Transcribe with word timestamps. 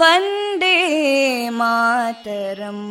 Vande 0.00 0.76
Mataram 1.58 2.86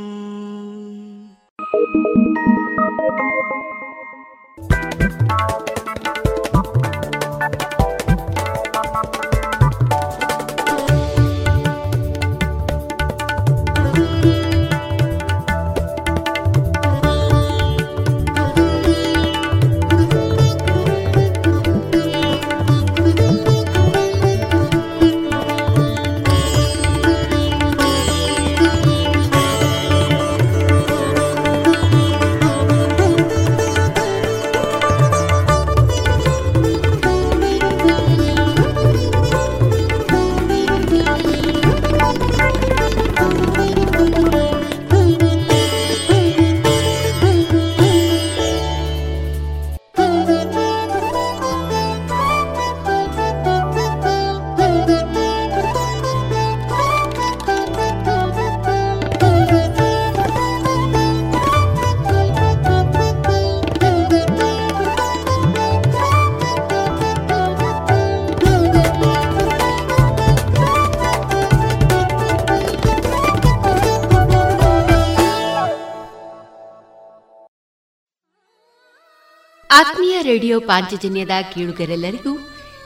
radio 80.24 80.60
ಪಾಂಚಜನ್ಯದ 80.60 81.30
ಕೇಳುಗರೆಲ್ಲರಿಗೂ 81.54 82.38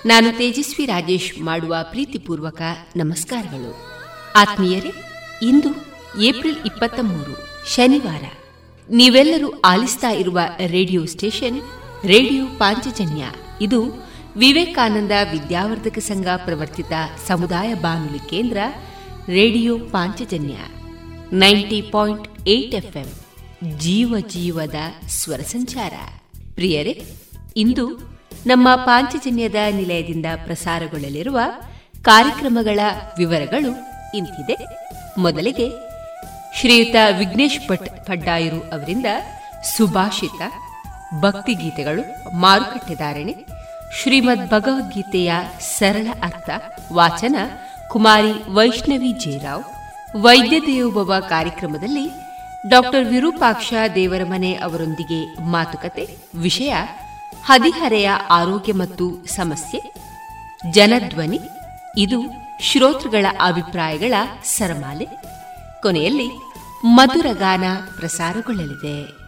ನಾನು 0.06 0.38
ತೇಜಸ್ವಿ 0.38 0.86
ರಾಜೇಶ್ 0.86 1.42
ಮಾಡುವ 1.42 1.76
ಪ್ರೀತಿಪೂರ್ವಕ 1.82 2.62
ನಮಸ್ಕಾರಗಳು. 2.96 3.76
ಆತ್ಮೀಯರೇ, 4.36 4.92
ಇಂದು 5.42 5.68
ಏಪ್ರಿಲ್ 6.22 6.56
ಇಪ್ಪತ್ತ 6.66 7.00
ಮೂರು, 7.02 7.34
ಶನಿವಾರ. 7.74 8.24
ನೀವೆಲ್ಲರೂ 8.90 9.60
ಆಲಿಸ್ತಾ 9.60 10.10
ಇರುವ 10.10 10.40
ರೇಡಿಯೋ 10.66 11.04
ಸ್ಟೇಷನ್, 11.04 11.60
ರೇಡಿಯೋ 12.04 12.46
ಪಾಂಚಜನ್ಯ. 12.46 13.24
ಇದು 13.60 14.08
ವಿವೇಕಾನಂದ 14.36 15.12
ವಿದ್ಯಾವರ್ಧಕ 15.32 15.98
ಸಂಘ 15.98 16.26
ಪ್ರವರ್ತಿತ 16.36 16.92
ಸಮುದಾಯ 17.26 17.74
ಬಾನುಲಿ 17.74 18.18
ಕೇಂದ್ರ, 18.18 18.58
radio 19.28 19.78
Panchajanya. 19.78 20.54
Ninety 21.32 21.82
point 21.82 22.48
eight 22.48 22.74
FM, 22.74 23.10
ಜೀವ 23.78 24.18
ಜೀವದ 24.18 24.76
ಸ್ವರ 25.08 25.40
ಸಂಚಾರ. 25.40 25.92
ಪ್ರಿಯರೇ 26.54 27.04
ಇಂದು 27.58 27.84
ನಮ್ಮ 28.46 28.68
ಪಾಂಚಜನ್ಯದ 28.76 29.60
ನಿಲಯದಿಂದ 29.70 30.26
ಪ್ರಸಾರಗೊಳ್ಳಲಿರುವ 30.44 31.38
ಕಾರ್ಯಕ್ರಮಗಳ 32.02 32.80
ವಿವರಗಳು 33.18 33.72
ಇಂತಿದೆ. 34.14 34.56
ಮೊದಲಿಗೆ 35.18 35.66
ಶ್ರೀಯುತ 36.56 36.96
ವಿಘ್ನೇಶ್ 37.18 37.58
ಭಟ್ 37.68 37.88
ಪಡ್ಡಾಯರು 38.06 38.60
ಅವರಿಂದ 38.72 39.06
ಸುಭಾಷಿತ 39.76 40.42
ಭಕ್ತಿಗೀತೆಗಳು 41.20 42.02
ಮಾರುಕಟ್ಟೆದಾರಣೆ 42.36 43.34
ಶ್ರೀಮದ್ 43.96 44.46
ಭಗವದ್ಗೀತೆಯ 44.50 45.32
ಸರಳ 45.78 46.06
ಅರ್ಥ, 46.22 46.50
ವಾಚನ 46.92 47.36
ಕುಮಾರಿ 47.90 48.32
ವೈಷ್ಣವಿ 48.54 49.12
ಜೇರಾವ್ 49.12 49.64
ವೈದ್ಯ 50.16 50.60
ದೇವೋಭವ 50.60 51.12
ಕಾರ್ಯಕ್ರಮದಲ್ಲಿ 51.28 52.06
ಡಾಕ್ಟರ್ 52.68 53.04
ವಿರೂಪಾಕ್ಷ 53.04 53.74
ದೇವರಮನೆ 53.94 54.54
ಅವರೊಂದಿಗೆ 54.54 55.20
ಮಾತುಕತೆ, 55.42 56.04
ವಿಷಯ 56.34 56.74
ಹದಿಹರೆಯ 57.44 58.10
ಆರೋಗ್ಯ 58.30 58.72
ಮತ್ತು 58.72 59.26
ಸಮಸ್ಯೆ 59.26 59.94
ಜನಧ್ವನಿ 60.70 61.40
ಇದು 61.98 62.22
ಶ್ರೋತೃಗಳ 62.60 63.26
ಅಭಿಪ್ರಾಯಗಳ 63.44 64.14
ಸರಮಾಲೆ. 64.44 65.08
ಕೊನೆಯಲ್ಲಿ 65.82 66.30
ಮಧುರಗಾನ 66.84 67.64
ಪ್ರಸಾರಗೊಳ್ಳಲಿದೆ. 67.96 69.27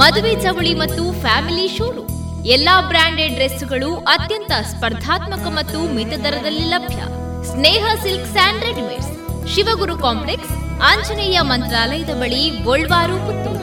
ಮದುವೆ 0.00 0.30
ಚವಳಿ 0.42 0.72
ಮತ್ತು 0.74 1.02
ಫ್ಯಾಮಿಲಿ 1.22 1.64
ಶೋರೂಮ್ 1.76 2.12
ಎಲ್ಲಾ 2.54 2.74
ಬ್ರಾಂಡೆಡ್ 2.90 3.34
ಡ್ರೆಸ್ಗಳು 3.34 3.90
ಅತ್ಯಂತ 4.12 4.52
ಸ್ಪರ್ಧಾತ್ಮಕ 4.70 5.44
ಮತ್ತು 5.58 5.78
ಮಿತ 5.96 6.14
ದರದಲ್ಲಿ 6.24 6.64
ಲಭ್ಯ. 6.72 7.00
Sneha 7.50 7.84
silk 8.02 8.30
and 8.32 8.64
readymades. 8.64 9.10
Shivaguru 9.54 9.96
complex, 9.98 10.52
Anjaneya 10.90 11.38
ಮಂತ್ರಾಲಯದ 11.40 12.14
ಬಳಿ 12.22 12.42
ಗೋಲ್ವಾರು 12.66 13.16
ಪುತ್ತೂರು. 13.26 13.60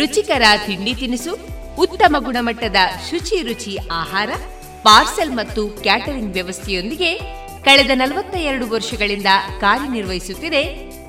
ರುಚಿಕರ 0.00 0.44
ತಿಂಡಿ 0.66 0.94
ತಿನಿಸು, 0.94 1.32
ಉತ್ತಮ 1.84 2.16
ಗುಣಮಟ್ಟದ 2.18 2.76
ಶುಚಿ 3.10 3.38
ರುಚಿ 3.48 3.76
ಆಹಾರ, 3.92 4.30
ಪಾರ್ಸೆಲ್ 4.82 5.32
ಮತ್ತು 5.32 5.62
ಕ್ಯಾಟರಿಂಗ್ 5.84 6.32
ವ್ಯವಸ್ಥೆಯೊಂದಿಗೆ 6.32 7.39
ಕಳೆದ 7.64 7.92
ನಲವತ್ತ 7.94 8.34
ಎರಡು 8.50 8.64
ವರ್ಷಗಳಿಂದ 8.70 9.30
ಕಾರ್ಯನಿರ್ವಹಿಸುತ್ತಿದೆ 9.60 10.62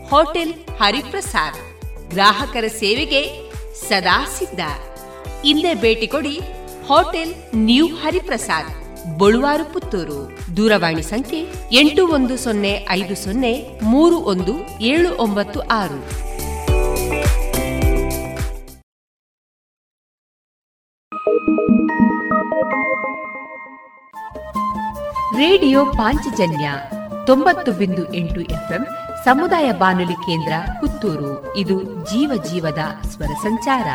ಹೋಟೆಲ್ 0.10 0.54
ಹರಿಪ್ರಸಾದ್. 0.82 1.60
ಗ್ರಾಹಕರ 2.10 2.68
ಸೇವೆಗೆ 2.80 3.22
ಸದಾ 3.88 4.18
ಸಿದ್ಧ. 4.38 4.62
ಇಲ್ಲೇ 5.52 5.74
ಭೇಟಿ 5.86 6.08
ಕೊಡಿ 6.08 6.36
ಹೋಟೆಲ್ 6.90 7.34
ನ್ಯೂ 7.68 7.88
ಹರಿಪ್ರಸಾದ್, 8.04 8.72
ಬಳುವಾರು 9.20 9.66
ಪುತ್ತೂರು. 9.74 10.20
ದೂರವಾಣಿ 10.58 11.06
ಸಂಖ್ಯೆ 11.12 11.42
ಎಂಟು 11.82 12.04
ಒಂದು 12.18 12.38
ಸೊನ್ನೆ 12.38 12.74
ಐದು 12.98 13.16
ಸೊನ್ನೆ 13.24 13.54
ಮೂರು 13.94 14.18
ಒಂದು 14.34 14.56
ಏಳು 14.94 15.12
ಒಂಬತ್ತು 15.26 15.62
ಆರು. 15.82 16.02
ರೇಡಿಯೋ 25.38 25.86
ಪಾಂಚಜನ್ಯ 25.86 26.72
ತೊಂಬತ್ತು 27.26 27.72
ಬಿಂದು 27.72 28.14
ಎಂಟು 28.14 28.42
ಎಫ್ಎಂ 28.42 28.88
ಸಮುದಾಯ 29.26 29.72
ಬಾನುಲಿ 29.72 30.14
ಕೇಂದ್ರ 30.14 30.54
ಪುತ್ತೂರು. 30.80 31.58
ಇದು 31.58 31.84
ಜೀವ 31.84 32.44
ಜೀವದ 32.44 32.80
ಸ್ವರ 33.08 33.26
ಸಂಚಾರ. 33.26 33.88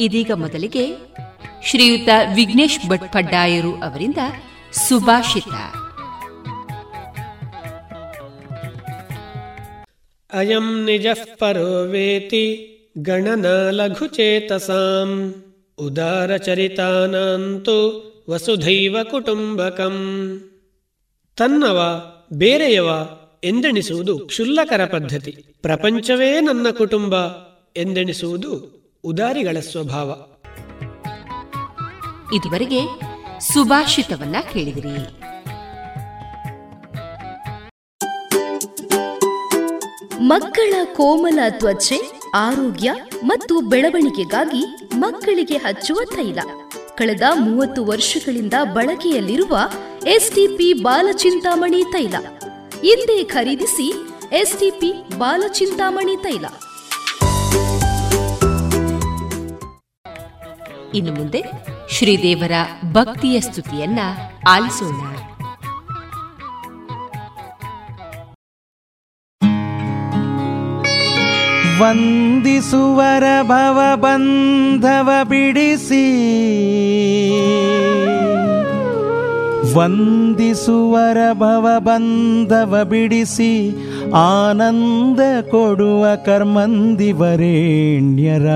ಇದೀಗ 0.00 0.30
ಮೊದಲಿಗೆ 0.34 0.96
ಶ್ರೀಯುತ 1.64 2.08
ವಿಘ್ನೇಶ್ 2.34 2.88
ಭಟ್ 2.88 3.12
ಪಡ್ಡಾಯರು 3.12 3.82
ಅವರಿಂದ 3.82 4.18
ಸುಭಾಷಿತ. 4.72 5.79
अयं 10.29 10.67
निजः 10.85 11.21
परो 11.41 11.69
वेति 11.87 12.45
गणना 13.07 13.55
लघुचेतसाम् 13.79 15.17
ಉದಾರಚರಿತಾನಂತು 15.77 17.75
ವಸುಧೈವ 18.27 18.95
ಕುಟುಂಬಕಂ 19.11 19.95
ತನ್ನವ 21.37 21.79
ಬೇರೆಯವ 22.33 22.89
ಎಂದೆಣಿಸುವುದು 23.43 24.13
ಕ್ಷುಲ್ಲಕರ 24.29 24.83
ಪದ್ಧತಿ 24.93 25.33
ಪ್ರಪಂಚವೇ 25.63 26.31
ನನ್ನ 26.41 26.67
ಕುಟುಂಬ 26.79 27.13
ಎಂದೆಣಿಸುವುದು 27.75 28.51
ಉದಾರಿಗಳ 29.03 29.57
ಸ್ವಭಾವ 29.69 30.09
ಇದುವರೆಗೆ 32.37 32.81
ಸುಭಾಷಿತವನ್ನ 33.49 34.37
ಕೇಳಿದಿರಿ 34.53 34.95
ಮಕ್ಕಳ 40.30 40.74
ಕೋಮಲ 40.84 41.38
ತ್ವಚೆ, 41.50 41.98
ಆರೋಗ್ಯ 42.34 42.92
ಮತ್ತು 43.24 43.60
ಬೆಳವಣಿಗೆಗಾಗಿ 43.60 44.64
ಮಕ್ಕಳಿಗೆ 44.94 45.56
ಹಚ್ಚುವ 45.56 46.00
ತೈಲ. 46.16 46.38
ಕಳೆದ 46.94 47.22
ಮೂವತ್ತು 47.40 47.84
ವರ್ಷಗಳಿಂದ 47.84 48.54
ಬಳಕೆಯಲ್ಲಿರುವ 48.74 49.58
ಎಸ್ಟಿಪಿ 50.06 50.72
ಬಾಲಚಿಂತಾಮಣಿ 50.72 51.84
ತೈಲ. 51.84 52.14
ಹಿಂದೆ 52.82 53.24
ಖರೀದಿಸಿ 53.24 53.88
ಎಸ್ಟಿಪಿ 54.32 54.92
ಬಾಲಚಿಂತಾಮಣಿ 55.18 56.16
ತೈಲ. 56.16 56.44
ಇನ್ನು 60.94 61.12
ಮುಂದೆ 61.12 61.42
ಶ್ರೀದೇವರ 61.92 62.52
ಭಕ್ತಿಯ 62.92 63.40
ಸ್ತುತಿಯನ್ನ 63.40 63.98
ಆಲಿಸೋಣ. 64.48 65.29
ವಂದಿಸುವರ 71.80 73.24
ಭವ 73.42 73.80
ಬಂಧವ 73.94 75.10
ಬಿಡಿಸಿ. 75.28 76.06
ವಂದಿಸುವರ 79.74 81.16
ಭವ 81.32 81.68
ಬಂಧವ 81.78 82.84
ಬಿಡಿಸಿ 82.84 83.76
ಆನಂದ 84.14 85.20
ಕೊಡುವ 85.50 86.06
ಕರ್ಮಂದಿವರೇಣ್ಯರ. 86.26 88.48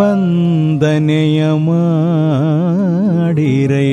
ವಂದನೆಯ 0.00 1.52
ಮಾಡಿರೇ. 1.52 3.92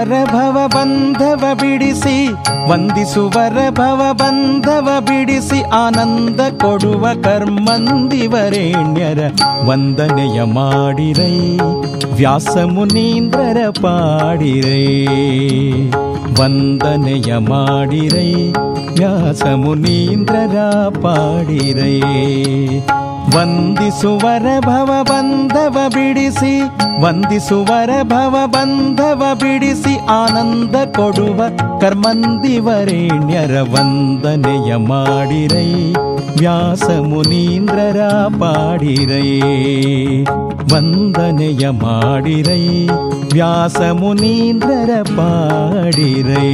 ವಂದಿಸುವರ 0.04 0.24
ಭವ 0.32 0.58
ಬಂಧವ 0.68 1.44
ಬಿಡಿಸಿ 1.60 2.16
ವಂದಿಸುವರ 2.70 3.58
ಭವ 3.72 4.02
ಬಂಧವ 4.14 4.88
ಬಿಡಿಸಿ 5.00 5.60
ಆನಂದ 5.76 6.40
ಕೊಡುವ 6.62 7.06
ಕರ್ಮಂದಿವರೇಣ್ಯರ 7.24 9.20
ವಂದನೆಯ 9.70 10.40
ಮಾಡಿರೈ 10.56 11.38
ವ್ಯಾಸ 12.16 12.56
ಮುನೀಂದ್ರರ 12.72 13.62
ಪಾಡಿರೈ 13.82 14.84
ವಂದನೆಯ 16.40 17.38
ಮಾಡಿರೈ 17.48 18.32
ವ್ಯಾಸ 18.98 19.44
ಮುನೀಂದ್ರರ 19.64 20.58
ಪಾಡಿರೈ 20.98 21.96
ವಂದಿಸುವರ 23.34 24.48
ಭವ 24.66 24.90
ಬಂಧವ 25.10 25.75
ಬಿಡಿಸಿ 25.88 26.54
ವಂದಿಸುವರ 27.04 27.92
ಭವ 28.04 28.36
ಬಂಧವ 28.48 29.22
ಬಿಡಿಸಿ 29.42 29.94
ಆನಂದ 30.16 30.75
ಕೊಡುವ 30.98 31.40
ಕರ್ಮಂದಿವರೇಣ್ಯರ 31.82 33.56
ವಂದನೆಯ 33.74 34.75
ಮಾಡಿರೈ 34.90 35.70
ವ್ಯಾಸ 36.38 36.88
ಮುನೀಂದ್ರರ 37.10 38.00
ಪಾಡಿರೈ 38.40 39.30
ವಂದನೆಯ 40.74 41.66
ಮಾಡಿರೈ 41.82 42.63
ವ್ಯಾಸ 43.34 43.82
ಮುನೀಂದ್ರರ 44.02 44.92
ಪಾಡಿರೈ 45.18 46.50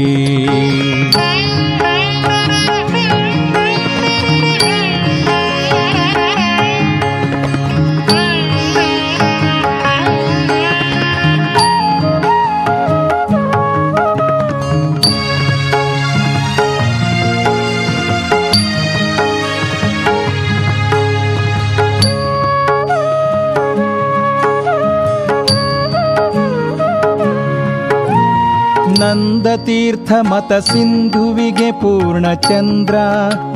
ನಂದತೀರ್ಥ 29.00 30.12
ಮತ 30.22 30.54
ಸಿಂಧುವಿಗೆ 30.54 31.72
ಪೂರ್ಣ 31.72 32.34
ಚಂದ್ರ 32.34 32.96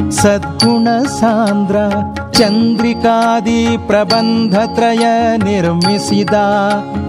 ಸದ್ಗುಣ 0.10 0.88
ಸಾಂದ್ರ, 1.20 1.78
ಚಂದ್ರಿಕಾದಿ 2.32 3.78
ಪ್ರಬಂಧ 3.88 4.56
ತ್ರಯ 4.76 5.06
ನಿರ್ಮಿಸಿದ, 5.44 6.36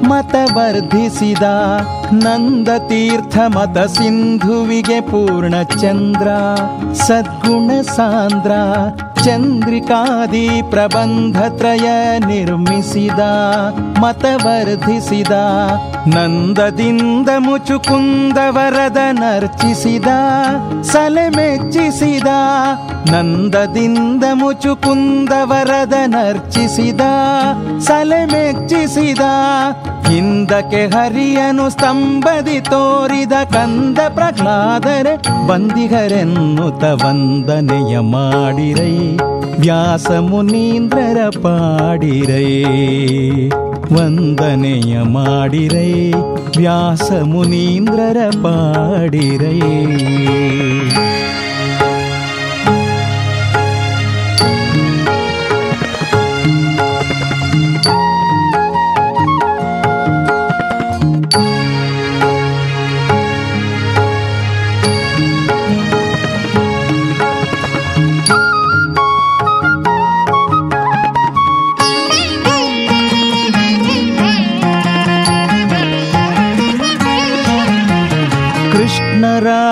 ಮತ 0.07 0.35
ವರ್ಧಿಸಿದ 0.55 1.43
ನಂದತೀರ್ಥ 2.13 3.37
ಮತ 3.47 3.79
ಸಿಂಧುವಿಗೆ 3.79 5.01
ಪೂರ್ಣ 5.01 5.55
ಚಂದ್ರ 5.63 6.29
ಸದ್ಗುಣ 6.93 7.71
ಸಾಂದ್ರ 7.97 8.53
ಚಂದ್ರಿಕಾದಿ 9.25 10.63
ಪ್ರಬಂಧತ್ರಯ 10.71 12.19
ನಿರ್ಮಿಸಿದ, 12.19 13.19
ಮತವರ್ಧಿಸಿದ, 14.01 15.31
ನಂದದಿಂದ 16.07 17.29
ಮುಚುಕುಂದ 17.39 18.39
ವರದ 18.49 18.97
ನರ್ಚಿಸಿದ, 19.11 20.07
ಸಲೆ 20.83 21.29
ಮೆಚ್ಚಿಸಿದ, 21.29 22.27
ನಂದದಿಂದ 23.11 24.25
ಮುಚುಕುಂದ 24.33 25.33
ವರದ 25.43 25.95
ನರ್ಚಿಸಿದ, 26.07 27.01
ಸಲೆ 27.79 28.25
ಮೆಚ್ಚಿಸಿದ, 28.25 29.21
ಹಿಂದಕ್ಕೆ 30.09 30.87
ಹರಿಯನು 30.87 31.71
ಸ್ತಂಭದಿ 31.71 32.61
ತೋರಿದ 32.61 33.33
ಕಂದ 33.33 33.99
ಪ್ರಹ್ಲಾದರೆ 34.09 35.47
ಬಂದಿಗರೆನ್ನುತ 35.47 36.85
ವಂದನೆಯ 36.85 37.99
ಮಾಡಿರೈ. 37.99 39.14
ವ್ಯಾಸ 39.61 40.09
ಮುನೀಂದ್ರರ 40.21 41.21
ಪಾಡಿರೈ 41.43 42.49
ವಂದನೆಯ 43.95 45.03
ಮಾಡಿರೈ 45.09 45.93
ವ್ಯಾಸ 46.57 47.13
ಮುನೀಂದ್ರರ 47.25 48.17
ಪಾಡಿರೈ 48.43 49.61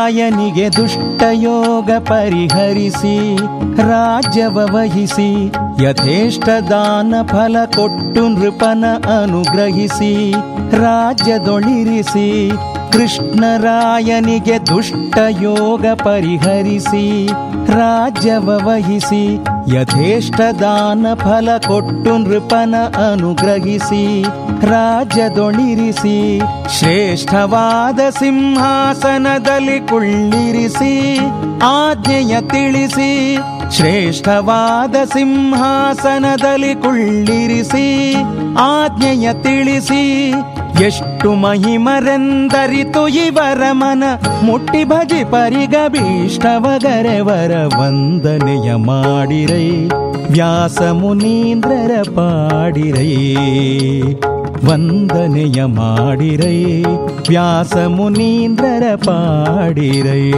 ಕೃಷ್ಣರಾಯನಿಗೆ 0.02 0.64
ದುಷ್ಟಯೋಗ 0.76 1.90
ಪರಿಹರಿಸಿ, 2.09 3.14
ರಾಜ್ಯವ 3.82 4.56
ವಹಿಸಿ, 4.75 5.28
ಯಥೇಷ್ಟ 5.82 6.49
ದಾನ 6.71 7.14
ಫಲ 7.23 7.56
ಕೊಟ್ಟು 7.76 8.23
ನೃಪನ 8.28 8.85
ಅನುಗ್ರಹಿಸಿ, 9.14 10.11
ರಾಜ್ಯದೊಳಿರಿಸಿ, 10.82 12.26
ಕೃಷ್ಣರಾಯನಿಗೆ 12.92 14.59
ದುಷ್ಟ 14.66 15.18
ಯೋಗ 15.42 15.87
ಪರಿಹರಿಸಿ, 16.04 17.06
ರಾಜ್ಯವ 17.73 18.59
ವಹಿಸಿ 18.66 19.25
ಯಥೇಷ್ಟ 19.69 20.40
ದಾನ 20.40 21.07
ಫಲ 21.14 21.49
ಕೊಟ್ಟು 21.59 22.19
ನೃಪನ 22.19 22.75
ಅನುಗ್ರಹಿಸಿ 23.11 24.23
ರಾಜ್ಯದೊಳಿರಿಸಿ 24.66 26.40
ಶ್ರೇಷ್ಠವಾದ 26.78 28.00
ಸಿಂಹಾಸನದಲ್ಲಿ 28.11 29.81
ಕುಳ್ಳಿರಿಸಿ, 29.81 31.19
ಆಜ್ಞೆಯ 31.62 32.40
ತಿಳಿಸಿ, 32.40 33.37
ಶ್ರೇಷ್ಠವಾದ 33.71 34.97
ಸಿಂಹಾಸನದಲ್ಲಿ 35.04 36.75
ಕುಳ್ಳಿರಿಸಿ, 36.75 38.14
ಆಜ್ಞೆಯ 38.59 39.33
ತಿಳಿಸಿ 39.33 40.33
ಎಷ್ಟು 40.84 41.32
ಮಹಿಮರೆಂದರಿತು 41.32 43.08
ಇವರ 43.08 43.62
ಮನ, 43.72 44.02
ಮುಟ್ಟಿ 44.42 44.84
ಭಜಿ 44.84 45.24
ಪರಿಗ 45.24 45.74
ಭೀಷ್ಟವಗರೆವರ 45.88 47.52
ವಂದನೆಯ 47.80 48.74
ಮಾಡಿರೈ. 48.74 49.68
ವ್ಯಾಸ 50.30 50.82
ಮುನೀಂದ್ರರ 50.82 52.02
ಪಾಡಿರೈ, 52.02 53.14
ವಂದನೆಯ 54.64 55.64
ಮಾಡಿರೈ. 55.64 56.82
ವ್ಯಾಸ 57.28 57.76
ಮುನೀಂದ್ರರ 57.76 58.94
ಪಾಡಿರೈ. 58.94 60.30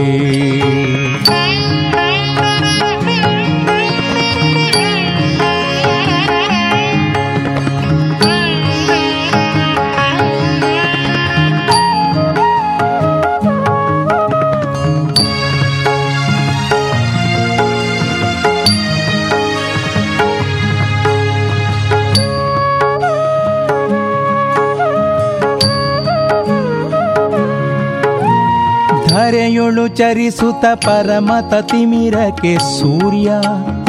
ಚರಿಸುತ್ತ 29.93 30.65
ಪರಮತ 30.85 31.53
ತಿಮಿರಕ್ಕೆ 31.71 32.53
ಸೂರ್ಯ 32.79 33.29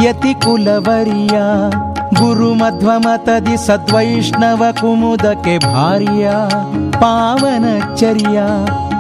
ಯತಿ 0.06 0.34
ಕುಲವರಿಯ 0.44 1.36
ಗುರು 2.20 2.54
ಮಧ್ವಮತದಿ 2.54 3.56
ಸದ್ವೈಷ್ಣವ 3.56 4.62
ಕುಮುದಕ್ಕೆ 4.80 5.58
ಭಾರ್ಯ 5.66 6.26
ಪಾವನಚರ್ಯ 7.00 8.38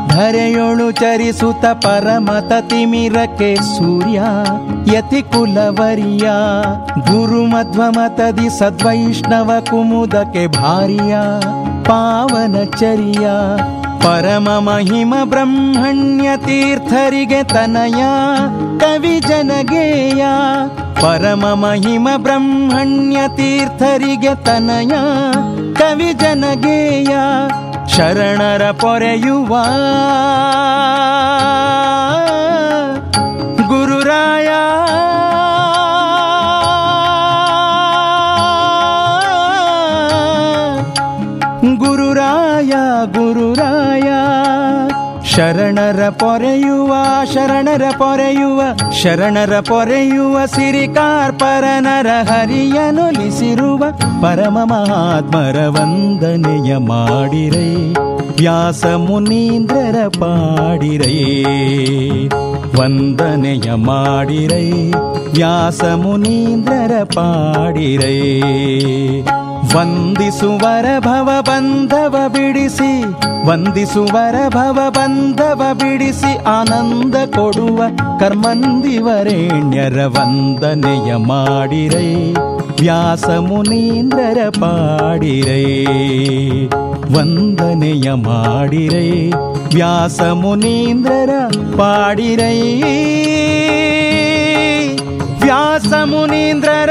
ಧರೆಯೊಳು 0.08 0.90
ಚರಿಸುತ 0.92 1.64
ಪರಮತ 1.84 2.52
ತಿಮಿರಕ್ಕೆ 2.68 3.50
ಸೂರ್ಯ 3.72 4.18
ಯತಿ 4.96 5.22
ಕುಲವರಿಯ 5.22 6.26
ಗುರು 7.10 7.42
ಮಧ್ವಮತದಿ 7.46 8.48
ಸದ್ವೈಷ್ಣವ 8.58 9.50
ಕುಮುದಕ್ಕೆ 9.70 10.46
ಭಾರ್ಯ 10.58 11.14
ಪಾವನಚರ್ಯ 11.88 13.26
ಪರಮ 14.00 14.48
ಮಹಿಮ 14.58 15.14
ಬ್ರಹ್ಮಣ್ಯ 15.24 16.28
ತೀರ್ಥರಿಗೆ 16.36 17.44
ತನಯ 17.44 18.04
ಕವಿ 18.80 19.20
ಜನಗೇಯ. 19.20 20.26
ಪರಮ 21.00 21.46
ಮಹಿಮ 21.46 22.08
ಬ್ರಹ್ಮಣ್ಯ 22.16 23.16
ತೀರ್ಥರಿಗೆ 23.36 24.44
ತನಯ 24.44 24.92
ಕವಿ 25.74 26.12
ಜನಗೇಯ. 26.12 27.16
ಶರಣರ 27.96 28.70
ಪೊರೆಯುವ 28.70 29.56
ಶರಣರ 45.36 46.08
ಪೊರೆಯುವ 46.08 46.94
ಶರಣರ 47.34 47.82
ಪೊರೆಯುವ 47.98 48.62
ಶರಣರ 49.02 49.60
ಪೊರೆಯುವ 49.60 50.46
ಸಿರಿಕಾರ್ಪರನರ 50.46 52.06
ಹರಿಯನೊಲಿಸಿರುವ 52.28 53.84
ಪರಮ 54.22 54.58
ಮಹಾತ್ಮರ 54.64 55.56
ವಂದನೆಯ 55.68 56.76
ಮಾಡಿರೈ. 56.76 57.94
ವ್ಯಾಸ 58.38 58.86
ಮುನೀಂದ್ರರ 58.86 60.08
ಪಾಡಿರೈ. 60.08 61.44
ವಂದನೆಯ 62.80 63.74
ಮಾಡಿರೈ. 63.74 64.92
ವ್ಯಾಸ 65.34 65.84
ಮುನೀಂದ್ರರ 65.84 67.04
ಪಾಡಿರೈ. 67.04 68.42
ವಂದಿಸುವರ 69.74 70.84
ಭವ 70.98 71.30
ಬಂಧವ 71.40 72.16
ಬಿಡಿಸಿ, 72.28 73.04
ವಂದಿಸುವರ 73.46 74.34
ಭವ 74.48 74.78
ಬಂಧವ 74.90 75.62
ಬಿಡಿಸಿ 75.74 76.44
ಆನಂದ 76.44 77.14
ಕೊಡುವ 77.14 77.82
ಕರ್ಮಂದಿವರೇಣ್ಯರ 78.18 80.04
ವಂದನೆಯ 80.06 81.16
ಮಾಡಿರೈ, 81.16 82.32
ವ್ಯಾಸ 82.80 83.28
ಮುನೀಂದ್ರರ 83.28 84.48
ಪಾಡಿರೈ. 84.48 85.64
ವಂದನೆಯ 87.16 88.12
ಮಾಡಿರೈ, 88.12 89.30
ವ್ಯಾಸ 89.74 90.20
ಮುನೀಂದ್ರರ 90.20 91.30
ಪಾಡಿರೈ. 91.78 92.82
ವ್ಯಾಸ 95.42 95.92
ಮುನೀಂದ್ರರ 96.04 96.90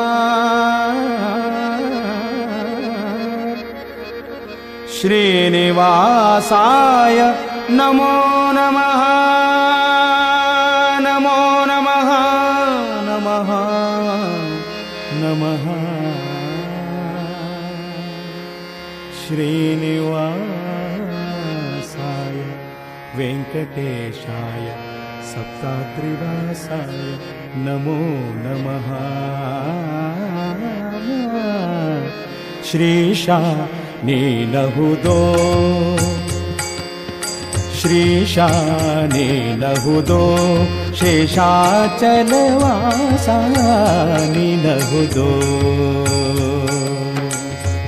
श्रीनिवासाय 5.00 7.34
नमो 7.70 8.52
नमः। 8.52 9.02
नमो 11.00 11.64
नमः। 11.64 12.10
नमः। 13.08 13.50
नमः। 15.22 15.64
श्रीनिवासाय 19.26 20.39
वेङ्कटेशाय 23.54 24.66
सप्तात्रिवासाय 25.30 26.98
नमो 27.64 27.96
नमः। 28.44 28.88
श्रीशा 32.70 33.38
नीलहुदो। 34.04 35.18
श्रीशा 37.80 38.48
नीलहुदो 39.12 40.22
शेषाचलवासा 40.94 43.38
नीलहुदो। 44.36 45.30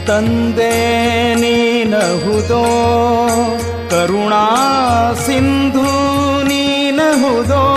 ತಂದೆ 0.08 0.72
ನೀನಹುದೋ? 1.36 2.64
ಕರುಣಾ 3.90 4.64
ಸಿಂಧು 5.26 5.86
ನೀನಹುದೋ? 6.44 7.77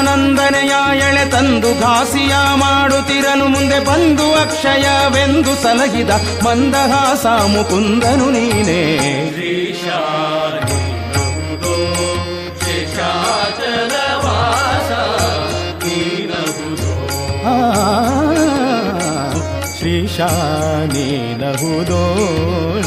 ವದನಾನಂದನೆಯ 0.00 0.74
ಎಳೆ 0.98 1.24
ತಂದು 1.30 1.70
ಘಾಸಿಯ 1.80 2.34
ಮಾಡುತ್ತಿರನು 2.56 3.46
ಮುಂದೆ 3.46 3.78
ಬಂದು 3.84 4.26
ಅಕ್ಷಯವೆಂದು 4.34 5.52
ಸಲಹಿದ 5.62 6.12
ಮಂದಹಾಸ 6.44 7.24
ಮುಕುಂದನು 7.48 8.28
ನೀನೇ. 8.30 8.80
ಆ, 17.46 17.54
ಶ್ರೀಶಾನೀನಹುದೋ 20.72 22.02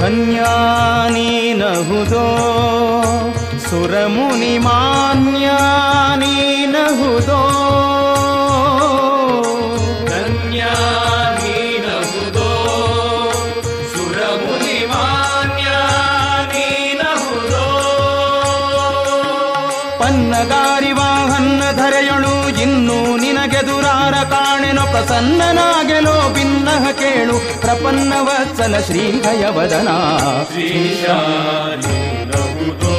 ಧನ್ಯಾನೀನಹುದೋ 0.00 2.24
ಸುರಮುನಿ 3.70 4.58
ಮಾನ್ಯಾನೀನಹುದೋ 4.58 5.50
ಪನ್ನಗಾರಿ 19.98 20.92
ವಾಹನ್ನ 20.92 21.62
ಧರೆಯೊಳು 21.76 22.60
ಇನ್ನು 22.60 23.16
ನಿನಗೆ 23.16 23.66
ದುರಾರ 23.66 24.30
ಕಾಣೆನೊ 24.30 24.90
ಪ್ರಸನ್ನನಾಗೆಲೋ? 24.90 26.25
प्रपन्नवत्सल 27.38 28.80
श्रीभय 28.80 29.42
वदना 29.50 29.96
शीषा 30.44 31.18
लगुरो 32.32 32.96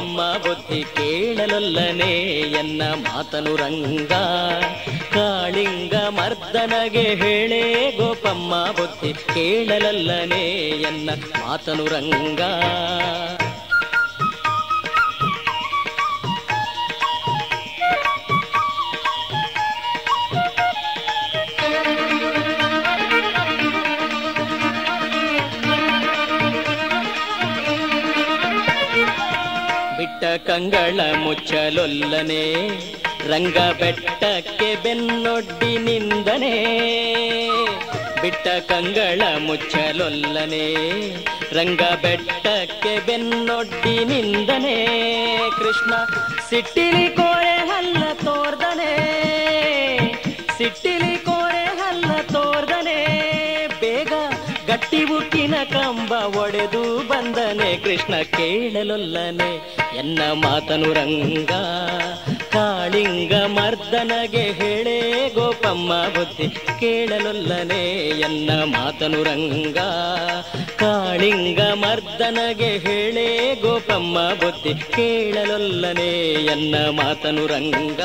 ಗೋಪಮ್ಮ 0.00 0.32
ಬುದ್ಧಿ 0.38 0.82
ಕೇಳಲೊಲ್ಲನೆ 0.82 2.12
ಎನ್ನ 2.50 2.82
ಮಾತನು 2.82 3.56
ರಂಗ. 3.56 4.12
ಕಾಳಿಂಗ 5.12 5.94
ಮರ್ದನಗೆ 5.94 7.02
ಹೇಳೇ 7.02 7.90
ಗೋಪಮ್ಮ 7.96 8.64
ಬುದ್ಧಿ 8.64 9.12
ಕೇಳಲಲ್ಲನೆ 9.12 10.70
ಎನ್ನ 10.80 11.10
ಮಾತನು 11.10 11.86
ರಂಗ. 11.86 12.40
ಬಿಟ್ಟ 30.20 30.48
ಕಂಗಳ 30.48 31.00
ಮುಚ್ಚಲೊಲ್ಲನೆ 31.20 32.42
ರಂಗ 33.30 33.58
ಬೆಟ್ಟಕ್ಕೆ 33.80 34.68
ಬೆನ್ನೊಡ್ಡಿ 34.82 35.70
ನಿಂದನೆ. 35.84 36.52
ಬಿಟ್ಟ 38.22 38.48
ಕಂಗಳ 38.70 39.20
ಮುಚ್ಚಲೊಲ್ಲನೆ 39.46 40.66
ರಂಗ 41.58 41.82
ಬೆಟ್ಟಕ್ಕೆ 42.02 42.94
ಬೆನ್ನೊಡ್ಡಿ 43.06 43.94
ನಿಂದನೆ. 44.12 44.76
ಕೃಷ್ಣ 45.58 45.92
ಸಿಟ್ಟಿಲಿ 46.50 47.08
ಕೋರೆ 47.16 47.56
ಹಲ್ಲ 47.70 48.04
ತೋರ್ದನೆ, 48.24 48.92
ಸಿಟ್ಟಿಲಿ 50.58 51.16
ಕೋರೆ 51.28 51.66
ಹಲ್ಲ 51.80 52.10
ತೋರ್ದನೆ. 52.34 53.00
ಬೇಗ 53.80 54.12
ಗಟ್ಟಿ 54.70 55.02
ಉಕ್ಕಿನ 55.18 55.54
ಕಂಬ 55.72 56.12
ಒಡೆದು 56.42 56.84
ಬಂದನೆ, 57.08 57.70
ಕೃಷ್ಣ 57.84 58.14
ಕೇಳಲೊಲ್ಲನೆ. 58.38 59.52
ಎನ್ನ 60.00 60.22
ಮಾತನು 60.32 60.92
ರಂಗ, 60.92 61.50
ಕಾಳಿಂಗ 62.52 63.32
ಮರ್ದನಗೆ 63.32 64.44
ಹೇಳೇ 64.52 65.28
ಗೋಪಮ್ಮ 65.34 65.92
ಬುದ್ಧಿ 65.92 66.48
ಕೇಳಲೊಲ್ಲನೆ 66.80 67.82
ಎನ್ನ 68.20 68.50
ಮಾತನು 68.50 69.22
ರಂಗ, 69.22 69.78
ಕಾಳಿಂಗ 70.76 71.60
ಮರ್ದನಗೆ 71.60 72.70
ಹೇಳೇ 72.78 73.54
ಗೋಪಮ್ಮ 73.54 74.18
ಬುದ್ಧಿ 74.18 74.74
ಕೇಳಲೊಲ್ಲನೆ 74.74 76.10
ಎನ್ನ 76.44 76.74
ಮಾತನು 76.90 77.46
ರಂಗ. 77.46 78.00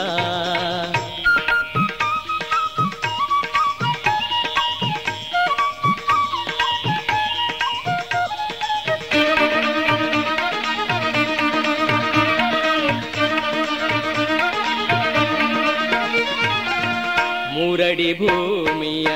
ಮೂರಡಿ 17.96 18.14
ಭೂಮಿಯ 18.14 19.08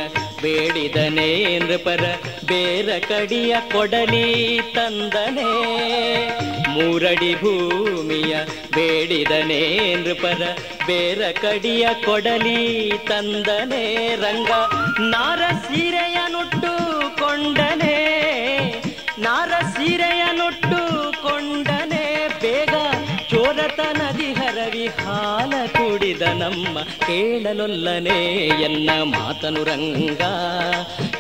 ಬೇಡಿದನೆ 0.41 1.59
ನೃಪರ 1.59 2.03
ಬೇರ 2.47 2.89
ಕಡಿಯ 3.07 3.55
ಕೊಡಲಿ 3.71 4.27
ತಂದನೆ. 4.75 5.49
ಮೂರಡಿ 6.69 7.35
ಭೂಮಿಯ 7.35 8.35
ಬೇಡಿದನೆ 8.75 9.59
ನೃಪರ 9.95 10.41
ಬೇರ 10.87 11.21
ಕಡಿಯ 11.41 11.87
ಕೊಡಲಿ 12.05 12.91
ತಂದನೆ. 13.07 13.83
ರಂಗ 14.15 14.51
ನಾರ 15.09 15.41
ಸೀರೆಯ 15.67 16.17
ನುಟ್ಟು 16.29 16.73
ಕೊಂಡನೆ, 17.19 17.97
ನಾರ 19.19 19.51
ಸೀರೆಯ 19.73 20.23
ಕುಡಿದ 26.09 26.21
ನಮ್ಮ 26.21 26.79
ಕೇಳಲೊಲ್ಲನೆ 26.81 28.47
ಎನ್ನ 28.63 28.89
ಮಾತನು 29.03 29.63
ರಂಗ. 29.63 30.21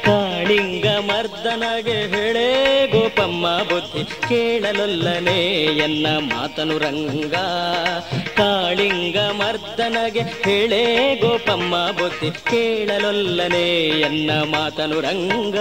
ಕಾಳಿಂಗ 0.05 0.85
ಮರ್ದನಗೆ 0.85 1.91
ಹೇಳೇ 1.91 2.87
ಗೋಪಮ್ಮ 2.87 3.47
ಬುದ್ಧಿ 3.47 4.05
ಕೇಳಲೊಲ್ಲನೆ 4.05 5.65
ಎನ್ನ 5.65 6.07
ಮಾತನು 6.07 6.77
ರಂಗ. 6.77 7.35
ಕಾಳಿಂಗ 8.37 9.17
ಮರ್ದನಗೆ 9.17 10.21
ಹೇಳೇ 10.21 11.15
ಗೋಪಮ್ಮ 11.15 11.75
ಬುದ್ಧಿ 11.91 12.31
ಕೇಳಲೊಲ್ಲನೆ 12.31 13.87
ಎನ್ನ 13.99 14.31
ಮಾತನು 14.31 15.01
ರಂಗ. 15.01 15.55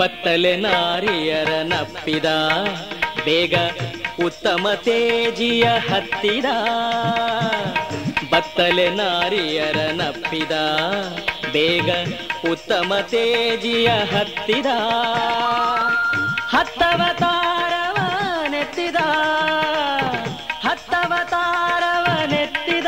ಬತ್ತಲೆ 0.00 0.56
ನಾರಿಯರ 0.56 1.48
ನಪ್ಪಿದ, 1.62 2.24
ಬೇಗ 3.24 3.54
ಉತ್ತಮ 4.24 4.68
ತೇಜಿಯ 4.74 5.64
ಹತ್ತಿದ. 5.64 6.44
ಬತ್ತಲೆ 8.30 8.90
ನಾರಿಯರ 8.90 9.76
ನಪ್ಪಿದ, 9.92 10.50
ಬೇಗ 11.52 11.90
ಉತ್ತಮ 12.50 12.94
ತೇಜಿಯ 13.02 13.88
ಹತ್ತಿದ. 13.88 14.66
ಹತ್ತವತಾರವ 16.48 17.96
ನೆತ್ತಿದ 18.48 18.96
ಹತ್ತವತಾರವ 20.62 22.06
ನೆತ್ತಿದ 22.26 22.86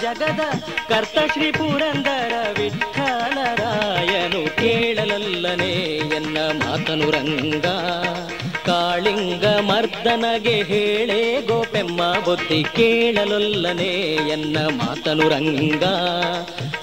ಜಗದ 0.00 0.40
ಕರ್ತ 0.88 1.32
ಶ್ರೀ 1.32 1.50
ಪುರಂದರ 1.50 2.32
ವಿಠಲರಾಯನು 2.58 4.56
ಕೇಳಲಲ್ಲನೆ. 4.56 5.97
ಮಾತನು 7.06 7.66
ಕಾಳಿಂಗ 8.64 9.44
ಮರ್ದನಗೆ 9.44 10.62
ಹೇಳೇ 10.62 11.40
ಗೋಪೆಮ್ಮ 11.46 12.00
ಬುದ್ಧಿ 12.24 12.64
ಕೇಳಲೊಲ್ಲನೆ 12.76 13.92
ಎನ್ನ 14.28 14.58
ಮಾತನು 14.70 15.28
ರಂಗ 15.28 15.84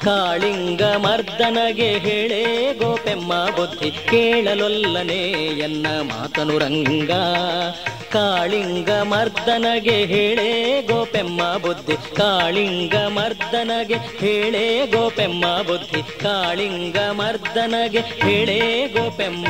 ಕಾಳಿಂಗ 0.04 0.82
ಮರ್ದನಗೆ 0.82 1.92
ಹೇಳೇ 2.00 2.74
ಗೋಪೆಮ್ಮ 2.74 3.34
ಬುದ್ಧಿ 3.34 3.92
ಕೇಳಲೊಲ್ಲನೆ 3.92 5.22
ಎನ್ನ 5.60 5.88
ಮಾತನು 5.88 6.58
ರಂಗ 6.58 7.12
ಕಾಳಿಂಗ 8.16 8.90
ಮರ್ದನಗೆ 8.90 10.06
ಹೇಳೇ 10.06 10.82
ಗೋಪೆಮ್ಮ 10.82 11.42
ಬುದ್ಧಿ. 11.58 12.16
ಕಾಳಿಂಗ 12.16 12.96
ಮರ್ದನಗೆ 12.96 13.94
ಹೇಳೇ 13.94 14.88
ಗೋಪೆಮ್ಮ 14.88 15.46
ಬುದ್ಧಿ. 15.46 16.02
ಕಾಳಿಂಗ 16.02 16.98
ಮರ್ದನಗೆ 17.12 18.00
ಹೇಳೇ 18.00 18.88
ಗೋಪೆಮ್ಮ. 18.88 19.48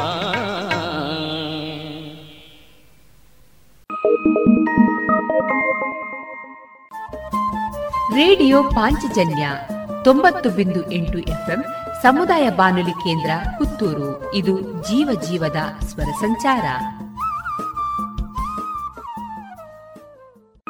ರೇಡಿಯೋ 8.15 8.63
ಪಾಂಚಜನ್ಯ 8.63 9.49
ತೊಂಬತ್ತು 10.04 10.49
ಬಿಂದು 10.49 10.91
ಎಂಟು 10.91 11.17
ಎಫ್ಎಂ 11.17 11.65
ಸಮುದಾಯ 12.01 12.49
ಬಾನುಲಿ 12.49 12.91
ಕೇಂದ್ರ 12.91 13.30
ಪುತ್ತೂರು. 13.58 14.34
ಇದು 14.34 14.62
ಜೀವ 14.62 15.21
ಜೀವದ 15.30 15.86
ಸ್ವರ 15.86 16.12
ಸಂಚಾರ. 16.21 16.65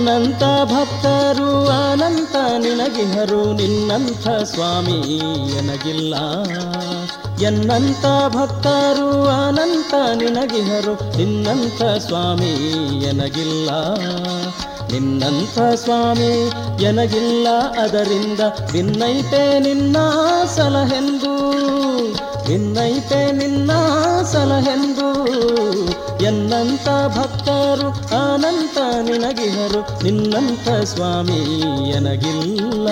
ಎನ್ನಂತ 0.00 0.44
ಭಕ್ತರು 0.70 1.48
ಅನಂತ 1.78 2.36
ನಿನಗಿಹರು, 2.58 3.40
ನಿನ್ನಂಥ 3.52 4.28
ಸ್ವಾಮಿ 4.50 4.98
ನನಗಿಲ್ಲ 5.54 6.14
ಎನ್ನಂತ 7.40 8.04
ಭಕ್ತರು 8.36 9.08
ಅನಂತ 9.34 9.92
ನಿನಗಿಹರು, 10.20 10.94
ನಿನ್ನಂಥ 11.18 11.82
ಸ್ವಾಮಿ 12.06 12.52
ನನಗಿಲ್ಲ 13.04 13.70
ನಿನ್ನಂಥ 14.92 15.58
ಸ್ವಾಮಿ 15.74 16.32
ಎನಗಿಲ್ಲ, 16.82 17.48
ಅದರಿಂದ 17.82 18.40
ನಿನ್ನೈತೆ 18.72 19.44
ನಿನ್ನ 19.58 19.96
ಸಲಹೆಂದು 20.56 21.34
ಭಿನ್ನೈತೆ 22.46 23.20
ನಿನ್ನ 23.32 23.70
ಸಲಹೆಂದು. 24.32 25.10
ಎನ್ನಂತ 26.24 26.88
ಭಕ್ತರು 27.18 27.88
ಅನಂತ 28.16 28.78
ನಿನಗಿಹರು 29.02 30.04
ನಿನ್ನಂತ 30.04 30.68
ಸ್ವಾಮಿ 30.84 31.60
ಎನಗಿಲ್ಲ. 31.90 32.88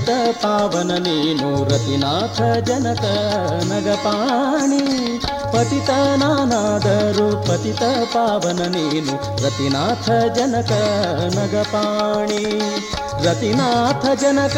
ಪತಿತ 0.00 0.44
ಪಾವನ 0.44 0.90
ನೀನು 0.98 1.64
ರತಿನಾಥ 1.64 2.68
ಜನಕ 2.68 3.04
ನಗಪಾಣಿ. 3.72 4.84
ಪತಿತನಾನಾದರೂ 5.52 7.42
ಪತಿತ 7.42 7.82
ಪಾವನ 8.14 8.60
ನೀನು 8.66 9.14
ರತಿನಾಥ 9.44 10.10
ಜನಕ 10.34 10.72
ನಗಪಾಣಿ. 11.38 12.44
ರತಿನಾಥ 13.24 14.20
ಜನಕ 14.20 14.56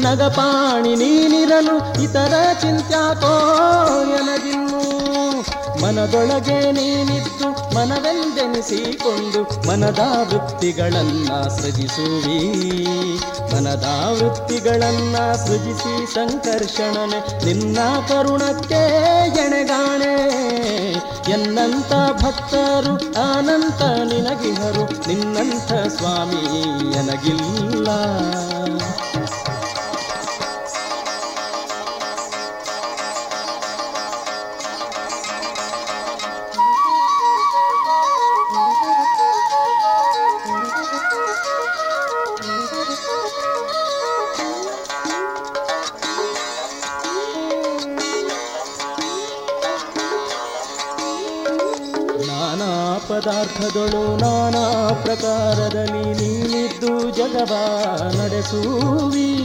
ನಗಪಾಣಿ, 0.00 0.94
ನೀನಿರಲು 0.94 2.02
ಇತರ 2.02 2.34
ಚಿಂತ್ಯಾಕೋ, 2.60 3.34
ಎನಗಿನ್ನು 4.18 4.82
ಮನದೊಳಗೆ 5.82 6.72
ನೀನಿದ್ದು 6.72 7.55
ಮನವೆಂದೆನಿಸಿಕೊಂಡು 7.76 9.68
ಮನದ 9.68 9.98
ವೃತ್ತಿಗಳನ್ನ 10.28 11.32
ಸೃಜಿಸುವಿ 11.48 12.38
ಮನದ 13.54 13.86
ವೃತ್ತಿಗಳನ್ನ 14.10 15.16
ಸೃಜಿಸಿ 15.32 16.14
ಸಂಕರ್ಷಣನೆ 16.14 17.44
ನಿನ್ನ 17.44 17.78
ಕರುಣಕ್ಕೆ 18.08 18.82
ಎಣೆಗಾಣೆ. 19.26 20.16
ಎನ್ನಂತ 21.30 21.92
ಭಕ್ತರು 22.22 22.94
ಅನಂತ 23.32 23.82
ನಿನಗಿಹರು 23.82 25.08
ನಿನ್ನಂಥ 25.08 25.72
ಸ್ವಾಮಿ 25.72 26.60
ಎನಗಿಲ್ಲ. 26.98 27.88
ಪದಾರ್ಥದೊಳು 53.66 54.16
ನಾನಾ 54.16 54.92
ಪ್ರಕಾರದಲ್ಲಿ 55.02 56.22
ನೀನಿದ್ದು 56.22 57.10
ಜಗವ 57.10 57.54
ನಡೆಸುವಿ. 58.22 59.36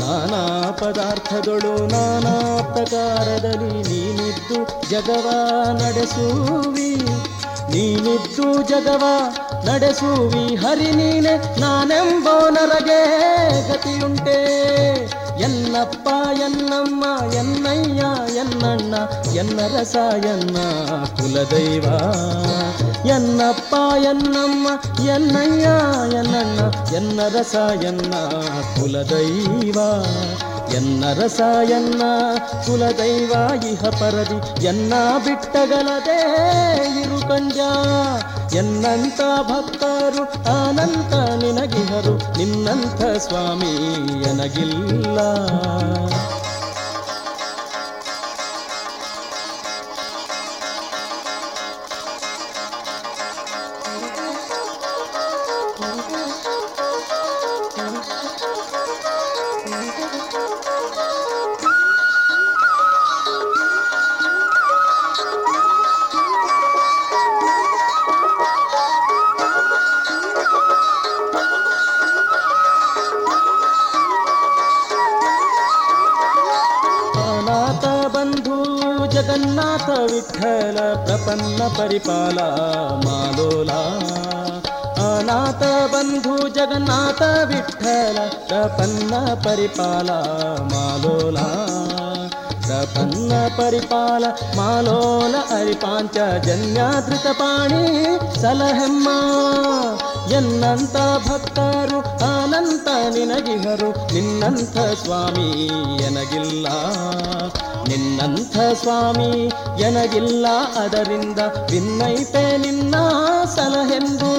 ನಾನಾ 0.00 0.70
ಪದಾರ್ಥದೊಳು 0.70 1.86
ನಾನಾ 1.86 2.62
ಪ್ರಕಾರದಲ್ಲಿ 2.62 3.82
ನೀನಿದ್ದು 3.82 4.90
ಜಗವ 4.90 5.30
ನಡೆಸುವಿ. 5.72 6.96
ನೀನಿದ್ದು 7.70 8.62
ಜಗವ 8.62 9.02
ನಡೆಸುವಿ. 9.64 10.56
ಹರಿ 10.56 10.90
ನೀನೆ 10.90 11.60
ನಾನೆಂಬೋ 11.60 12.50
ನರಗೆ 12.50 13.02
ಗತಿಯುಂಟೆ. 13.68 14.56
ಎನ್ನಪ್ಪ, 15.40 16.08
ಎನ್ನಮ್ಮ, 16.40 17.34
ಎನ್ನಯ್ಯ, 17.34 18.04
ಎನ್ನಣ್ಣ 18.36 18.94
ಎನ್ನ 19.34 19.60
ರಸ 19.78 19.96
ಎನ್ನ 20.24 20.56
ಕುಲದೈವ. 21.04 21.84
ಎನ್ನಪ್ಪ, 23.08 23.74
ಎನ್ನಮ್ಮ, 24.04 24.68
ಎನ್ನಯ್ಯ, 25.08 25.66
ಎನ್ನಣ್ಣ 26.16 26.58
ಎನ್ನ 26.94 27.20
ರಸ 27.28 27.54
ಎನ್ನ 27.84 28.14
ಕುಲದೈವ. 28.80 29.78
ಎನ್ನ 30.74 31.04
ರಸ 31.14 31.40
ಎನ್ನ 31.70 32.02
ಕುಲದೈವ, 32.66 33.32
ಇಹ 33.70 33.82
ಪರದಿ. 33.82 34.64
ಎನ್ನ 34.64 34.94
ಬಿಟ್ಟಗಲದೆ 35.24 36.20
ಇರು 37.00 37.20
ಕಂಜ 37.20 37.56
ಎನ್ನಂತ 38.54 39.20
ಭಕ್ತರು 39.42 40.24
ಅನಂತ 40.64 41.14
ನಿನಗಿಹರು. 41.44 42.38
ನಿನ್ನಂಥ 42.38 43.02
ಸ್ವಾಮಿ 43.18 43.76
ಎನಗಿಲ್ಲ. 44.22 45.18
ಅನಾಥ 84.98 85.62
ಬಂಧು 85.92 86.48
ಜಗನ್ನಾಥ 86.48 87.22
ವಿಠಲ, 87.22 88.18
ಪ್ರಪನ್ನ 88.46 89.34
ಪರಿಪಾಲ 89.34 90.10
ಮಾಲೋಲ. 90.72 91.38
ಪ್ರಪನ್ನ 92.66 93.32
ಪರಿಪಾಲ 93.56 94.24
ಮಾಲೋಲ 94.56 95.34
ಅರಿಪಾಂಚ 95.60 96.44
ಜನ್ಯಾದೃತ 96.44 97.26
ಪಾಣಿ 97.26 98.18
ಸಲಹೆಮ್ಮ. 98.42 99.08
ಎನ್ನಂತ 100.32 100.96
ಭಕ್ತರು 101.28 102.00
ಅನಂತ 102.00 102.88
ನಿನಗಿಹರು 102.88 104.14
ನಿನ್ನಂಥ 104.14 104.78
ಸ್ವಾಮಿ 105.04 105.64
ಎನಗಿಲ್ಲ. 106.02 106.66
ನಿನ್ನಂಥ 107.88 108.56
ಸ್ವಾಮಿ, 108.82 109.30
ಎನಗಿಲ್ಲ 109.82 110.46
ಅದರಿಂದ 110.76 111.40
ಭಿನ್ನೈತೆ 111.70 112.44
ನಿನ್ನ 112.56 112.94
ಸಲಹೆಂದು. 113.54 114.32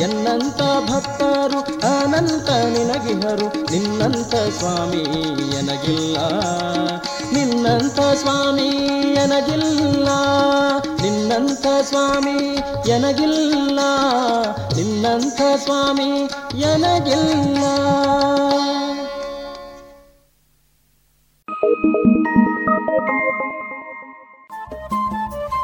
ಎನ್ನಂತ 0.00 0.60
ಭಕ್ತರು 0.90 1.60
ಅನಂತ 1.90 2.48
ನಿನಗಿಹರು, 2.74 3.48
ನಿನ್ನಂಥ 3.72 4.34
ಸ್ವಾಮಿ 4.58 5.02
ಎನಗಿಲ್ಲ. 5.58 6.18
ನಿನ್ನಂಥ 7.32 8.00
ಸ್ವಾಮಿ 8.14 8.68
ಎನಗಿಲ್ಲ, 9.22 10.08
ನಿನ್ನಂಥ 11.02 11.66
ಸ್ವಾಮಿ 11.82 12.38
ಎನಗಿಲ್ಲ. 12.90 13.80
ನಿನ್ನಂಥ 14.76 15.40
ಸ್ವಾಮಿ 15.64 16.10
ಎನಗಿಲ್ಲ. 16.62 17.64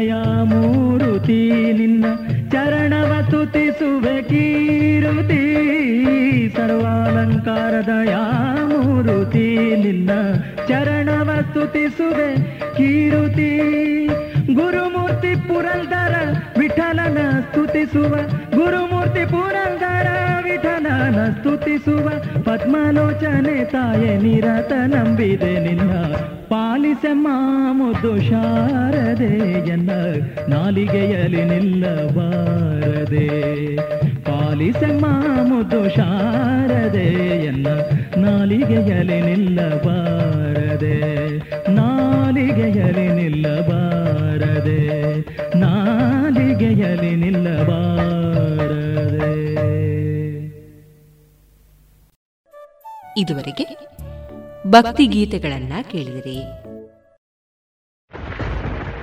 ದಯಾ 0.00 0.44
ಮೂರುತಿ 0.44 1.72
ನಿನ್ನ 1.72 2.04
ಚರಣವ 2.50 3.12
ತುತಿಸುವೆ 3.30 4.22
ಕೀರುತಿ. 4.22 5.42
ಸರ್ವಾಲಂಕಾರ 6.56 7.72
ದಯಾ 7.86 8.56
ಮೂರುತಿ 8.68 9.76
ನಿನ್ನ 9.76 10.10
ಚರಣವ 10.68 11.30
ತುತಿಸುವೆ 11.54 12.36
ಕೀರುತಿ. 12.76 13.60
ಗುರುಮೂರ್ತಿ 14.54 15.48
ಪುರಂದರ 15.48 16.14
ವಿಠಲನ 16.58 17.18
ಸ್ತುತಿಸುವ, 17.40 18.14
ಗುರುಮೂರ್ತಿ 18.54 19.24
ಪುರಂದರ 19.26 20.06
ವಿಠಲನ 20.44 21.28
ಸ್ತುತಿಸುವ, 21.30 22.08
ಪದ್ಮಲೋಚನೆ 22.42 23.64
ತಾಯೆ 23.64 24.16
ನಿರತ 24.18 24.72
ನಂಬಿದೆ 24.72 25.60
ನಿನ್ನ 25.60 25.92
ಪಾಲಿಸ 26.48 27.04
ಮಾಮುದು 27.12 28.28
ಶಾರದೆಯನ್ನ 28.28 29.90
ನಾಲಿಗೆಯಲ್ಲಿ 30.48 31.44
ನಿಲ್ಲಬಾರದೆ. 31.44 33.28
ಪಾಲಿಸ 34.22 34.82
ಮಾಮುದು 35.00 35.88
ಶಾರದೆಯನ್ನ 35.88 37.66
ನಾಲಿಗೆಯಲಿ 38.16 39.20
ನಿಲ್ಲಬಾರದೆ. 39.20 41.00
ನಾಲಿಗೆಯಲಿ 41.74 43.08
ನಿಲ್ಲಬಾರದೆ 44.70 45.24
ನಾಲಿಗೆಯಲ್ಲಿ 45.56 47.16
ನಿಲ್ಲಬಾರದೆ. 47.16 48.10
ಇದುವರೆಗೆ 53.16 53.90
ಭಕ್ತಿ 54.66 55.06
ಗೀತೆಗಳನ್ನ 55.06 55.72
ಕೇಳಿದಿರಿ. 55.82 56.59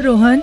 रोहन 0.00 0.42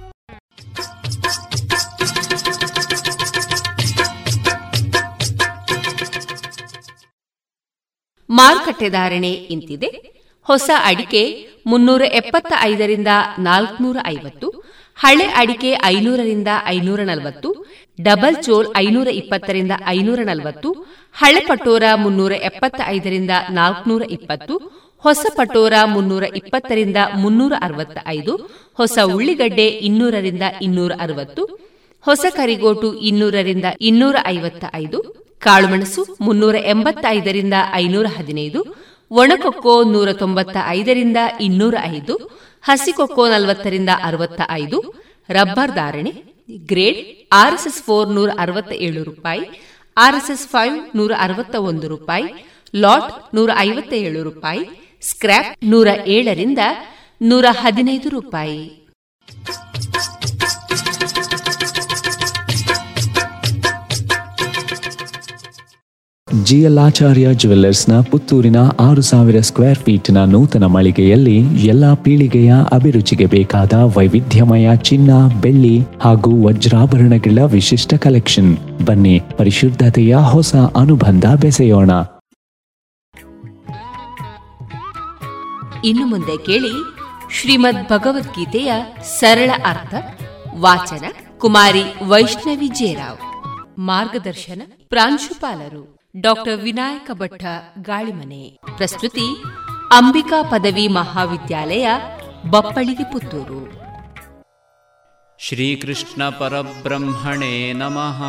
ಮಾರುಕಟ್ಟೆ 8.39 8.89
ಧಾರಣೆ 8.89 9.31
ಇಂತಿದೆ. 9.55 9.89
ಹೊಸ 10.47 10.69
ಅಡಿಕೆ 10.89 11.23
ಮುನ್ನೂರ 11.67 12.03
ಎಪ್ಪತ್ತ 12.19 12.51
ಐದರಿಂದ 12.71 13.11
ನಾಲ್ಕನೂರ 13.39 13.97
ಐವತ್ತು, 14.07 14.47
ಹಳೆ 14.97 15.25
ಅಡಿಕೆ 15.41 15.71
ಐನೂರರಿಂದ 15.85 16.47
ಐನೂರ 16.75 17.01
ನಲವತ್ತು, 17.01 17.49
ಡಬಲ್ 17.99 18.37
ಚೋಲ್ 18.43 18.67
ಐನೂರ 18.77 19.09
ಇಪ್ಪತ್ತರಿಂದ 19.21 19.73
ಐನೂರ 19.87 20.19
ನಲವತ್ತು, 20.23 20.69
ಹಳೆ 21.15 21.41
ಪಟೋರ 21.49 21.83
ಮುನ್ನೂರ 22.03 22.33
ಎಪ್ಪತ್ತ 22.49 22.81
ಐದರಿಂದ 22.95 23.33
ನಾಲ್ಕನೂರ 23.49 24.03
ಇಪ್ಪತ್ತು, 24.17 24.55
ಹೊಸ 25.03 25.25
ಪಟೋರ 25.35 25.75
ಮುನ್ನೂರ 25.85 26.23
ಇಪ್ಪತ್ತರಿಂದ 26.39 26.97
ಮುನ್ನೂರ 27.13 27.53
ಅರವತ್ತ 27.61 27.97
ಐದು 28.07 28.33
ಹೊಸ 28.73 28.97
ಉಳ್ಳಿಗಡ್ಡೆ 29.15 29.67
ಇನ್ನೂರರಿಂದ 29.87 30.45
ಇನ್ನೂರ 30.61 30.91
ಅರವತ್ತು 30.99 31.43
ಹೊಸ 32.05 32.25
ಕರಿಗೋಟು 32.37 32.87
ಇನ್ನೂರರಿಂದ 33.09 33.67
ಇನ್ನೂರ 33.89 34.15
ಐವತ್ತ 34.35 34.63
ಐದು 34.83 34.99
ಕಾಳುಮೆಣಸು 35.41 36.01
ಮುನ್ನೂರ 36.25 36.55
ಎಂಬತ್ತೈದರಿಂದ 36.73 37.55
ಐನೂರ 37.73 38.07
ಹದಿನೈದು 38.17 38.61
ಒಣಕೊಕ್ಕೋ 39.11 39.75
ನೂರ 39.93 40.09
ತೊಂಬತ್ತ 40.13 40.57
ಐದರಿಂದ 40.77 41.17
ಇನ್ನೂರ 41.47 41.75
ಐದು 41.95 42.15
ಹಸಿಕೊಕ್ಕೋ 42.63 43.23
ನಲವತ್ತರಿಂದ 43.27 43.91
ಅರವತ್ತ 44.03 44.41
ಐದು 44.61 44.77
ರಬ್ಬರ್ 45.29 45.71
ಧಾರಣೆ, 45.71 46.11
ಗ್ರೇಡ್ 46.71 46.99
ಆರ್ಎಸ್ಎಸ್ 47.31 47.81
ಫೋರ್ 47.83 48.09
ನೂರ 48.09 48.29
ಅರವತ್ತ 48.37 48.71
ಏಳು 48.87 49.01
ರೂಪಾಯಿ, 49.03 49.43
ಆರ್ಎಸ್ಎಸ್ 49.97 50.47
ಫೈವ್ 50.47 50.75
ನೂರ 50.95 51.11
ಅರವತ್ತ 51.19 51.55
ಒಂದು 51.69 51.87
ರೂಪಾಯಿ, 51.87 52.27
ಲಾಟ್ 52.73 53.09
ನೂರ 53.35 53.49
ಐವತ್ತ 53.67 53.93
ಏಳು 54.07 54.21
ರೂಪಾಯಿ 54.23 54.63
ಸ್ಕ್ರಾಪ್ 55.01 55.51
ನೂರ 55.63 55.87
ಏಳರಿಂದ 56.07 56.59
ನೂರ 57.21 57.45
ಹದಿನೈದು 57.61 58.09
ರೂಪಾಯಿ. 58.09 58.61
ಜಿಯಲಾಚಾರ್ಯ 66.31 67.33
ಜುವೆಲ್ಲರ್ಸ್ನ 67.33 68.01
ಪುತ್ತೂರಿನ 68.01 68.55
ಆರು 68.79 69.01
ಸಾವಿರ 69.01 69.39
ಸ್ಕ್ವೇರ್ 69.39 69.77
ಫೀಟ್ನ 69.77 70.23
ನೂತನ 70.23 70.63
ಮಳಿಗೆಯಲ್ಲಿ 70.63 71.37
ಎಲ್ಲ 71.67 71.93
ಪೀಳಿಗೆಯ 71.93 72.53
ಅಭಿರುಚಿಗೆ 72.71 73.25
ಬೇಕಾದ 73.25 73.73
ವೈವಿಧ್ಯಮಯ 73.73 74.75
ಚಿನ್ನ, 74.75 75.11
ಬೆಳ್ಳಿ 75.41 75.79
ಹಾಗೂ 76.01 76.47
ವಜ್ರಾಭರಣಗಳ 76.47 77.43
ವಿಶಿಷ್ಟ 77.45 77.93
ಕಲೆಕ್ಷನ್ 77.93 78.57
ಬನ್ನಿ, 78.85 79.21
ಪರಿಶುದ್ಧತೆಯ 79.37 80.15
ಹೊಸ 80.15 80.55
ಅನುಬಂಧ 80.55 81.25
ಬೆಸೆಯೋಣ. 81.41 81.91
ಇನ್ನು 85.85 86.05
ಮುಂದೆ 86.05 86.37
ಕೇಳಿ 86.37 86.73
ಶ್ರೀಮದ್ 87.41 87.89
ಭಗವದ್ಗೀತೆಯ 87.89 88.71
ಸರಳ 89.19 89.49
ಅರ್ಥ, 89.65 89.93
ವಾಚನ 90.59 91.05
ಕುಮಾರಿ 91.37 92.07
ವೈಷ್ಣವಿ 92.07 92.67
ಜೇರಾವ್ 92.67 93.17
ಮಾರ್ಗದರ್ಶನ 93.79 94.61
ಪ್ರಾಂಶುಪಾಲರು. 94.89 96.00
ಡಾಕ್ಟರ್ 96.18 96.60
ವಿನಾಯಕ 96.60 97.10
ಭಟ್ಟ 97.18 97.42
ಗಾಳಿಮನೆ 97.88 98.44
ಪ್ರಸ್ತುತಿ 98.76 99.26
ಅಂಬಿಕಾ 99.92 100.38
ಪದವಿ 100.50 100.88
ಮಹಾವಿದ್ಯಾಲಯ 100.94 101.88
ಬಪ್ಪಳಿಗೆ 102.50 103.04
ಪುತ್ತೂರು 103.12 103.60
ಶ್ರೀಕೃಷ್ಣ 105.40 106.28
ಪರಬ್ರಹ್ಮಣೇ 106.38 107.72
ನಮಃ 107.72 108.20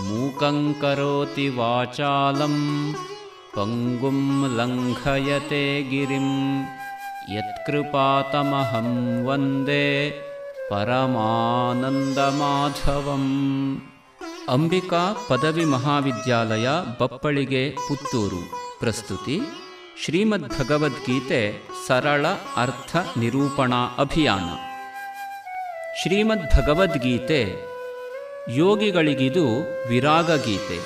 ಮೂಕಂ 0.00 0.74
ಕರೋತಿ 0.80 1.48
ವಾಚಾಲಂ 1.56 2.56
ಪಂಗುಂ 3.54 4.18
ಲಂಘಯತೆ 4.56 5.64
ಗಿರಿಂ 5.90 6.28
ಯತ್ಕೃಪಾತಮಹಂ 7.34 8.90
ವಂದೇ 9.26 9.86
ಪರಮಾನಂದಮಾಧವಂ 10.70 11.26
ಅಂಬಿಕಾ 14.49 15.15
ಪದವಿ 15.29 15.65
ಮಹಾವಿದ್ಯಾಲಯ, 15.65 16.69
ಬಪ್ಪಳಿಗೆ 17.01 17.69
ಪುತ್ತೂರು. 17.69 18.51
ಪ್ರಸ್ತುತಿ 18.79 19.39
ಶ್ರೀಮದ್ 20.05 20.49
ಭಗವದ್ಗೀತೆ 20.59 21.61
ಸರಳ 21.87 22.27
ಅರ್ಥ 22.55 22.95
ನಿರೂಪಣಾ 23.17 23.95
ಅಭಿಯಾನ. 23.97 24.55
ಶ್ರೀಮದ್ 26.01 26.57
ಭಗವದ್ಗೀತೆ 26.57 27.55
ಯೋಗಿಗಳಿಗಿದು 28.49 29.45
ವಿರಾಗೀತೆ 29.89 30.77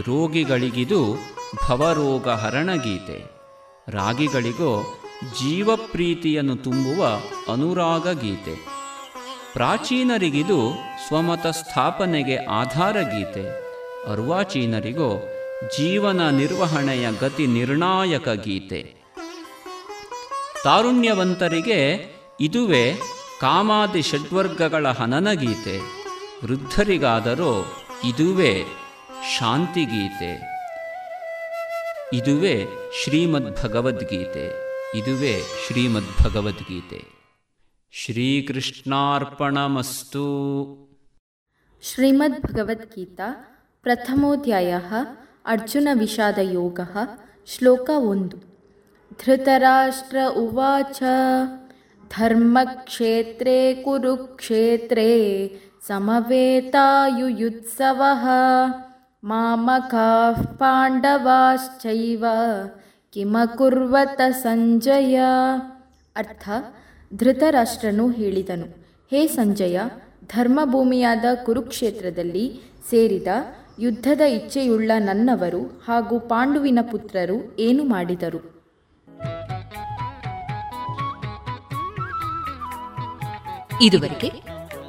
ರೋಗಿಗಳಿಗಿದು 0.00 1.16
ಭವರೋಗ 1.68 2.28
ಹರಣ 2.28 2.74
ಗೀತೆ 2.74 3.24
ರಾಗಿಗಳಿಗೋ 3.88 5.00
ಜೀವಪ್ರೀತಿಯನ್ನು 5.32 6.56
ತುಂಬುವ 6.56 7.06
ಅನುರಾಗ 7.52 8.08
ಗೀತೆ 8.20 8.73
ಪ್ರಾಚೀನರಿಗಿದು 9.54 10.78
ಸ್ವಮತ 11.08 11.46
ಸ್ಥಾಪನೆಗೆ 11.46 12.36
ಆಧಾರ 12.36 13.00
ಗೀತೆ. 13.00 13.48
ಅರ್ವಾಚೀನರಿಗೋ 14.12 15.28
ಜೀವನ 15.78 16.28
ನಿರ್ವಹಣೆಯ 16.28 17.08
ಗತಿ 17.20 17.46
ನಿರ್ಣಾಯಕ 17.46 18.28
ಗೀತೆ. 18.28 18.94
ತಾರುಣ್ಯವಂತರಿಗೆ 20.64 22.06
ಇದುವೇ 22.40 22.92
ಕಾಮಾದಿ 23.40 24.02
ಷಡ್ವರ್ಗಗಳ 24.02 24.88
ಹನನ 24.88 25.32
ಗೀತೆ. 25.32 25.78
ವೃದ್ಧರಿಗಾದರೂ 26.44 27.76
ಇದುವೇ 28.04 28.64
ಶಾಂತಿಗೀತೆ 29.38 30.54
ಇದುವೇ 32.12 32.66
ಶ್ರೀಮದ್ 33.04 33.62
ಭಗವದ್ಗೀತೆ 33.62 34.46
ಇದುವೇ 34.98 35.40
ಶ್ರೀಮದ್ಭಗವದ್ಗೀತಾ. 35.66 37.13
श्रीकृष्णार्पणमस्तु। 37.98 40.22
श्रीमद्भगवद्गीता 41.88 43.28
प्रथमोऽध्यायः 43.84 44.90
अर्जुनविषादयोगः 45.52 46.94
श्लोक 46.94 47.12
श्लोकवन्द् 47.52 48.34
धृतराष्ट्र 49.20 50.16
उवाच 50.42 50.98
धर्मक्षेत्रे 52.16 53.58
कुरुक्षेत्रे 53.84 55.14
समवेतायुयुत्सवः 55.88 56.64
मामकाः 59.32 60.38
पाण्डवाश्चैव 60.60 62.24
किमकुर्वत 63.14 64.20
सञ्जय 64.44 65.16
अर्थ 66.22 66.44
ಧೃತರಾಷ್ಟ್ರನು 67.16 68.10
ಹೇಳಿದನು, 68.10 68.66
ಹೇ 69.10 69.26
ಸಂಜಯ, 69.26 69.80
ಧರ್ಮಭೂಮಿಯಾದ 70.26 71.24
ಕುರುಕ್ಷೇತ್ರದಲ್ಲಿ 71.44 72.60
ಸೇರಿದ 72.90 73.26
ಯುದ್ಧದ 73.78 74.20
ಇಚ್ಛೆಯುಳ್ಳ 74.20 74.90
ನನ್ನವರು 74.98 75.62
ಹಾಗೂ 75.88 76.18
ಪಾಂಡುವಿನ 76.18 76.78
ಪುತ್ರರು 76.90 77.56
ಏನು 77.58 77.84
ಮಾಡಿದರು? 77.84 78.40
ಇದುವರೆಗೆ 83.82 84.30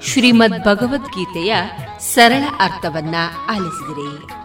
ಶ್ರೀಮದ್ 0.01 0.65
ಭಗವದ್ಗೀತೆಯ 0.65 1.55
ಸರಳ 1.99 2.43
ಅರ್ಥವನ್ನ 2.59 3.15
ಆಲಿಸಿದಿರಿ. 3.49 4.44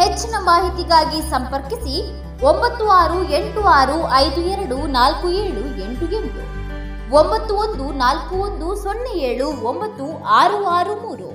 ಹೆಚ್ಚಿನ 0.00 0.34
ಮಾಹಿತಿಗಾಗಿ 0.40 1.20
ಸಂಪರ್ಕಿಸಿ 1.30 1.96
ಒಂಬತ್ತು 2.42 2.84
ಆರು 3.00 3.18
ಎಂಟು 3.30 3.60
ಆರು 3.78 3.96
ಐದು 4.16 4.40
ಎರಡು 4.54 4.76
ನಾಲ್ಕು 4.98 5.26
ಏಳು 5.42 5.62
ಎಂಟು 5.84 6.06
ಎಂಟು, 6.18 6.42
ಒಂಬತ್ತು 7.16 7.52
ಒಂದು 7.64 7.84
ನಾಲ್ಕು 7.98 8.34
ಒಂದು 8.36 8.68
ಸೊನ್ನೆ 8.82 9.12
ಏಳು 9.30 9.46
ಒಂಬತ್ತು 9.70 10.06
ಆರು 10.40 10.58
ಆರು 10.78 10.94
ಮೂರು. 11.04 11.28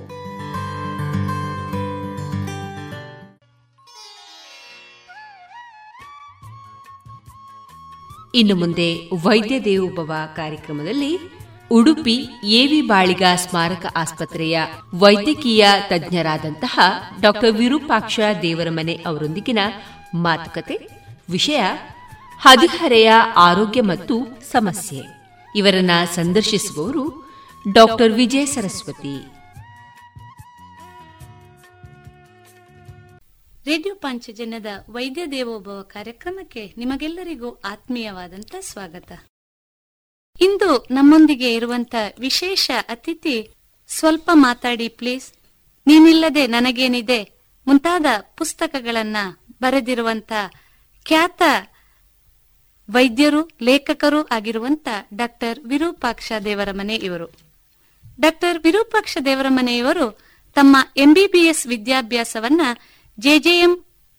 ಇನ್ನು 8.36 8.55
ಮುಂದೆ 8.55 8.88
ವೈದ್ಯ 9.24 9.55
ದೇವೋಭವ 9.59 10.14
ಕಾರ್ಯಕ್ರಮದಲ್ಲಿ 10.36 11.11
ಉಡುಪಿ 11.74 12.15
ಎವಿ 12.43 12.82
ಬಾಳಿಗ 12.82 13.24
ಸ್ಮಾರಕ 13.36 13.86
ಆಸ್ಪತ್ರೆಯ 13.95 14.61
ವೈದ್ಯಕೀಯ 14.95 15.67
ತಜ್ಞರಾದಂತಹ 15.89 16.80
ಡಾಕ್ಟರ್ 17.21 17.51
ವಿರೂಪಾಕ್ಷ 17.51 18.19
ದೇವರಮನೆ 18.41 19.03
ಅವರೊಂದಿಗಿನ 19.05 19.59
ಮಾತುಕತೆ, 20.15 20.80
ವಿಷಯ 21.30 21.61
ಹದಿಹರೆಯ 22.39 23.11
ಆರೋಗ್ಯ 23.36 23.82
ಮತ್ತು 23.82 24.41
ಸಮಸ್ಯೆ. 24.51 25.01
ಇವರನ್ನ 25.55 25.91
ಸಂದರ್ಶಿಸುವವರು 26.15 27.34
ಡಾಕ್ಟರ್ 27.74 28.11
ವಿಜಯ 28.11 28.45
ಸರಸ್ವತಿ. 28.45 29.15
ರೇಡಿಯೋ 33.65 33.95
ಪಾಂಚಜನ್ಯದ 33.95 34.65
ವೈದ್ಯ 34.89 35.26
ದೇವೋಭವ 35.26 35.82
ಕಾರ್ಯಕ್ರಮಕ್ಕೆ 35.82 36.74
ನಿಮಗೆಲ್ಲರಿಗೂ 36.78 37.49
ಆತ್ಮೀಯವಾದಂತ 37.49 38.55
ಸ್ವಾಗತ. 38.61 39.11
ಇಂದು 40.39 40.88
ನಮ್ಮೊಂದಿಗೆ 40.91 41.55
ಇರುವಂತ 41.55 41.95
ವಿಶೇಷ 42.19 42.71
ಅತಿಥಿ 42.89 43.36
ಸ್ವಲ್ಪ 43.89 44.29
ಮಾತಾಡಿ 44.34 44.88
ಪ್ಲೀಸ್. 44.88 45.34
ನೀನಿಲ್ಲದೆ 45.88 46.47
ನನಗೇನಿದೆ 46.47 47.19
ಮುಂತಾದ 47.67 48.05
ಪುಸ್ತಕಗಳನ್ನ 48.38 49.17
ಬರೆದಿರುವಂತ 49.61 50.31
ಖ್ಯಾತ 51.05 51.41
ವೈದ್ಯರು, 52.89 53.49
ಲೇಖಕರು 53.61 54.27
ಆಗಿರುವಂತ 54.27 54.88
ಡಾಕ್ಟರ್ 55.13 55.59
ವಿರೂಪಾಕ್ಷ 55.59 56.31
ದೇವರಮನೆ 56.45 56.95
ಇವರು. 56.95 57.27
ಡಾಕ್ಟರ್ 58.19 58.63
ವಿರೂಪಾಕ್ಷ 58.63 59.17
ದೇವರ 59.25 59.45
ಮನೆಯವರು 59.49 60.07
ತಮ್ಮ 60.55 60.77
ಎಂಬಿಬಿಎಸ್ 60.97 61.67
ವಿದ್ಯಾಭ್ಯಾಸವನ್ನ 61.67 62.61
ಜೆಜೆಎಂ 63.19 63.71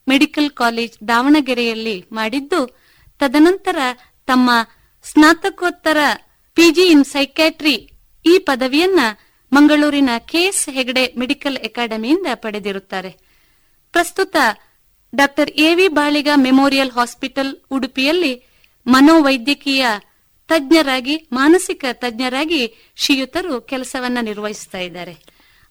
ಮೆಡಿಕಲ್ 0.07 0.49
ಕಾಲೇಜ್ 0.49 1.07
ದಾವಣಗೆರೆಯಲ್ಲಿ 1.07 2.05
ಮಾಡಿದ್ದು, 2.11 2.61
ತದನಂತರ 3.19 3.77
ತಮ್ಮ 4.25 4.49
ಸ್ನಾತಕೋತ್ತರ 5.05 5.97
ಪಿಜಿ 6.53 6.85
ಇನ್ 6.87 7.05
ಸೈಕ್ಯಾಟ್ರಿ 7.05 7.91
ಈ 8.25 8.39
ಪದವಿಯನ್ನ 8.39 8.99
ಮಂಗಳೂರಿನ 9.53 10.09
ಕೆಎಸ್ 10.17 10.69
ಹೆಗಡೆ 10.69 11.13
ಮೆಡಿಕಲ್ 11.17 11.57
ಅಕಾಡೆಮಿಯಿಂದ 11.57 12.27
ಪಡೆದಿರುತ್ತಾರೆ. 12.33 13.11
ಪ್ರಸ್ತುತ 13.91 14.35
doctor 15.15 15.51
AV 15.51 15.87
Baliga 15.87 16.29
memorial 16.35 16.91
hospital 16.91 17.57
ಉಡುಪಿಯಲ್ಲಿ 17.71 18.43
ಮನೋವೈದ್ಯಕೀಯ 18.87 19.85
ತಜ್ಞರಾಗಿ 20.47 21.29
ಮಾನಸಿಕ 21.31 21.85
ತಜ್ಞರಾಗಿ 21.93 22.93
ಶ್ರೀಯುತರು 22.95 23.61
ಕೆಲಸವನ್ನ 23.61 24.17
ನಿರ್ವಹಿಸ್ತಾ 24.21 24.77
ಇದ್ದಾರೆ. 24.77 25.13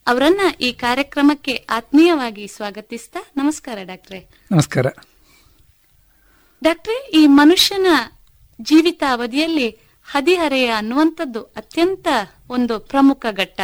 ಅವರನ್ನ 0.07 0.41
ಈ 0.61 0.73
ಕಾರ್ಯಕ್ರಮಕ್ಕೆ 0.73 1.67
ಆತ್ಮೀಯವಾಗಿ 1.71 2.49
ಸ್ವಾಗತಿಸ್ತಾ 2.49 3.21
ನಮಸ್ಕಾರ 3.37 3.79
ಡಾಕ್ಟ್ರೆ. 3.83 4.21
ನಮಸ್ಕಾರ. 4.53 4.87
ಡಾಕ್ಟ್ರೆ 6.65 7.11
ಈ 7.11 7.27
ಮನುಷ್ಯನ 7.27 7.87
ಜೀವಿತ 8.63 9.03
ಅವಧಿಯಲ್ಲಿ 9.13 9.71
ಹದಿಹರೆಯ 10.11 10.71
ಅನ್ನುವಂಥದ್ದು 10.71 11.43
ಅತ್ಯಂತ 11.43 12.09
ಒಂದು 12.49 12.79
ಪ್ರಮುಖ 12.79 13.27
ಘಟ್ಟ. 13.31 13.61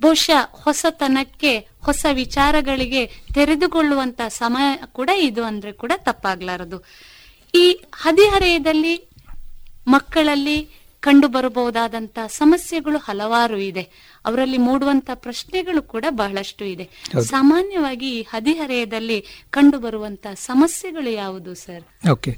ಬಹುಶಃ 0.00 0.50
ಹೊಸತನಕ್ಕೆ, 0.50 1.58
ಹೊಸ 1.58 2.06
ವಿಚಾರಗಳಿಗೆ 2.12 3.06
ತೆರೆದುಕೊಳ್ಳುವಂತ 3.06 4.20
ಸಮಯ 4.28 4.82
ಕೂಡ 4.86 5.10
ಇದು 5.16 5.44
ಅಂದ್ರೆ 5.44 5.72
ಕೂಡ 5.72 5.92
ತಪ್ಪಾಗ್ಲಾರದು. 5.96 6.84
ಈ 7.54 7.80
ಹದಿಹರೆಯದಲ್ಲಿ 7.92 9.08
ಮಕ್ಕಳಲ್ಲಿ 9.88 10.75
ಕಂಡು 11.06 11.28
ಬರಬಹುದಾದಂತ 11.28 12.18
ಸಮಸ್ಯೆಗಳು 12.28 12.98
ಹಲವಾರು 12.98 13.58
ಇದೆ. 13.60 13.84
ಅವರಲ್ಲಿ 14.26 14.58
ಮೂಡುವಂತ 14.58 15.10
ಪ್ರಶ್ನೆಗಳು 15.14 15.82
ಕೂಡ 15.82 16.04
ಬಹಳಷ್ಟು 16.10 16.64
ಇದೆ. 16.64 16.86
ಸಾಮಾನ್ಯವಾಗಿ 17.30 18.08
ಈ 18.18 18.22
ಹದಿಹರೆಯದಲ್ಲಿ 18.22 19.18
ಕಂಡು 19.50 19.78
ಬರುವಂತ 19.78 20.26
ಸಮಸ್ಯೆಗಳು 20.46 21.10
ಯಾವುದು 21.12 21.54
ಸರ್? 21.54 22.08
ಓಕೆ. 22.08 22.32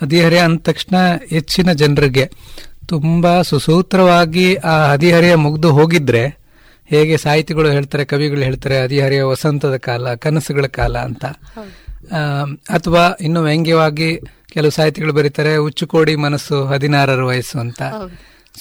ಹದಿಹರೆಯ 0.00 0.38
ಅಂದ 0.38 0.58
ತಕ್ಷಣ 0.58 0.96
ಹೆಚ್ಚಿನ 1.30 1.72
ಜನರಿಗೆ 1.72 2.26
ತುಂಬಾ 2.88 3.42
ಸುಸೂತ್ರವಾಗಿ 3.42 4.46
ಆ 4.54 4.74
ಹದಿಹರೆಯ 4.92 5.34
ಮುಗ್ದು 5.34 5.68
ಹೋಗಿದ್ರೆ 5.70 6.22
ಹೇಗೆ 6.86 7.16
ಸಾಹಿತಿಗಳು 7.16 7.68
ಹೇಳ್ತಾರೆ 7.70 8.04
ಕವಿಗಳು 8.04 8.40
ಹೇಳ್ತಾರೆ 8.40 8.76
ಹದಿಹರೆಯ 8.82 9.22
ವಸಂತದ 9.22 9.76
ಕಾಲ 9.76 10.14
ಕನಸುಗಳ 10.14 10.66
ಕಾಲ 10.66 10.98
ಅಂತ. 10.98 11.24
ಅಥವಾ 12.70 13.02
ಇನ್ನು 13.20 13.40
ವ್ಯಂಗ್ಯವಾಗಿ 13.42 14.10
ಕೆಲವು 14.52 14.70
ಸಾಹಿತಿಗಳು 14.70 15.12
ಬರೀತಾರೆ 15.12 15.56
ಉಚ್ಚುಕೋಡಿ 15.56 16.16
ಮನಸ್ಸು 16.16 16.56
ಹದಿನಾರರ 16.66 17.22
ವಯಸ್ಸು 17.22 17.58
ಅಂತ. 17.58 17.82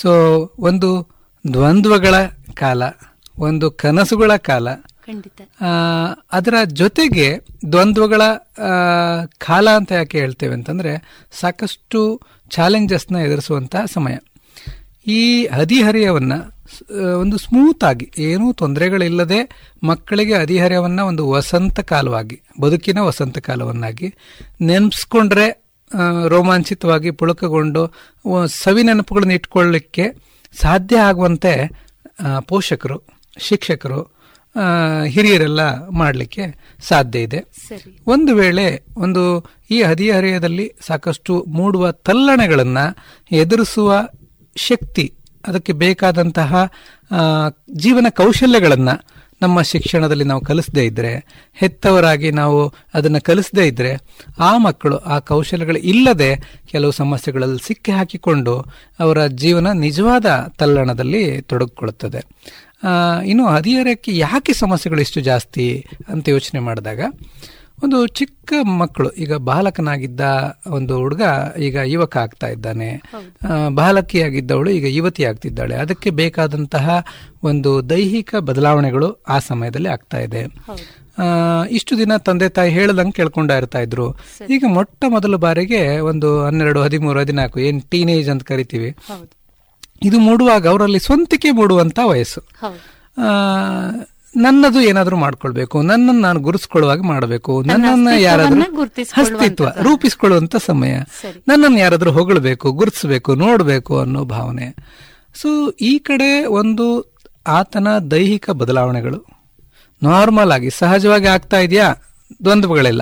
ಸೊ 0.02 0.12
ಒಂದು 0.60 0.90
ದ್ವಂದ್ವಗಳ 1.54 2.16
ಕಾಲ 2.54 2.82
ಒಂದು 3.40 3.72
ಕನಸುಗಳ 3.72 4.32
ಕಾಲ 4.36 4.68
ಅದರ 6.32 6.56
ಜೊತೆಗೆ 6.64 7.28
ದ್ವಂದ್ವಗಳ 7.72 8.22
ಕಾಲ 9.38 9.70
ಅಂತ 9.70 9.92
ಯಾಕೆ 9.92 10.20
ಹೇಳ್ತೇವೆ 10.20 10.54
ಅಂತಂದ್ರೆ 10.54 10.92
ಸಾಕಷ್ಟು 11.40 12.00
ಚಾಲೆಂಜಸ್ನ 12.50 13.16
ಎದುರಿಸುವಂತಹ 13.16 13.84
ಸಮಯ. 13.94 14.16
ಈ 15.08 15.22
ಹದಿಹರೆಯವನ್ನ 15.48 16.34
ಒಂದು 17.22 17.38
ಸ್ಮೂತ್ 17.38 17.84
ಆಗಿ 17.84 18.08
ಏನೂ 18.18 18.48
ತೊಂದರೆಗಳಿಲ್ಲದೆ 18.54 19.40
ಮಕ್ಕಳಿಗೆ 19.84 20.36
ಹದಿಹರೆಯವನ್ನ 20.36 21.02
ಒಂದು 21.02 21.24
ವಸಂತ 21.30 21.80
ಕಾಲವಾಗಿ 21.80 22.38
ಬದುಕಿನ 22.62 23.00
ವಸಂತ 23.00 23.38
ಕಾಲವನ್ನಾಗಿ 23.40 24.08
ನೆನಪಿಸ್ಕೊಂಡ್ರೆ 24.62 25.48
ರೋಮಾಂಚಿತವಾಗಿ 26.28 27.12
ಪುಳಕಗೊಂಡು 27.12 27.94
ಸವಿ 28.46 28.84
ನೆನಪುಗಳನ್ನು 28.84 29.34
ಇಟ್ಕೊಳ್ಳಿಕ್ಕೆ 29.34 30.12
ಸಾಧ್ಯ 30.62 31.00
ಆಗುವಂತೆ 31.00 31.70
ಪೋಷಕರು 32.48 33.02
ಶಿಕ್ಷಕರು 33.38 34.20
ಹಿರಿಯರೆಲ್ಲ 35.06 35.90
ಮಾಡಲಿಕ್ಕೆ 35.90 36.76
ಸಾಧ್ಯ 36.88 37.20
ಇದೆ. 37.20 37.40
ಒಂದು 38.08 38.36
ವೇಳೆ 38.36 38.84
ಒಂದು 38.98 39.46
ಈ 39.72 39.82
ಹದಿಹರೆಯದಲ್ಲಿ 39.82 40.74
ಸಾಕಷ್ಟು 40.88 41.46
ಮೂಡುವ 41.48 41.92
ತಲ್ಲಣಗಳನ್ನು 41.92 42.96
ಎದುರಿಸುವ 43.32 44.08
ಶಕ್ತಿ 44.56 45.14
ಅದಕ್ಕೆ 45.48 45.74
ಬೇಕಾದಂತಹ 45.74 46.56
ಜೀವನ 47.76 48.06
ಕೌಶಲ್ಯಗಳನ್ನು 48.10 49.19
ನಮ್ಮ 49.42 49.62
ಶಿಕ್ಷಣದಲ್ಲಿ 49.62 50.24
ನಾವು 50.24 50.42
ಕಲಿಸದೇ 50.42 50.86
ಇದ್ದರೆ 50.86 51.12
ಹೆತ್ತವರಾಗಿ 51.54 52.32
ನಾವು 52.32 52.74
ಅದನ್ನು 52.94 53.22
ಕಲಿಸದೇ 53.22 53.68
ಇದ್ದರೆ 53.68 53.92
ಆ 54.40 54.58
ಮಕ್ಕಳು 54.58 54.98
ಆ 54.98 55.20
ಕೌಶಲ್ಯಗಳು 55.20 55.78
ಇಲ್ಲದೆ 55.78 56.36
ಕೆಲವು 56.72 56.92
ಸಮಸ್ಯೆಗಳಲ್ಲಿ 56.92 57.68
ಸಿಕ್ಕಿ 57.68 57.92
ಹಾಕಿಕೊಂಡು 57.92 58.66
ಅವರ 59.00 59.28
ಜೀವನ 59.28 59.72
ನಿಜವಾದ 59.72 60.26
ತಲ್ಲಣದಲ್ಲಿ 60.60 61.42
ತೊಡಗಿಕೊಳ್ಳುತ್ತದೆ. 61.42 62.26
ಇನ್ನು 63.26 63.48
ಹದಿಹರೆಯಕ್ಕೆ 63.48 64.18
ಯಾಕೆ 64.18 64.54
ಸಮಸ್ಯೆಗಳು 64.54 65.02
ಇಷ್ಟು 65.02 65.22
ಜಾಸ್ತಿ 65.22 65.86
ಅಂತ 66.08 66.30
ಯೋಚನೆ 66.30 66.60
ಮಾಡಿದಾಗ 66.60 67.02
ಒಂದು 67.84 68.08
ಚಿಕ್ಕ 68.08 68.54
ಮಕ್ಕಳು 68.62 69.10
ಈಗ 69.10 69.34
ಬಾಲಕನಾಗಿದ್ದ 69.34 70.22
ಒಂದು 70.68 70.98
ಹುಡುಗ 70.98 71.22
ಈಗ 71.60 71.76
ಯುವಕ 71.76 72.18
ಆಗ್ತಾ 72.18 72.48
ಇದ್ದಾನೆ. 72.48 73.02
ಬಾಲಕಿಯಾಗಿದ್ದವಳು 73.70 74.70
ಈಗ 74.70 74.86
ಯುವತಿ 74.86 75.24
ಆಗ್ತಿದ್ದಾಳೆ. 75.24 75.76
ಅದಕ್ಕೆ 75.76 76.10
ಬೇಕಾದಂತಹ 76.10 77.04
ಒಂದು 77.44 77.90
ದೈಹಿಕ 77.90 78.36
ಬದಲಾವಣೆಗಳು 78.36 79.24
ಆ 79.30 79.40
ಸಮಯದಲ್ಲಿ 79.40 79.90
ಆಗ್ತಾ 79.90 80.20
ಇದೆ. 80.20 80.44
ಇಷ್ಟು 81.70 81.98
ದಿನ 81.98 82.18
ತಂದೆ 82.18 82.50
ತಾಯಿ 82.50 82.72
ಹೇಳದಂಗೆ 82.72 83.12
ಕೇಳ್ಕೊಂಡ 83.12 83.52
ಇರ್ತಾ 83.52 83.80
ಇದ್ರು. 83.80 84.12
ಈಗ 84.50 84.64
ಮೊಟ್ಟ 84.68 85.06
ಮೊದಲ 85.08 85.36
ಬಾರಿಗೆ 85.36 86.00
ಒಂದು 86.00 86.46
ಹನ್ನೆರಡು 86.46 86.82
ಹದಿಮೂರು 86.82 87.20
ಹದಿನಾಲ್ಕು 87.20 87.60
ಏನ್ 87.60 87.82
ಟೀನೇಜ್ 87.82 88.30
ಅಂತ 88.30 88.44
ಕರಿತೀವಿ. 88.44 88.96
ಇದು 90.04 90.20
ಮೂಡುವಾಗ 90.20 90.68
ಅವರಲ್ಲಿ 90.68 91.00
ಸ್ವಂತಿಕೆ 91.00 91.52
ಮೂಡುವಂತ 91.52 92.00
ವಯಸ್ಸು. 92.06 92.42
ಆ, 93.22 93.30
ನನ್ನದು 94.36 94.82
ಏನಾದ್ರೂ 94.82 95.16
ಮಾಡ್ಕೊಳ್ಬೇಕು 95.16 95.82
ನನ್ನನ್ನು 95.82 96.22
ನಾನು 96.22 96.40
ಗುರುಸ್ಕೊಳ್ಳುವಾಗ 96.40 97.02
ಮಾಡಬೇಕು 97.02 97.64
ನನ್ನನ್ನ 97.68 98.08
ಯಾರಾದ್ರೂ. 98.20 98.62
ಅಸ್ತಿತ್ವ 99.02 99.66
ರೂಪಿಸ್ಕೊಳ್ಳುವಂತ 99.82 100.56
ಸಮಯ. 100.66 100.94
ನನ್ನನ್ನು 101.48 101.78
ಯಾರಾದ್ರೂ 101.78 102.12
ಹೊಗಳಬೇಕು 102.12 102.72
ಗುರುತಿಸಬೇಕು 102.72 103.36
ನೋಡಬೇಕು 103.36 104.00
ಅನ್ನೋ 104.00 104.26
ಭಾವನೆ. 104.26 104.76
ಸೊ 105.36 105.72
ಈ 105.72 105.98
ಕಡೆ 105.98 106.46
ಒಂದು 106.46 107.16
ಆತನ 107.48 107.88
ದೈಹಿಕ 107.98 108.50
ಬದಲಾವಣೆಗಳು. 108.50 109.26
ನಾರ್ಮಲ್ 110.04 110.52
ಆಗಿ 110.52 110.70
ಸಹಜವಾಗಿ 110.70 111.26
ಆಗ್ತಾ 111.26 111.60
ಇದೆಯಾ? 111.60 111.96
ದ್ವಂದ್ವಗಳೆಲ್ಲ. 112.44 113.02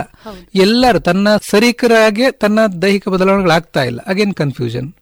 ಎಲ್ಲರೂ 0.55 0.99
ತನ್ನ 0.99 1.27
ಸರೀಕರಾಗೆ 1.49 2.31
ತನ್ನ 2.31 2.65
ದೈಹಿಕ 2.81 3.07
ಬದಲಾವಣೆಗಳಾಗ್ತಾ 3.07 3.83
ಇಲ್ಲ. 3.83 3.99
ಅಗೇನ್ 4.07 4.33
ಕನ್ಫ್ಯೂಷನ್ 4.33 4.93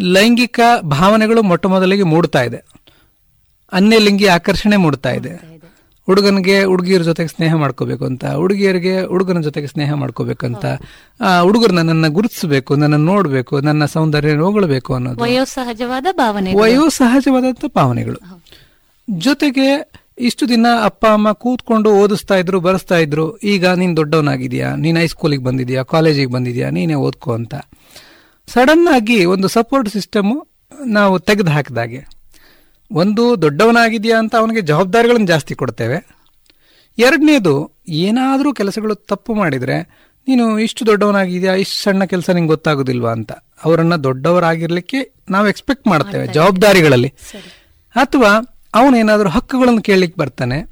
ಲೈಂಗಿಕ 0.00 0.60
ಭಾವನೆಗಳು 0.80 1.42
ಮೊಟ್ಟ 1.42 1.66
ಮೊದಲಿಗೆ 1.66 2.02
ಮೂಡ್ತಾ 2.02 2.42
ಇದೆ. 2.42 2.71
ಅನ್ಯಲಿಂಗಿ 3.72 4.26
ಆಕರ್ಷಣೆ 4.28 4.76
ಮೂಡ್ತಾ 4.76 5.10
ಇದೆ. 5.10 5.32
ಹುಡುಗನಿಗೆ 6.08 6.64
ಹುಡುಗಿಯರ 6.64 7.02
ಜೊತೆಗೆ 7.02 7.28
ಸ್ನೇಹ 7.28 7.52
ಮಾಡ್ಕೋಬೇಕು 7.54 8.04
ಅಂತ 8.04 8.24
ಹುಡುಗಿಯರಿಗೆ 8.40 8.94
ಹುಡುಗನ 9.04 9.40
ಜೊತೆಗೆ 9.40 9.66
ಸ್ನೇಹ 9.66 9.92
ಮಾಡ್ಕೋಬೇಕಂತ 9.94 10.64
ಆ 11.20 11.32
ಹುಡುಗರು 11.40 11.74
ನನ್ನನ್ನು 11.74 12.10
ಗುರುತಿಸಬೇಕು 12.10 12.72
ನನ್ನ 12.74 12.96
ನೋಡಬೇಕು 13.04 13.60
ನನ್ನ 13.60 13.84
ಸೌಂದರ್ಯ 13.86 14.32
ಹೊಗಳಬೇಕು 14.46 14.90
ಅನ್ನೋದು. 14.94 15.20
ವಯೋಸಹಜವಾದ 15.22 16.06
ಭಾವನೆ 16.18 16.52
ವಯೋ 16.60 16.88
ಸಹಜವಾದಂತ 16.98 17.64
ಭಾವನೆಗಳು. 17.76 18.18
ಜೊತೆಗೆ 19.08 19.68
ಇಷ್ಟು 20.18 20.48
ದಿನ 20.48 20.66
ಅಪ್ಪ 20.84 21.06
ಅಮ್ಮ 21.12 21.32
ಕೂತ್ಕೊಂಡು 21.32 21.90
ಓದಿಸ್ತಾ 22.00 22.36
ಇದ್ರು 22.36 22.60
ಬರೆಸ್ತಾ 22.60 22.96
ಇದ್ರು 22.98 23.24
ಈಗ 23.44 23.66
ನೀನ್ 23.80 23.96
ದೊಡ್ಡವನಾಗಿದ್ಯಾ 23.96 24.68
ನೀನ್ 24.76 24.98
ಹೈಸ್ಕೂಲಿಗೆ 24.98 25.44
ಬಂದಿದ್ಯಾ 25.44 25.82
ಕಾಲೇಜಿಗೆ 25.84 26.32
ಬಂದಿದ್ಯಾ 26.32 26.70
ನೀನೇ 26.70 26.94
ಓದ್ಕೋ 27.06 27.32
ಅಂತ. 27.32 27.54
ಸಡನ್ 28.48 28.86
ಆಗಿ 28.94 29.24
ಒಂದು 29.24 29.48
ಸಪೋರ್ಟ್ 29.48 29.88
ಸಿಸ್ಟಮ್ 29.88 30.32
ನಾವು 30.90 31.14
ತೆಗೆದು 31.18 31.50
ಹಾಕಿದಾಗೆ 31.50 32.00
ಒಂದು 32.92 33.42
ದೊಡ್ಡವನಾಗಿದೆಯಾ 33.42 34.18
ಅಂತ 34.18 34.36
ಅವನಿಗೆ 34.36 34.60
ಜವಾಬ್ದಾರಿಗಳನ್ನು 34.60 35.26
ಜಾಸ್ತಿ 35.26 35.54
ಕೊಡ್ತೇವೆ. 35.54 36.06
ಎರಡನೇದು 36.98 37.72
ಏನಾದರೂ 37.88 38.52
ಕೆಲಸಗಳು 38.52 38.94
ತಪ್ಪು 38.94 39.34
ಮಾಡಿದರೆ 39.34 39.82
ನೀನು 40.28 40.58
ಇಷ್ಟು 40.58 40.86
ದೊಡ್ಡವನಾಗಿದೆಯಾ 40.86 41.54
ಇಷ್ಟು 41.54 41.82
ಸಣ್ಣ 41.82 42.04
ಕೆಲಸ 42.04 42.30
ನಿಂಗೆ 42.30 42.48
ಗೊತ್ತಾಗೋದಿಲ್ವಾ 42.48 43.12
ಅಂತ. 43.12 43.32
ಅವರನ್ನು 43.64 44.04
ದೊಡ್ಡವರಾಗಿರಲಿಕ್ಕೆ 44.04 45.12
ನಾವು 45.30 45.48
ಎಕ್ಸ್ಪೆಕ್ಟ್ 45.48 45.86
ಮಾಡ್ತೇವೆ 45.88 46.26
ಜವಾಬ್ದಾರಿಗಳಲ್ಲಿ. 46.26 47.08
ಅಥವಾ 47.96 48.58
ಅವನೇನಾದರೂ 48.74 49.28
ಹಕ್ಕುಗಳನ್ನು 49.28 49.82
ಕೇಳಲಿಕ್ಕೆ 49.82 50.20
ಬರ್ತಾನೆ 50.20 50.64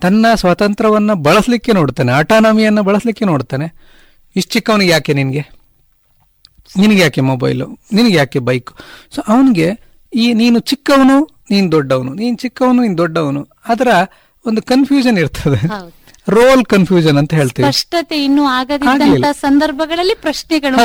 ತನ್ನ 0.00 0.26
ಸ್ವಾತಂತ್ರ್ಯವನ್ನು 0.34 1.14
ಬಳಸಲಿಕ್ಕೆ 1.14 1.72
ನೋಡ್ತಾನೆ 1.72 2.12
ಆಟಾನಮಿಯನ್ನು 2.12 2.82
ಬಳಸಲಿಕ್ಕೆ 2.82 3.24
ನೋಡ್ತಾನೆ. 3.24 3.74
ಇಷ್ಟು 4.36 4.52
ಚಿಕ್ಕವನಿಗೆ 4.52 4.90
ಯಾಕೆ 4.90 5.12
ನಿನಗೆ? 5.12 5.40
ನಿನಗೆ 6.78 6.98
ಯಾಕೆ 6.98 7.20
ಮೊಬೈಲು? 7.20 7.66
ನಿನಗೆ 7.92 8.14
ಯಾಕೆ 8.14 8.38
ಬೈಕು? 8.38 8.74
ಸೊ 9.14 9.22
ಅವನಿಗೆ 9.28 9.92
ಈ 10.14 10.32
ನೀನು 10.32 10.58
ಚಿಕ್ಕವನು 10.58 11.31
ನೀನು 11.50 11.72
ದೊಡ್ಡವನು 11.72 12.14
ನೀನ್ 12.14 12.38
ಚಿಕ್ಕವನು 12.38 12.82
ನೀನ್ 12.82 12.98
ದೊಡ್ಡವನು. 12.98 13.48
ಅದರ 13.68 13.88
ಒಂದು 14.46 14.62
ಕನ್ಫ್ಯೂಷನ್ 14.62 15.18
ಇರ್ತದೆ. 15.18 15.60
ರೋಲ್ 16.28 16.64
ಕನ್ಫ್ಯೂಷನ್ 16.64 17.18
ಅಂತ 17.18 17.34
ಹೇಳ್ತೀವಿ. 17.34 17.64
ಸ್ಪಷ್ಟತೆ 17.64 18.24
ಇನ್ನು 18.24 18.44
ಆಗದಿದ್ದಂತ 18.44 19.24
ಸಂದರ್ಭಗಳಲ್ಲಿ 19.32 20.14
ಪ್ರಶ್ನೆಗಳು 20.14 20.76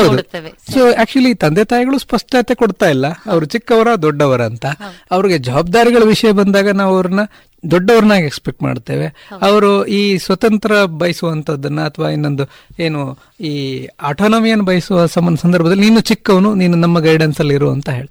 ಸೊ 0.74 0.94
ಆಕ್ಚುಲಿ 0.94 1.34
ತಂದೆ 1.36 1.64
ತಾಯಿಗಳು 1.64 1.98
ಸ್ಪಷ್ಟತೆ 2.00 2.56
ಕೊಡ್ತಾ 2.56 2.90
ಇಲ್ಲ. 2.90 3.06
ಅವರು 3.06 3.46
ಚಿಕ್ಕವರ 3.46 3.96
ದೊಡ್ಡವರ 3.96 4.42
ಅಂತ. 4.42 4.66
ಅವ್ರಿಗೆ 5.12 5.38
ಜವಾಬ್ದಾರಿಗಳ 5.38 6.04
ವಿಷಯ 6.04 6.32
ಬಂದಾಗ 6.32 6.70
ನಾವು 6.70 6.96
ಅವ್ರನ್ನ 6.96 7.20
ದೊಡ್ಡವ್ರನ್ನಾಗಿ 7.64 8.26
ಎಕ್ಸ್ಪೆಕ್ಟ್ 8.26 8.64
ಮಾಡ್ತೇವೆ 8.64 9.08
ಅವರು 9.42 9.86
ಈ 9.86 10.18
ಸ್ವತಂತ್ರ 10.18 10.86
ಬಯಸುವಂತದ್ದನ್ನ 10.86 11.82
ಅಥವಾ 11.82 12.10
ಇನ್ನೊಂದು 12.10 12.46
ಏನು 12.80 13.20
ಈ 13.40 13.88
ಆಟೋನಮಿಯನ್ನು 14.00 14.66
ಬಯಸುವ 14.66 15.06
ಸಮ 15.06 15.36
ಸಂದರ್ಭದಲ್ಲಿ 15.36 15.82
ನೀನು 15.82 16.02
ಚಿಕ್ಕವನು 16.02 16.56
ನೀನು 16.56 16.78
ನಮ್ಮ 16.78 17.00
ಗೈಡೆನ್ಸ್ 17.00 17.40
ಅಲ್ಲಿ 17.40 17.54
ಇರು 17.54 17.72
ಅಂತ 17.72 17.90
ಹೇಳಿ. 17.90 18.10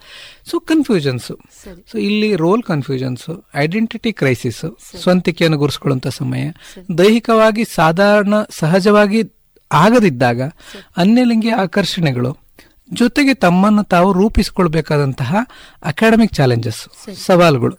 ಸೊ 0.50 0.60
ಕನ್ಫ್ಯೂಷನ್ಸ್ 0.60 1.32
ಸೊ 1.92 1.98
ಇಲ್ಲಿ 1.98 2.36
ರೋಲ್ 2.36 2.62
ಕನ್ಫ್ಯೂಷನ್ಸ್ 2.62 3.26
ಐಡೆಂಟಿಟಿ 3.54 4.12
ಕ್ರೈಸಿಸ್ 4.12 4.64
ಸ್ವಂತಿಕೆಯನ್ನು 5.02 5.58
ಗುರುಸ್ಕೊಳ್ಳುವಂತ 5.58 6.06
ಸಮಯ 6.06 6.44
ದೈಹಿಕವಾಗಿ 6.98 7.64
ಸಾಧಾರಣ 7.64 8.34
ಸಹಜವಾಗಿ 8.50 9.22
ಆಗದಿದ್ದಾಗ 9.70 10.40
ಅನ್ಯಲಿಂಗಿ 10.96 11.50
ಆಕರ್ಷಣೆಗಳು 11.50 12.32
ಜೊತೆಗೆ 12.92 13.34
ತಮ್ಮನ್ನು 13.34 13.82
ತಾವು 13.82 14.12
ರೂಪಿಸಿಕೊಳ್ಬೇಕಾದಂತಹ 14.12 15.32
ಅಕಾಡೆಮಿಕ್ 15.82 16.34
ಚಾಲೆಂಜಸ್ 16.34 16.82
ಸವಾಲುಗಳು. 17.26 17.76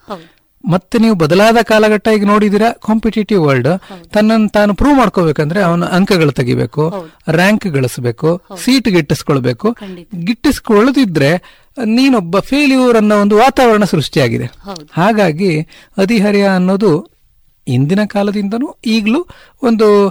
ಮತ್ತೆ 0.67 0.97
ನೀವು 0.97 1.15
ಬದಲಾದ 1.15 1.57
ಕಾಲಘಟ್ಟ 1.63 2.07
ಈಗ 2.17 2.25
ನೋಡಿದಿರಾ 2.25 2.71
ಕಾಂಪಿಟೇಟಿವ್ 2.71 3.41
ವರ್ಲ್ಡ್ 3.43 3.67
ತನ್ನನ್ನು 4.13 4.49
ತಾನು 4.49 4.75
ಪ್ರೂವ್ 4.75 4.97
ಮಾಡ್ಕೋಬೇಕಂದ್ರೆ 4.97 5.61
ಅವನ 5.61 5.85
ಅಂಕಗಳು 5.85 6.31
ತೆಗಿಬೇಕು 6.31 7.09
ರ್ಯಾಂಕ್ 7.29 7.67
ಗಳಿಸಬೇಕು 7.67 8.41
ಸೀಟ್ 8.63 8.87
ಗಿಟ್ಟಿಸ್ಕೊಳ್ಬೇಕು. 8.87 9.75
ಗಿಟ್ಟಿಸ್ಕೊಳ್ಳದಿದ್ರೆ 10.23 11.31
ನೀನೊಬ್ಬ 11.85 12.39
ಫೇಲ್ಯೂರ್ 12.39 12.97
ಅನ್ನೋ 12.97 13.21
ಒಂದು 13.21 13.37
ವಾತಾವರಣ 13.37 13.83
ಸೃಷ್ಟಿಯಾಗಿದೆ. 13.83 14.45
ಹಾಗಾಗಿ 14.91 15.61
ಅಧಿಹರ್ಯ 15.97 16.43
ಅನ್ನೋದು 16.43 17.07
ಇಂದಿನ 17.67 18.05
ಕಾಲದಿಂದನೂ 18.05 18.77
ಈಗಲೂ 18.85 19.27
ಒಂದು 19.63 20.09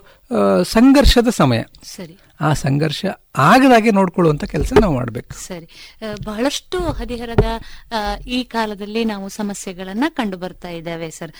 ಸಂಘರ್ಷದ 0.64 1.28
ಸಮಯ. 1.30 1.62
ಸರಿ. 1.96 2.18
ಆ 2.40 2.52
ಸಂಘರ್ಷ 2.52 3.04
ಆಗದಾಗೆ 3.36 3.90
ನೋಡ್ಕೊಳ್ಳುವಂತ 3.90 4.44
ಕೆಲಸ 4.44 4.72
ನಾವು 4.80 4.94
ಮಾಡ್ಬೇಕು. 4.94 5.36
ಸರಿ. 5.36 5.66
ಬಹಳಷ್ಟು 6.24 6.78
ಹದಿಹರದ 6.78 7.44
ಈ 8.26 8.44
ಕಾಲದಲ್ಲಿ 8.44 9.04
ನಾವು 9.04 9.28
ಸಮಸ್ಯೆಗಳನ್ನ 9.28 10.04
ಕಂಡು 10.08 10.36
ಬರ್ತಾ 10.36 10.68
ಇದ್ದಾವೆ, 10.68 11.10
ಸರ್. 11.10 11.32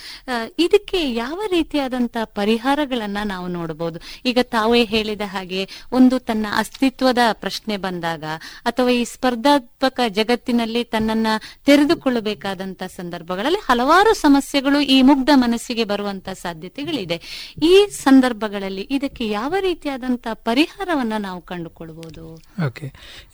ಇದಕ್ಕೆ 0.58 1.14
ಯಾವ 1.14 1.40
ರೀತಿಯಾದಂತ 1.50 2.16
ಪರಿಹಾರಗಳನ್ನ 2.24 3.18
ನಾವು 3.24 3.48
ನೋಡಬಹುದು 3.48 4.00
ಈಗ 4.24 4.38
ತಾವೇ 4.42 4.84
ಹೇಳಿದ 4.84 5.20
ಹಾಗೆ 5.24 5.68
ಒಂದು 5.92 6.18
ತನ್ನ 6.18 6.46
ಅಸ್ತಿತ್ವದ 6.56 7.18
ಪ್ರಶ್ನೆ 7.32 7.76
ಬಂದಾಗ 7.76 8.24
ಅಥವಾ 8.62 8.90
ಈ 8.90 9.04
ಸ್ಪರ್ಧಾತ್ಮಕ 9.04 10.00
ಜಗತ್ತಿನಲ್ಲಿ 10.08 10.84
ತನ್ನನ್ನ 10.84 11.26
ತೆರೆದುಕೊಳ್ಳಬೇಕಾದಂತ 11.66 12.82
ಸಂದರ್ಭಗಳಲ್ಲಿ 12.82 13.58
ಹಲವಾರು 13.58 14.14
ಸಮಸ್ಯೆಗಳು 14.14 14.80
ಈ 14.80 15.02
ಮುಗ್ಧ 15.02 15.30
ಮನಸ್ಸಿಗೆ 15.34 15.84
ಬರುವಂತ 15.84 16.28
ಸಾಧ್ಯತೆಗಳಿದೆ. 16.28 17.20
ಈ 17.62 17.86
ಸಂದರ್ಭಗಳಲ್ಲಿ 17.90 18.82
ಇದಕ್ಕೆ 18.90 19.28
ಯಾವ 19.28 19.54
ರೀತಿಯಾದಂತ 19.60 20.26
ಪರಿಹಾರವನ್ನ 20.32 21.12
ನಾವು 21.16 21.40
ಕಂಡುಕೊಳ್ಬಹುದು 21.86 22.66
ಓಕೆ 22.66 22.86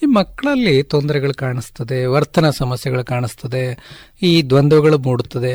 ಈ 0.03 0.07
ಮಕ್ಕಳಲ್ಲಿ 0.07 0.83
ತೊಂದರೆಗಳು 0.83 1.35
ಕಾಣಿಸ್ತದೆ 1.35 2.07
ವರ್ತನ 2.07 2.51
ಸಮಸ್ಯೆಗಳು 2.51 3.05
ಕಾಣಿಸ್ತದೆ 3.05 3.65
ಈ 4.23 4.43
ದ್ವಂದ್ವಗಳು 4.43 4.99
ಮೂಡುತ್ತದೆ. 4.99 5.55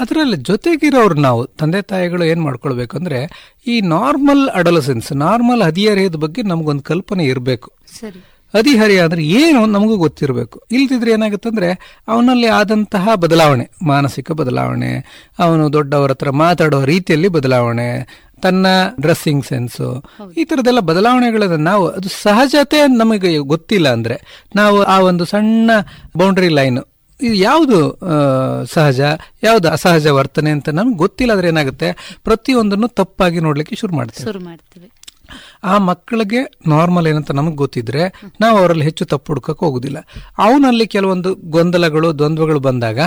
ಅದರಲ್ಲಿ 0.00 0.36
ಜೊತೆಗಿರೋರು 0.36 1.14
ನಾವು 1.14 1.46
ತಂದೆ 1.46 1.82
ತಾಯಿಗಳು 1.82 2.24
ಏನು 2.24 2.42
ಮಾಡ್ಕೊಳ್ಬೇಕು 2.42 2.96
ಅಂದರೆ 2.96 3.20
ಈ 3.66 3.80
ನಾರ್ಮಲ್ 3.80 4.48
ಅಡಲಸೆನ್ಸ್ 4.50 5.12
ನಾರ್ಮಲ್ 5.12 5.62
ಹದಿಹರೆಯದ 5.62 6.14
ಬಗ್ಗೆ 6.14 6.42
ನಮಗೊಂದು 6.42 6.82
ಕಲ್ಪನೆ 6.82 7.24
ಇರಬೇಕು. 7.24 7.70
ಸರಿ. 8.00 8.20
ಹದಿಹರಿಯ 8.54 9.00
ಅಂದ್ರೆ 9.00 9.22
ಏನು 9.24 9.66
ನಮಗೂ 9.66 9.96
ಗೊತ್ತಿರಬೇಕು. 9.96 10.60
ಇಲ್ದಿದ್ರೆ 10.72 11.10
ಏನಾಗುತ್ತಂದ್ರೆ 11.10 11.68
ಅವನಲ್ಲಿ 12.08 12.46
ಆದಂತಹ 12.46 13.14
ಬದಲಾವಣೆ 13.14 13.70
ಮಾನಸಿಕ 13.82 14.32
ಬದಲಾವಣೆ 14.32 14.90
ಅವನು 15.38 15.72
ದೊಡ್ಡವರ 15.72 16.10
ಹತ್ರ 16.10 16.30
ಮಾತಾಡೋ 16.30 16.84
ರೀತಿಯಲ್ಲಿ 16.84 17.28
ಬದಲಾವಣೆ 17.28 17.88
ತನ್ನ 18.42 18.66
ಡ್ರೆಸ್ಸಿಂಗ್ 19.00 19.44
ಸೆನ್ಸು 19.44 20.04
ಈ 20.36 20.44
ತರದೆಲ್ಲ 20.44 20.80
ಬದಲಾವಣೆಗಳನ್ನ 20.80 21.54
ನಾವು 21.54 21.88
ಅದು 21.88 22.08
ಸಹಜತೆ 22.08 22.86
ನಮಗೆ 22.86 23.38
ಗೊತ್ತಿಲ್ಲ 23.38 23.88
ಅಂದ್ರೆ 23.88 24.46
ನಾವು 24.56 24.82
ಆ 24.82 25.00
ಒಂದು 25.00 25.24
ಸಣ್ಣ 25.24 25.70
ಬೌಂಡ್ರಿ 26.16 26.48
ಲೈನ್ 26.48 26.78
ಇದು 27.20 27.34
ಯಾವುದು 27.34 28.00
ಸಹಜ 28.64 29.00
ಯಾವುದು 29.42 29.68
ಅಸಹಜ 29.68 30.06
ವರ್ತನೆ 30.06 30.50
ಅಂತ 30.50 30.68
ನಮ್ಗೆ 30.68 30.96
ಗೊತ್ತಿಲ್ಲ 30.96 31.32
ಆದ್ರೆ 31.32 31.48
ಏನಾಗುತ್ತೆ? 31.48 32.18
ಪ್ರತಿಯೊಂದನ್ನು 32.24 32.88
ತಪ್ಪಾಗಿ 32.88 33.40
ನೋಡ್ಲಿಕ್ಕೆ 33.40 33.76
ಶುರು 33.76 33.96
ಮಾಡ್ತೀವಿ. 33.96 34.24
ಶುರು 34.24 34.44
ಮಾಡ್ತೇವೆ. 34.44 35.03
ಆ 35.72 35.74
ಮಕ್ಕಳಿಗೆ 35.88 36.40
ನಾರ್ಮಲ್ 36.72 37.08
ಏನಂತ 37.10 37.32
ನಮಗೆ 37.38 37.58
ಗೊತ್ತಿದ್ರೆ 37.62 38.02
ನಾವು 38.42 38.54
ಅವರಲ್ಲಿ 38.60 38.86
ಹೆಚ್ಚು 38.88 39.04
ತಪ್ಪು 39.12 39.28
ಹುಡುಕಕ್ಕೆ 39.32 39.64
ಹೋಗುದಿಲ್ಲ. 39.66 39.98
ಅವನಲ್ಲಿ 40.46 40.86
ಕೆಲವೊಂದು 40.94 41.30
ಗೊಂದಲಗಳು, 41.56 42.08
ದ್ವಂದ್ವಗಳು 42.20 42.60
ಬಂದಾಗ 42.68 42.98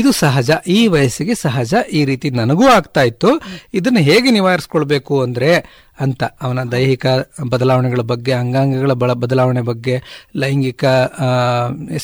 ಇದು 0.00 0.12
ಸಹಜ, 0.22 0.50
ಈ 0.76 0.78
ವಯಸ್ಸಿಗೆ 0.94 1.36
ಸಹಜ, 1.46 1.74
ಈ 1.98 2.02
ರೀತಿ 2.10 2.30
ನನಗೂ 2.40 2.66
ಆಗ್ತಾ 2.76 3.04
ಇತ್ತು. 3.10 3.32
ಇದನ್ನ 3.80 4.02
ಹೇಗೆ 4.10 4.30
ನಿವಾರಿಸ್ಕೊಳ್ಬೇಕು 4.38 5.16
ಅಂದ್ರೆ 5.26 5.50
ಅಂತ 6.04 6.22
ಅವನ 6.44 6.62
ದೈಹಿಕ 6.72 7.06
ಬದಲಾವಣೆಗಳ 7.52 8.02
ಬಗ್ಗೆ, 8.10 8.32
ಅಂಗಾಂಗಗಳ 8.40 8.92
ಬಳ 9.02 9.12
ಬದಲಾವಣೆ 9.22 9.62
ಬಗ್ಗೆ, 9.70 9.94
ಲೈಂಗಿಕ 10.42 10.84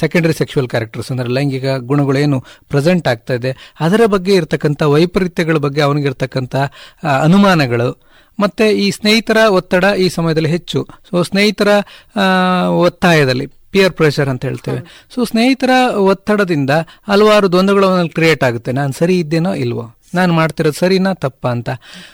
ಸೆಕೆಂಡರಿ 0.03 0.35
ಸೆಕ್ಷುವಲ್ 0.39 0.71
ಕ್ಯಾರೆಕ್ಟರ್ಸ್ 0.73 1.11
ಅಂದರೆ 1.15 1.31
ಲೈಂಗಿಕ 1.39 1.67
ಗುಣಗಳೇನು 1.91 2.39
ಪ್ರೆಸೆಂಟ್ 2.73 3.09
ಆಗ್ತಾ 3.13 3.35
ಇದೆ, 3.41 3.53
ಅದರ 3.87 4.03
ಬಗ್ಗೆ 4.15 4.33
ಇರತಕ್ಕಂಥ 4.41 4.83
ವೈಪರೀತ್ಯಗಳ 4.95 5.59
ಬಗ್ಗೆ 5.67 5.83
ಅವನಿಗಿರ್ತಕ್ಕಂಥ 5.89 6.55
ಅನುಮಾನಗಳು 7.27 7.91
ಮತ್ತೆ 8.41 8.73
ಈ 8.73 8.91
ಸ್ನೇಹಿತರ 8.91 9.37
ಒತ್ತಡ 9.37 9.85
ಈ 9.99 10.09
ಸಮಯದಲ್ಲಿ 10.09 10.49
ಹೆಚ್ಚು. 10.49 10.89
ಸೊ 11.11 11.23
ಸ್ನೇಹಿತರ 11.23 11.69
ಒತ್ತಾಯದಲ್ಲಿ 12.69 13.47
ಪಿಯರ್ 13.47 13.93
ಪ್ರೆಷರ್ 13.93 14.29
ಅಂತ 14.29 14.45
ಹೇಳ್ತೇವೆ. 14.45 15.07
ಸೊ 15.15 15.25
ಸ್ನೇಹಿತರ 15.25 15.71
ಒತ್ತಡದಿಂದ 15.97 16.71
ಹಲವಾರು 17.09 17.53
ದ್ವಂದ್ವಗಳು 17.53 18.09
ಕ್ರಿಯೇಟ್ 18.09 18.45
ಆಗುತ್ತೆ. 18.45 18.73
ನಾನು 18.73 18.93
ಸರಿ 18.93 19.19
ಇದ್ದೇನೋ 19.19 19.55
ಇಲ್ವೋ. 19.55 19.95
ನಾನು 20.15 20.33
ಮಾಡ್ತಿರೋದು 20.33 20.79
ಸರಿನಾ 20.79 21.15
ತಪ್ಪ 21.15 21.47
ಅಂತ. 21.47 21.71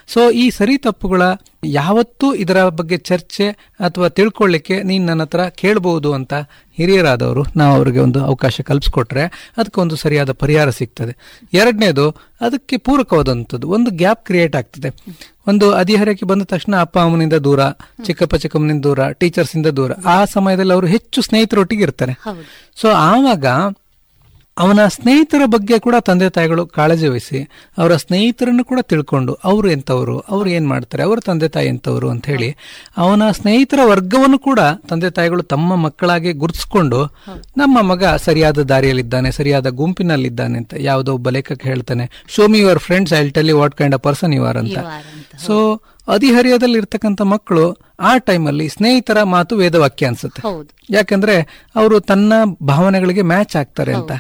ಸೊ 0.09 0.31
ಈ 0.31 0.51
ಸರಿ 0.51 0.79
ತಪ್ಪುಗಳ 0.79 1.23
ಯಾವತ್ತೂ 1.65 2.35
ಇದರ 2.35 2.69
ಬಗ್ಗೆ 2.69 2.97
ಚರ್ಚೆ 2.97 3.47
ಅಥವಾ 3.81 4.09
ತಿಳ್ಕೊಳ್ಳಿಕ್ಕೆ 4.09 4.83
ನೀನು 4.83 5.07
ನನ್ನ 5.07 5.23
ಹತ್ರ 5.23 5.45
ಕೇಳಬಹುದು 5.49 6.13
ಅಂತ 6.13 6.35
ಹಿರಿಯರಾದವರು 6.77 7.43
ನಾವು 7.57 7.77
ಅವರಿಗೆ 7.77 7.99
ಒಂದು 7.99 8.25
ಅವಕಾಶ 8.25 8.61
ಕಲ್ಪಿಸ್ಕೊಟ್ರೆ 8.61 9.25
ಅದಕ್ಕೆ 9.57 9.81
ಒಂದು 9.81 9.97
ಸರಿಯಾದ 9.97 10.33
ಪರಿಹಾರ 10.33 10.71
ಸಿಗ್ತದೆ. 10.71 11.13
ಎರಡನೇದು 11.53 12.11
ಅದಕ್ಕೆ 12.41 12.77
ಪೂರಕವಾದಂಥದ್ದು 12.77 13.69
ಒಂದು 13.69 13.91
ಗ್ಯಾಪ್ 13.91 14.25
ಕ್ರಿಯೇಟ್ 14.25 14.57
ಆಗ್ತದೆ. 14.57 14.91
ಒಂದು 15.47 15.73
ಅಧಿಹಾರಕ್ಕೆ 15.73 16.27
ಬಂದ 16.27 16.43
ತಕ್ಷಣ 16.43 16.77
ಅಪ್ಪ 16.81 16.99
ಅಮ್ಮನಿಂದ 16.99 17.33
ದೂರ 17.33 17.61
ಚಿಕ್ಕಪ್ಪ 18.05 18.35
ಚಿಕ್ಕಮ್ಮನಿಂದ 18.35 18.83
ದೂರ 18.83 19.11
ಟೀಚರ್ಸ್ 19.13 19.57
ಇಂದ 19.57 19.67
ದೂರ 19.67 19.93
ಆ 20.07 20.25
ಸಮಯದಲ್ಲಿ 20.25 20.73
ಅವರು 20.73 20.87
ಹೆಚ್ಚು 20.87 21.23
ಸ್ನೇಹಿತರೊಟ್ಟಿಗೆ 21.23 21.83
ಇರ್ತಾರೆ. 21.83 22.15
ಸೊ 22.77 22.89
ಆವಾಗ 22.89 23.47
ಅವನ 24.59 24.81
ಸ್ನೇಹಿತರ 24.89 25.43
ಬಗ್ಗೆ 25.47 25.77
ಕೂಡ 25.79 25.97
ತಂದೆ 26.05 26.29
ತಾಯಿಗಳು 26.31 26.63
ಕಾಳಜಿ 26.73 27.09
ವಹಿಸಿ 27.09 27.41
ಅವರ 27.79 27.93
ಸ್ನೇಹಿತರನ್ನು 27.97 28.65
ಕೂಡ 28.65 28.81
ತಿಳ್ಕೊಂಡು 28.89 29.33
ಅವರು 29.45 29.69
ಎಂಥವರು 29.71 30.17
ಅವ್ರು 30.29 30.49
ಏನು 30.51 30.69
ಮಾಡ್ತಾರೆ 30.69 31.03
ಅವರ 31.03 31.19
ತಂದೆ 31.25 31.49
ತಾಯಿ 31.49 31.69
ಎಂಥವರು 31.69 32.09
ಅಂತ 32.11 32.27
ಹೇಳಿ 32.27 32.49
ಅವನ 32.97 33.31
ಸ್ನೇಹಿತರ 33.31 33.81
ವರ್ಗವನ್ನು 33.85 34.39
ಕೂಡ 34.41 34.61
ತಂದೆ 34.89 35.11
ತಾಯಿಗಳು 35.11 35.45
ತಮ್ಮ 35.47 35.77
ಮಕ್ಕಳಾಗಿ 35.85 36.33
ಗುರುತಿಸ್ಕೊಂಡು 36.39 37.01
ನಮ್ಮ 37.57 37.79
ಮಗ 37.83 38.05
ಸರಿಯಾದ 38.25 38.65
ದಾರಿಯಲ್ಲಿದ್ದಾನೆ 38.69 39.31
ಸರಿಯಾದ 39.33 39.71
ಗುಂಪಿನಲ್ಲಿದ್ದಾನೆ 39.79 40.59
ಅಂತ 40.59 40.75
ಯಾವುದೋ 40.81 41.13
ಒಬ್ಬ 41.13 41.29
ಲೇಖಕ 41.31 41.61
ಹೇಳ್ತಾನೆ 41.65 42.07
show 42.35 42.47
me 42.49 42.59
your 42.59 42.81
friends 42.81 43.15
I 43.15 43.23
tell 43.31 43.55
what 43.57 43.77
kind 43.77 43.95
of 43.95 44.05
person 44.05 44.35
you 44.35 44.45
are 44.45 44.59
ಅಂತ. 44.59 44.79
ಸೊ 45.47 45.55
ಹದಿಹರಿಯದಲ್ಲಿ 46.11 46.79
ಇರ್ತಕ್ಕಂಥ 46.79 47.23
ಮಕ್ಕಳು 47.23 47.77
ಆ 48.01 48.19
ಟೈಮಲ್ಲಿ 48.19 48.69
ಸ್ನೇಹಿತರ 48.69 49.23
ಮಾತು 49.23 49.57
ವೇದವಾಕ್ಯ 49.57 50.07
ಅನ್ಸುತ್ತೆ. 50.07 50.43
ಯಾಕಂದ್ರೆ 50.91 51.67
ಅವರು 51.77 52.01
ತನ್ನ 52.01 52.33
ಭಾವನೆಗಳಿಗೆ 52.63 53.23
ಮ್ಯಾಚ್ 53.23 53.57
ಆಗ್ತಾರೆ 53.57 53.95
ಅಂತ. 53.95 54.13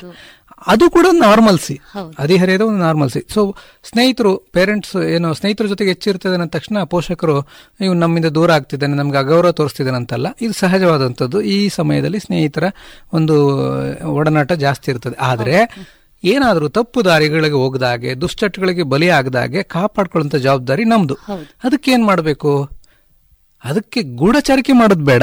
ಅದು 0.66 0.91
ಕೂಡ 0.91 1.07
ನಾರ್ಮಲ್ಸಿ 1.12 1.80
ಅಧಿಹರಿಯದ 2.18 2.61
ಒಂದು 2.61 2.78
ನಾರ್ಮಲ್ಸಿ 2.78 3.20
ಸೊ. 3.34 3.55
ಸ್ನೇಹಿತರು 3.82 4.36
ಪೇರೆಂಟ್ಸ್ 4.36 4.97
ಏನು 4.97 5.34
ಸ್ನೇಹಿತರ 5.34 5.66
ಜೊತೆಗೆ 5.66 5.91
ಹೆಚ್ಚಿರ್ತದೆ 5.91 6.34
ಅಂದ 6.34 6.49
ತಕ್ಷಣ 6.49 6.82
ಪೋಷಕರು 6.82 7.49
ಇವ್ 7.80 7.97
ನಮ್ಮಿಂದ 7.97 8.26
ದೂರ 8.26 8.53
ಆಗ್ತಿದ್ದಾನೆ 8.53 8.95
ನಮ್ಗೆ 8.95 9.18
ಅಗೌರವ 9.18 9.53
ತೋರಿಸ್ತಿದ್ದಾನೆ 9.53 9.97
ಅಂತಲ್ಲ 9.97 10.26
ಇದು 10.41 10.53
ಸಹಜವಾದಂಥದ್ದು. 10.53 11.41
ಈ 11.41 11.68
ಸಮಯದಲ್ಲಿ 11.68 12.20
ಸ್ನೇಹಿತರ 12.20 12.64
ಒಂದು 13.12 13.36
ಒಡನಾಟ 14.09 14.53
ಜಾಸ್ತಿ 14.53 14.91
ಇರ್ತದೆ. 14.91 15.16
ಆದ್ರೆ 15.20 15.57
ಏನಾದರೂ 16.25 16.69
ತಪ್ಪು 16.69 17.05
ದಾರಿಗಳಿಗೆ 17.05 17.55
ಹೋಗದಾಗೆ 17.55 18.21
ದುಶ್ಚಟಗಳಿಗೆ 18.21 18.83
ಬಲಿ 18.83 19.09
ಆಗದಾಗೆ 19.09 19.62
ಕಾಪಾಡ್ಕೊಳ್ಳುವಂತ 19.62 20.37
ಜವಾಬ್ದಾರಿ 20.37 20.85
ನಮ್ದು. 20.85 21.14
ಅದಕ್ಕೆ 21.64 21.91
ಏನ್ 21.91 22.07
ಮಾಡಬೇಕು? 22.07 22.53
ಅದಕ್ಕೆ 23.64 24.03
ಗೂಢಚಾರಿಕೆ 24.03 24.73
ಮಾಡೋದು 24.73 25.05
ಬೇಡ. 25.05 25.23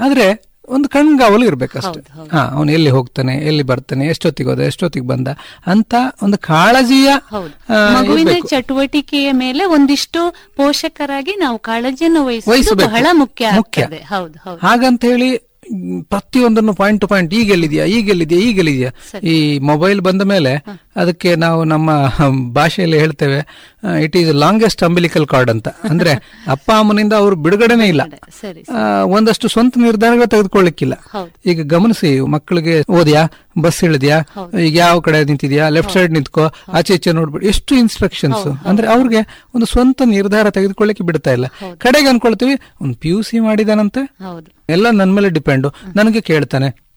ಆದ್ರೆ 0.00 0.26
ಒಂದು 0.68 0.88
ಕಣ್ಗಾವಲು 0.88 1.44
ಇರ್ಬೇಕಷ್ಟೆ. 1.44 2.00
ಹಾ 2.32 2.38
ಅವನು 2.38 2.72
ಎಲ್ಲಿ 2.72 2.90
ಹೋಗ್ತಾನೆ 2.90 3.34
ಎಲ್ಲಿ 3.36 3.62
ಬರ್ತಾನೆ 3.62 4.06
ಎಷ್ಟೊತ್ತಿಗೆ 4.06 4.50
ಹೋದ 4.50 4.60
ಎಷ್ಟೊತ್ತಿಗೆ 4.60 5.06
ಬಂದ 5.06 5.28
ಅಂತ 5.66 5.94
ಒಂದು 6.22 6.38
ಕಾಳಜಿಯ 6.38 7.08
ಮಗುವಿನ 7.94 8.28
ಚಟುವಟಿಕೆಯ 8.48 9.32
ಮೇಲೆ 9.32 9.64
ಒಂದಿಷ್ಟು 9.64 10.20
ಪೋಷಕರಾಗಿ 10.56 11.36
ನಾವು 11.36 11.58
ಕಾಳಜಿಯನ್ನು 11.58 12.26
ವಹಿಸಬೇಕು. 12.26 12.74
ಬಹಳ 12.76 13.06
ಮುಖ್ಯ 13.12 13.50
ಮುಖ್ಯ. 13.56 13.82
ಹಾಗಂತ 14.62 15.04
ಹೇಳಿ 15.04 15.51
ಪ್ರತಿಯೊಂದನ್ನು 16.08 16.72
ಪಾಯಿಂಟ್ 16.72 17.00
ಟು 17.00 17.06
ಪಾಯಿಂಟ್ 17.06 17.34
ಈಗ 17.34 17.50
ಎಲ್ಲಿದೆಯಾ 17.50 17.84
ಈಗ 17.86 18.08
ಎಲ್ಲಿದೆಯಾ 18.08 18.40
ಈಗ 18.40 18.58
ಎಲ್ಲಿದೆಯಾ 18.58 18.90
ಈ 19.22 19.58
ಮೊಬೈಲ್ 19.62 20.00
ಬಂದ 20.00 20.22
ಮೇಲೆ 20.22 20.52
ಅದಕ್ಕೆ 20.96 21.36
ನಾವು 21.36 21.64
ನಮ್ಮ 21.64 21.90
ಭಾಷೆಯಲ್ಲಿ 22.52 22.98
ಹೇಳ್ತೇವೆ 22.98 23.38
it 24.02 24.16
is 24.16 24.34
longest 24.34 24.82
umbilical 24.82 25.26
cord 25.26 25.50
ಅಂತ. 25.50 25.68
ಅಂದ್ರೆ 25.68 26.12
ಅಪ್ಪ 26.54 26.70
ಅಮ್ಮನಿಂದ 26.72 27.12
ಅವ್ರು 27.12 27.36
ಬಿಡುಗಡೆನೇ 27.36 27.88
ಇಲ್ಲ. 27.88 28.02
ಒಂದಷ್ಟು 29.04 29.48
ಸ್ವಂತ 29.48 29.78
ನಿರ್ಧಾರಗಳು 29.78 30.26
ತೆಗೆದುಕೊಳ್ಳಿಕ್ಕಿಲ್ಲ. 30.26 30.94
ಈಗ 31.46 31.62
ಗಮನಿಸಿ 31.66 32.20
ಮಕ್ಕಳಿಗೆ 32.20 32.82
ಓದ್ಯಾ 32.90 33.22
ಬಸ್ 33.60 33.84
ಇಳಿದ್ಯಾ 33.84 34.18
ಈಗ 34.60 34.76
ಯಾವ 34.76 35.00
ಕಡೆ 35.00 35.24
ನಿಂತಿದ್ಯಾ 35.24 35.68
ಲೆಫ್ಟ್ 35.68 35.92
ಸೈಡ್ 35.92 36.12
ನಿಂತ್ಕೋ 36.12 36.44
ಆಚೆ 36.72 36.94
ಈಚೆ 36.94 37.12
ನೋಡ್ಬಿಟ್ಟು 37.12 37.48
ಎಷ್ಟು 37.48 37.74
ಇನ್ಸ್ಟ್ರಕ್ಷನ್ಸ್ 37.74 38.46
ಅಂದ್ರೆ 38.66 38.86
ಅವ್ರಿಗೆ 38.86 39.20
ಒಂದು 39.54 39.66
ಸ್ವಂತ 39.66 40.02
ನಿರ್ಧಾರ 40.04 40.50
ತೆಗೆದುಕೊಳ್ಳಿಕ್ಕೆ 40.50 41.04
ಬಿಡ್ತಾ 41.04 41.30
ಇಲ್ಲ. 41.30 41.46
ಕಡೆಗೆ 41.78 42.08
ಅನ್ಕೊಳ್ತೀವಿ 42.08 42.54
ಒಂದು 42.80 42.94
ಪಿ 42.94 43.08
ಯು 43.08 43.22
ಸಿ 43.22 43.38
ಮಾಡಿದಾನಂತೆ? 43.38 44.02
ಎಲ್ಲ 44.68 44.90
ನನ್ನ 44.90 45.12
ಮೇಲೆ 45.12 45.28
ಡಿಪೆಂಡು 45.30 45.68
ನನಗೆ 45.96 46.20
ಕೇಳ್ತಾನೆ. 46.20 46.91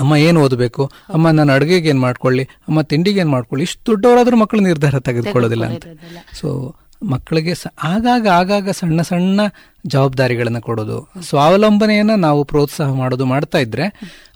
ಅಮ್ಮ 0.00 0.16
ಏನು 0.16 0.42
ಓದಬೇಕು? 0.42 0.90
ಅಮ್ಮ 1.14 1.30
ನಾನು 1.30 1.52
ಅಡುಗೆಗೆ 1.52 1.88
ಏನು 1.88 2.00
ಮಾಡ್ಕೊಳ್ಳಿ? 2.00 2.44
ಅಮ್ಮ 2.44 2.80
ತಿಂಡಿಗೆ 2.80 3.20
ಏನು 3.20 3.30
ಮಾಡ್ಕೊಳ್ಳಿ? 3.30 3.62
ಇಷ್ಟು 3.62 3.86
ದೊಡ್ಡವರಾದ್ರೂ 3.86 4.36
ಮಕ್ಕಳು 4.36 4.60
ನಿರ್ಧಾರ 4.60 4.98
ತೆಗೆದುಕೊಳ್ಳೋದಿಲ್ಲ 4.98 5.64
ಅಂತ. 5.64 5.84
ಸೊ 6.34 6.74
ಮಕ್ಕಳಿಗೆ 7.02 7.54
ಆಗಾಗ 7.82 8.26
ಆಗಾಗ 8.26 8.70
ಸಣ್ಣ 8.70 9.02
ಸಣ್ಣ 9.02 9.40
ಜವಾಬ್ದಾರಿಗಳನ್ನು 9.86 10.60
ಕೊಡೋದು. 10.60 11.22
ಸ್ವಾವಲಂಬನೆಯನ್ನ 11.22 12.14
ನಾವು 12.14 12.44
ಪ್ರೋತ್ಸಾಹ 12.44 12.92
ಮಾಡೋದು 12.92 13.26
ಮಾಡ್ತಾ 13.26 13.58
ಇದ್ರೆ 13.58 13.84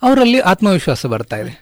ಅವರಲ್ಲಿ 0.03 0.39
ಆತ್ಮವಿಶ್ವಾಸ 0.41 1.07
ಬರ್ತಾ 1.07 1.37
ಇದೆ. 1.37 1.53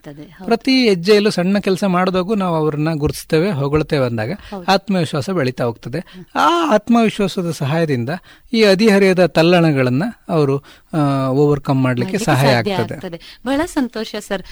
ಪ್ರತಿ 0.45 0.89
ಹೆಜ್ಜೆಯಲ್ಲೂ 0.89 1.30
ಸಣ್ಣ 1.30 1.59
ಕೆಲಸ 1.59 1.85
ಮಾಡಿದಾಗೂ 1.85 2.35
ನಾವು 2.35 2.57
ಅವ್ರನ್ನ 2.57 2.89
ಗುರುತಿಸ್ತೇವೆ 2.95 3.51
ಹೊಗಳ್ತೇವೆ 3.51 4.07
ಅಂದಾಗ 4.07 4.33
ಆತ್ಮವಿಶ್ವಾಸ 4.68 5.30
ಬೆಳೀತಾ 5.30 5.64
ಹೋಗ್ತದೆ. 5.64 6.01
ಆ 6.35 6.74
ಆತ್ಮವಿಶ್ವಾಸದ 6.74 7.51
ಸಹಾಯದಿಂದ 7.51 8.11
ಈ 8.53 8.64
ಹದಿಹರೆಯದ 8.64 9.26
ತಲ್ಲಣಗಳನ್ನು 9.26 10.09
ಅವರು 10.28 10.57
ಓವರ್ಕಮ್ 11.30 11.83
ಮಾಡಲಿಕ್ಕೆ 11.83 12.18
ಸಹಾಯ 12.18 12.55
ಆಗ್ತದೆ. 12.55 13.39
ಬಹಳ 13.47 13.61
ಸಂತೋಷ 13.66 14.14
ಸರ್. 14.20 14.43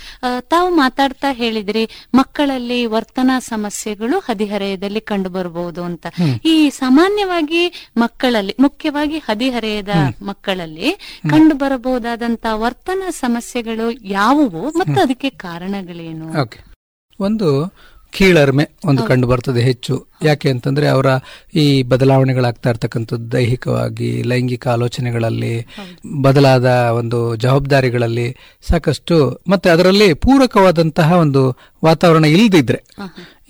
ತಾವು 0.40 0.70
ಮಾತಾಡ್ತಾ 0.74 1.32
ಹೇಳಿದ್ರಿ 1.32 1.88
ಮಕ್ಕಳಲ್ಲಿ 2.14 2.86
ವರ್ತನಾ 2.86 3.38
ಸಮಸ್ಯೆಗಳು 3.38 4.18
ಹದಿಹರೆಯದಲ್ಲಿ 4.18 5.00
ಕಂಡು 5.00 5.30
ಬರಬಹುದು 5.30 5.82
ಅಂತ. 5.82 6.06
ಈ 6.44 6.70
ಸಾಮಾನ್ಯವಾಗಿ 6.70 7.92
ಮಕ್ಕಳಲ್ಲಿ 7.96 8.56
ಮುಖ್ಯವಾಗಿ 8.60 9.19
ಹದಿಹರೆಯದ 9.26 9.94
ಮಕ್ಕಳಲ್ಲಿ 10.22 10.90
ಕಂಡು 11.30 11.54
ಬರಬಹುದಾದಂತಹ 11.54 12.60
ವರ್ತನಾ 12.60 13.10
ಸಮಸ್ಯೆಗಳು 13.20 13.86
ಯಾವುವು 14.12 14.62
ಮತ್ತು 14.78 15.00
ಅದಕ್ಕೆ 15.00 15.30
ಕಾರಣಗಳೇನು? 15.38 16.28
ಒಂದು 17.20 17.48
ಕೀಳರ್ಮೆ 18.12 18.64
ಒಂದು 18.84 19.02
ಕಂಡು 19.02 19.26
ಬರ್ತದೆ 19.26 19.60
ಹೆಚ್ಚು. 19.60 19.94
ಯಾಕೆ 20.24 20.50
ಅಂತಂದ್ರೆ 20.50 20.86
ಅವರ 20.88 21.08
ಈ 21.54 21.82
ಬದಲಾವಣೆಗಳಾಗ್ತಾ 21.82 22.70
ಇರ್ತಕ್ಕಂಥದ್ದು 22.70 23.32
ದೈಹಿಕವಾಗಿ 23.32 24.22
ಲೈಂಗಿಕ 24.22 24.66
ಆಲೋಚನೆಗಳಲ್ಲಿ 24.68 25.52
ಬದಲಾದ 26.22 26.66
ಒಂದು 26.92 27.18
ಜವಾಬ್ದಾರಿಗಳಲ್ಲಿ 27.36 28.26
ಸಾಕಷ್ಟು 28.68 29.16
ಮತ್ತೆ 29.48 29.70
ಅದರಲ್ಲಿ 29.70 30.14
ಪೂರಕವಾದಂತಹ 30.14 31.12
ಒಂದು 31.16 31.42
ವಾತಾವರಣ 31.82 32.24
ಇಲ್ದಿದ್ರೆ 32.34 32.80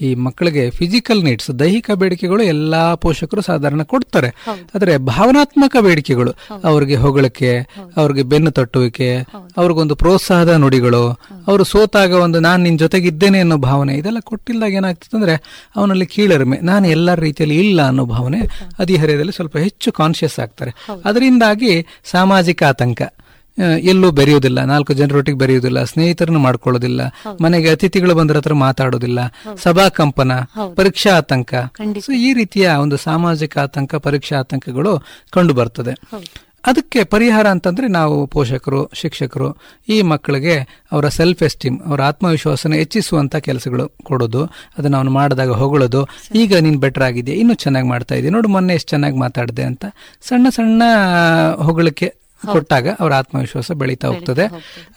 ಈ 0.01 0.15
ಮಕ್ಕಳಿಗೆ 0.15 0.71
ಫಿಸಿಕಲ್ 0.71 1.25
ನೀಡ್ಸ್ 1.25 1.59
ದೈಹಿಕ 1.59 1.91
ಬೇಡಿಕೆಗಳು 1.91 2.43
ಎಲ್ಲಾ 2.43 2.95
ಪೋಷಕರು 2.95 3.41
ಸಾಧಾರಣ 3.41 3.83
ಕೊಡ್ತಾರೆ. 3.83 4.29
ಆದರೆ 4.75 4.97
ಭಾವನಾತ್ಮಕ 4.97 5.77
ಬೇಡಿಕೆಗಳು 5.81 6.33
ಅವ್ರಿಗೆ 6.65 6.97
ಹೊಗಳಿಕೆ 6.97 7.69
ಅವ್ರಿಗೆ 7.97 8.23
ಬೆನ್ನು 8.23 8.51
ತಟ್ಟುವಿಕೆ 8.51 9.27
ಅವ್ರಿಗೊಂದು 9.57 9.95
ಪ್ರೋತ್ಸಾಹದ 9.95 10.49
ನುಡಿಗಳು 10.49 11.03
ಅವರು 11.47 11.65
ಸೋತಾಗ 11.65 12.13
ಒಂದು 12.13 12.41
ನಾನು 12.41 12.63
ನಿನ್ನ 12.63 12.79
ಜೊತೆಗಿದ್ದೇನೆ 12.79 13.41
ಅನ್ನೋ 13.41 13.57
ಭಾವನೆ 13.57 13.95
ಇದೆಲ್ಲ 13.95 14.21
ಕೊಟ್ಟಿಲ್ದಾಗ 14.21 14.73
ಏನಾಗ್ತದೆ 14.73 15.17
ಅಂದ್ರೆ 15.17 15.35
ಅವನಲ್ಲಿ 15.77 16.07
ಕೀಳರಿಮೆ 16.07 16.59
ನಾನು 16.61 16.89
ಎಲ್ಲ 16.89 17.15
ರೀತಿಯಲ್ಲಿ 17.15 17.69
ಇಲ್ಲ 17.69 17.87
ಅನ್ನೋ 17.87 18.07
ಭಾವನೆ 18.07 18.41
ಅಧಿಹರ್ಯದಲ್ಲಿ 18.79 19.33
ಸ್ವಲ್ಪ 19.33 19.57
ಹೆಚ್ಚು 19.57 19.93
ಕಾನ್ಶಿಯಸ್ 19.93 20.39
ಆಗ್ತಾರೆ. 20.39 20.75
ಅದರಿಂದಾಗಿ 21.05 21.87
ಸಾಮಾಜಿಕ 22.05 22.63
ಆತಂಕ 22.63 23.03
ಎಲ್ಲೂ 23.79 24.11
ಬೆರೆಯುವುದಿಲ್ಲ. 24.11 24.65
ನಾಲ್ಕು 24.65 24.93
ಜನರೊಟ್ಟಿಗೆ 24.93 25.39
ಬೆರೆಯುವುದಿಲ್ಲ. 25.39 25.85
ಸ್ನೇಹಿತರನ್ನು 25.85 26.39
ಮಾಡ್ಕೊಳ್ಳೋದಿಲ್ಲ. 26.39 27.01
ಮನೆಗೆ 27.41 27.71
ಅತಿಥಿಗಳು 27.71 28.15
ಬಂದ್ರ 28.15 28.37
ಹತ್ರ 28.37 28.55
ಮಾತಾಡೋದಿಲ್ಲ. 28.55 29.19
ಸಭಾ 29.63 29.89
ಕಂಪನ 29.89 30.33
ಪರೀಕ್ಷಾ 30.75 31.17
ಆತಂಕ. 31.17 31.55
ಸೊ 32.01 32.13
ಈ 32.13 32.33
ರೀತಿಯ 32.33 32.71
ಒಂದು 32.71 32.97
ಸಾಮಾಜಿಕ 32.97 33.59
ಆತಂಕ 33.59 33.95
ಪರೀಕ್ಷಾ 33.95 34.39
ಆತಂಕಗಳು 34.39 35.03
ಕಂಡು 35.31 35.55
ಬರ್ತದೆ. 35.55 35.95
ಅದಕ್ಕೆ 36.67 37.05
ಪರಿಹಾರ 37.05 37.47
ಅಂತಂದ್ರೆ 37.47 37.89
ನಾವು 37.89 38.27
ಪೋಷಕರು 38.27 38.91
ಶಿಕ್ಷಕರು 38.95 39.57
ಈ 39.89 40.03
ಮಕ್ಕಳಿಗೆ 40.03 40.85
ಅವರ 40.93 41.09
ಸೆಲ್ಫ್ 41.09 41.43
ಎಸ್ಟೀಮ್ 41.43 41.81
ಅವರ 41.87 42.03
ಆತ್ಮವಿಶ್ವಾಸನ 42.03 42.73
ಹೆಚ್ಚಿಸುವಂತ 42.73 43.37
ಕೆಲಸಗಳು 43.37 43.89
ಕೊಡೋದು 44.03 44.45
ಅದನ್ನ 44.79 44.97
ಅವನು 44.97 45.11
ಮಾಡಿದಾಗ 45.11 45.51
ಹೊಗಳೋದು. 45.51 46.09
ಈಗ 46.35 46.57
ನೀನ್ 46.57 46.81
ಬೆಟರ್ 46.81 47.03
ಆಗಿದೆಯಾ? 47.03 47.39
ಇನ್ನೂ 47.39 47.55
ಚೆನ್ನಾಗಿ 47.55 47.89
ಮಾಡ್ತಾ 47.89 48.15
ಇದೆಯಾ? 48.15 48.31
ನೋಡು 48.31 48.49
ಮೊನ್ನೆ 48.49 48.75
ಎಷ್ಟು 48.75 48.91
ಚೆನ್ನಾಗಿ 48.91 49.17
ಮಾತಾಡಿದೆ 49.17 49.63
ಅಂತ. 49.63 49.85
ಸಣ್ಣ 50.23 50.49
ಸಣ್ಣ 50.49 50.83
ಹೊಗಳಿಕೆ 51.57 52.20
ಕೊಟ್ಟಾಗ 52.47 52.89
ಅವರ 53.01 53.15
ಆತ್ಮವಿಶ್ವಾಸ 53.15 53.73
ಬೆಳೀತಾ 53.73 54.09
ಹೋಗ್ತದೆ. 54.09 54.45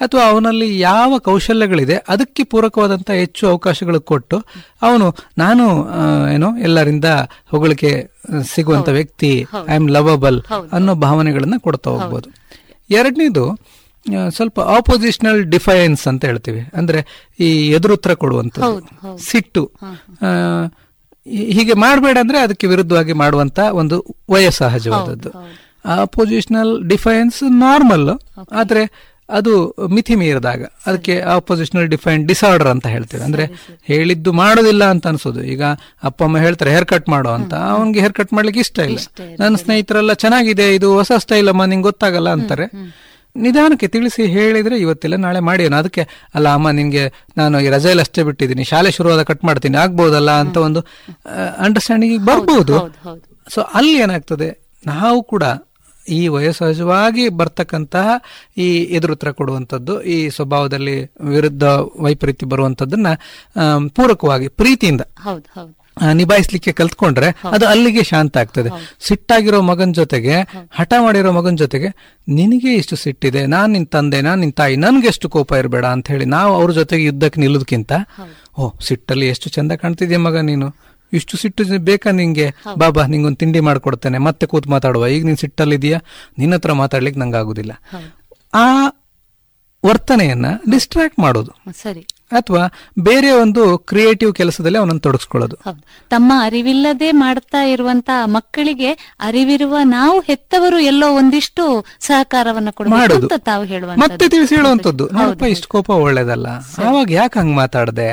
ಅಥವಾ 0.02 0.30
ಅವನಲ್ಲಿ 0.30 0.80
ಯಾವ 0.80 1.18
ಕೌಶಲ್ಯಗಳಿದೆ 1.18 1.96
ಅದಕ್ಕೆ 1.96 2.44
ಪೂರಕವಾದಂತ 2.44 3.12
ಹೆಚ್ಚು 3.12 3.48
ಅವಕಾಶಗಳು 3.48 4.02
ಕೊಟ್ಟು 4.02 4.44
ಅವನು 4.82 5.16
ನಾನು 5.38 5.90
ಏನು 6.30 6.58
ಎಲ್ಲರಿಂದ 6.58 7.06
ಹೊಗಳಿಕೆ 7.48 8.12
ಸಿಗುವಂತ 8.56 8.90
ವ್ಯಕ್ತಿ 8.90 9.46
ಐ 9.70 9.76
ಆಮ್ 9.76 9.90
ಲವಬಲ್ 9.90 10.42
ಅನ್ನೋ 10.72 10.96
ಭಾವನೆಗಳನ್ನ 10.96 11.54
ಕೊಡ್ತಾ 11.58 11.90
ಹೋಗ್ಬೋದು. 11.90 12.30
ಎರಡನೇದು 12.90 13.60
ಸ್ವಲ್ಪ 14.30 14.60
ಆಪೋಸಿಷನಲ್ 14.60 15.46
ಡಿಫೈನ್ಸ್ 15.46 16.08
ಅಂತ 16.08 16.26
ಹೇಳ್ತೀವಿ. 16.26 16.62
ಅಂದ್ರೆ 16.74 17.06
ಈ 17.40 17.70
ಎದುರುತ್ತರ 17.72 18.14
ಕೊಡುವಂಥದ್ದು. 18.14 19.18
ಸಿಟ್ಟು. 19.18 19.72
ಹೀಗೆ 21.26 21.74
ಮಾಡಬೇಡ 21.74 22.18
ಅಂದ್ರೆ 22.18 22.40
ಅದಕ್ಕೆ 22.40 22.68
ವಿರುದ್ಧವಾಗಿ 22.68 23.14
ಮಾಡುವಂತ 23.14 23.60
ಒಂದು 23.60 24.06
ವಯಸ್ಸಹಜವಾದದ್ದು 24.30 25.30
ಅಪೋಸಿಷನಲ್ 25.86 26.90
ಡಿಫೈನ್ಸ್ 26.90 27.44
ನಾರ್ಮಲ್ 27.50 28.10
ಆದರೆ 28.52 29.14
ಅದು 29.30 29.76
ಮಿತಿ 29.90 30.16
ಮೀರಿದಾಗ 30.16 30.64
ಅದಕ್ಕೆ 30.86 31.20
ಅಪೋಸಿಷನಲ್ 31.20 31.88
ಡಿಫೈನ್ 31.88 32.28
ಡಿಸಾರ್ಡರ್ 32.28 32.68
ಅಂತ 32.68 32.88
ಹೇಳ್ತೇವೆ. 32.88 33.24
ಅಂದ್ರೆ 33.24 33.46
ಹೇಳಿದ್ದು 33.84 34.34
ಮಾಡೋದಿಲ್ಲ 34.34 34.84
ಅಂತ 34.84 35.08
ಅನ್ಸೋದು. 35.08 35.44
ಈಗ 35.44 35.64
ಅಪ್ಪ 36.04 36.24
ಅಮ್ಮ 36.24 36.38
ಹೇಳ್ತಾರೆ 36.38 36.72
ಹೇರ್ 36.72 36.86
ಕಟ್ 36.86 37.10
ಮಾಡೋ 37.10 37.30
ಅಂತ. 37.30 37.54
ಅವನ್ಗೆ 37.54 38.00
ಹೇರ್ 38.00 38.14
ಕಟ್ 38.14 38.34
ಮಾಡ್ಲಿಕ್ಕೆ 38.34 38.60
ಇಷ್ಟ 38.60 38.80
ಇಲ್ಲ. 38.80 38.98
ನನ್ನ 39.40 39.56
ಸ್ನೇಹಿತರೆಲ್ಲ 39.56 40.14
ಚೆನ್ನಾಗಿದೆ 40.14 40.76
ಇದು 40.76 40.94
ಹೊಸ 40.94 41.12
ಸ್ಟೈಲ್ 41.18 41.50
ಅಮ್ಮ 41.50 41.66
ನಿಂಗೆ 41.66 41.84
ಗೊತ್ತಾಗಲ್ಲ 41.84 42.30
ಅಂತಾರೆ. 42.30 42.68
ನಿಧಾನಕ್ಕೆ 43.36 43.88
ತಿಳಿಸಿ 43.88 44.26
ಹೇಳಿದ್ರೆ 44.26 44.78
ಇವತ್ತಿಲ್ಲ 44.78 45.16
ನಾಳೆ 45.16 45.40
ಮಾಡಿ 45.40 45.66
ಅದಕ್ಕೆ 45.66 46.08
ಅಲ್ಲ 46.36 46.54
ಅಮ್ಮ 46.54 46.70
ನಿಮಗೆ 46.70 47.30
ನಾನು 47.38 47.60
ಈ 47.60 47.70
ರಜೆಯಲ್ಲಿ 47.70 48.02
ಅಷ್ಟೇ 48.02 48.24
ಬಿಟ್ಟಿದ್ದೀನಿ. 48.24 48.64
ಶಾಲೆ 48.64 48.92
ಶುರುವಾದ 48.92 49.24
ಕಟ್ 49.24 49.44
ಮಾಡ್ತೀನಿ. 49.44 49.78
ಆಗ್ಬೋದಲ್ಲ? 49.78 50.32
ಅಂತ 50.32 50.58
ಒಂದು 50.58 50.80
ಅಂಡರ್ಸ್ಟ್ಯಾಂಡಿಂಗ್ 51.58 52.26
ಬರ್ಬೋದು. 52.26 52.96
ಸೊ 53.50 53.62
ಅಲ್ಲಿ 53.62 53.96
ಏನಾಗ್ತದೆ? 54.00 54.64
ನಾವು 54.86 55.24
ಕೂಡ 55.24 55.44
ಈ 56.08 56.28
ವಯಸ್ಸಹಜವಾಗಿ 56.28 57.30
ಬರ್ತಕ್ಕಂತಹ 57.32 58.08
ಈ 58.58 58.68
ಎದುರುತ್ತರ 58.92 59.32
ಕೊಡುವಂಥದ್ದು 59.32 60.02
ಈ 60.08 60.30
ಸ್ವಭಾವದಲ್ಲಿ 60.30 60.98
ವಿರುದ್ಧ 61.28 61.64
ವೈಪರೀತ್ಯ 62.00 62.46
ಬರುವಂಥದ್ದನ್ನ 62.46 63.08
ಪೂರಕವಾಗಿ 63.96 64.48
ಪ್ರೀತಿಯಿಂದ 64.58 65.02
ನಿಭಾಯಿಸ್ಲಿಕ್ಕೆ 66.14 66.72
ಕಲ್ತ್ಕೊಂಡ್ರೆ 66.72 67.28
ಅದು 67.52 67.66
ಅಲ್ಲಿಗೆ 67.68 68.04
ಶಾಂತ 68.04 68.38
ಆಗ್ತದೆ. 68.38 68.70
ಸಿಟ್ಟಾಗಿರೋ 69.00 69.62
ಮಗನ 69.62 69.92
ಜೊತೆಗೆ 69.92 70.36
ಹಠ 70.78 70.94
ಮಾಡಿರೋ 71.00 71.32
ಮಗನ 71.32 71.56
ಜೊತೆಗೆ 71.56 71.90
ನಿನಗೆ 72.30 72.74
ಇಷ್ಟು 72.74 72.96
ಸಿಟ್ಟಿದೆ 72.96 73.46
ನಾನ್ 73.46 73.72
ನಿನ್ 73.74 73.88
ತಂದೆ 73.88 74.22
ನಾನ್ 74.22 74.40
ನಿನ್ 74.40 74.54
ತಾಯಿ 74.54 74.76
ನನ್ಗೆ 74.78 75.08
ಎಷ್ಟು 75.08 75.30
ಕೋಪ 75.30 75.52
ಇರಬೇಡ 75.54 75.86
ಅಂತ 75.96 76.08
ಹೇಳಿ 76.08 76.26
ನಾವು 76.30 76.54
ಅವ್ರ 76.56 76.72
ಜೊತೆಗೆ 76.72 77.04
ಯುದ್ಧಕ್ಕೆ 77.04 77.42
ನಿಲ್ಲೋದಕ್ಕಿಂತ 77.42 77.92
ಓ 78.58 78.72
ಸಿಟ್ಟಲ್ಲಿ 78.82 79.28
ಎಷ್ಟು 79.28 79.50
ಚಂದ 79.50 79.72
ಕಾಣ್ತಿದ್ಯಾ 79.74 80.20
ಮಗ 80.20 80.38
ನೀನು? 80.44 80.68
ಇಷ್ಟು 81.14 81.38
ಸಿಟ್ಟು 81.38 81.64
ಬೇಕಾ 81.80 82.12
ನಿಂಗೆ? 82.12 82.48
ಬಾಬಾ 82.78 83.06
ನಿಂಗೊಂದು 83.06 83.38
ತಿಂಡಿ 83.38 83.60
ಮಾಡ್ಕೊಡ್ತೇನೆ. 83.60 84.18
ಮತ್ತೆ 84.18 84.46
ಕೂತ್ 84.46 84.68
ಮಾತಾಡುವ. 84.68 85.08
ಈಗ 85.08 85.26
ನೀನ್ 85.26 85.38
ಸಿಟ್ಟಲ್ಲಿದೆಯಾ 85.38 86.00
ನಿನ್ನ 86.38 86.54
ಹತ್ರ 86.54 86.74
ಮಾತಾಡ್ಲಿಕ್ಕೆ 86.74 87.20
ನಂಗೆ 87.20 87.38
ಆಗುದಿಲ್ಲ 87.38 87.72
ಆ 88.54 88.66
ವರ್ತನೆಯನ್ನ 89.86 90.46
ಡಿಸ್ಟ್ರಾಕ್ಟ್ 90.72 91.20
ಮಾಡೋದು. 91.20 91.52
ಸರಿ. 91.84 92.08
ಅಥವಾ 92.34 92.64
ಬೇರೆ 93.00 93.32
ಒಂದು 93.32 93.78
ಕ್ರಿಯೇಟಿವ್ 93.78 94.34
ಕೆಲಸದಲ್ಲಿ 94.34 94.78
ಅವನನ್ನು 94.78 95.00
ತೊಡಗಿಸ್ಕೊಳ್ಳೋದು. 95.00 95.58
ತಮ್ಮ 96.10 96.34
ಅರಿವಿಲ್ಲದೆ 96.40 97.12
ಮಾಡ್ತಾ 97.12 97.64
ಇರುವಂತ 97.64 98.10
ಮಕ್ಕಳಿಗೆ 98.26 98.92
ಅರಿವಿರುವ 99.20 99.78
ನಾವು 99.84 100.20
ಹೆತ್ತವರು 100.20 100.80
ಎಲ್ಲೋ 100.80 101.10
ಒಂದಿಷ್ಟು 101.16 101.86
ಸಹಕಾರವನ್ನ 102.00 102.70
ಮಾಡೋದು. 102.90 103.28
ತಾವು 103.28 103.62
ಮತ್ತೆ 103.62 103.74
ಹೇಳುವಂತದ್ದು 103.74 104.30
ತಿಳಿಸಿ 104.30 104.56
ಹೇಳುವಂತದ್ದು 104.56 105.10
ನೋಡಪ್ಪ 105.14 105.44
ಇಷ್ಟು 105.44 105.68
ಕೋಪ 105.68 105.90
ಒಳ್ಳೇದಲ್ಲ. 105.90 106.48
ಆವಾಗ 106.86 107.12
ಯಾಕೆ 107.12 107.40
ಹಂಗ್ 107.40 107.56
ಮಾತಾಡದೆ. 107.56 108.10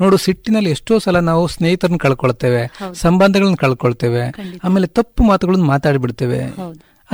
ನೋಡು 0.00 0.16
ಸಿಟ್ಟಿನಲ್ಲಿ 0.16 0.70
ಎಷ್ಟೋ 0.70 0.98
ಸಲ 0.98 1.18
ನಾವು 1.18 1.46
ಸ್ನೇಹಿತರನ್ನ 1.46 1.96
ಕಳ್ಕೊಳ್ತೇವೆ 1.96 2.62
ಸಂಬಂಧಗಳನ್ನ 2.94 3.54
ಕಳ್ಕೊಳ್ತೇವೆ 3.54 4.34
ಆಮೇಲೆ 4.64 4.86
ತಪ್ಪು 4.86 5.24
ಮಾತುಗಳನ್ನ 5.24 5.64
ಮಾತಾಡ್ಬಿಡ್ತೇವೆ. 5.64 6.40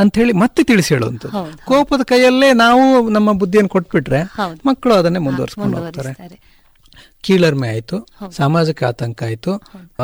ಅಂತ 0.02 0.12
ಹೇಳಿ 0.20 0.34
ಮತ್ತೆ 0.42 0.62
ತಿಳಿಸಿ 0.70 0.90
ಹೇಳುವಂಥದ್ದು. 0.94 1.40
ಕೋಪದ 1.64 2.02
ಕೈಯಲ್ಲೇ 2.02 2.48
ನಾವು 2.64 2.82
ನಮ್ಮ 3.16 3.32
ಬುದ್ಧಿಯನ್ನು 3.42 3.72
ಕೊಟ್ಬಿಟ್ರೆ 3.76 4.20
ಮಕ್ಕಳು 4.66 4.94
ಅದನ್ನೇ 4.94 5.22
ಮುಂದುವರ್ಸ್ಕೊಂಡು 5.26 5.76
ಹೋಗ್ತಾರೆ. 5.78 6.12
ಕೀಳರ್ಮೆ 7.22 7.68
ಆಯಿತು 7.68 7.96
ಸಾಮಾಜಿಕ 8.36 8.84
ಆತಂಕ 8.84 9.22
ಆಯಿತು 9.28 9.52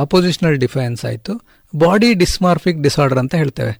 ಅಪೋಸಿಷನಲ್ 0.05 0.57
ಡಿಫೆನ್ಸ್ 0.64 1.05
ಆಯಿತು 1.11 1.34
ಬಾಡಿ 1.72 2.09
ಡಿಸ್ಮಾರ್ಫಿಕ್ 2.14 2.78
ಡಿಸಾರ್ಡರ್ 2.82 3.18
ಅಂತ 3.18 3.34
ಹೇಳ್ತೇವೆ. 3.34 3.72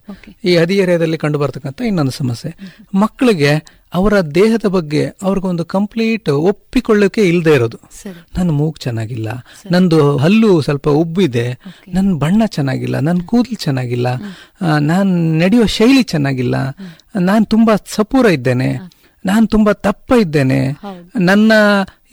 ಈ 0.45 0.51
ಹದಿಹರೆಯದಲ್ಲಿ 0.61 1.17
ಕಂಡು 1.17 1.37
ಬರ್ತಕ್ಕಂಥ 1.39 1.81
ಇನ್ನೊಂದು 1.89 2.13
ಸಮಸ್ಯೆ. 2.21 2.51
ಮಕ್ಕಳಿಗೆ 2.93 3.51
ಅವರ 3.95 4.21
ದೇಹದ 4.35 4.67
ಬಗ್ಗೆ 4.67 5.01
ಅವ್ರಿಗೊಂದು 5.21 5.65
ಕಂಪ್ಲೀಟ್ 5.65 6.29
ಒಪ್ಪಿಕೊಳ್ಳೋಕೆ 6.49 7.21
ಇಲ್ಲದೆ 7.29 7.53
ಇರೋದು. 7.53 7.77
ನನ್ನ 8.37 8.49
ಮೂಗ್ 8.51 8.77
ಚೆನ್ನಾಗಿಲ್ಲ 8.79 9.29
ನಂದು 9.71 10.17
ಹಲ್ಲು 10.17 10.61
ಸ್ವಲ್ಪ 10.61 10.87
ಉಬ್ಬಿದೆ 10.89 11.45
ನನ್ನ 11.93 12.13
ಬಣ್ಣ 12.13 12.41
ಚೆನ್ನಾಗಿಲ್ಲ 12.47 12.99
ನನ್ನ 12.99 13.19
ಕೂದಲು 13.25 13.55
ಚೆನ್ನಾಗಿಲ್ಲ 13.55 14.07
ನಾನು 14.79 15.11
ನಡೆಯೋ 15.39 15.65
ಶೈಲಿ 15.67 16.03
ಚೆನ್ನಾಗಿಲ್ಲ 16.03 16.55
ನಾನು 17.19 17.45
ತುಂಬಾ 17.45 17.75
ಸಪೂರ 17.95 18.25
ಇದ್ದೇನೆ 18.27 18.69
ನಾನು 19.25 19.47
ತುಂಬಾ 19.47 19.73
ತಪ್ಪ 19.73 20.11
ಇದ್ದೇನೆ. 20.21 20.59
ನನ್ನ 21.19 21.51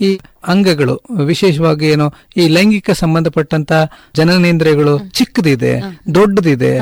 ಈ 0.01 0.09
ಅಂಗಗಳು 0.47 0.95
ವಿಶೇಷವಾಗಿ 1.25 1.87
ಏನು 1.87 2.07
ಈ 2.37 2.49
ಲೈಂಗಿಕ 2.49 2.91
ಸಂಬಂಧಪಟ್ಟಂತ 2.91 3.73
ಜನನೇಂದ್ರಿಯಗಳು 4.15 4.95
ಚಿಕ್ಕದಿದೆ 5.11 5.73
ದೊಡ್ಡದಿದೆ 6.15 6.73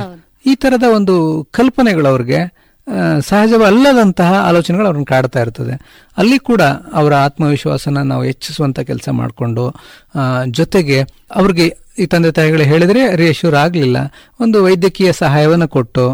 ಈ 0.47 0.55
ತರದ 0.55 0.83
ಒಂದು 0.95 1.15
ಕಲ್ಪನೆಗಳು 1.51 2.09
ಅವ್ರಿಗೆ 2.09 2.39
ಸಹಜವಲ್ಲದಂತಹ 3.29 4.33
ಆಲೋಚನೆಗಳು 4.49 4.87
ಅವ್ರನ್ನ 4.87 5.05
ಕಾಡ್ತಾ 5.05 5.41
ಇರ್ತದೆ. 5.41 5.75
ಅಲ್ಲಿ 6.17 6.39
ಕೂಡ 6.39 6.63
ಅವರ 6.93 7.15
ಆತ್ಮವಿಶ್ವಾಸನ 7.15 8.03
ನಾವು 8.03 8.25
ಹೆಚ್ಚಿಸುವಂಥ 8.25 8.81
ಕೆಲಸ 8.81 9.09
ಮಾಡಿಕೊಂಡು 9.09 9.65
ಜೊತೆಗೆ 10.51 10.99
ಅವ್ರಿಗೆ 11.35 11.67
ಈ 11.99 12.07
ತಂದೆ 12.07 12.33
ತಾಯಿಗಳು 12.33 12.63
ಹೇಳಿದರೆ 12.63 13.17
ರಿಯಶೂರ್ 13.17 13.55
ಆಗಲಿಲ್ಲ. 13.55 13.97
ಒಂದು 14.41 14.65
ವೈದ್ಯಕೀಯ 14.65 15.13
ಸಹಾಯವನ್ನು 15.13 15.69
ಕೊಟ್ಟು 15.69 16.05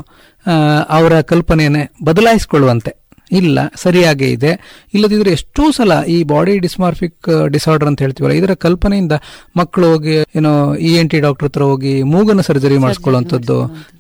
ಅವರ 0.89 1.21
ಕಲ್ಪನೆಯನ್ನೇ 1.21 1.85
ಬದಲಾಯಿಸಿಕೊಳ್ಳುವಂತೆ. 2.05 3.06
ಇಲ್ಲ 3.31 3.59
ಸರಿಯಾಗೇ 3.77 4.29
ಇದೆ. 4.31 4.51
ಇಲ್ಲದಿದ್ರೆ 4.95 5.31
ಎಷ್ಟೋ 5.31 5.65
ಸಲ 5.71 5.93
ಈ 6.07 6.23
ಬಾಡಿ 6.25 6.59
ಡಿಸ್ಮಾರ್ಫಿಕ್ 6.59 7.29
ಡಿಸಾರ್ಡರ್ 7.49 7.89
ಅಂತ 7.89 8.01
ಹೇಳ್ತೀವಲ್ಲ 8.01 8.35
ಇದರ 8.35 8.55
ಕಲ್ಪನೆಯಿಂದ 8.65 9.15
ಮಕ್ಕಳು 9.57 9.87
ಹೋಗಿ 9.93 10.15
ಏನೋ 10.39 10.53
ಇ 10.89 10.91
ಎನ್ 10.95 11.11
ಟಿ 11.11 11.21
ಡಾಕ್ಟರ್ 11.21 11.47
ಹತ್ರ 11.49 11.63
ಹೋಗಿ 11.63 12.03
ಮೂಗನ 12.13 12.41
ಸರ್ಜರಿ 12.41 12.79
ಮಾಡಿಸ್ಕೊಳ್ಳುವಂಥದ್ದು 12.79 13.57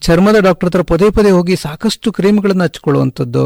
ಚರ್ಮದ 0.07 0.41
ಡಾಕ್ಟರ್ 0.41 0.69
ಹತ್ರ 0.69 0.83
ಪದೇ 0.93 1.11
ಪದೇ 1.11 1.31
ಹೋಗಿ 1.31 1.57
ಸಾಕಷ್ಟು 1.57 2.13
ಕ್ರೀಮ್ಗಳನ್ನ 2.13 2.65
ಹಚ್ಕೊಳ್ಳುವಂಥದ್ದು 2.69 3.45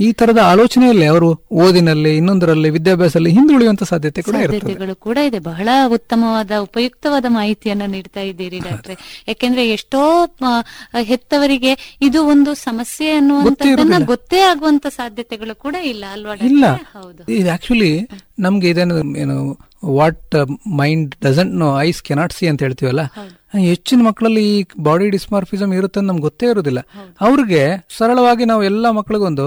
ಈ 0.00 0.12
ತರದ 0.12 0.40
ಆಲೋಚನೆಯಲ್ಲಿ 0.52 1.06
ಅವರು 1.06 1.28
ಓದಿನಲ್ಲಿ 1.64 2.12
ಇನ್ನೊಂದರಲ್ಲಿ 2.16 2.70
ವಿದ್ಯಾಭ್ಯಾಸದಲ್ಲಿ 2.70 3.32
ಹಿಂದುಳಿಯುವಂತ 3.36 3.82
ಸಾಧ್ಯತೆ 3.92 4.20
ಕೂಡ 4.22 4.36
ಇರ್ತದೆ. 4.36 4.60
ಸಾಧ್ಯತೆಗಳು 4.60 4.94
ಕೂಡ 5.06 5.18
ಇದೆ. 5.28 5.38
ಬಹಳ 5.50 5.68
ಉತ್ತಮವಾದ 5.96 6.52
ಉಪಯುಕ್ತವಾದ 6.66 7.26
ಮಾಹಿತಿಯನ್ನ 7.28 7.84
ನೀಡ್ತಾ 7.94 8.24
ಇದ್ದೀರಿ 8.30 8.60
ಡಾಕ್ಟ್ರೆ. 8.68 8.96
ಯಾಕೆಂದ್ರೆ 9.28 9.64
ಎಷ್ಟೋ 9.68 10.02
ಹೆತ್ತವರಿಗೆ 11.10 11.72
ಇದು 12.08 12.20
ಒಂದು 12.24 12.50
ಸಮಸ್ಯೆ 12.66 13.10
ಅನ್ನುವಂಥದ್ದನ್ನ 13.12 14.04
ಗೊತ್ತೇ 14.04 14.40
ಆಗುವಂತ 14.50 14.86
ಸಾಧ್ಯತೆಗಳು 15.20 15.54
ಕೂಡ 15.64 15.76
ಇಲ್ಲ 15.92 16.04
ಅಲ್ವಾ 16.16 16.34
ಇಲ್ಲ. 16.50 16.64
ಇದು 17.38 17.48
ಆಕ್ಚುಲಿ 17.54 17.92
ನಮ್ಗೆ 18.44 18.66
ಇದೇನು 18.72 18.94
ಏನು 19.22 19.36
what 19.98 20.34
mind 20.80 21.10
doesn't 21.24 21.54
know 21.62 21.68
eyes 21.80 22.00
cannot 22.08 22.34
see 22.36 22.44
ಅಂತ 22.50 22.60
ಹೇಳ್ತೀವಲ್ಲ? 22.66 23.02
ಹೆಚ್ಚಿನ 23.68 24.00
ಮಕ್ಕಳಲ್ಲಿ 24.08 24.42
ಈ 24.50 24.56
ಬಾಡಿ 24.88 25.06
ಡಿಸ್ಮಾರ್ಫಿಸಮ್ 25.16 25.70
ಇರುತ್ತೆ 25.78 26.00
ನಮ್ಗೆ 26.08 26.24
ಗೊತ್ತೇ 26.28 26.46
ಇರೋದಿಲ್ಲ. 26.52 26.80
ಅವ್ರಿಗೆ 27.20 27.62
ಸರಳವಾಗಿ 27.98 28.44
ನಾವು 28.44 28.62
ಎಲ್ಲ 28.70 28.86
ಮಕ್ಕಳಿಗೊಂದು 28.98 29.46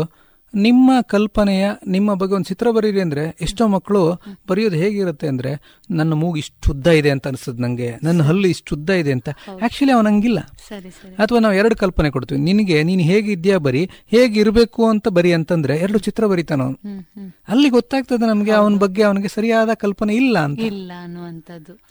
ನಿಮ್ಮ 0.56 0.92
ಕಲ್ಪನೆಯ 1.02 1.70
ನಿಮ್ಮ 1.88 2.14
ಬಗ್ಗೆ 2.14 2.36
ಒಂದು 2.36 2.46
ಚಿತ್ರ 2.46 2.72
ಬರೀರಿ 2.72 3.02
ಅಂದ್ರೆ 3.02 3.38
ಎಷ್ಟೋ 3.42 3.68
ಮಕ್ಕಳು 3.68 4.22
ಬರೆಯೋದು 4.50 4.76
ಹೇಗಿರುತ್ತೆ 4.76 5.28
ಅಂದ್ರೆ 5.28 5.52
ನನ್ನ 5.92 6.14
ಮೂಗು 6.14 6.38
ಇಷ್ಟು 6.38 6.72
ಉದ್ದ 6.72 6.88
ಇದೆ 6.88 7.10
ಅಂತ 7.10 7.28
ಅನಿಸ್ತದೆ 7.28 7.62
ನಂಗೆ 7.62 7.96
ನನ್ನ 8.04 8.22
ಹಲ್ಲು 8.22 8.48
ಇಷ್ಟು 8.48 8.76
ಉದ್ದ 8.76 8.90
ಇದೆ 8.90 9.12
ಅಂತ. 9.12 9.30
ಆಕ್ಚುಲಿ 9.64 9.92
ಅವನಂಗಿಲ್ಲ 9.92 10.40
ಅಥವಾ 11.20 11.40
ನಾವು 11.40 11.54
ಎರಡು 11.54 11.76
ಕಲ್ಪನೆ 11.76 12.10
ಕೊಡ್ತೀವಿ. 12.10 12.42
ನಿನಗೆ 12.42 12.84
ನೀನು 12.84 13.02
ಹೇಗಿದ್ಯಾ 13.02 13.58
ಬರಿ 13.58 13.90
ಹೇಗಿರ್ಬೇಕು 14.08 14.90
ಅಂತ 14.90 15.08
ಬರಿ 15.08 15.34
ಅಂತಂದ್ರೆ 15.34 15.78
ಎರಡು 15.78 16.00
ಚಿತ್ರ 16.00 16.26
ಬರಿತಾನ 16.26 16.62
ಅವನು. 16.62 16.80
ಅಲ್ಲಿ 17.48 17.70
ಗೊತ್ತಾಗ್ತದೆ 17.70 18.28
ನಮ್ಗೆ 18.28 18.52
ಅವನ 18.52 18.76
ಬಗ್ಗೆ 18.78 19.04
ಅವನಿಗೆ 19.04 19.28
ಸರಿಯಾದ 19.28 19.70
ಕಲ್ಪನೆ 19.74 20.16
ಇಲ್ಲ 20.16 20.40
ಅಂತ. 20.40 20.60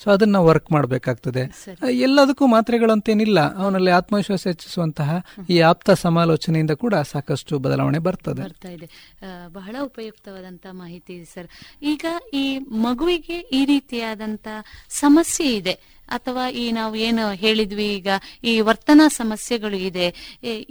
ಸೊ 0.04 0.10
ಅದನ್ನ 0.10 0.32
ನಾವು 0.32 0.46
ವರ್ಕ್ 0.46 0.72
ಮಾಡ್ಬೇಕಾಗ್ತದೆ. 0.72 1.42
ಎಲ್ಲದಕ್ಕೂ 1.90 2.46
ಮಾತ್ರೆಗಳಂತೇನಿಲ್ಲ. 2.46 3.54
ಅವನಲ್ಲಿ 3.56 3.90
ಆತ್ಮವಿಶ್ವಾಸ 3.90 4.46
ಹೆಚ್ಚಿಸುವಂತಹ 4.46 5.22
ಈ 5.50 5.58
ಆಪ್ತ 5.60 5.90
ಸಮಾಲೋಚನೆಯಿಂದ 5.90 6.70
ಕೂಡ 6.70 6.94
ಸಾಕಷ್ಟು 6.94 7.58
ಬದಲಾವಣೆ 7.58 7.98
ಬರ್ತದೆ. 7.98 8.51
ಬರ್ತಾ 8.52 8.70
ಇದೆ. 8.76 8.88
ಬಹಳ 9.58 9.76
ಉಪಯುಕ್ತವಾದಂತ 9.88 10.66
ಮಾಹಿತಿ 10.82 11.16
ಸರ್. 11.34 11.48
ಈಗ 11.94 12.04
ಈ 12.34 12.44
ಮಗುವಿಗೆ 12.58 13.38
ಈ 13.58 13.62
ರೀತಿಯಾದಂತ 13.64 14.48
ಸಮಸ್ಯೆ 15.02 15.48
ಇದೆ. 15.60 15.74
ಅಥವಾ 16.12 16.44
ಈ 16.54 16.72
ನಾವು 16.72 16.94
ಏನು 16.96 17.24
ಹೇಳಿದ್ವಿ 17.34 17.86
ಈಗ 17.94 18.08
ಈ 18.44 18.60
ವರ್ತನಾ 18.60 19.08
ಸಮಸ್ಯೆಗಳು 19.08 19.76
ಇದೆ 19.80 20.06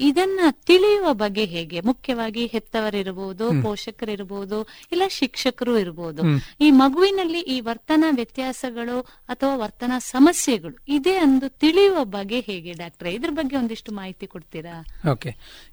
ಇದನ್ನ 0.02 0.40
ತಿಳಿಯುವ 0.66 1.14
ಬಗ್ಗೆ 1.14 1.46
ಹೇಗೆ? 1.46 1.80
ಮುಖ್ಯವಾಗಿ 1.82 2.46
ಹೆತ್ತವರಿರಬಹುದು 2.46 3.46
ಪೋಷಕರಿರಬಹುದು 3.64 4.58
ಇಲ್ಲ 4.92 5.04
ಶಿಕ್ಷಕರು 5.10 5.78
ಇರಬಹುದು 5.78 6.22
ಈ 6.62 6.72
ಮಗುವಿನಲ್ಲಿ 6.72 7.40
ಈ 7.40 7.60
ವರ್ತನಾ 7.62 8.10
ವ್ಯತ್ಯಾಸಗಳು 8.16 8.98
ಅಥವಾ 9.30 9.56
ವರ್ತನಾ 9.56 10.00
ಸಮಸ್ಯೆಗಳು 10.00 10.76
ಇದೆ 10.88 11.18
ಅಂದು 11.18 11.50
ತಿಳಿಯುವ 11.60 12.04
ಬಗ್ಗೆ 12.04 12.40
ಹೇಗೆ 12.40 12.74
ಡಾಕ್ಟರ್? 12.74 13.08
ಇದ್ರ 13.08 13.30
ಬಗ್ಗೆ 13.30 13.56
ಒಂದಿಷ್ಟು 13.56 13.92
ಮಾಹಿತಿ 13.92 14.28
ಕೊಡ್ತೀರಾ? 14.28 14.76
ಓಕೆ. 15.12 15.32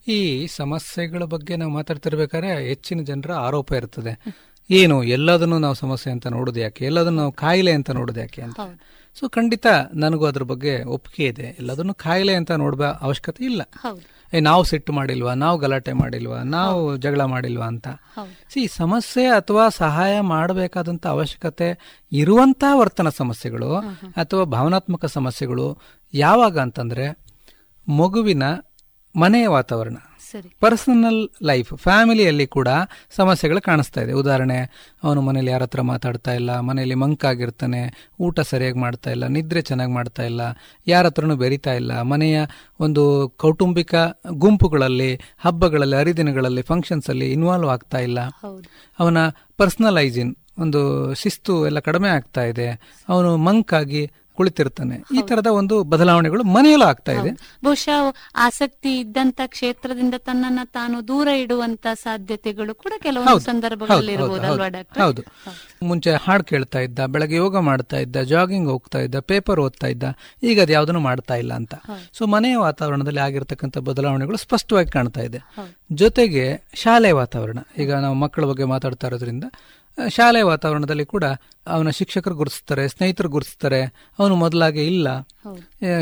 ಈ 0.09 0.19
ಸಮಸ್ಯೆಗಳ 0.57 1.23
ಬಗ್ಗೆ 1.25 1.57
ನಾವು 1.57 1.73
ಮಾತಾಡ್ತಿರ್ಬೇಕಾದ್ರೆ 1.73 2.69
ಹೆಚ್ಚಿನ 2.69 3.01
ಜನರ 3.03 3.33
ಆರೋಪ 3.47 3.73
ಇರ್ತದೆ. 3.73 4.13
ಏನು 4.71 4.97
ಎಲ್ಲದನ್ನು 5.05 5.59
ನಾವು 5.59 5.75
ಸಮಸ್ಯೆ 5.75 6.13
ಅಂತ 6.13 6.27
ನೋಡೋದು 6.27 6.61
ಯಾಕೆ? 6.61 6.85
ಎಲ್ಲದನ್ನು 6.85 7.19
ನಾವು 7.19 7.33
ಕಾಯಿಲೆ 7.33 7.73
ಅಂತ 7.73 7.91
ನೋಡೋದು 7.91 8.21
ಯಾಕೆ 8.21 8.43
ಅಂತ. 8.43 8.61
ಸೊ 9.19 9.29
ಖಂಡಿತ 9.29 9.67
ನನಗೂ 9.95 10.25
ಅದ್ರ 10.27 10.43
ಬಗ್ಗೆ 10.43 10.85
ಒಪ್ಪಿಗೆ 10.85 11.29
ಇದೆ. 11.29 11.43
ಎಲ್ಲದನ್ನು 11.43 11.95
ಕಾಯಿಲೆ 11.95 12.35
ಅಂತ 12.35 12.51
ನೋಡುವ 12.53 12.99
ಅವಶ್ಯಕತೆ 13.01 13.45
ಇಲ್ಲ. 13.45 13.63
ಏ 14.35 14.41
ನಾವು 14.41 14.65
ಸಿಟ್ಟು 14.65 14.93
ಮಾಡಿಲ್ವಾ? 14.93 15.35
ನಾವು 15.35 15.59
ಗಲಾಟೆ 15.59 15.93
ಮಾಡಿಲ್ವಾ? 15.93 16.43
ನಾವು 16.43 16.97
ಜಗಳ 16.97 17.21
ಮಾಡಿಲ್ವಾ 17.21 17.67
ಅಂತ. 17.67 17.89
ಸಿ 18.53 18.69
ಸಮಸ್ಯೆ 18.69 19.27
ಅಥವಾ 19.27 19.69
ಸಹಾಯ 19.69 20.21
ಮಾಡಬೇಕಾದಂತ 20.21 21.07
ಅವಶ್ಯಕತೆ 21.07 21.69
ಇರುವಂತಹ 22.13 22.79
ವರ್ತನ 22.79 23.09
ಸಮಸ್ಯೆಗಳು 23.09 23.75
ಅಥವಾ 24.17 24.45
ಭಾವನಾತ್ಮಕ 24.45 25.05
ಸಮಸ್ಯೆಗಳು 25.05 25.79
ಯಾವಾಗ 26.15 26.59
ಅಂತಂದ್ರೆ 26.59 27.19
ಮಗುವಿನ 27.89 28.43
ಮನೆಯ 29.17 29.49
ವಾತಾವರಣ. 29.49 29.97
ಪರ್ಸನಲ್ 30.61 31.29
ಲೈಫ್ 31.43 31.77
ಫ್ಯಾಮಿಲಿಯಲ್ಲಿ 31.77 32.47
ಕೂಡ 32.47 32.69
ಸಮಸ್ಯೆಗಳು 33.17 33.61
ಕಾಣಿಸ್ತಾ 33.63 34.01
ಇದೆ. 34.01 34.13
ಉದಾಹರಣೆ 34.13 34.59
ಅವನು 35.03 35.21
ಮನೇಲಿ 35.23 35.51
ಯಾರ 35.51 35.63
ಹತ್ರ 35.63 35.81
ಮಾತಾಡ್ತಾ 35.81 36.33
ಇಲ್ಲ 36.35 36.61
ಮನೆಯಲ್ಲಿ 36.61 36.95
ಮಂಕಾಗಿರ್ತಾನೆ 36.95 38.13
ಊಟ 38.21 38.41
ಸರಿಯಾಗಿ 38.41 38.79
ಮಾಡ್ತಾ 38.79 39.11
ಇಲ್ಲ 39.11 39.27
ನಿದ್ರೆ 39.27 39.63
ಚೆನ್ನಾಗಿ 39.63 39.93
ಮಾಡ್ತಾ 39.93 40.23
ಇಲ್ಲ 40.23 40.41
ಯಾರ 40.87 41.07
ಹತ್ರನೂ 41.07 41.37
ಬೆರಿತಾ 41.37 41.75
ಇಲ್ಲ 41.75 42.03
ಮನೆಯ 42.03 42.39
ಒಂದು 42.81 43.29
ಕೌಟುಂಬಿಕ 43.37 43.95
ಗುಂಪುಗಳಲ್ಲಿ 44.31 45.21
ಹಬ್ಬಗಳಲ್ಲಿ 45.39 45.97
ಹರಿದಿನಗಳಲ್ಲಿ 45.97 46.63
ಫಂಕ್ಷನ್ಸ್ 46.63 47.11
ಅಲ್ಲಿ 47.11 47.33
ಇನ್ವಾಲ್ವ್ 47.33 47.71
ಆಗ್ತಾ 47.71 47.99
ಇಲ್ಲ. 47.99 48.21
ಅವನ 48.99 49.19
ಪರ್ಸನಲ್ 49.57 49.99
ಹೈಜಿನ್ 49.99 50.35
ಒಂದು 50.59 50.81
ಶಿಸ್ತು 51.15 51.67
ಎಲ್ಲ 51.67 51.79
ಕಡಿಮೆ 51.79 52.09
ಆಗ್ತಾ 52.09 52.43
ಇದೆ. 52.43 52.69
ಅವನು 53.09 53.37
ಮಂಕಾಗಿ 53.37 54.11
ಕುಳಿತಿರ್ತಾನೆ. 54.39 54.97
ಈ 55.17 55.21
ತರದ 55.29 55.51
ಒಂದು 55.61 55.77
ಬದಲಾವಣೆಗಳು 55.93 56.43
ಮನೆಯಲ್ಲೂ 56.57 56.87
ಆಗ್ತಾ 56.91 57.13
ಇದೆ. 57.19 57.31
ಬಹುಶಃ 57.65 58.01
ಆಸಕ್ತಿ 58.47 58.93
ಇದ್ದಂತ 59.03 59.41
ಕ್ಷೇತ್ರದಿಂದ 59.55 60.17
ತನ್ನನ್ನ 60.29 60.61
ತಾನು 60.79 60.97
ದೂರ 61.11 61.29
ಇಡುವಂತ 61.45 61.87
ಸಾಧ್ಯತೆಗಳು 62.05 62.75
ಕೂಡ 62.83 62.93
ಕೆಲವೊಂದು 63.07 63.45
ಸಂದರ್ಭಗಳಲ್ಲಿ 63.51 64.15
ಹೌದು, 65.03 65.23
ಮುಂಚೆ 65.89 66.13
ಹಾಡು 66.25 66.45
ಕೇಳ್ತಾ 66.51 66.81
ಇದ್ದ 66.87 67.01
ಬೆಳಗ್ಗೆ 67.15 67.37
ಯೋಗ 67.43 67.57
ಮಾಡ್ತಾ 67.69 67.99
ಇದ್ದ 68.05 68.17
ಜಾಗಿಂಗ್ 68.33 68.69
ಹೋಗ್ತಾ 68.75 69.01
ಇದ್ದ 69.07 69.19
ಪೇಪರ್ 69.33 69.61
ಓದ್ತಾ 69.65 69.89
ಇದ್ದ 69.95 70.05
ಈಗ 70.51 70.59
ಅದು 70.65 70.73
ಯಾವ್ದನ್ನು 70.77 71.03
ಮಾಡ್ತಾ 71.09 71.37
ಇಲ್ಲ 71.43 71.53
ಅಂತ. 71.61 71.75
ಸೊ 72.19 72.23
ಮನೆಯ 72.35 72.57
ವಾತಾವರಣದಲ್ಲಿ 72.67 73.23
ಆಗಿರ್ತಕ್ಕಂಥ 73.27 73.79
ಬದಲಾವಣೆಗಳು 73.89 74.39
ಸ್ಪಷ್ಟವಾಗಿ 74.47 74.93
ಕಾಣ್ತಾ 74.97 75.25
ಇದೆ. 75.29 75.41
ಜೊತೆಗೆ 76.03 76.45
ಶಾಲೆ 76.83 77.11
ವಾತಾವರಣ. 77.21 77.59
ಈಗ 77.83 77.91
ನಾವು 78.05 78.17
ಮಕ್ಕಳ 78.25 78.45
ಬಗ್ಗೆ 78.53 78.67
ಮಾತಾಡ್ತಾ 78.75 79.07
ಇರೋದ್ರಿಂದ 79.11 79.47
ಶಾಲೆ 80.17 80.41
ವಾತಾವರಣದಲ್ಲಿ 80.49 81.05
ಕೂಡ 81.13 81.25
ಅವನ 81.69 81.91
ಶಿಕ್ಷಕರು 81.91 82.35
ಗುರುತಿಸ್ತಾರೆ 82.35 82.89
ಸ್ನೇಹಿತರು 82.89 83.29
ಗುರುತಿಸ್ತಾರೆ. 83.29 83.83
ಅವನು 84.19 84.37
ಮೊದಲಾಗೆ 84.37 84.87
ಇಲ್ಲ. 84.87 85.09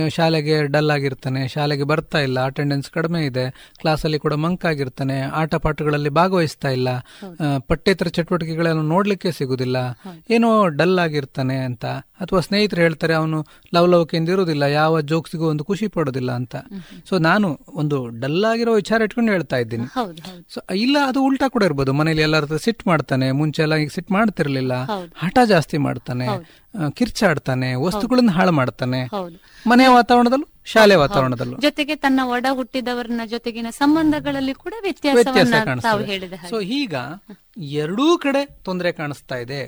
ಶಾಲೆಗೆ 0.09 0.67
ಡಲ್ 0.67 0.91
ಆಗಿರ್ತಾನೆ. 0.91 1.49
ಶಾಲೆಗೆ 1.49 1.83
ಬರ್ತಾ 1.83 2.19
ಇಲ್ಲ. 2.19 2.45
ಅಟೆಂಡೆನ್ಸ್ 2.45 2.91
ಕಡಿಮೆ 2.91 3.27
ಇದೆ. 3.27 3.73
ಕ್ಲಾಸಲ್ಲಿ 3.81 4.19
ಕೂಡ 4.19 4.35
ಮಂಕ್ 4.35 4.65
ಆಗಿರ್ತಾನೆ. 4.65 5.21
ಆಟ 5.21 5.55
ಪಾಠಗಳಲ್ಲಿ 5.55 6.09
ಭಾಗವಹಿಸ್ತಾ 6.09 6.69
ಇಲ್ಲ. 6.69 6.89
ಪಠ್ಯೇತರ 7.59 8.09
ಚಟುವಟಿಕೆಗಳನ್ನು 8.09 8.83
ನೋಡ್ಲಿಕ್ಕೆ 8.83 9.33
ಸಿಗುದಿಲ್ಲ. 9.33 9.77
ಏನೋ 10.31 10.69
ಡಲ್ 10.69 10.99
ಆಗಿರ್ತಾನೆ 10.99 11.57
ಅಂತ. 11.57 11.85
ಅಥವಾ 12.21 12.41
ಸ್ನೇಹಿತರು 12.41 12.81
ಹೇಳ್ತಾರೆ 12.81 13.15
ಅವನು 13.15 13.47
ಲವಲವಿಕೆಯಿಂದ 13.75 14.29
ಇರುವುದಿಲ್ಲ. 14.29 14.63
ಯಾವ 14.63 15.01
ಜೋಕ್ಸಿಗೂ 15.01 15.49
ಒಂದು 15.49 15.65
ಖುಷಿ 15.65 15.89
ಪಡೋದಿಲ್ಲ 15.89 16.33
ಅಂತ. 16.33 16.57
ಸೊ 17.09 17.19
ನಾನು 17.19 17.59
ಒಂದು 17.69 18.07
ಡಲ್ 18.21 18.45
ಆಗಿರೋ 18.45 18.75
ವಿಚಾರ 18.75 19.03
ಇಟ್ಕೊಂಡು 19.03 19.33
ಹೇಳ್ತಾ 19.33 19.57
ಇದ್ದೀನಿ. 19.57 19.87
ಸೊ 20.55 20.75
ಇಲ್ಲ 20.75 20.97
ಅದು 21.07 21.25
ಉಲ್ಟಾ 21.25 21.49
ಕೂಡ 21.49 21.63
ಇರ್ಬೋದು. 21.63 21.93
ಮನೇಲಿ 21.93 22.23
ಎಲ್ಲರ 22.23 22.57
ಸಿಟ್ 22.57 22.87
ಮಾಡ್ತಾನೆ. 22.87 23.33
ಮುಂಚೆ 23.33 23.63
ಎಲ್ಲ 23.63 23.77
ಈಗ 23.77 23.91
ಸಿಟ್ 23.95 24.11
ಮಾಡ್ತಿರ್ಲಿಲ್ಲ. 24.11 24.73
ಹಠ 25.19 25.39
ಜಾಸ್ತಿ 25.57 25.77
ಮಾಡ್ತಾನೆ 25.87 26.27
ಕಿರ್ಚಾಡ್ತಾನೆ 26.95 27.69
ವಸ್ತುಗಳನ್ನ 27.87 28.31
ಹಾಳು 28.31 28.53
ಮಾಡ್ತಾನೆ 28.53 29.01
ಮನೆ 29.05 29.39
ಮನೆಯ 29.67 29.89
ವಾತಾವರಣದಲ್ಲೂ 29.89 30.49
ಶಾಲೆ 30.65 30.95
ವಾತಾವರಣದಲ್ಲೂ. 30.95 31.57
ಜೊತೆಗೆ 31.61 31.95
ತನ್ನ 31.97 32.21
ಒಡ 32.25 32.47
ಹುಟ್ಟಿದವರನ್ನ 32.51 33.25
ಜೊತೆಗಿನ 33.25 33.67
ಸಂಬಂಧಗಳಲ್ಲಿ 33.71 34.55
ಕೂಡ 34.55 34.75
ವ್ಯತ್ಯಾಸ 34.83 35.27
ಕಾಣಿಸ್ತದೆ. 35.65 36.49
ಸೊ 36.51 36.59
ಈಗ 36.81 36.95
ಎರಡೂ 37.81 38.07
ಕಡೆ 38.19 38.43
ತೊಂದರೆ 38.47 38.93
ಕಾಣಿಸ್ತಾ 38.93 39.37
ಇದೆ. 39.37 39.61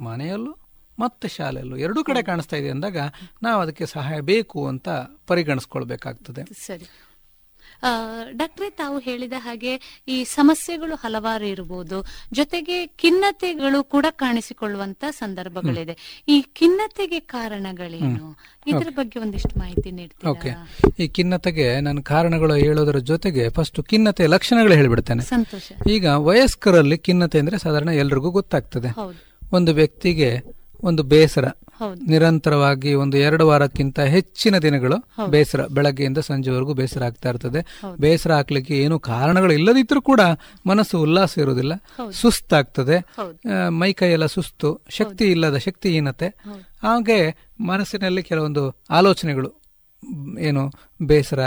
ಮನೆಯಲ್ಲೂ 0.00 0.52
ಮತ್ತೆ 0.98 1.28
ಶಾಲೆಯಲ್ಲೂ 1.28 1.76
ಎರಡೂ 1.76 2.00
ಕಡೆ 2.04 2.20
ಕಾಣಿಸ್ತಾ 2.22 2.56
ಇದೆ 2.56 2.70
ಅಂದಾಗ 2.70 2.98
ನಾವು 3.42 3.58
ಅದಕ್ಕೆ 3.62 3.86
ಸಹಾಯ 3.86 4.20
ಬೇಕು 4.30 4.60
ಅಂತ 4.68 4.88
ಪರಿಗಣಿಸ್ಕೊಳ್ಬೇಕಾಗ್ತದೆ. 5.26 6.42
ಸರಿ. 6.66 6.86
ಡಾಕ್ಟ್ರೇ 8.32 8.70
ತಾವು 8.70 8.98
ಹೇಳಿದ 8.98 9.32
ಹಾಗೆ 9.36 10.02
ಈ 10.08 10.24
ಸಮಸ್ಯೆಗಳು 10.24 10.94
ಹಲವಾರು 10.94 11.44
ಇರಬಹುದು 11.44 12.04
ಜೊತೆಗೆ 12.32 12.86
ಖಿನ್ನತೆಗಳು 12.86 13.84
ಕೂಡ 13.84 14.06
ಕಾಣಿಸಿಕೊಳ್ಳುವಂತ 14.10 15.04
ಸಂದರ್ಭಗಳಿದೆ. 15.10 16.24
ಈ 16.28 16.42
ಖಿನ್ನತೆಗೆ 16.42 17.20
ಕಾರಣಗಳೇನು? 17.20 18.38
ಇದರ 18.66 18.88
ಬಗ್ಗೆ 18.90 19.20
ಒಂದಿಷ್ಟು 19.20 19.58
ಮಾಹಿತಿ 19.58 19.90
ನೀಡ್ತೀನಿ 19.90 20.30
ಓಕೆ 20.30 20.52
ಈ 20.98 21.08
ಖಿನ್ನತೆಗೆ 21.08 21.80
ನಾನು 21.80 22.02
ಕಾರಣಗಳು 22.02 22.54
ಹೇಳೋದರ 22.54 22.98
ಜೊತೆಗೆ 22.98 23.50
ಫಸ್ಟ್ 23.50 23.82
ಖಿನ್ನತೆ 23.82 24.26
ಲಕ್ಷಣಗಳು 24.26 24.74
ಹೇಳಿಬಿಡ್ತೇನೆ. 24.74 25.22
ಸಂತೋಷ. 25.22 25.72
ಈಗ 25.90 26.06
ವಯಸ್ಕರಲ್ಲಿ 26.06 26.98
ಖಿನ್ನತೆ 26.98 27.38
ಅಂದ್ರೆ 27.38 27.58
ಸಾಧಾರಣ 27.58 27.88
ಎಲ್ರಿಗೂ 27.88 28.30
ಗೊತ್ತಾಗ್ತದೆ. 28.30 28.90
ಒಂದು 29.52 29.74
ವ್ಯಕ್ತಿಗೆ 29.74 30.63
ಒಂದು 30.84 31.02
ಬೇಸರ. 31.02 31.44
ನಿರಂತರವಾಗಿ 32.06 32.94
ಒಂದು 32.94 33.16
ಎರಡು 33.16 33.46
ವಾರಕ್ಕಿಂತ 33.46 34.00
ಹೆಚ್ಚಿನ 34.00 34.58
ದಿನಗಳು 34.58 34.96
ಬೇಸರ. 35.26 35.66
ಬೆಳಗ್ಗೆಯಿಂದ 35.66 36.18
ಸಂಜೆವರೆಗೂ 36.18 36.74
ಬೇಸರ 36.74 37.02
ಆಗ್ತಾ 37.04 37.28
ಇರ್ತದೆ. 37.28 37.60
ಬೇಸರ 38.00 38.32
ಹಾಕ್ಲಿಕ್ಕೆ 38.32 38.78
ಏನು 38.78 38.98
ಕಾರಣಗಳು 38.98 39.52
ಇಲ್ಲದಿದ್ರೂ 39.52 40.02
ಕೂಡ 40.02 40.20
ಮನಸ್ಸು 40.66 41.00
ಉಲ್ಲಾಸ 41.00 41.38
ಇರುವುದಿಲ್ಲ. 41.38 41.72
ಸುಸ್ತಾಗ್ತದೆ. 42.10 42.96
ಮೈ 43.68 43.92
ಕೈಯೆಲ್ಲ 43.92 44.26
ಸುಸ್ತು. 44.26 44.80
ಶಕ್ತಿ 44.88 45.30
ಇಲ್ಲದ 45.30 45.56
ಶಕ್ತಿಹೀನತೆ. 45.56 46.28
ಹಾಗೆ 46.82 47.18
ಮನಸ್ಸಿನಲ್ಲಿ 47.60 48.22
ಕೆಲವೊಂದು 48.22 48.82
ಆಲೋಚನೆಗಳು 48.90 49.64
ಏನು 50.40 50.70
ಬೇಸರ 51.02 51.40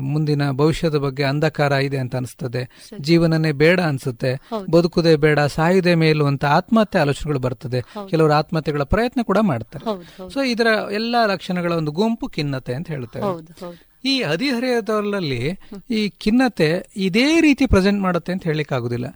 ಮುಂದಿನ 0.00 0.50
ಭವಿಷ್ಯದ 0.50 0.94
ಬಗ್ಗೆ 0.94 1.22
ಅಂಧಕಾರ 1.22 1.72
ಇದೆ 1.72 1.98
ಅಂತ 1.98 2.16
ಅನಿಸ್ತದೆ. 2.16 2.68
ಜೀವನನೇ 3.00 3.52
ಬೇಡ 3.52 3.80
ಅನ್ಸುತ್ತೆ. 3.80 4.40
ಬದುಕುದೇ 4.70 5.16
ಬೇಡ 5.16 5.40
ಸಾಯುದೇ 5.40 5.94
ಮೇಲು 5.94 6.26
ಅಂತ 6.26 6.44
ಆತ್ಮಹತ್ಯೆ 6.44 7.00
ಆಲೋಚನೆಗಳು 7.00 7.38
ಬರ್ತದೆ. 7.38 7.82
ಕೆಲವರು 8.08 8.32
ಆತ್ಮಹತ್ಯೆಗಳ 8.32 8.82
ಪ್ರಯತ್ನ 8.82 9.22
ಕೂಡ 9.22 9.38
ಮಾಡ್ತಾರೆ. 9.40 9.84
ಸೊ 10.30 10.42
ಇದರ 10.42 10.66
ಎಲ್ಲಾ 10.90 11.26
ಲಕ್ಷಣಗಳ 11.26 11.72
ಒಂದು 11.72 11.90
ಗುಂಪು 11.90 12.28
ಖಿನ್ನತೆ 12.28 12.74
ಅಂತ 12.74 12.88
ಹೇಳ್ತೇವೆ. 12.88 13.24
ಹೌದು 13.24 13.88
ಈ 14.04 14.22
ಹದಿಹರೆಯದವರಲ್ಲಿ 14.22 15.58
ಈ 15.90 16.08
ಖಿನ್ನತೆ 16.08 16.88
ಇದೇ 16.96 17.40
ರೀತಿ 17.40 17.66
ಪ್ರೆಸೆಂಟ್ 17.66 18.00
ಮಾಡುತ್ತೆ 18.00 18.32
ಅಂತ 18.32 18.44
ಹೇಳಲಿಕ್ಕೆ 18.44 18.74
ಆಗುದಿಲ್ಲ 18.74 19.06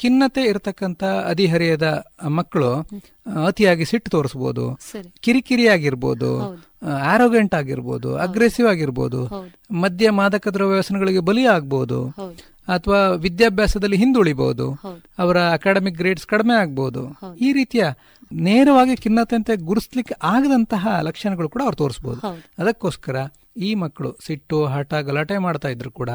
ಖಿನ್ನತೆ 0.00 0.42
ಇರತಕ್ಕಂತ 0.42 1.04
ಅಧಿಹರೆಯದ 1.26 1.86
ಮಕ್ಕಳು 2.30 2.70
ಅತಿಯಾಗಿ 3.46 3.84
ಸಿಟ್ಟು 3.84 4.08
ತೋರಿಸಬಹುದು 4.10 4.64
ಕಿರಿಕಿರಿ 5.20 5.66
ಆಗಿರ್ಬೋದು 5.68 6.30
ಆರೋಗ್ಯಂಟ್ 7.12 7.54
ಆಗಿರ್ಬೋದು 7.54 8.10
ಅಗ್ರೆಸಿವ್ 8.16 8.68
ಆಗಿರ್ಬೋದು 8.68 9.20
ಮದ್ಯ 9.76 10.10
ಮಾದಕ 10.10 10.48
ದ್ರವ್ಯ 10.48 10.74
ವ್ಯಸನಗಳಿಗೆ 10.74 11.20
ಬಲಿ 11.20 11.44
ಆಗ್ಬೋದು 11.46 12.00
ಅಥವಾ 12.68 13.00
ವಿದ್ಯಾಭ್ಯಾಸದಲ್ಲಿ 13.16 13.96
ಹಿಂದುಳಿಬಹುದು 13.96 14.66
ಅವರ 15.18 15.38
ಅಕಾಡೆಮಿಕ್ 15.52 15.96
ಗ್ರೇಡ್ಸ್ 15.96 16.26
ಕಡಿಮೆ 16.26 16.54
ಆಗ್ಬಹುದು 16.54 17.02
ಈ 17.40 17.50
ರೀತಿಯ 17.52 17.84
ನೇರವಾಗಿ 18.42 18.94
ಖಿನ್ನತೆಂತೆ 18.96 19.54
ಗುರುಸ್ಲಿಕ್ಕೆ 19.62 20.14
ಆಗದಂತಹ 20.26 20.94
ಲಕ್ಷಣಗಳು 21.00 21.48
ಕೂಡ 21.48 21.62
ಅವ್ರು 21.62 21.76
ತೋರಿಸಬಹುದು 21.76 22.20
ಅದಕ್ಕೋಸ್ಕರ 22.58 23.18
ಈ 23.56 23.74
ಮಕ್ಕಳು 23.74 24.16
ಸಿಟ್ಟು 24.26 24.64
ಹಠ 24.66 24.94
ಗಲಾಟೆ 24.94 25.38
ಮಾಡ್ತಾ 25.38 25.68
ಇದ್ರು 25.68 25.90
ಕೂಡ 25.90 26.10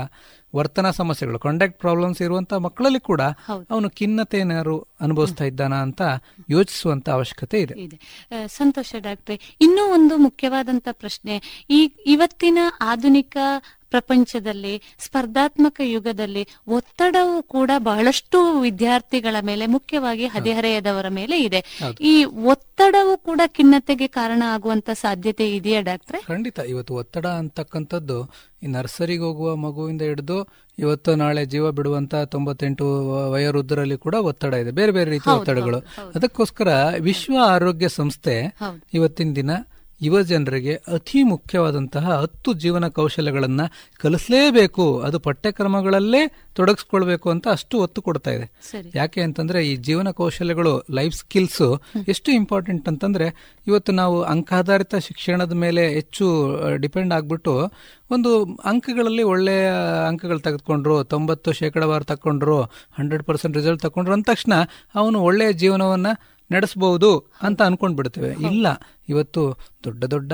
ವರ್ತನಾ 0.55 0.91
ಸಮಸ್ಯೆಗಳು 0.91 1.39
ಕಾಂಟ್ಯಾಕ್ಟ್ 1.39 1.79
ಪ್ರಾಬ್ಲಮ್ಸ್ 1.79 2.21
ಇರುವಂತಹ 2.21 2.57
ಮಕ್ಕಳಲ್ಲಿ 2.57 2.99
ಕೂಡ 2.99 3.21
ಅವನು 3.69 3.89
ಖಿನ್ನತೆ 3.89 4.37
ಏನಾದ್ರು 4.37 4.75
ಅನುಭವಿಸ್ತಾ 5.01 5.43
ಇದ್ದಾನ 5.43 5.73
ಅಂತ 5.81 6.01
ಯೋಚಿಸುವಂತ 6.49 7.09
ಅವಶ್ಯಕತೆ 7.09 7.59
ಇದೆ. 7.61 7.75
ಸಂತೋಷ 8.47 8.95
ಡಾಕ್ಟ್ರೆ 8.99 9.39
ಇನ್ನೂ 9.61 9.93
ಒಂದು 9.93 10.17
ಮುಖ್ಯವಾದಂತ 10.17 10.87
ಪ್ರಶ್ನೆ 10.91 11.35
ಈ 11.69 11.79
ಇವತ್ತಿನ 12.05 12.57
ಆಧುನಿಕ 12.81 13.37
ಪ್ರಪಂಚದಲ್ಲಿ 13.91 14.73
ಸ್ಪರ್ಧಾತ್ಮಕ 14.99 15.77
ಯುಗದಲ್ಲಿ 15.83 16.43
ಒತ್ತಡವು 16.67 17.37
ಕೂಡ 17.55 17.71
ಬಹಳಷ್ಟು 17.77 18.39
ವಿದ್ಯಾರ್ಥಿಗಳ 18.59 19.35
ಮೇಲೆ 19.41 19.65
ಮುಖ್ಯವಾಗಿ 19.65 20.25
ಹದಿಹರೆಯದವರ 20.27 21.07
ಮೇಲೆ 21.09 21.37
ಇದೆ. 21.43 21.61
ಈ 22.01 22.13
ಒತ್ತಡವು 22.23 23.17
ಕೂಡ 23.17 23.41
ಖಿನ್ನತೆಗೆ 23.47 24.07
ಕಾರಣ 24.07 24.43
ಆಗುವಂತ 24.47 24.89
ಸಾಧ್ಯತೆ 25.01 25.47
ಇದೆಯಾ 25.55 25.81
ಡಾಕ್ಟ್ರೆ? 25.81 26.21
ಖಂಡಿತ. 26.27 26.59
ಇವತ್ತು 26.73 26.95
ಒತ್ತಡ 26.95 27.25
ಅಂತಕ್ಕಂಥದ್ದು 27.41 28.19
ಈ 28.63 28.67
ನರ್ಸರಿಗೆ 28.67 29.23
ಹೋಗುವ 29.23 29.55
ಮಗುವಿಂದ 29.55 30.01
ಹಿಡಿದು 30.01 30.37
ಇವತ್ತು 30.79 31.11
ನಾಳೆ 31.15 31.45
ಜೀವ 31.45 31.71
ಬಿಡುವಂತ 31.71 32.15
ತೊಂಬತ್ತೆಂಟು 32.15 32.85
ವಯರುದ್ರಲ್ಲಿ 32.85 33.31
ವಯೋವೃದ್ಧರಲ್ಲಿ 33.31 33.97
ಕೂಡ 33.97 34.15
ಒತ್ತಡ 34.29 34.53
ಇದೆ. 34.53 34.71
ಬೇರೆ 34.71 34.91
ಬೇರೆ 34.91 35.09
ರೀತಿಯ 35.09 35.33
ಒತ್ತಡಗಳು. 35.33 35.79
ಅದಕ್ಕೋಸ್ಕರ 36.15 36.69
ವಿಶ್ವ 36.99 37.33
ಆರೋಗ್ಯ 37.45 37.89
ಸಂಸ್ಥೆ 37.89 38.35
ಇವತ್ತಿನ 38.93 39.31
ದಿನ 39.35 39.51
ಯುವ 40.01 40.21
ಜನರಿಗೆ 40.21 40.73
ಅತಿ 40.73 41.23
ಮುಖ್ಯವಾದಂತಹ 41.23 42.11
ಹತ್ತು 42.21 42.53
ಜೀವನ 42.53 42.87
ಕೌಶಲ್ಯಗಳನ್ನು 42.87 43.65
ಕಲಿಸಲೇಬೇಕು. 43.97 44.99
ಅದು 44.99 45.19
ಪಠ್ಯಕ್ರಮಗಳಲ್ಲೇ 45.19 46.21
ತೊಡಗಿಸ್ಕೊಳ್ಬೇಕು 46.53 47.29
ಅಂತ 47.29 47.47
ಅಷ್ಟು 47.47 47.81
ಒತ್ತು 47.81 48.01
ಕೊಡ್ತಾ 48.01 48.31
ಇದೆ. 48.31 48.47
ಯಾಕೆ 48.95 49.21
ಅಂತಂದ್ರೆ 49.21 49.67
ಈ 49.67 49.75
ಜೀವನ 49.75 50.09
ಕೌಶಲ್ಯಗಳು 50.11 50.85
ಲೈಫ್ 50.91 51.15
ಸ್ಕಿಲ್ಸ್ 51.15 51.81
ಎಷ್ಟು 52.07 52.31
ಇಂಪಾರ್ಟೆಂಟ್ 52.31 52.87
ಅಂತಂದ್ರೆ 52.87 53.57
ಇವತ್ತು 53.67 53.91
ನಾವು 53.91 54.21
ಅಂಕಾಧಾರಿತ 54.23 54.95
ಶಿಕ್ಷಣದ 54.95 55.51
ಮೇಲೆ 55.51 55.89
ಹೆಚ್ಚು 55.89 56.27
ಡಿಪೆಂಡ್ 56.75 57.13
ಆಗ್ಬಿಟ್ಟು 57.13 57.71
ಒಂದು 58.11 58.45
ಅಂಕಗಳಲ್ಲಿ 58.45 59.23
ಒಳ್ಳೆಯ 59.23 59.71
ಅಂಕಗಳು 60.07 60.39
ತೆಗೆದುಕೊಂಡ್ರು 60.39 61.03
ತೊಂಬತ್ತು 61.03 61.51
ಶೇಕಡಾವಾರು 61.51 62.03
ತಕೊಂಡ್ರು 62.03 62.61
ಹಂಡ್ರೆಡ್ 62.97 63.23
ಪರ್ಸೆಂಟ್ 63.23 63.57
ರಿಸಲ್ಟ್ 63.57 63.81
ತಕೊಂಡ್ರು 63.81 64.13
ಅಂದ 64.13 64.23
ತಕ್ಷಣ 64.23 64.53
ಅವನು 64.95 65.19
ಒಳ್ಳೆಯ 65.19 65.53
ಜೀವನವನ್ನ 65.53 66.07
ನಡೆಸಬಹುದು 66.51 67.11
ಅಂತ 67.41 67.61
ಅನ್ಕೊಂಡ್ 67.61 67.97
ಬಿಡ್ತೇವೆ 67.97 68.35
ಇಲ್ಲ 68.51 68.67
ಇವತ್ತು 69.09 69.43
ದೊಡ್ಡ 69.85 70.03
ದೊಡ್ಡ 70.05 70.33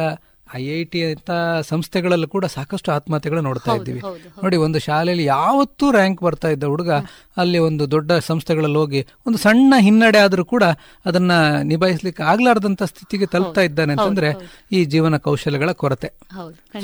ಐ 0.55 0.61
ಐ 0.69 0.83
ಟಿ 0.83 1.03
ಅಂತ 1.03 1.31
ಸಂಸ್ಥೆಗಳಲ್ಲೂ 1.69 2.27
ಕೂಡ 2.27 2.45
ಸಾಕಷ್ಟು 2.45 2.91
ಆತ್ಮಹತ್ಯೆಗಳು 2.91 3.41
ನೋಡ್ತಾ 3.41 3.71
ಇದ್ದೀವಿ. 3.75 4.01
ನೋಡಿ 4.43 4.57
ಒಂದು 4.57 4.79
ಶಾಲೆಯಲ್ಲಿ 4.79 5.25
ಯಾವತ್ತೂ 5.25 5.91
ರ್ಯಾಂಕ್ 5.91 6.23
ಬರ್ತಾ 6.23 6.49
ಇದ್ದ 6.49 6.63
ಹುಡುಗ 6.63 6.91
ಅಲ್ಲಿ 7.37 7.57
ಒಂದು 7.57 7.91
ದೊಡ್ಡ 7.91 8.11
ಸಂಸ್ಥೆಗಳಲ್ಲಿ 8.11 8.75
ಹೋಗಿ 8.75 9.05
ಒಂದು 9.25 9.37
ಸಣ್ಣ 9.37 9.73
ಹಿನ್ನಡೆ 9.77 10.19
ಆದರೂ 10.19 10.45
ಕೂಡ 10.45 10.63
ಅದನ್ನ 11.05 11.31
ನಿಭಾಯಿಸ್ಲಿಕ್ಕೆ 11.63 12.23
ಆಗ್ಲಾರ್ದಂತ 12.23 12.83
ಸ್ಥಿತಿಗೆ 12.83 13.25
ತಲುಪ್ತಾ 13.25 13.61
ಇದ್ದಾನೆ 13.61 13.93
ಅಂತಂದ್ರೆ 13.93 14.29
ಈ 14.71 14.85
ಜೀವನ 14.85 15.17
ಕೌಶಲ್ಯಗಳ 15.17 15.71
ಕೊರತೆ. 15.71 16.11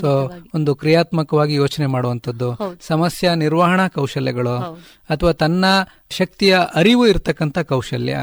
ಸೊ 0.02 0.10
ಒಂದು 0.54 0.76
ಕ್ರಿಯಾತ್ಮಕವಾಗಿ 0.76 1.56
ಯೋಚನೆ 1.56 1.86
ಮಾಡುವಂಥದ್ದು 1.86 2.50
ಸಮಸ್ಯೆ 2.88 3.36
ನಿರ್ವಹಣಾ 3.36 3.88
ಕೌಶಲ್ಯಗಳು 3.88 4.58
ಅಥವಾ 5.10 5.32
ತನ್ನ 5.32 5.66
ಶಕ್ತಿಯ 6.10 6.56
ಅರಿವು 6.76 7.08
ಇರತಕ್ಕಂತ 7.08 7.60
ಕೌಶಲ್ಯ. 7.60 8.16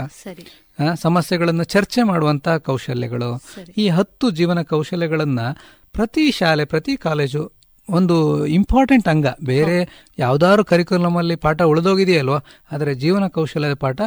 ಸಮಸ್ಯೆಗಳನ್ನು 1.03 1.65
ಚರ್ಚೆ 1.65 2.03
ಮಾಡುವಂತ 2.03 2.49
ಕೌಶಲ್ಯಗಳು. 2.49 3.31
ಈ 3.77 3.89
ಹತ್ತು 3.89 4.31
ಜೀವನ 4.31 4.63
ಕೌಶಲ್ಯಗಳನ್ನು 4.63 5.47
ಪ್ರತಿ 5.93 6.31
ಶಾಲೆ 6.31 6.65
ಪ್ರತಿ 6.65 6.97
ಕಾಲೇಜು 6.97 7.53
ಒಂದು 7.91 8.47
ಇಂಪಾರ್ಟೆಂಟ್ 8.47 9.09
ಅಂಗ. 9.09 9.27
ಬೇರೆ 9.45 10.09
ಯಾವ್ದಾದ್ರು 10.19 10.65
ಕರಿಕ್ಯುಲಮ್ 10.65 11.17
ಅಲ್ಲಿ 11.17 11.37
ಪಾಠ 11.37 11.63
ಉಳಿದೋಗಿದೆಯಲ್ವ 11.63 12.37
ಆದರೆ 12.73 12.95
ಜೀವನ 12.95 13.27
ಕೌಶಲ್ಯದ 13.27 13.75
ಪಾಠ 13.75 14.01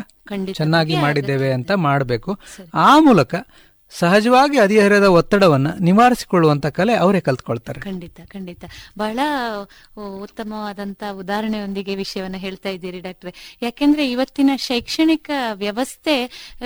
ಚೆನ್ನಾಗಿ 0.53 0.95
ಮಾಡಿದ್ದೇವೆ 0.95 1.51
ಅಂತ 1.51 1.71
ಮಾಡಬೇಕು. 1.71 2.39
ಆ 2.73 2.99
ಮೂಲಕ 2.99 3.35
ಸಹಜವಾಗಿ 3.99 4.59
ಹರಿಹರದ 4.59 5.03
ಒತ್ತಡವನ್ನು 5.03 5.79
ನಿವಾರಿಸಿಕೊಳ್ಳುವಂತ 5.79 6.65
ಕಲೆ 6.65 6.93
ಅವರೇ 6.93 7.19
ಕಲ್ತ್ಕೊಳ್ತಾರೆ. 7.19 7.81
ಖಂಡಿತ 7.81 8.19
ಖಂಡಿತ. 8.27 8.65
ಬಹಳ 8.97 9.19
ಉತ್ತಮವಾದಂತ 10.21 11.03
ಉದಾಹರಣೆಯೊಂದಿಗೆ 11.11 11.95
ವಿಷಯವನ್ನು 11.95 12.37
ಹೇಳ್ತಾ 12.37 12.69
ಇದ್ದೀರಿ 12.69 12.99
ಡಾಕ್ಟ್ರೆ. 12.99 13.57
ಯಾಕೆಂದ್ರೆ 13.61 14.11
ಇವತ್ತಿನ 14.11 14.49
ಶೈಕ್ಷಣಿಕ 14.55 15.29
ವ್ಯವಸ್ಥೆ, 15.53 16.15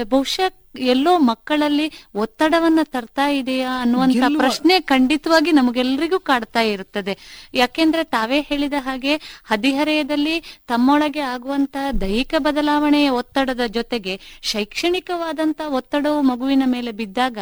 ಬಹುಶಃ 0.10 0.67
ಎಲ್ಲೋ 0.76 1.20
ಮಕ್ಕಳಲ್ಲಿ 1.20 1.92
ಒತ್ತಡವನ್ನ 2.16 2.80
ತರ್ತಾ 2.84 3.30
ಇದೆಯಾ 3.30 3.82
ಅನ್ನುವಂತ 3.82 4.16
ಪ್ರಶ್ನೆ 4.38 4.80
ಖಂಡಿತವಾಗಿ 4.80 5.52
ನಮಗೆಲ್ಲರಿಗೂ 5.52 6.20
ಕಾಡ್ತಾ 6.20 6.62
ಇರುತ್ತದೆ. 6.62 7.18
ಯಾಕೆಂದ್ರೆ 7.54 8.04
ತಾವೇ 8.04 8.42
ಹೇಳಿದ 8.42 8.74
ಹಾಗೆ 8.78 9.42
ಹದಿಹರೆಯದಲ್ಲಿ 9.46 10.40
ತಮ್ಮೊಳಗೆ 10.68 11.20
ಆಗುವಂತ 11.20 11.78
ದೈಹಿಕ 12.02 12.34
ಬದಲಾವಣೆಯ 12.38 13.10
ಒತ್ತಡದ 13.10 13.62
ಜೊತೆಗೆ 13.68 14.20
ಶೈಕ್ಷಣಿಕವಾದಂತ 14.42 15.62
ಒತ್ತಡವು 15.68 16.22
ಮಗುವಿನ 16.22 16.64
ಮೇಲೆ 16.66 16.92
ಬಿದ್ದಾಗ 16.92 17.38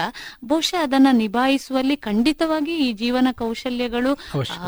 ಬಹುಶಃ 0.46 0.84
ಅದನ್ನ 0.84 1.08
ನಿಭಾಯಿಸುವಲ್ಲಿ 1.12 1.96
ಖಂಡಿತವಾಗಿ 1.98 2.78
ಈ 2.78 2.94
ಜೀವನ 2.94 3.28
ಕೌಶಲ್ಯಗಳು 3.32 4.14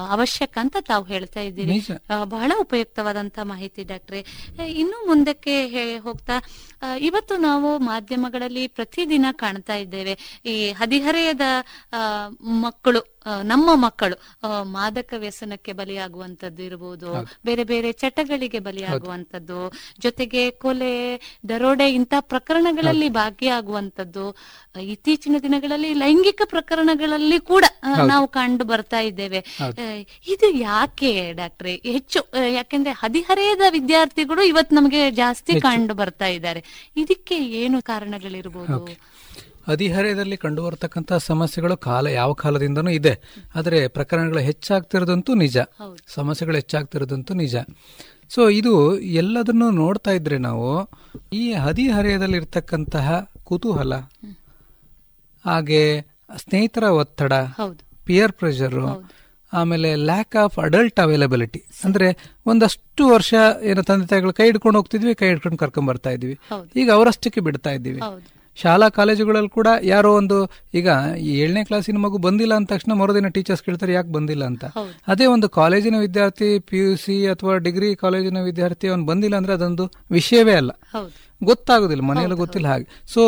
ಅವಶ್ಯಕ. 0.09 0.57
ಅಂತ 0.57 0.77
ತಾವು 0.79 1.03
ಹೇಳ್ತಾ 1.03 1.39
ಇದ್ದೀರಿ. 1.39 1.79
ಬಹಳ 2.23 2.51
ಉಪಯುಕ್ತವಾದಂತ 2.59 3.39
ಮಾಹಿತಿ 3.43 3.84
ಡಾಕ್ಟ್ರೆ. 3.84 4.19
ಇನ್ನು 4.69 5.07
ಮುಂದಕ್ಕೆ 5.07 5.55
ಹೋಗ್ತಾ 5.97 6.34
ಇವತ್ತು 6.99 7.38
ನಾವು 7.38 7.77
ಮಾಧ್ಯಮಗಳಲ್ಲಿ 8.47 8.67
ಪ್ರತಿದಿನ 8.67 9.25
ಕಾಣ್ತಾ 9.31 9.75
ಇದ್ದೇವೆ. 9.75 10.13
ಈ 10.45 10.71
ಹದಿಹರೆಯದ 10.71 11.45
ಮಕ್ಕಳು 12.61 13.01
ನಮ್ಮ 13.43 13.69
ಮಕ್ಕಳು 13.75 14.15
ಮಾದಕ 14.63 15.13
ವ್ಯಸನಕ್ಕೆ 15.17 15.73
ಬಲಿಯಾಗುವಂತದ್ದು 15.73 16.63
ಇರಬಹುದು 16.63 17.09
ಬೇರೆ 17.45 17.63
ಬೇರೆ 17.63 17.91
ಚಟಗಳಿಗೆ 17.91 18.59
ಬಲಿಯಾಗುವಂತದ್ದು 18.59 19.59
ಜೊತೆಗೆ 19.99 20.51
ಕೊಲೆ 20.51 20.93
ದರೋಡೆ 21.49 21.87
ಇಂತಹ 21.91 22.19
ಪ್ರಕರಣಗಳಲ್ಲಿ 22.19 23.09
ಭಾಗಿಯಾಗುವಂತದ್ದು 23.09 24.25
ಇತ್ತೀಚಿನ 24.81 25.35
ದಿನಗಳಲ್ಲಿ 25.41 25.93
ಲೈಂಗಿಕ 25.93 26.41
ಪ್ರಕರಣಗಳಲ್ಲಿ 26.45 27.39
ಕೂಡ 27.39 27.65
ನಾವು 28.07 28.27
ಕಂಡು 28.27 28.63
ಬರ್ತಾ 28.65 28.99
ಇದ್ದೇವೆ. 28.99 29.39
ಇದು 30.27 30.49
ಯಾಕೆ 30.59 31.33
ಡಾಕ್ಟ್ರೆ? 31.33 31.75
ಹೆಚ್ಚು 31.75 32.19
ಯಾಕೆಂದ್ರೆ 32.53 32.91
ಹದಿಹರೆಯದ 32.91 33.61
ವಿದ್ಯಾರ್ಥಿಗಳು 33.69 34.43
ಇವತ್ತು 34.43 34.75
ನಮಗೆ 34.75 35.11
ಜಾಸ್ತಿ. 35.11 35.61
ಕಂಡು 35.61 35.93
ಬರ್ತಾ 35.93 36.25
ಇದ್ದಾರೆ. 36.27 36.63
ಇದಕ್ಕೆ 36.97 37.37
ಏನು 37.61 37.81
ಕಾರಣಗಳಿರ್ಬೋದು? 37.81 38.79
ಹದಿಹರೆಯದಲ್ಲಿ 39.68 40.38
ಕಂಡು 40.38 40.61
ಬರ್ತಕ್ಕಂಥ 40.64 41.14
ಸಮಸ್ಯೆಗಳು 41.30 41.77
ಕಾಲ 41.77 42.07
ಯಾವ 42.07 42.34
ಕಾಲದಿಂದನೂ 42.34 42.91
ಇದೆ. 42.99 43.14
ಆದರೆ 43.56 43.88
ಪ್ರಕರಣಗಳು 43.88 44.39
ಹೆಚ್ಚಾಗ್ತಿರೋದಂತೂ 44.39 45.34
ನಿಜ. 45.44 45.57
ಸಮಸ್ಯೆಗಳು 46.15 46.56
ಹೆಚ್ಚಾಗ್ತಿರೋದಂತೂ 46.56 47.34
ನಿಜ. 47.44 47.56
ಸೊ 48.35 48.41
ಇದು 48.60 48.73
ಎಲ್ಲದನ್ನು 49.22 49.68
ನೋಡ್ತಾ 49.81 50.11
ಇದ್ರೆ 50.11 50.38
ನಾವು 50.38 50.69
ಈ 51.34 51.44
ಹದಿಹರೆಯದಲ್ಲಿ 51.65 52.38
ಇರ್ತಕ್ಕಂತಹ 52.38 53.07
ಕುತೂಹಲ 53.44 53.94
ಹಾಗೆ 55.45 55.81
ಸ್ನೇಹಿತರ 56.44 56.85
ಒತ್ತಡ 57.02 57.34
ಪಿಯರ್ 58.06 58.31
ಪ್ರೆಷರು 58.31 58.88
ಆಮೇಲೆ 59.53 59.89
ಲ್ಯಾಕ್ 60.10 60.35
ಆಫ್ 60.35 60.56
ಅಡಲ್ಟ್ 60.60 60.99
ಅವೈಲಬಿಲಿಟಿ 60.99 61.60
ಅಂದ್ರೆ 61.84 62.07
ಒಂದಷ್ಟು 62.45 63.03
ವರ್ಷ 63.07 63.34
ಏನೋ 63.64 63.81
ತಂದೆ 63.81 64.07
ತಾಯಿಗಳು 64.07 64.34
ಕೈ 64.34 64.45
ಹಿಡ್ಕೊಂಡು 64.45 64.77
ಹೋಗ್ತಿದ್ವಿ 64.80 65.14
ಕೈ 65.15 65.27
ಹಿಡ್ಕೊಂಡು 65.27 65.57
ಕರ್ಕೊಂಡ್ 65.57 65.88
ಬರ್ತಾ 65.89 66.10
ಇದ್ವಿ 66.10 66.35
ಈಗ 66.76 66.89
ಅವರಷ್ಟಕ್ಕೆ 66.91 67.41
ಬಿಡ್ತಾ 67.48 67.72
ಇದ್ದೀವಿ. 67.72 68.02
ಶಾಲಾ 68.57 68.89
ಕಾಲೇಜುಗಳಲ್ಲಿ 68.89 69.51
ಕೂಡ 69.51 69.67
ಯಾರೋ 69.85 70.09
ಒಂದು 70.13 70.38
ಈಗ 70.73 70.88
ಏಳನೇ 71.35 71.63
ಕ್ಲಾಸಿನ 71.63 71.97
ಮಗು 71.97 72.17
ಬಂದಿಲ್ಲ 72.17 72.53
ಅಂದ 72.53 72.67
ತಕ್ಷಣ 72.67 72.93
ಮರುದಿನ 72.93 73.27
ಟೀಚರ್ಸ್ 73.27 73.63
ಕೇಳ್ತಾರೆ 73.63 73.93
ಯಾಕೆ 73.93 74.11
ಬಂದಿಲ್ಲ 74.11 74.43
ಅಂತ? 74.45 74.63
ಅದೇ 75.07 75.25
ಒಂದು 75.25 75.49
ಕಾಲೇಜಿನ 75.51 75.95
ವಿದ್ಯಾರ್ಥಿ 75.99 76.59
ಪಿ 76.61 76.77
ಯು 76.77 76.95
ಸಿ 76.97 77.27
ಅಥವಾ 77.27 77.57
ಡಿಗ್ರಿ 77.59 77.95
ಕಾಲೇಜಿನ 77.95 78.41
ವಿದ್ಯಾರ್ಥಿ 78.41 78.88
ಅವನು 78.88 79.05
ಬಂದಿಲ್ಲ 79.05 79.35
ಅಂದ್ರೆ 79.35 79.53
ಅದೊಂದು 79.53 79.85
ವಿಷಯವೇ 80.11 80.53
ಅಲ್ಲ. 80.53 80.71
ಗೊತ್ತಾಗೋದಿಲ್ಲ 81.41 82.03
ಮನೆಯಲ್ಲಿ 82.03 82.35
ಗೊತ್ತಿಲ್ಲ 82.38 82.67
ಹಾಗೆ. 82.67 82.85
ಸೊ 83.07 83.23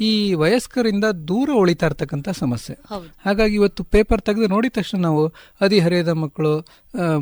ಈ 0.00 0.12
ವಯಸ್ಕರಿಂದ 0.34 1.04
ದೂರ 1.28 1.50
ಉಳಿತಾ 1.54 1.86
ಇರ್ತಕ್ಕಂಥ 1.86 2.28
ಸಮಸ್ಯೆ. 2.38 2.74
ಹಾಗಾಗಿ 3.24 3.54
ಇವತ್ತು 3.54 3.84
ಪೇಪರ್ 3.90 4.20
ತೆಗೆದು 4.20 4.46
ನೋಡಿದ 4.48 4.72
ತಕ್ಷಣ 4.72 5.00
ನಾವು 5.00 5.22
ಹದಿಹರೆಯದ 5.60 6.08
ಮಕ್ಕಳು 6.18 6.52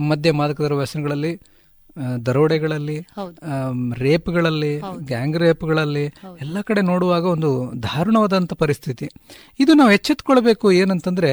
ಮಧ್ಯ 0.08 0.32
ಮದ್ಯ 0.32 1.32
ಆ, 1.32 1.51
ದರೋಡೆಗಳಲ್ಲಿ 2.26 2.98
ರೇಪ್ಗಳಲ್ಲಿ 3.94 4.80
ಗ್ಯಾಂಗ್ 4.98 5.36
ರೇಪ್ಗಳಲ್ಲಿ 5.36 6.04
ಎಲ್ಲ 6.40 6.60
ಕಡೆ 6.60 6.80
ನೋಡುವಾಗ 6.80 7.24
ಒಂದು 7.24 7.72
ದಾರುಣವಾದಂಥ 7.82 8.52
ಪರಿಸ್ಥಿತಿ. 8.52 9.08
ಇದು 9.60 9.74
ನಾವು 9.74 9.90
ಎಚ್ಚೆತ್ಕೊಳ್ಬೇಕು 9.90 10.72
ಏನಂತಂದ್ರೆ 10.72 11.32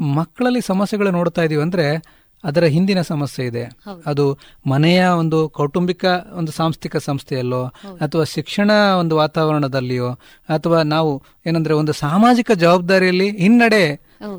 ಮಕ್ಕಳಲ್ಲಿ 0.00 0.60
ಸಮಸ್ಯೆಗಳು 0.60 1.10
ನೋಡ್ತಾ 1.10 1.42
ಇದೀವಿ 1.42 1.62
ಅಂದ್ರೆ 1.62 2.18
ಅದರ 2.44 2.64
ಹಿಂದಿನ 2.64 3.02
ಸಮಸ್ಯೆ 3.02 3.46
ಇದೆ. 3.46 3.62
ಅದು 4.06 4.38
ಮನೆಯ 4.66 5.04
ಒಂದು 5.04 5.48
ಕೌಟುಂಬಿಕ 5.48 6.04
ಒಂದು 6.32 6.52
ಸಾಂಸ್ಥಿಕ 6.52 6.96
ಸಂಸ್ಥೆಯಲ್ಲೋ 6.96 7.62
ಅಥವಾ 8.00 8.24
ಶಿಕ್ಷಣ 8.24 8.70
ಒಂದು 8.98 9.16
ವಾತಾವರಣದಲ್ಲಿಯೋ 9.16 10.10
ಅಥವಾ 10.48 10.82
ನಾವು 10.82 11.22
ಏನಂದ್ರೆ 11.46 11.74
ಒಂದು 11.74 11.92
ಸಾಮಾಜಿಕ 11.92 12.50
ಜವಾಬ್ದಾರಿಯಲ್ಲಿ 12.52 13.30
ಹಿನ್ನಡೆ 13.36 13.82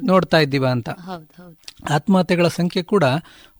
ನೋಡ್ತಾ 0.03 0.37
ಇದ್ದೀವ 0.37 0.65
ಅಂತ. 0.67 0.89
ಆತ್ಮಹತ್ಯೆಗಳ 1.89 2.47
ಸಂಖ್ಯೆ 2.47 2.83
ಕೂಡ 2.83 3.03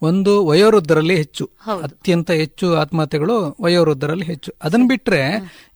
ಒಂದು 0.02 0.46
ವಯೋವೃದ್ಧರಲ್ಲಿ 0.46 1.16
ಹೆಚ್ಚು. 1.16 1.50
ಅತ್ಯಂತ 1.84 2.32
ಹೆಚ್ಚು 2.32 2.76
ಆತ್ಮಹತ್ಯೆಗಳು 2.76 3.58
ವಯೋವೃದ್ಧರಲ್ಲಿ 3.62 4.26
ಹೆಚ್ಚು. 4.26 4.52
ಅದನ್ನ 4.64 4.84
ಬಿಟ್ರೆ 4.88 5.22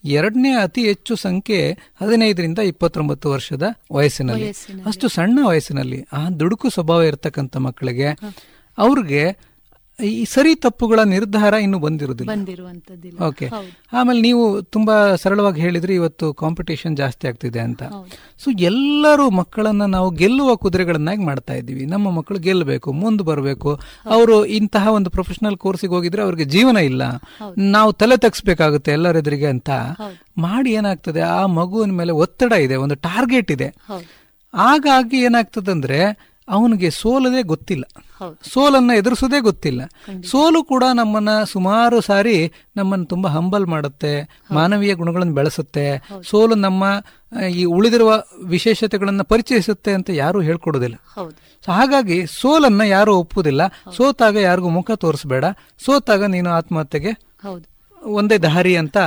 ಎರಡನೇ 0.05 0.51
ಅತಿ 0.53 0.81
ಹೆಚ್ಚು 0.87 1.15
ಸಂಖ್ಯೆ 1.15 1.71
ಹದಿನೈದರಿಂದ 1.71 2.59
ಇಪ್ಪತ್ತೊಂಬತ್ತು 2.59 3.29
ವರ್ಷದ 3.29 3.63
ವಯಸ್ಸಿನಲ್ಲಿ. 3.91 4.49
ಅಷ್ಟು 4.85 5.07
ಸಣ್ಣ 5.07 5.39
ವಯಸ್ಸಿನಲ್ಲಿ. 5.47 6.05
ಆ 6.13 6.29
ದುಡುಕು 6.29 6.69
ಸ್ವಭಾವ 6.69 7.03
ಇರತಕ್ಕಂಥ 7.03 7.57
ಮಕ್ಕಳಿಗೆ 7.57 8.07
ಅವ್ರಿಗೆ 8.77 9.52
ಈ 9.99 10.25
ಸರಿ 10.25 10.55
ತಪ್ಪುಗಳ 10.55 10.99
ನಿರ್ಧಾರ 11.03 11.53
ಇನ್ನು 11.53 11.79
ಬಂದಿರುವುದಿಲ್ಲ. 11.79 12.31
ಬಂದಿರುವಂತದ್ದಿಲ್ಲ 12.31 13.19
ಓಕೆ 13.23 13.49
ಆಮೇಲೆ 13.93 14.21
ನೀವು 14.21 14.61
ತುಂಬಾ 14.61 15.15
ಸರಳವಾಗಿ 15.15 15.61
ಹೇಳಿದ್ರಿ 15.61 15.95
ಇವತ್ತು 15.95 16.33
ಕಾಂಪಿಟೇಷನ್ 16.33 16.97
ಜಾಸ್ತಿ 16.97 17.27
ಆಗ್ತಿದೆ 17.27 17.59
ಅಂತ. 17.59 17.83
ಸೊ 18.37 18.51
ಎಲ್ಲರೂ 18.51 19.29
ಮಕ್ಕಳನ್ನ 19.29 19.85
ನಾವು 19.85 20.09
ಗೆಲ್ಲುವ 20.09 20.55
ಕುದುರೆಗಳನ್ನಾಗಿ 20.55 21.23
ಮಾಡ್ತಾ 21.23 21.53
ಇದ್ದೀವಿ. 21.53 21.85
ನಮ್ಮ 21.85 22.11
ಮಕ್ಕಳು 22.11 22.39
ಗೆಲ್ಲಬೇಕು 22.39 22.91
ಮುಂದೆ 22.93 23.23
ಬರಬೇಕು. 23.23 23.79
ಅವರು 24.05 24.45
ಇಂತಹ 24.45 24.87
ಒಂದು 24.87 25.09
ಪ್ರೊಫೆಷನಲ್ 25.09 25.57
ಕೋರ್ಸಿಗೆ 25.57 25.93
ಹೋಗಿದ್ರೆ 25.93 26.21
ಅವ್ರಿಗೆ 26.21 26.43
ಜೀವನ 26.43 26.77
ಇಲ್ಲ. 26.77 27.03
ನಾವು 27.57 27.93
ತಲೆ 27.93 28.17
ತಗ್ಸ್ಬೇಕಾಗುತ್ತೆ 28.17 28.91
ಎಲ್ಲರೆದುರಿಗೆ 28.91 29.45
ಅಂತ. 29.45 29.69
ಮಾಡಿ 30.37 30.73
ಏನಾಗ್ತದೆ 30.73 31.21
ಆ 31.21 31.45
ಮಗುವಿನ 31.45 31.91
ಮೇಲೆ 31.91 32.11
ಒತ್ತಡ 32.11 32.51
ಇದೆ 32.51 32.75
ಒಂದು 32.75 32.95
ಟಾರ್ಗೆಟ್ 32.95 33.51
ಇದೆ. 33.51 33.65
ಹಾಗಾಗಿ 33.85 34.07
ಹಾಗಾಗಿ 34.53 35.21
ಏನಾಗ್ತದಂದ್ರೆ 35.21 36.32
ಅವನಿಗೆ 36.49 36.89
ಸೋಲದೇ 36.89 37.43
ಗೊತ್ತಿಲ್ಲ. 37.43 37.83
ಸೋಲನ್ನ 38.49 38.91
ಎದುರಿಸೋದೇ 38.97 39.39
ಗೊತ್ತಿಲ್ಲ. 39.39 39.81
ಸೋಲು 40.23 40.63
ಕೂಡ 40.63 40.83
ನಮ್ಮನ್ನ 40.93 41.43
ಸುಮಾರು 41.43 42.01
ಸಾರಿ 42.01 42.51
ನಮ್ಮನ್ನು 42.75 43.05
ತುಂಬಾ 43.05 43.29
ಹಂಬಲ್ 43.29 43.65
ಮಾಡುತ್ತೆ 43.65 44.41
ಮಾನವೀಯ 44.51 44.93
ಗುಣಗಳನ್ನು 44.93 45.33
ಬೆಳೆಸುತ್ತೆ. 45.33 46.09
ಸೋಲು 46.29 46.55
ನಮ್ಮ 46.55 47.01
ಈ 47.49 47.63
ಉಳಿದಿರುವ 47.63 48.23
ವಿಶೇಷತೆಗಳನ್ನ 48.43 49.21
ಪರಿಚಯಿಸುತ್ತೆ 49.21 49.93
ಅಂತ 49.93 50.09
ಯಾರು 50.09 50.41
ಹೇಳ್ಕೊಡೋದಿಲ್ಲ 50.41 50.95
ಹಾಗಾಗಿ 51.71 52.27
ಸೋಲನ್ನ 52.27 52.81
ಯಾರು 52.81 53.17
ಒಪ್ಪುವುದಿಲ್ಲ. 53.17 53.67
ಸೋತಾಗ 53.91 54.35
ಯಾರಿಗೂ 54.35 54.69
ಮುಖ 54.69 54.91
ತೋರಿಸಬೇಡ. 54.91 55.45
ಸೋತಾಗ 55.85 56.23
ನೀನು 56.23 56.49
ಆತ್ಮಹತ್ಯೆಗೆ 56.49 57.11
ಒಂದೇ 58.03 58.37
ದಾರಿ 58.37 58.75
ಅಂತ 58.75 58.97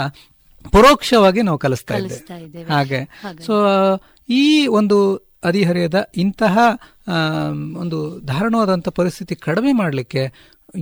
ಪರೋಕ್ಷವಾಗಿ 0.72 1.42
ನಾವು 1.42 1.58
ಕಲಿಸ್ತಾ 1.58 1.94
ಇದ್ದೇವೆ. 1.94 2.72
ಹಾಗೆ. 2.72 3.04
ಸೊ 3.46 3.66
ಈ 4.28 4.66
ಒಂದು 4.66 5.14
ಹದಿಹರೆಯದ 5.46 6.08
ಇಂತಹ 6.16 6.58
ಒಂದು 7.77 8.28
ದಾರುಣವಾದಂಥ 8.28 8.89
ಪರಿಸ್ಥಿತಿ 8.89 9.35
ಕಡಿಮೆ 9.35 9.73
ಮಾಡಲಿಕ್ಕೆ 9.73 10.33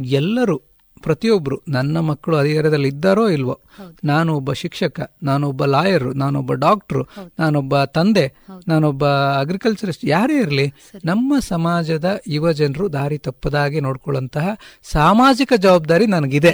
ಎಲ್ಲರೂ 0.05 0.63
ಪ್ರತಿಯೊಬ್ಬರು 1.03 1.61
ನನ್ನ 1.69 2.01
ಮಕ್ಕಳು 2.01 2.37
ಅಧಿಕಾರದಲ್ಲಿ 2.37 2.89
ಇದ್ದಾರೋ 2.89 3.29
ಇಲ್ವೋ 3.29 3.61
ನಾನು 4.05 4.35
ಒಬ್ಬ 4.35 4.53
ಶಿಕ್ಷಕ 4.53 5.17
ನಾನೊಬ್ಬ 5.23 5.65
ಲಾಯರು 5.65 6.13
ನಾನೊಬ್ಬ 6.13 6.53
ಡಾಕ್ಟ್ರು 6.53 7.03
ನಾನೊಬ್ಬ 7.39 7.85
ತಂದೆ 7.85 8.35
ನಾನೊಬ್ಬ 8.69 9.07
ಅಗ್ರಿಕಲ್ಚರಿಸ್ಟ್ 9.41 10.05
ಯಾರೇ 10.05 10.39
ಇರಲಿ 10.39 10.73
ನಮ್ಮ 11.05 11.35
ಸಮಾಜದ 11.41 12.21
ಯುವ 12.29 12.53
ಜನರು 12.53 12.93
ದಾರಿ 12.93 13.19
ತಪ್ಪದಾಗಿ 13.19 13.81
ನೋಡ್ಕೊಳ್ಳುವಂತಹ 13.81 14.49
ಸಾಮಾಜಿಕ 14.83 15.53
ಜವಾಬ್ದಾರಿ 15.57 16.07
ನನಗಿದೆ. 16.07 16.51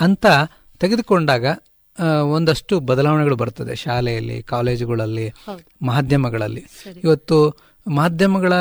ಅಂತ 0.00 0.26
ತೆಗೆದುಕೊಂಡಾಗ 0.80 1.46
ಒಂದಷ್ಟು 2.32 2.80
ಬದಲಾವಣೆಗಳು 2.80 3.36
ಬರ್ತದೆ 3.36 3.76
ಶಾಲೆಯಲ್ಲಿ 3.76 4.42
ಕಾಲೇಜುಗಳಲ್ಲಿ. 4.42 5.28
ಮಾಧ್ಯಮಗಳಲ್ಲಿ. 5.82 6.64
ಇವತ್ತು 7.04 7.69
ಮಾಧ್ಯಮಗಳ 7.86 8.52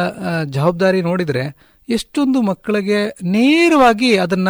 ಜವಾಬ್ದಾರಿ 0.46 1.02
ನೋಡಿದರೆ 1.02 1.44
ಎಷ್ಟೊಂದು 1.90 2.41
ಮಕ್ಕಳಿಗೆ 2.41 3.00
ನೇರವಾಗಿ 3.24 4.18
ಅದನ್ನ 4.18 4.50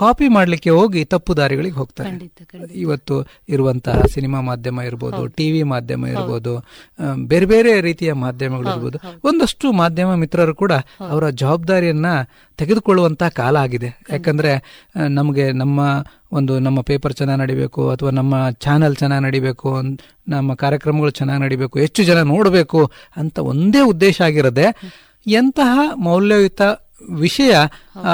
ಕಾಪಿ 0.00 0.28
ಮಾಡಲಿಕ್ಕೆ 0.28 0.70
ಹೋಗಿ 0.70 1.00
ತಪ್ಪು 1.04 1.32
ದಾರಿಗಳಿಗೆ 1.36 1.76
ಹೋಗ್ತಾರೆ. 1.76 2.10
ಇವತ್ತು 2.74 3.14
ಇರುವಂತಹ 3.48 4.02
ಸಿನಿಮಾ 4.14 4.40
ಮಾಧ್ಯಮ 4.40 4.80
ಇರ್ಬೋದು 4.80 5.22
ಟಿವಿ 5.38 5.62
ಮಾಧ್ಯಮ 5.72 6.06
ಇರ್ಬೋದು 6.06 6.52
ಬೇರೆ 7.32 7.46
ಬೇರೆ 7.46 7.72
ರೀತಿಯ 7.80 8.12
ಮಾಧ್ಯಮಗಳು 8.24 8.68
ಇರ್ಬೋದು. 8.70 8.98
ಒಂದಷ್ಟು 9.24 9.72
ಮಾಧ್ಯಮ 9.72 10.10
ಮಿತ್ರರು 10.14 10.54
ಕೂಡ 10.54 10.72
ಅವರ 11.08 11.24
ಜವಾಬ್ದಾರಿಯನ್ನ 11.42 12.06
ತೆಗೆದುಕೊಳ್ಳುವಂತಹ 12.58 13.28
ಕಾಲ 13.40 13.56
ಆಗಿದೆ. 13.56 13.90
ಯಾಕಂದ್ರೆ 14.12 14.52
ನಮಗೆ 15.08 15.52
ನಮ್ಮ 15.52 15.80
ಒಂದು 16.32 16.54
ನಮ್ಮ 16.58 16.78
ಪೇಪರ್ 16.80 17.12
ಚೆನ್ನಾಗಿ 17.12 17.40
ನಡಿಬೇಕು 17.40 17.82
ಅಥವಾ 17.90 18.10
ನಮ್ಮ 18.10 18.34
ಚಾನೆಲ್ 18.60 18.96
ಚೆನ್ನಾಗಿ 18.96 19.24
ನಡಿಬೇಕು 19.24 19.70
ನಮ್ಮ 20.28 20.54
ಕಾರ್ಯಕ್ರಮಗಳು 20.54 21.10
ಚೆನ್ನಾಗಿ 21.10 21.42
ನಡಿಬೇಕು 21.42 21.78
ಹೆಚ್ಚು 21.78 22.02
ಜನ 22.04 22.22
ನೋಡಬೇಕು 22.22 22.80
ಅಂತ 23.16 23.38
ಒಂದೇ 23.52 23.80
ಉದ್ದೇಶ 23.80 24.20
ಆಗಿರದೆ 24.20 24.66
ಎಂತಹ 25.26 25.78
ಮೌಲ್ಯಯುತ 25.96 26.62
ವಿಷಯ 27.10 27.56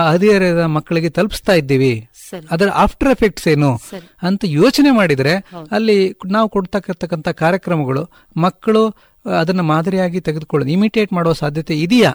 ಹದಿಹರೆಯದ 0.08 0.60
ಮಕ್ಕಳಿಗೆ 0.60 1.08
ತಲುಪಿಸ್ತಾ 1.10 1.52
ಇದ್ದೀವಿ. 1.52 2.08
ಅದರ 2.50 2.68
ಆಫ್ಟರ್ 2.68 3.10
ಎಫೆಕ್ಟ್ಸ್ 3.10 3.48
ಏನು? 3.48 3.74
ಅಂತ 4.22 4.40
ಯೋಚನೆ 4.44 4.90
ಮಾಡಿದ್ರೆ 4.90 5.34
ಅಲ್ಲಿ 5.70 6.18
ನಾವು 6.26 6.48
ಕೊಡ್ತಕ್ಕಂಥ 6.48 7.28
ಕಾರ್ಯಕ್ರಮಗಳು 7.28 8.08
ಮಕ್ಕಳು 8.36 8.88
ಅದನ್ನ 9.38 9.60
ಮಾದರಿಯಾಗಿ 9.60 10.20
ತೆಗೆದುಕೊಳ್ಳೋದು 10.20 10.70
ಇಮಿಟೇಟ್ 10.70 11.12
ಮಾಡುವ 11.12 11.32
ಸಾಧ್ಯತೆ 11.32 11.80
ಇದೆಯಾ? 11.80 12.12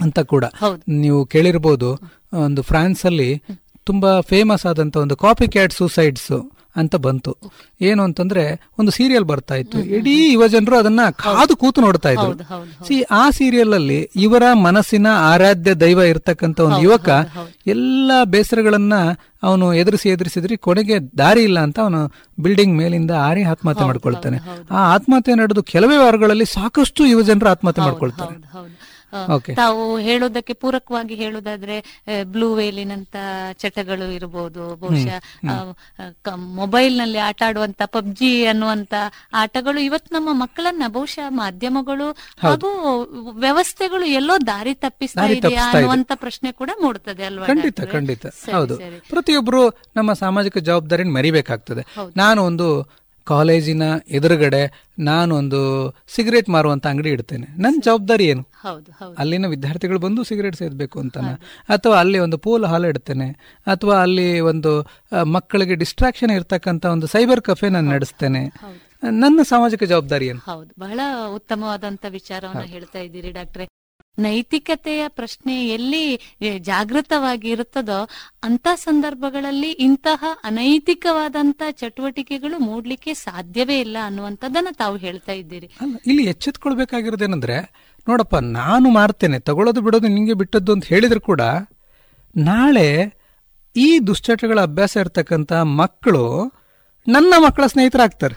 ಅಂತ 0.00 0.20
ಕೂಡ. 0.20 0.44
ನೀವು 0.88 1.26
ಕೇಳಿರ್ಬೋದು 1.26 1.98
ಒಂದು 2.32 2.62
ಫ್ರಾನ್ಸ್ 2.62 3.06
ಅಲ್ಲಿ 3.06 3.42
ತುಂಬಾ 3.84 4.20
ಫೇಮಸ್ 4.20 4.66
ಆದಂತ 4.66 4.96
ಒಂದು 4.96 5.16
ಕಾಪಿ 5.16 5.48
ಕ್ಯಾಟ್ 5.48 5.72
ಸೂಸೈಡ್ಸ್ 5.72 6.50
ಅಂತ 6.76 6.96
ಬಂತು. 6.96 7.36
ಏನು 7.80 8.02
ಅಂತಂದ್ರೆ 8.02 8.70
ಒಂದು 8.78 8.90
ಸೀರಿಯಲ್ 8.90 9.24
ಬರ್ತಾ 9.24 9.54
ಇತ್ತು. 9.54 9.78
ಇಡೀ 9.78 10.32
ಯುವ 10.32 10.46
ಜನರು 10.46 10.76
ಅದನ್ನ 10.78 11.00
ಕಾದು 11.10 11.56
ಕೂತು 11.56 11.80
ನೋಡ್ತಾ 11.80 12.10
ಇದ್ರು. 12.10 12.32
ಸಿ 12.88 13.02
ಆ 13.02 13.30
ಸೀರಿಯಲ್ 13.30 13.74
ಅಲ್ಲಿ 13.74 14.10
ಇವರ 14.16 14.42
ಮನಸ್ಸಿನ 14.52 15.06
ಆರಾಧ್ಯ 15.12 15.74
ದೈವ 15.74 15.98
ಇರ್ತಕ್ಕಂತ 15.98 16.60
ಒಂದು 16.60 16.80
ಯುವಕ 16.80 17.08
ಎಲ್ಲ 17.66 18.10
ಬೇಸರಗಳನ್ನ 18.24 18.92
ಅವನು 19.42 19.74
ಎದುರಿಸಿ 19.74 20.08
ಎದುರಿಸಿದ್ರಿ 20.08 20.56
ಕೊನೆಗೆ 20.56 21.18
ದಾರಿ 21.18 21.42
ಇಲ್ಲ 21.42 21.60
ಅಂತ 21.60 21.80
ಅವನು 21.80 22.12
ಬಿಲ್ಡಿಂಗ್ 22.42 22.76
ಮೇಲಿಂದ 22.76 23.10
ಆರಿ 23.10 23.42
ಆತ್ಮಹತ್ಯೆ 23.42 23.86
ಮಾಡ್ಕೊಳ್ತಾನೆ. 23.86 24.38
ಆ 24.70 24.94
ಆತ್ಮಹತ್ಯೆ 24.94 25.34
ನಡೆದು 25.34 25.62
ಕೆಲವೇ 25.62 25.96
ವಾರಗಳಲ್ಲಿ 25.96 26.44
ಸಾಕಷ್ಟು 26.44 27.06
ಯುವಜನರು 27.06 27.48
ಆತ್ಮಹತ್ಯೆ 27.48 27.84
ಮಾಡ್ಕೊಳ್ತಾರೆ. 27.84 28.34
ತಾವು 29.54 29.98
ಹೇಳೋದಕ್ಕೆ 29.98 30.52
ಪೂರಕವಾಗಿ 30.52 31.14
ಹೇಳೋದಾದ್ರೆ 31.14 32.04
ಬ್ಲೂ 32.24 32.54
ವೇಲಿನಂತ 32.54 33.16
ಚಟಗಳು 33.52 34.12
ಇರಬಹುದು 34.12 34.76
ಬಹುಶಃ 34.76 35.18
ಮೊಬೈಲ್ನಲ್ಲಿ 36.36 37.18
ಆಟ 37.18 37.42
ಆಡುವಂತ 37.46 37.82
ಪಬ್ಜಿ 37.86 38.46
ಅನ್ನುವಂತ 38.46 38.94
ಆಟಗಳು 39.32 39.80
ಇವತ್ತು 39.80 40.14
ನಮ್ಮ 40.14 40.28
ಮಕ್ಕಳನ್ನ 40.32 40.82
ಬಹುಶಃ 40.86 41.26
ಮಾಧ್ಯಮಗಳು 41.28 42.10
ಹಾಗೂ 42.38 42.68
ವ್ಯವಸ್ಥೆಗಳು 43.30 44.04
ಎಲ್ಲೋ 44.04 44.46
ದಾರಿ 44.46 44.74
ತಪ್ಪಿಸ್ತಾ 44.74 45.20
ಇದೆಯಾ 45.26 45.70
ಅನ್ನುವಂತ 45.72 46.12
ಪ್ರಶ್ನೆ 46.14 46.52
ಕೂಡ 46.52 46.70
ಮೂಡುತ್ತದೆ 46.82 47.24
ಅಲ್ವಾ 47.24 47.46
ಖಂಡಿತ 47.46 47.80
ಖಂಡಿತ. 47.80 48.26
ಹೌದು. 48.26 48.76
ಪ್ರತಿಯೊಬ್ಬರು 49.08 49.68
ನಮ್ಮ 49.96 50.12
ಸಾಮಾಜಿಕ 50.12 50.58
ಜವಾಬ್ದಾರಿ 50.58 51.04
ಮರಿಬೇಕಾಗ್ತದೆ. 51.04 51.82
ನಾನು 52.16 52.44
ಒಂದು 52.44 53.00
ಕಾಲೇಜಿನ 53.24 53.82
ಎದುರುಗಡೆ 54.08 54.86
ನಾನು 54.98 55.36
ಒಂದು 55.36 55.90
ಸಿಗರೇಟ್ 56.08 56.48
ಮಾರುವಂತ 56.48 56.86
ಅಂಗಡಿ 56.86 57.10
ಇಡ್ತೇನೆ. 57.10 57.62
ನನ್ನ 57.62 57.80
ಜವಾಬ್ದಾರಿ 57.84 58.24
ಏನು? 58.26 58.46
ಅಲ್ಲಿನ 59.18 59.46
ವಿದ್ಯಾರ್ಥಿಗಳು 59.46 59.98
ಬಂದು 59.98 60.24
ಸಿಗರೇಟ್ 60.24 60.56
ಸೇದಬೇಕು 60.56 61.00
ಅಂತಾನ. 61.00 61.24
ಅಥವಾ 61.68 61.98
ಅಲ್ಲಿ 62.00 62.18
ಒಂದು 62.18 62.38
ಪೂಲ್ 62.38 62.64
ಹಾಲ್ 62.64 62.84
ಇಡ್ತೇನೆ. 62.84 63.58
ಅಥವಾ 63.66 64.02
ಅಲ್ಲಿ 64.02 64.40
ಒಂದು 64.40 64.86
ಮಕ್ಕಳಿಗೆ 65.24 65.74
ಡಿಸ್ಟ್ರಾಕ್ಷನ್ 65.74 66.30
ಇರತಕ್ಕಂತ 66.30 66.86
ಒಂದು 66.86 67.06
ಸೈಬರ್ 67.06 67.40
ಕಫೆ 67.40 67.68
ನಾನು 67.68 67.90
ನಡೆಸ್ತೇನೆ. 67.90 68.52
ನನ್ನ 69.10 69.40
ಸಾಮಾಜಿಕ 69.42 69.84
ಜವಾಬ್ದಾರಿ 69.84 70.26
ಏನು? 70.26 70.38
ಹೌದು. 70.38 70.70
ಬಹಳ 70.80 71.00
ಉತ್ತಮವಾದಂತ 71.34 72.06
ವಿಚಾರವನ್ನ 72.08 72.60
ಹೇಳ್ತಾ 72.60 72.98
ಇದ್ದೀರಿ 72.98 73.30
ಡಾಕ್ಟ್ರೆ. 73.30 73.68
ನೈತಿಕತೆಯ 74.18 75.08
ಪ್ರಶ್ನೆ 75.08 75.68
ಎಲ್ಲಿ 75.68 76.20
ಜಾಗೃತವಾಗಿ 76.58 77.50
ಇರುತ್ತದೋ 77.50 78.08
ಅಂತ 78.42 78.68
ಸಂದರ್ಭಗಳಲ್ಲಿ 78.74 79.70
ಇಂತಹ 79.70 80.24
ಅನೈತಿಕವಾದಂತ 80.44 81.62
ಚಟುವಟಿಕೆಗಳು 81.70 82.58
ಮೂಡ್ಲಿಕ್ಕೆ 82.58 83.14
ಸಾಧ್ಯವೇ 83.14 83.80
ಇಲ್ಲ 83.80 83.96
ಅನ್ನುವಂಥದ್ದನ್ನ 84.02 84.68
ತಾವು 84.72 84.96
ಹೇಳ್ತಾ 84.96 85.32
ಇದ್ದೀರಿ. 85.32 85.70
ಇಲ್ಲಿ 86.06 86.24
ಎಚ್ಚೆತ್ಕೊಳ್ಬೇಕಾಗಿರೋದೇನಂದ್ರೆ, 86.24 87.56
ನೋಡಪ್ಪ, 88.08 88.36
ನಾನು 88.36 88.90
ಮಾರ್ತೇನೆ 88.90 89.38
ತಗೊಳ್ಳೋದು 89.38 89.80
ಬಿಡೋದು 89.80 90.08
ನಿಂಗೆ 90.08 90.34
ಬಿಟ್ಟದ್ದು 90.34 90.72
ಅಂತ 90.72 90.84
ಹೇಳಿದ್ರು 90.84 91.20
ಕೂಡ, 91.20 91.40
ನಾಳೆ 92.36 92.88
ಈ 93.76 93.98
ದುಶ್ಚಟಗಳ 94.06 94.60
ಅಭ್ಯಾಸ 94.60 94.96
ಇರ್ತಕ್ಕಂಥ 94.96 95.52
ಮಕ್ಕಳು 95.52 96.24
ನನ್ನ 97.10 97.34
ಮಕ್ಕಳ 97.38 97.66
ಸ್ನೇಹಿತರಾಗ್ತಾರೆ. 97.66 98.34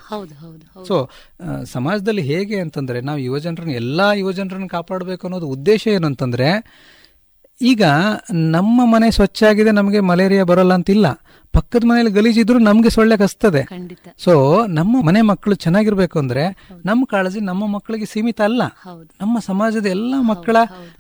ಸೊ 0.88 1.10
ಸಮಾಜದಲ್ಲಿ 1.66 2.22
ಹೇಗೆ 2.22 2.60
ಅಂತಂದ್ರೆ 2.60 3.02
ನಾವು 3.02 3.20
ಯುವಜನರನ್ನ 3.20 3.72
ಎಲ್ಲಾ 3.72 4.14
ಯುವಜನರನ್ನ 4.14 4.68
ಕಾಪಾಡಬೇಕು 4.68 5.28
ಅನ್ನೋದು 5.28 5.48
ಉದ್ದೇಶ 5.48 5.88
ಏನಂತಂದ್ರೆ 5.88 6.50
ಈಗ 7.62 7.84
ನಮ್ಮ 8.34 8.86
ಮನೆ 8.86 9.12
ಸ್ವಚ್ಛ 9.12 9.44
ಆಗಿದೆ 9.44 9.72
ನಮಗೆ 9.72 10.00
ಮಲೇರಿಯಾ 10.00 10.44
ಬರಲ್ಲ 10.44 10.74
ಅಂತಿಲ್ಲ. 10.74 11.06
ಪಕ್ಕದ 11.54 11.84
ಮನೇಲಿ 11.86 12.12
ಗಲೀಜಿದ್ರು 12.12 12.60
ನಮ್ಗೆ 12.60 12.90
ಸೊಳ್ಳೆ 12.90 13.18
ಕಸ್ತದೆ. 13.18 13.62
ಸೊ 14.18 14.66
ನಮ್ಮ 14.68 15.06
ಮನೆ 15.06 15.22
ಮಕ್ಕಳು 15.22 15.56
ಚೆನ್ನಾಗಿರ್ಬೇಕು 15.56 16.20
ಅಂದ್ರೆ 16.20 16.58
ನಮ್ಮ 16.86 17.06
ಕಾಳಜಿ 17.06 17.40
ನಮ್ಮ 17.40 17.68
ಮಕ್ಕಳಿಗೆ 17.68 18.06
ಸೀಮಿತ 18.06 18.42
ಅಲ್ಲ. 18.42 18.62
ನಮ್ಮ 19.22 19.40
ಸಮಾಜದ 19.40 19.86
ಎಲ್ಲ 19.86 20.16
ಮಕ್ಕಳ 20.20 20.58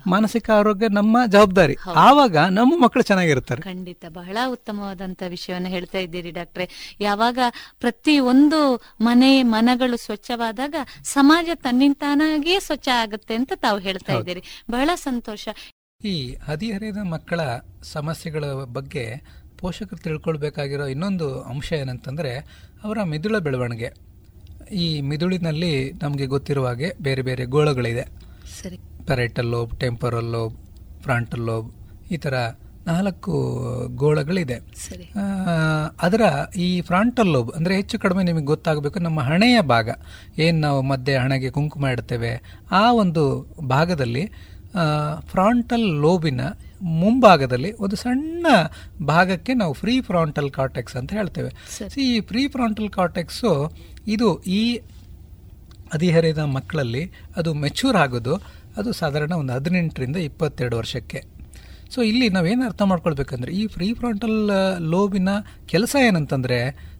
ಮಾನಸಿಕ 0.08 0.50
ಆರೋಗ್ಯ 0.50 0.88
ನಮ್ಮ 0.88 1.26
ಜವಾಬ್ದಾರಿ. 1.28 1.76
ಆವಾಗ 1.96 2.38
ನಮ್ಮ 2.38 2.84
ಮಕ್ಕಳು 2.84 3.04
ಚೆನ್ನಾಗಿರ್ತಾರೆ. 3.04 3.62
ಖಂಡಿತ. 3.62 4.06
ಬಹಳ 4.10 4.38
ಉತ್ತಮವಾದಂತ 4.48 5.24
ವಿಷಯವನ್ನು 5.30 5.70
ಹೇಳ್ತಾ 5.70 5.98
ಇದ್ದೀರಿ 5.98 6.32
ಡಾಕ್ಟ್ರೆ. 6.32 6.98
ಯಾವಾಗ 7.00 7.40
ಪ್ರತಿ 7.80 8.20
ಒಂದು 8.20 8.82
ಮನೆ 9.02 9.44
ಮನಗಳು 9.44 9.98
ಸ್ವಚ್ಛವಾದಾಗ 9.98 10.76
ಸಮಾಜ 11.04 11.50
ತನ್ನಿಂತಾನಾಗಿಯೇ 11.54 12.60
ಸ್ವಚ್ಛ 12.60 12.90
ಆಗುತ್ತೆ 12.90 13.36
ಅಂತ 13.36 13.52
ತಾವು 13.56 13.80
ಹೇಳ್ತಾ 13.80 14.14
ಇದ್ದೀರಿ. 14.14 14.44
ಬಹಳ 14.72 14.90
ಸಂತೋಷ. 14.96 15.48
ಈ 16.12 16.14
ಹದಿಹರೆಯದ 16.46 17.02
ಮಕ್ಕಳ 17.12 17.42
ಸಮಸ್ಯೆಗಳ 17.92 18.46
ಬಗ್ಗೆ 18.78 19.04
ಪೋಷಕರು 19.60 20.00
ತಿಳ್ಕೊಳ್ಬೇಕಾಗಿರೋ 20.04 20.86
ಇನ್ನೊಂದು 20.88 21.28
ಅಂಶ 21.42 21.70
ಏನಂತಂದರೆ 21.74 22.32
ಅವರ 22.84 23.04
ಮಿದುಳ 23.04 23.38
ಬೆಳವಣಿಗೆ. 23.38 23.90
ಈ 24.72 24.88
ಮಿದುಳಿನಲ್ಲಿ 25.02 25.72
ನಮಗೆ 26.02 26.26
ಗೊತ್ತಿರುವ 26.26 26.68
ಹಾಗೆ 26.68 26.90
ಬೇರೆ 27.02 27.22
ಬೇರೆ 27.22 27.46
ಗೋಳಗಳಿದೆ. 27.46 28.04
ಸರಿ. 28.62 28.78
Parietal 29.08 29.46
lobe 29.46 29.72
temporal 29.80 30.30
lobe 30.32 30.58
frontal 31.02 31.46
lobe 31.46 31.70
ಈ 32.12 32.18
ಥರ 32.18 32.36
ನಾಲ್ಕು 32.88 33.34
ಗೋಳಗಳಿದೆ. 33.96 34.56
ಅದರ 36.02 36.22
ಈ 36.58 36.82
ಫ್ರಾಂಟಲ್ 36.82 37.28
ಲೋಬ್ 37.28 37.52
ಅಂದರೆ 37.52 37.76
ಹೆಚ್ಚು 37.76 38.00
ಕಡಿಮೆ 38.00 38.24
ನಿಮಗೆ 38.24 38.46
ಗೊತ್ತಾಗಬೇಕು 38.46 39.00
ನಮ್ಮ 39.00 39.20
ಹಣೆಯ 39.22 39.62
ಭಾಗ. 39.62 39.90
ಏನು 40.38 40.58
ನಾವು 40.60 40.82
ಮಧ್ಯೆ 40.82 41.16
ಹಣೆಗೆ 41.16 41.50
ಕುಂಕುಮ 41.50 41.88
ಇಡ್ತೇವೆ 41.88 42.34
ಆ 42.72 42.92
ಒಂದು 42.94 43.24
ಭಾಗದಲ್ಲಿ 43.68 44.24
ಫ್ರಾಂಟಲ್ 45.32 45.88
ಲೋಬಿನ 46.04 46.42
ಮುಂಭಾಗದಲ್ಲಿ 47.02 47.72
ಒಂದು 47.72 47.96
ಸಣ್ಣ 47.96 48.46
ಭಾಗಕ್ಕೆ 49.06 49.54
ನಾವು 49.54 49.74
ಫ್ರೀ 49.74 50.02
ಫ್ರಾಂಟಲ್ 50.02 50.50
ಕಾರ್ಟೆಕ್ಸ್ 50.52 50.96
ಅಂತ 50.96 51.14
ಹೇಳ್ತೇವೆ. 51.14 51.52
ಈ 52.02 52.20
ಫ್ರೀ 52.20 52.48
ಫ್ರಾಂಟಲ್ 52.48 52.90
ಕಾರ್ಟೆಕ್ಸು 52.90 53.52
ಇದು 54.08 54.30
ಈ 54.60 54.80
ಹದಿಹರೆಯದ 55.94 56.44
ಮಕ್ಕಳಲ್ಲಿ 56.58 57.04
ಅದು 57.36 57.54
ಮೆಚೂರ್ 57.54 57.96
ಆಗೋದು 57.96 58.36
ಅದು 58.78 58.92
ಸಾಧಾರಣ 58.94 59.32
ಒಂದು 59.32 59.54
ಹದಿನೆಂಟರಿಂದ 59.54 60.16
ಇಪ್ಪತ್ತೆರಡು 60.16 60.78
ವರ್ಷಕ್ಕೆ. 60.78 61.20
ಸೊ 61.94 62.02
ಇಲ್ಲಿ 62.02 62.30
ನಾವೇನು 62.30 62.64
ಅರ್ಥ 62.66 62.82
ಮಾಡ್ಕೊಳ್ಬೇಕಂದ್ರೆ 62.82 63.52
ಈ 63.52 63.68
ಫ್ರೀ 63.68 63.94
ಫ್ರಾಂಟಲ್ 63.94 64.38
ಲೋಬಿನ 64.94 65.30
ಕೆಲಸ 65.66 65.96
ಏನಂತಂದರೆ 66.08 66.58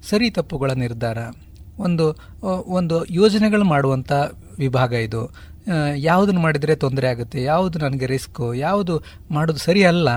ಸರಿ 0.10 0.30
ತಪ್ಪುಗಳ 0.30 0.72
ನಿರ್ಧಾರ. 0.72 1.18
ಒಂದು 1.80 2.06
ಒಂದು 2.80 3.06
ಯೋಜನೆಗಳು 3.06 3.64
ಮಾಡುವಂಥ 3.64 4.12
ವಿಭಾಗ 4.60 4.94
ಇದು. 4.94 5.53
ಯಾವುದನ್ನು 5.96 6.42
ಮಾಡಿದರೆ 6.42 6.76
ತೊಂದರೆ 6.76 7.08
ಆಗುತ್ತೆ 7.08 7.44
ಯಾವುದು 7.44 7.80
ನನಗೆ 7.80 8.06
ರಿಸ್ಕು 8.06 8.54
ಯಾವುದು 8.54 9.04
ಮಾಡೋದು 9.32 9.60
ಸರಿಯಲ್ಲ 9.60 10.10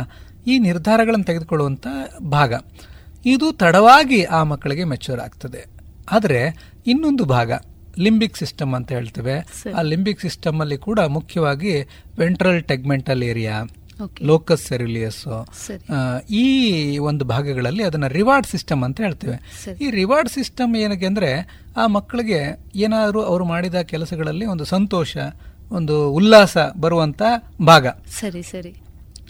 ಈ 0.46 0.58
ನಿರ್ಧಾರಗಳನ್ನು 0.58 1.24
ತೆಗೆದುಕೊಳ್ಳುವಂಥ 1.24 1.86
ಭಾಗ. 2.20 2.54
ಇದು 3.26 3.52
ತಡವಾಗಿ 3.52 4.24
ಆ 4.24 4.42
ಮಕ್ಕಳಿಗೆ 4.42 4.84
ಮೆಚೂರ್ 4.84 5.20
ಆಗ್ತದೆ. 5.20 5.66
ಆದರೆ 6.10 6.40
ಇನ್ನೊಂದು 6.86 7.24
ಭಾಗ 7.24 7.52
ಲಿಂಬಿಕ್ 7.98 8.36
ಸಿಸ್ಟಮ್ 8.36 8.74
ಅಂತ 8.74 8.92
ಹೇಳ್ತೇವೆ. 8.92 9.36
ಆ 9.78 9.82
ಲಿಂಬಿಕ್ 9.82 10.20
ಸಿಸ್ಟಮ್ 10.20 10.60
ಅಲ್ಲಿ 10.60 10.78
ಕೂಡ 10.78 11.00
ಮುಖ್ಯವಾಗಿ 11.00 11.82
ventral 12.18 12.62
tegmental 12.62 13.22
area 13.22 13.62
locus 14.22 14.66
coeruleus 14.66 15.46
ಈ 16.30 16.98
ಒಂದು 16.98 17.24
ಭಾಗಗಳಲ್ಲಿ 17.24 17.82
ಅದನ್ನ 17.82 18.06
ರಿವಾರ್ಡ್ 18.06 18.46
ಸಿಸ್ಟಮ್ 18.46 18.84
ಅಂತ 18.84 19.00
ಹೇಳ್ತೇವೆ. 19.00 19.36
ಈ 19.80 19.90
ರಿವಾರ್ಡ್ 19.90 20.28
ಸಿಸ್ಟಮ್ 20.28 20.76
ಏನಕ್ಕೆ 20.76 21.06
ಅಂದ್ರೆ 21.06 21.60
ಆ 21.76 21.86
ಮಕ್ಕಳಿಗೆ 21.86 22.64
ಏನಾದರೂ 22.74 23.22
ಅವರು 23.22 23.44
ಮಾಡಿದ 23.44 23.74
ಕೆಲಸಗಳಲ್ಲಿ 23.74 24.46
ಒಂದು 24.46 24.64
ಸಂತೋಷ 24.64 25.16
ಒಂದು 25.70 26.10
ಉಲ್ಲಾಸ 26.10 26.56
ಬರುವಂತ 26.80 27.22
ಭಾಗ. 27.66 27.86
ಸರಿ 28.20 28.42
ಸರಿ. 28.42 28.74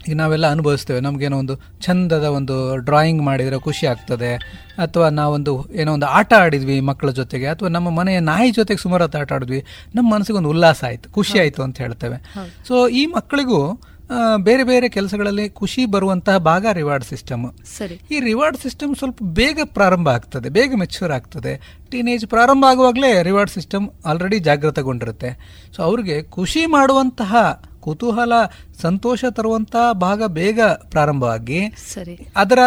ಈಗ 0.08 0.16
ನಾವೆಲ್ಲ 0.16 0.50
ಅನುಭವಿಸ್ತೇವೆ. 0.50 1.00
ನಮಗೇನೋ 1.00 1.38
ಒಂದು 1.38 1.56
ಚಂದದ 1.80 2.24
ಒಂದು 2.24 2.76
ಡ್ರಾಯಿಂಗ್ 2.76 3.22
ಮಾಡಿದರೆ 3.22 3.58
ಖುಷಿ 3.60 3.86
ಆಗ್ತದೆ. 3.86 4.34
ಅಥವಾ 4.78 5.08
ನಾವೊಂದು 5.08 5.72
ಏನೋ 5.72 5.92
ಒಂದು 5.92 6.06
ಆಟ 6.06 6.34
ಆಡಿದ್ವಿ 6.34 6.80
ಮಕ್ಕಳ 6.80 7.10
ಜೊತೆಗೆ 7.10 7.46
ಅಥವಾ 7.46 7.68
ನಮ್ಮ 7.68 7.90
ಮನೆಯ 7.90 8.20
ನಾಯಿ 8.20 8.50
ಜೊತೆಗೆ 8.50 8.82
ಸುಮಾರು 8.82 9.04
ಆಟ 9.04 9.32
ಆಡಿದ್ವಿ. 9.32 9.64
ನಮ್ಮ 9.94 10.14
ಮನಸ್ಸಿಗೆ 10.14 10.36
ಒಂದು 10.36 10.48
ಉಲ್ಲಾಸ 10.48 10.84
ಆಯ್ತು 10.84 11.10
ಖುಷಿ 11.10 11.38
ಆಯಿತು 11.38 11.62
ಅಂತ 11.62 11.78
ಹೇಳ್ತೇವೆ. 11.78 12.16
ಸೊ 12.68 12.88
ಈ 12.88 13.06
ಮಕ್ಕಳಿಗೂ 13.06 13.80
ಬೇರೆ 14.36 14.64
ಬೇರೆ 14.64 14.88
ಕೆಲಸಗಳಲ್ಲಿ 14.88 15.48
ಖುಷಿ 15.50 15.86
ಬರುವಂತಹ 15.86 16.36
ಭಾಗ 16.36 16.66
ರಿವಾರ್ಡ್ 16.72 17.04
ಸಿಸ್ಟಮ್ 17.04 17.52
ಸರಿ. 17.78 18.00
ಈ 18.10 18.20
ರಿವಾರ್ಡ್ 18.20 18.58
ಸಿಸ್ಟಮ್ 18.58 18.96
ಸ್ವಲ್ಪ 18.96 19.16
ಬೇಗ 19.22 19.58
ಪ್ರಾರಂಭ 19.64 20.08
ಆಗ್ತದೆ 20.08 20.48
ಬೇಗ 20.48 20.72
ಮೆಚ್ಯೂರ್ 20.74 21.12
ಆಗ್ತದೆ. 21.12 21.82
ಟೀನೇಜ್ 21.90 22.26
ಪ್ರಾರಂಭ 22.26 22.64
ಆಗುವಾಗಲೇ 22.68 23.22
ರಿವಾರ್ಡ್ 23.22 23.50
ಸಿಸ್ಟಮ್ 23.50 23.88
ಆಲ್ರೆಡಿ 24.06 24.38
ಜಾಗೃತಗೊಂಡಿರುತ್ತೆ 24.38 25.38
ಸೊ 25.76 25.82
ಅವ್ರಿಗೆ 25.82 26.22
ಖುಷಿ 26.22 26.66
ಮಾಡುವಂತಹ 26.66 27.62
ಕುತೂಹಲ 27.80 28.32
ಸಂತೋಷ 28.82 29.24
ತರುವಂತಹ 29.24 29.92
ಭಾಗ 29.92 30.22
ಬೇಗ 30.26 30.60
ಪ್ರಾರಂಭವಾಗಿ 30.90 31.72
ಸರಿ. 31.76 32.28
ಅದರ 32.36 32.58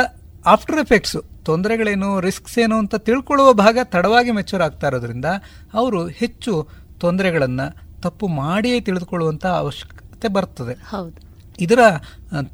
ಆಫ್ಟರ್ 0.46 0.80
ಎಫೆಕ್ಟ್ಸ್ 0.80 1.18
ತೊಂದರೆಗಳೇನು 1.46 2.20
ರಿಸ್ಕ್ಸ್ 2.20 2.60
ಏನು 2.60 2.78
ಅಂತ 2.78 2.96
ತಿಳ್ಕೊಳ್ಳುವ 2.96 3.54
ಭಾಗ 3.54 3.78
ತಡವಾಗಿ 3.84 4.32
ಮೆಚೂರ್ 4.32 4.62
ಆಗ್ತಾ 4.62 4.88
ಇರೋದ್ರಿಂದ 4.88 5.26
ಅವರು 5.74 6.08
ಹೆಚ್ಚು 6.08 6.68
ತೊಂದರೆಗಳನ್ನು 7.00 8.00
ತಪ್ಪು 8.02 8.28
ಮಾಡಿಯೇ 8.28 8.80
ತಿಳಿದುಕೊಳ್ಳುವಂತಹ 8.82 9.50
ಅವಶ್ಯಕತೆ 9.50 10.28
ಬರ್ತದೆ. 10.28 10.74
ಹೌದು. 10.74 11.29
ಇದರ 11.60 11.82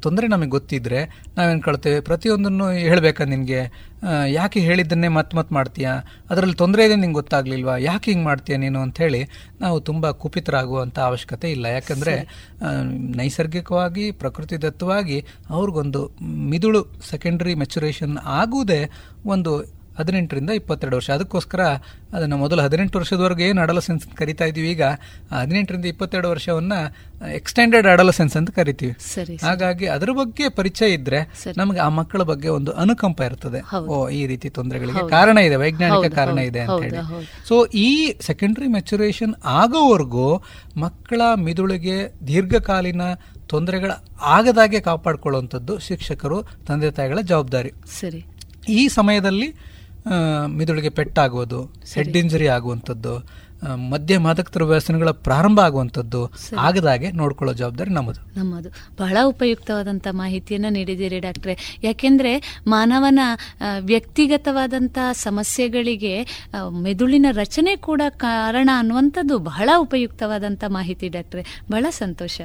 ತೊಂದರೆ 0.02 0.26
ನಮಗೆ 0.28 0.48
ಗೊತ್ತಿದ್ರೆ 0.48 1.00
ನಾವೇನ್ಕೊಳ್ತೇವೆ 1.36 2.00
ಪ್ರತಿಯೊಂದನ್ನು 2.00 2.66
ಹೇಳಬೇಕಾ 2.70 3.24
ನಿನಗೆ? 3.24 3.60
ಯಾಕೆ 4.28 4.60
ಹೇಳಿದ್ದನ್ನೇ 4.60 5.08
ಮತ್ತೆ 5.08 5.36
ಮತ್ತೆ 5.36 5.54
ಮಾಡ್ತೀಯ? 5.54 5.88
ಅದರಲ್ಲಿ 6.30 6.56
ತೊಂದರೆ 6.56 6.82
ಇದೆ 6.84 6.96
ನಿಂಗೆ 6.96 7.14
ಗೊತ್ತಾಗ್ಲಿಲ್ವಾ? 7.14 7.76
ಯಾಕೆ 7.76 8.10
ಹಿಂಗೆ 8.10 8.24
ಮಾಡ್ತೀಯ 8.24 8.56
ನೀನು 8.56 8.80
ಅಂತ 8.80 8.98
ಹೇಳಿ 8.98 9.22
ನಾವು 9.60 9.76
ತುಂಬ 9.80 10.10
ಕುಪಿತರಾಗುವಂಥ 10.10 10.98
ಅವಶ್ಯಕತೆ 10.98 11.50
ಇಲ್ಲ. 11.50 11.66
ಯಾಕಂದರೆ 11.66 12.14
ನೈಸರ್ಗಿಕವಾಗಿ 13.16 14.06
ಪ್ರಕೃತಿದತ್ತವಾಗಿ 14.12 15.18
ಅವ್ರಿಗೊಂದು 15.50 16.02
ಮಿದುಳು 16.50 16.82
ಸೆಕೆಂಡ್ರಿ 17.10 17.54
ಮೆಚುರೇಷನ್ 17.54 18.16
ಆಗುವುದೇ 18.40 18.82
ಒಂದು 19.26 19.52
ಹದಿನೆಂಟರಿಂದ 19.98 20.50
ಇಪ್ಪತ್ತೆರಡು 20.50 20.96
ವರ್ಷ. 20.96 21.10
ಅದಕ್ಕೋಸ್ಕರ 21.10 21.60
ಅದನ್ನು 22.12 22.36
ಮೊದಲು 22.36 22.62
ಹದಿನೆಂಟು 22.62 22.98
ವರ್ಷದವರೆಗೆ 22.98 23.44
ಏನು 23.44 23.60
ಅಡಲಸೆನ್ಸ್ 23.62 24.06
ಅಂತ 24.06 24.14
ಕರಿತಾ 24.18 24.44
ಇದೀವಿ 24.44 24.70
ಈಗ 24.70 24.82
ಹದಿನೆಂಟರಿಂದ 25.32 25.84
ಇಪ್ಪತ್ತೆರಡು 25.84 26.28
ವರ್ಷವನ್ನ 26.30 26.72
ಎಕ್ಸ್ಟೆಂಡೆಡ್ 27.34 27.86
ಅಡಲಸೆನ್ಸ್ 27.86 28.36
ಅಂತ 28.36 28.50
ಕರಿತೀವಿ. 28.50 28.94
ಹಾಗಾಗಿ 29.42 29.86
ಅದ್ರ 29.86 30.10
ಬಗ್ಗೆ 30.12 30.48
ಪರಿಚಯ 30.48 30.88
ಇದ್ರೆ. 30.92 31.20
ನಮಗೆ 31.56 31.80
ಆ 31.80 31.88
ಮಕ್ಕಳ 31.88 32.22
ಬಗ್ಗೆ 32.22 32.48
ಒಂದು 32.48 32.72
ಅನುಕಂಪ 32.72 33.20
ಇರ್ತದೆ. 33.20 33.76
ಓ 33.76 34.08
ಈ 34.08 34.26
ರೀತಿ 34.26 34.48
ತೊಂದರೆಗಳಿಗೆ 34.50 35.08
ಕಾರಣ 35.08 35.38
ಇದೆ 35.38 35.56
ವೈಜ್ಞಾನಿಕ 35.56 36.14
ಕಾರಣ 36.14 36.38
ಇದೆ 36.38 36.60
ಅಂತ 36.60 36.82
ಹೇಳಿ. 36.82 36.96
ಸೊ 37.48 37.66
ಈ 37.66 38.14
ಸೆಕೆಂಡರಿ 38.20 38.66
ಮೆಚುರೇಷನ್ 38.66 39.34
ಆಗೋವರೆಗೂ 39.44 40.28
ಮಕ್ಕಳ 40.76 41.20
ಮಿದುಳಿಗೆ 41.34 41.98
ದೀರ್ಘಕಾಲೀನ 42.26 43.02
ತೊಂದರೆಗಳ 43.46 43.92
ಆಗದಾಗೆ 44.22 44.80
ಕಾಪಾಡ್ಕೊಳ್ಳುವಂಥದ್ದು 44.80 45.78
ಶಿಕ್ಷಕರು 45.78 46.38
ತಂದೆ 46.66 46.90
ತಾಯಿಗಳ 46.90 47.20
ಜವಾಬ್ದಾರಿ. 47.20 47.72
ಸರಿ. 48.00 48.20
ಈ 48.68 48.88
ಸಮಯದಲ್ಲಿ 48.88 49.48
ಮಿದುಳಿಗೆ 50.46 50.88
ಪೆಟ್ಟಾಗುವುದು 50.88 51.62
ಹೆಡ್ 51.94 52.16
ಇಂಜುರಿ 52.16 52.48
ಆಗುವಂಥದ್ದು 52.48 53.46
ಮಧ್ಯ 53.76 54.18
ಮಾದಕ 54.18 54.56
ವ್ಯಸನಗಳ 54.56 55.10
ಪ್ರಾರಂಭ 55.10 55.60
ಆಗುವಂಥದ್ದು 55.60 56.30
ಆಗದಾಗೆ 56.58 57.12
ನೋಡ್ಕೊಳ್ಳೋ 57.12 57.54
ಜವಾಬ್ದಾರಿ 57.54 57.90
ನಮ್ಮದು. 57.90 58.38
ನಮ್ಮದು. 58.38 58.68
ಬಹಳ 59.00 59.16
ಉಪಯುಕ್ತವಾದಂಥ 59.24 60.08
ಮಾಹಿತಿಯನ್ನು 60.10 60.68
ನೀಡಿದ್ದೀರಿ 60.68 61.18
ಡಾಕ್ಟ್ರೆ. 61.18 61.78
ಯಾಕೆಂದ್ರೆ 61.84 62.60
ಮಾನವನ 62.66 63.18
ವ್ಯಕ್ತಿಗತವಾದಂಥ 63.80 64.98
ಸಮಸ್ಯೆಗಳಿಗೆ 65.12 66.44
ಮೆದುಳಿನ 66.82 67.26
ರಚನೆ 67.32 67.76
ಕೂಡ 67.76 68.02
ಕಾರಣ 68.08 68.70
ಅನ್ನುವಂಥದ್ದು 68.78 69.38
ಬಹಳ 69.38 69.70
ಉಪಯುಕ್ತವಾದಂಥ 69.78 70.64
ಮಾಹಿತಿ 70.68 71.08
ಡಾಕ್ಟ್ರೆ. 71.08 71.42
ಬಹಳ 71.70 71.86
ಸಂತೋಷ. 71.90 72.40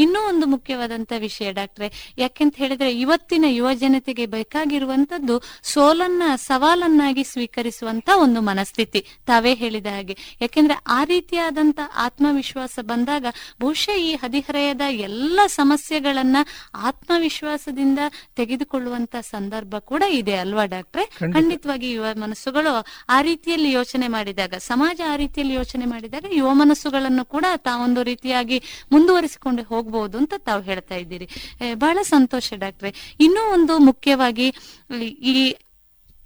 ಇನ್ನೂ 0.00 0.28
ಒಂದು 0.28 0.46
ಮುಖ್ಯವಾದಂತ 0.46 1.12
ವಿಷಯ 1.18 1.52
ಡಾಕ್ಟ್ರೆ. 1.52 2.14
ಯಾಕೆಂತ 2.18 2.56
ಹೇಳಿದ್ರೆ 2.56 3.00
ಇವತ್ತಿನ 3.00 3.44
ಯುವ 3.48 3.72
ಜನತೆಗೆ 3.74 4.26
ಬೇಕಾಗಿರುವಂತದ್ದು 4.26 5.42
ಸೋಲನ್ನ 5.62 6.22
ಸವಾಲನ್ನಾಗಿ 6.36 7.24
ಸ್ವೀಕರಿಸುವಂತ 7.24 8.10
ಒಂದು 8.16 8.40
ಮನಸ್ಥಿತಿ. 8.40 9.00
ತಾವೇ 9.26 9.54
ಹೇಳಿದ 9.54 9.86
ಹಾಗೆ. 9.86 10.16
ಯಾಕೆಂದ್ರೆ 10.40 10.76
ಆ 10.86 11.04
ರೀತಿಯಾದಂತ 11.04 11.80
ಆತ್ಮವಿಶ್ವಾಸ 11.96 12.78
ಬಂದಾಗ 12.82 13.26
ಬಹುಶಃ 13.60 13.96
ಈ 13.96 14.12
ಹದಿಹರೆಯದ 14.14 14.80
ಎಲ್ಲ 14.90 15.40
ಸಮಸ್ಯೆಗಳನ್ನ 15.46 16.36
ಆತ್ಮವಿಶ್ವಾಸದಿಂದ 16.74 17.98
ತೆಗೆದುಕೊಳ್ಳುವಂತ 18.36 19.16
ಸಂದರ್ಭ 19.20 19.74
ಕೂಡ 19.78 20.02
ಇದೆ 20.08 20.34
ಅಲ್ವಾ 20.36 20.64
ಡಾಕ್ಟ್ರೆ? 20.64 21.06
ಖಂಡಿತವಾಗಿ 21.06 21.90
ಯುವ 21.92 22.04
ಮನಸ್ಸುಗಳು 22.14 22.86
ಆ 23.08 23.20
ರೀತಿಯಲ್ಲಿ 23.20 23.70
ಯೋಚನೆ 23.72 24.08
ಮಾಡಿದಾಗ 24.08 24.54
ಸಮಾಜ 24.54 25.00
ಆ 25.12 25.16
ರೀತಿಯಲ್ಲಿ 25.16 25.54
ಯೋಚನೆ 25.54 25.84
ಮಾಡಿದಾಗ 25.84 26.24
ಯುವ 26.32 26.48
ಮನಸ್ಸುಗಳನ್ನು 26.52 27.24
ಕೂಡ 27.24 27.44
ತಾವೊಂದು 27.56 28.02
ರೀತಿಯಾಗಿ 28.02 28.62
ಮುಂದುವರಿಸಿಕೊಂಡು 28.92 29.62
ಹೋಗ್ಬೋದು 29.90 30.18
ಅಂತ 30.18 30.34
ತಾವು 30.36 30.62
ಹೇಳ್ತಾ 30.62 30.94
ಇದ್ದೀರಿ. 30.94 31.28
ಬಹಳ 31.74 31.98
ಸಂತೋಷ 32.02 32.52
ಡಾಕ್ಟ್ರೆ. 32.56 33.16
ಇನ್ನೂ 33.20 33.52
ಒಂದು 33.52 33.78
ಮುಖ್ಯವಾಗಿ 33.78 34.54
ಈ- 35.02 35.56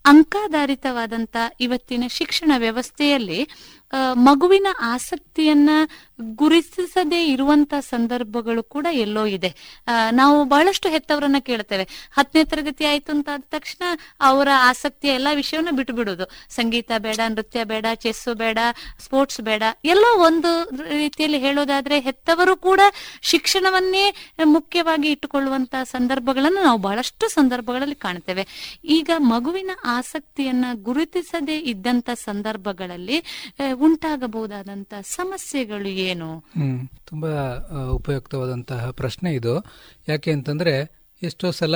ಅಂಕಾಧಾರಿತವಾದಂತ 0.06 1.36
ಇವತ್ತಿನ 1.60 2.04
ಶಿಕ್ಷಣ 2.08 2.52
ವ್ಯವಸ್ಥೆಯಲ್ಲಿ 2.58 3.48
ಮಗುವಿನ 4.28 4.68
ಆಸಕ್ತಿಯನ್ನ 4.80 5.70
ಗುರುತಿಸದೇ 6.34 7.20
ಇರುವಂತ 7.26 7.74
ಸಂದರ್ಭಗಳು 7.80 8.62
ಕೂಡ 8.74 8.86
ಎಲ್ಲೋ 8.92 9.22
ಇದೆ. 9.26 9.50
ನಾವು 10.12 10.44
ಬಹಳಷ್ಟು 10.44 10.88
ಹೆತ್ತವರನ್ನ 10.88 11.38
ಕೇಳ್ತೇವೆ. 11.40 11.84
ಹತ್ತನೇ 12.12 12.42
ತರಗತಿ 12.44 12.84
ಆಯ್ತು 12.84 13.12
ಅಂತ 13.12 13.28
ಆದ 13.32 13.42
ತಕ್ಷಣ 13.50 13.82
ಅವರ 14.20 14.48
ಆಸಕ್ತಿಯ 14.60 15.10
ಎಲ್ಲಾ 15.10 15.32
ವಿಷಯವನ್ನ 15.32 15.72
ಬಿಟ್ಟು 15.76 15.94
ಬಿಡುದು 15.94 16.26
ಸಂಗೀತ 16.48 16.90
ಬೇಡ, 16.98 17.20
ನೃತ್ಯ 17.28 17.64
ಬೇಡ, 17.64 17.86
ಚೆಸ್ಸು 17.94 18.34
ಬೇಡ, 18.34 18.58
ಸ್ಪೋರ್ಟ್ಸ್ 19.04 19.40
ಬೇಡ, 19.40 19.62
ಎಲ್ಲೋ 19.84 20.10
ಒಂದು 20.26 20.52
ರೀತಿಯಲ್ಲಿ 20.88 21.38
ಹೇಳೋದಾದ್ರೆ 21.38 21.98
ಹೆತ್ತವರು 22.00 22.56
ಕೂಡ 22.56 22.80
ಶಿಕ್ಷಣವನ್ನೇ 23.22 24.04
ಮುಖ್ಯವಾಗಿ 24.44 25.10
ಇಟ್ಟುಕೊಳ್ಳುವಂತ 25.10 25.74
ಸಂದರ್ಭಗಳನ್ನು 25.84 26.62
ನಾವು 26.62 26.78
ಬಹಳಷ್ಟು 26.78 27.28
ಸಂದರ್ಭಗಳಲ್ಲಿ 27.28 27.94
ಕಾಣ್ತೇವೆ. 27.94 28.46
ಈಗ 28.84 29.10
ಮಗುವಿನ 29.18 29.70
ಆಸಕ್ತಿಯನ್ನ 29.84 30.64
ಗುರುತಿಸದೇ 30.82 31.58
ಇದ್ದಂತ 31.58 32.10
ಸಂದರ್ಭಗಳಲ್ಲಿ 32.24 33.18
ಆ, 33.84 33.86
ಉಂಟಾಗಬಹುದಾದಂತ 33.86 34.94
ಸಮಸ್ಯೆಗಳು 35.00 35.88
ಏನು? 35.88 36.44
ತುಂಬಾ 37.04 37.30
ಉಪಯುಕ್ತವಾದಂತಹ 37.92 38.90
ಪ್ರಶ್ನೆ 38.90 39.34
ಇದು. 39.34 39.64
ಯಾಕೆ 40.08 40.32
ಅಂತಂದ್ರೆ 40.32 40.74
ಎಷ್ಟೋ 41.22 41.50
ಸಲ 41.50 41.74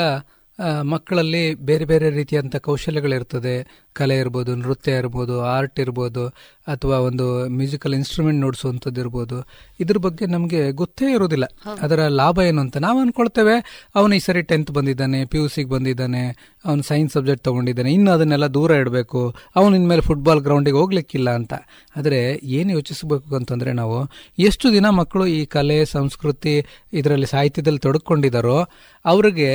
ಮಕ್ಕಳಲ್ಲಿ 0.92 1.42
ಬೇರೆ 1.68 1.84
ಬೇರೆ 1.84 2.06
ರೀತಿಯಂತ 2.10 2.56
ಕೌಶಲ್ಯಗಳಿರ್ತದೆ. 2.66 3.54
ಕಲೆ 3.96 4.16
ಇರ್ಬೋದು 4.22 4.52
ನೃತ್ಯ 4.56 4.98
ಇರ್ಬೋದು 5.02 5.34
ಆರ್ಟ್ 5.52 5.78
ಇರ್ಬೋದು 5.84 6.24
ಅಥವಾ 6.66 6.96
ಒಂದು 7.08 7.24
ಮ್ಯೂಸಿಕಲ್ 7.58 7.94
ಇನ್ಸ್ಟ್ರೂಮೆಂಟ್ 7.98 8.40
ನುಡಿಸುವಂಥದ್ದು 8.44 9.00
ಇರ್ಬೋದು. 9.04 9.36
ಇದ್ರ 9.80 9.98
ಬಗ್ಗೆ 10.06 10.24
ನಮಗೆ 10.26 10.60
ಗೊತ್ತೇ 10.80 11.06
ಇರೋದಿಲ್ಲ 11.16 11.46
ಅದರ 11.84 12.00
ಲಾಭ 12.20 12.38
ಏನು 12.48 12.60
ಅಂತ 12.64 12.76
ನಾವು 12.86 12.98
ಅಂದ್ಕೊಳ್ತೇವೆ 13.04 13.56
ಅವನು 13.98 14.12
ಈ 14.18 14.20
ಸರಿ 14.28 14.42
ಟೆಂತ್ 14.50 14.70
ಬಂದಿದ್ದಾನೆ 14.78 15.20
ಪಿ 15.32 15.38
ಯು 15.38 15.46
ಸಿಗೆ 15.54 15.70
ಬಂದಿದ್ದಾನೆ 15.74 16.22
ಅವನು 16.64 16.82
ಸೈನ್ಸ್ 16.82 17.14
ಸಬ್ಜೆಕ್ಟ್ 17.16 17.44
ತೊಗೊಂಡಿದ್ದಾನೆ 17.48 17.90
ಇನ್ನು 17.92 18.12
ಅದನ್ನೆಲ್ಲ 18.16 18.48
ದೂರ 18.58 18.70
ಇಡಬೇಕು 18.82 19.22
ಅವನು 19.56 19.72
ಇನ್ಮೇಲೆ 19.80 20.04
ಫುಟ್ಬಾಲ್ 20.10 20.42
ಗ್ರೌಂಡಿಗೆ 20.46 20.78
ಹೋಗ್ಲಿಕ್ಕಿಲ್ಲ 20.82 21.28
ಅಂತ. 21.40 21.52
ಆದರೆ 21.96 22.20
ಏನು 22.58 22.70
ಯೋಚಿಸಬೇಕು 22.78 23.36
ಅಂತಂದರೆ 23.40 23.72
ನಾವು 23.72 23.98
ಎಷ್ಟು 24.38 24.66
ದಿನ 24.72 24.86
ಮಕ್ಕಳು 25.00 25.26
ಈ 25.38 25.40
ಕಲೆ 25.56 25.78
ಸಂಸ್ಕೃತಿ 25.96 26.54
ಇದರಲ್ಲಿ 26.92 27.28
ಸಾಹಿತ್ಯದಲ್ಲಿ 27.34 27.82
ತೊಡಕೊಂಡಿದ್ದಾರೋ 27.88 28.58
ಅವ್ರಿಗೆ 29.04 29.50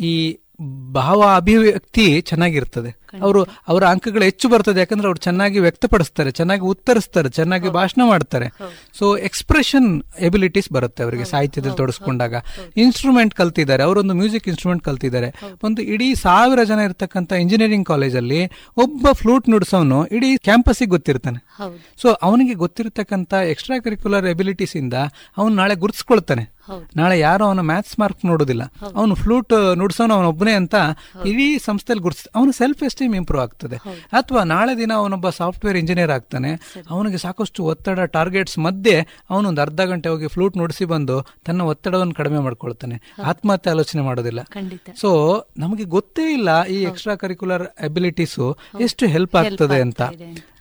ಈ 0.00 0.38
ಭಾವ 0.92 1.24
ಅಭಿವ್ಯಕ್ತಿ 1.34 2.20
ಚೆನ್ನಾಗಿರ್ತದೆ. 2.20 2.99
ಅವರು 3.22 3.40
ಅವರ 3.68 3.84
ಅಂಕಗಳು 3.84 4.22
ಹೆಚ್ಚು 4.22 4.48
ಬರ್ತದೆ 4.48 4.80
ಯಾಕಂದ್ರೆ 4.80 5.08
ಅವ್ರು 5.08 5.20
ಚೆನ್ನಾಗಿ 5.20 5.58
ವ್ಯಕ್ತಪಡಿಸ್ತಾರೆ 5.58 6.30
ಚೆನ್ನಾಗಿ 6.30 6.60
ಉತ್ತರಿಸ್ತಾರೆ 6.60 7.28
ಚೆನ್ನಾಗಿ 7.28 7.68
ಭಾಷಣ 7.68 8.02
ಮಾಡ್ತಾರೆ. 8.04 8.48
ಸೊ 8.98 9.16
ಎಕ್ಸ್ಪ್ರೆಷನ್ 9.16 10.02
ಎಬಿಲಿಟೀಸ್ 10.18 10.72
ಬರುತ್ತೆ 10.72 11.02
ಅವರಿಗೆ 11.02 11.24
ಸಾಹಿತ್ಯದಲ್ಲಿ 11.24 11.76
ತೊಡಸ್ಕೊಂಡಾಗ. 11.76 12.34
ಇನ್ಸ್ಟ್ರೂಮೆಂಟ್ 12.76 13.34
ಕಲ್ತಿದ್ದಾರೆ 13.34 13.82
ಅವರೊಂದು 13.82 14.14
ಮ್ಯೂಸಿಕ್ 14.14 14.48
ಇನ್ಸ್ಟ್ರೂಮೆಂಟ್ 14.48 14.84
ಕಲ್ತಿದ್ದಾರೆ. 14.84 15.30
ಒಂದು 15.62 15.82
ಇಡೀ 15.82 16.14
ಸಾವಿರ 16.14 16.64
ಜನ 16.64 16.78
ಇರ್ತಕ್ಕಂಥ 16.78 17.32
ಇಂಜಿನಿಯರಿಂಗ್ 17.32 17.86
ಕಾಲೇಜಲ್ಲಿ 17.86 18.50
ಒಬ್ಬ 18.76 19.06
ಫ್ಲೂಟ್ 19.12 19.48
ನುಡಿಸೋನು 19.48 20.06
ಇಡೀ 20.06 20.36
ಕ್ಯಾಂಪಸ್ಸಿಗೆ 20.36 20.90
ಗೊತ್ತಿರ್ತಾನೆ. 20.90 21.38
ಸೊ 22.02 22.12
ಅವನಿಗೆ 22.12 22.54
ಗೊತ್ತಿರತಕ್ಕಂಥ 22.54 23.32
ಎಕ್ಸ್ಟ್ರಾ 23.32 23.78
ಕರಿಕ್ಯುಲರ್ 23.78 24.26
ಎಬಿಲಿಟೀಸ್ 24.26 24.76
ಇಂದ 24.76 24.94
ಅವನು 25.38 25.54
ನಾಳೆ 25.54 25.74
ಗುರುತಿಸ್ಕೊಳ್ತಾನೆ. 25.74 26.60
ನಾಳೆ 26.96 27.18
ಯಾರು 27.18 27.44
ಅವನ 27.44 27.60
ಮ್ಯಾಥ್ಸ್ 27.60 28.00
ಮಾರ್ಕ್ 28.00 28.26
ನೋಡೋದಿಲ್ಲ. 28.26 28.62
ಅವನು 28.94 29.14
ಫ್ಲೂಟ್ 29.14 29.76
ನುಡ್ಸೋನು 29.76 30.14
ಅವನೊಬ್ಬನೇ 30.14 30.52
ಅಂತ 30.52 30.74
ಇಡೀ 31.24 31.58
ಸಂಸ್ಥೆಯಲ್ಲಿ 31.58 32.02
ಗುರುತಿಸ್ 32.02 32.28
ಅವನು 32.34 32.52
ಸೆಲ್ಫ್ 32.52 32.82
ಎಸ್ಟೀಮ್ 33.00 33.14
ಇಂಪ್ರೂವ್ 33.14 33.42
ಆಗ್ತದೆ. 33.42 33.76
ಅಥವಾ 34.12 34.44
ನಾಳೆ 34.44 34.78
ದಿನ 34.78 34.92
ಅವನೊಬ್ಬ 34.92 35.28
ಸಾಫ್ಟ್ವೇರ್ 35.30 35.76
ಇಂಜಿನಿಯರ್ 35.76 36.10
ಆಗ್ತಾನೆ. 36.10 36.50
ಅವನಿಗೆ 36.90 37.16
ಸಾಕಷ್ಟು 37.16 37.64
ಒತ್ತಡ 37.64 38.00
ಟಾರ್ಗೆಟ್ಸ್ 38.00 38.58
ಮಧ್ಯೆ 38.58 39.24
ಅವನೊಂದು 39.30 39.60
ಅರ್ಧ 39.60 39.80
ಗಂಟೆ 39.80 40.08
ಹೋಗಿ 40.08 40.26
ಫ್ಲೂಟ್ 40.26 40.56
ನುಡಿಸಿ 40.56 40.84
ಬಂದು 40.84 41.16
ತನ್ನ 41.46 41.62
ಒತ್ತಡವನ್ನು 41.62 42.14
ಕಡಿಮೆ 42.14 42.38
ಮಾಡ್ಕೊಳ್ತಾನೆ. 42.38 43.14
ಆತ್ಮಹತ್ಯೆ 43.24 43.70
ಆಲೋಚನೆ 43.70 44.02
ಮಾಡೋದಿಲ್ಲ. 44.02 44.40
ಸೊ 45.00 45.10
ನಮಗೆ 45.58 45.84
ಗೊತ್ತೇ 45.84 46.32
ಇಲ್ಲ 46.32 46.64
ಈ 46.64 46.82
ಎಕ್ಸ್ಟ್ರಾ 46.82 47.14
ಕರಿಕ್ಯುಲರ್ 47.14 47.62
ಅಬಿಲಿಟೀಸು 47.62 48.56
ಎಷ್ಟು 48.80 49.06
ಹೆಲ್ಪ್ 49.06 49.36
ಆಗ್ತದೆ 49.36 49.80
ಅಂತ. 49.80 50.02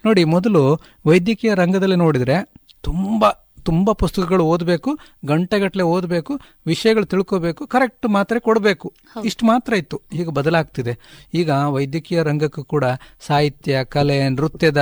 ನೋಡಿ 0.06 0.24
ಮೊದಲು 0.24 0.64
ವೈದ್ಯಕೀಯ 1.06 1.54
ರಂಗದಲ್ಲಿ 1.54 1.96
ನೋಡಿದ್ರೆ 1.96 2.38
ತುಂಬಾ 2.82 3.49
ತುಂಬಾ 3.70 3.94
ಪುಸ್ತಕಗಳು 3.94 4.44
ಓದಬೇಕು 4.46 4.92
ಗಂಟೆಗಟ್ಟಲೆ 5.26 5.84
ಓದಬೇಕು 5.84 6.34
ವಿಷಯಗಳು 6.68 7.06
ತಿಳ್ಕೋಬೇಕು 7.06 7.68
ಕರೆಕ್ಟ್ 7.68 8.06
ಮಾತ್ರೆ 8.10 8.40
ಕೊಡಬೇಕು. 8.40 8.88
ಇಷ್ಟು 9.26 9.44
ಮಾತ್ರ 9.46 9.74
ಇತ್ತು. 9.74 9.98
ಈಗ 10.14 10.30
ಬದಲಾಗ್ತಿದೆ. 10.30 10.94
ಈಗ 11.34 11.50
ವೈದ್ಯಕೀಯ 11.76 12.24
ರಂಗಕ್ಕೂ 12.24 12.64
ಕೂಡ 12.64 12.86
ಸಾಹಿತ್ಯ 13.28 13.84
ಕಲೆ 13.84 14.18
ನೃತ್ಯದ 14.30 14.82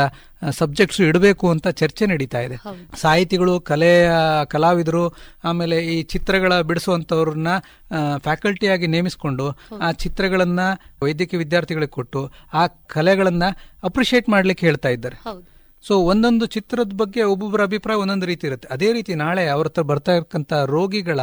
ಸಬ್ಜೆಕ್ಟ್ಸ್ 0.49 1.01
ಇಡಬೇಕು 1.01 1.45
ಅಂತ 1.49 1.67
ಚರ್ಚೆ 1.81 2.05
ನಡೀತಾ 2.05 2.39
ಇದೆ. 2.41 2.57
ಸಾಹಿತಿಗಳು 3.01 3.53
ಕಲೆಯ 3.61 4.09
ಕಲಾವಿದರು 4.47 5.03
ಆಮೇಲೆ 5.43 5.77
ಈ 5.93 5.95
ಚಿತ್ರಗಳ 6.13 6.53
ಬಿಡಿಸುವಂಥವ್ರನ್ನ 6.61 7.47
ಫ್ಯಾಕಲ್ಟಿಯಾಗಿ 8.17 8.87
ನೇಮಿಸಿಕೊಂಡು 8.87 9.45
ಆ 9.81 9.91
ಚಿತ್ರಗಳನ್ನು 10.03 10.67
ವೈದ್ಯಕೀಯ 11.03 11.37
ವಿದ್ಯಾರ್ಥಿಗಳಿಗೆ 11.37 11.95
ಕೊಟ್ಟು 11.99 12.21
ಆ 12.53 12.63
ಕಲೆಗಳನ್ನು 12.95 13.49
ಅಪ್ರಿಷಿಯೇಟ್ 13.83 14.29
ಮಾಡ್ಲಿಕ್ಕೆ 14.29 14.65
ಹೇಳ್ತಾ 14.65 14.89
ಇದ್ದಾರೆ. 14.89 15.17
ಸೊ 15.83 15.93
ಒಂದೊಂದು 15.97 16.45
ಚಿತ್ರದ 16.45 16.91
ಬಗ್ಗೆ 16.95 17.23
ಒಬ್ಬೊಬ್ಬರ 17.23 17.63
ಅಭಿಪ್ರಾಯ 17.63 17.97
ಒಂದೊಂದು 17.97 18.25
ರೀತಿ 18.25 18.47
ಇರುತ್ತೆ. 18.47 18.67
ಅದೇ 18.71 18.93
ರೀತಿ 18.93 19.15
ನಾಳೆ 19.15 19.47
ಅವ್ರ 19.47 19.67
ಹತ್ರ 19.67 19.81
ಬರ್ತಾ 19.81 20.11
ಇರ್ತಕ್ಕಂಥ 20.11 20.53
ರೋಗಿಗಳ 20.53 21.19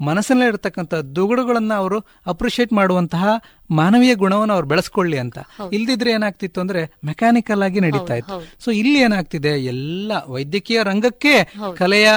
ಮನಸ್ಸಲ್ಲೇ 0.00 0.46
ಇರತಕ್ಕಂಥ 0.46 0.94
ದುಗುಡುಗಳನ್ನ 0.94 1.74
ಅವರು 1.74 1.98
ಅಪ್ರಿಷಿಯೇಟ್ 2.26 2.72
ಮಾಡುವಂತಹ 2.72 3.24
ಮಾನವೀಯ 3.70 4.14
ಗುಣವನ್ನು 4.14 4.54
ಅವ್ರು 4.54 4.68
ಬೆಳೆಸ್ಕೊಳ್ಳಿ 4.68 5.18
ಅಂತ. 5.18 5.38
ಇಲ್ದಿದ್ರೆ 5.72 6.10
ಏನಾಗ್ತಿತ್ತು 6.10 6.60
ಅಂದ್ರೆ 6.60 6.90
ಮೆಕ್ಯಾನಿಕಲ್ 7.04 7.62
ಆಗಿ 7.62 7.80
ನಡೀತಾ 7.80 8.14
ಇತ್ತು. 8.14 8.64
ಸೊ 8.64 8.70
ಇಲ್ಲಿ 8.70 8.98
ಏನಾಗ್ತಿದೆ? 9.00 9.48
ಎಲ್ಲ 9.48 10.12
ವೈದ್ಯಕೀಯ 10.26 10.82
ರಂಗಕ್ಕೆ 10.82 11.54
ಕಲೆಯ 11.76 12.08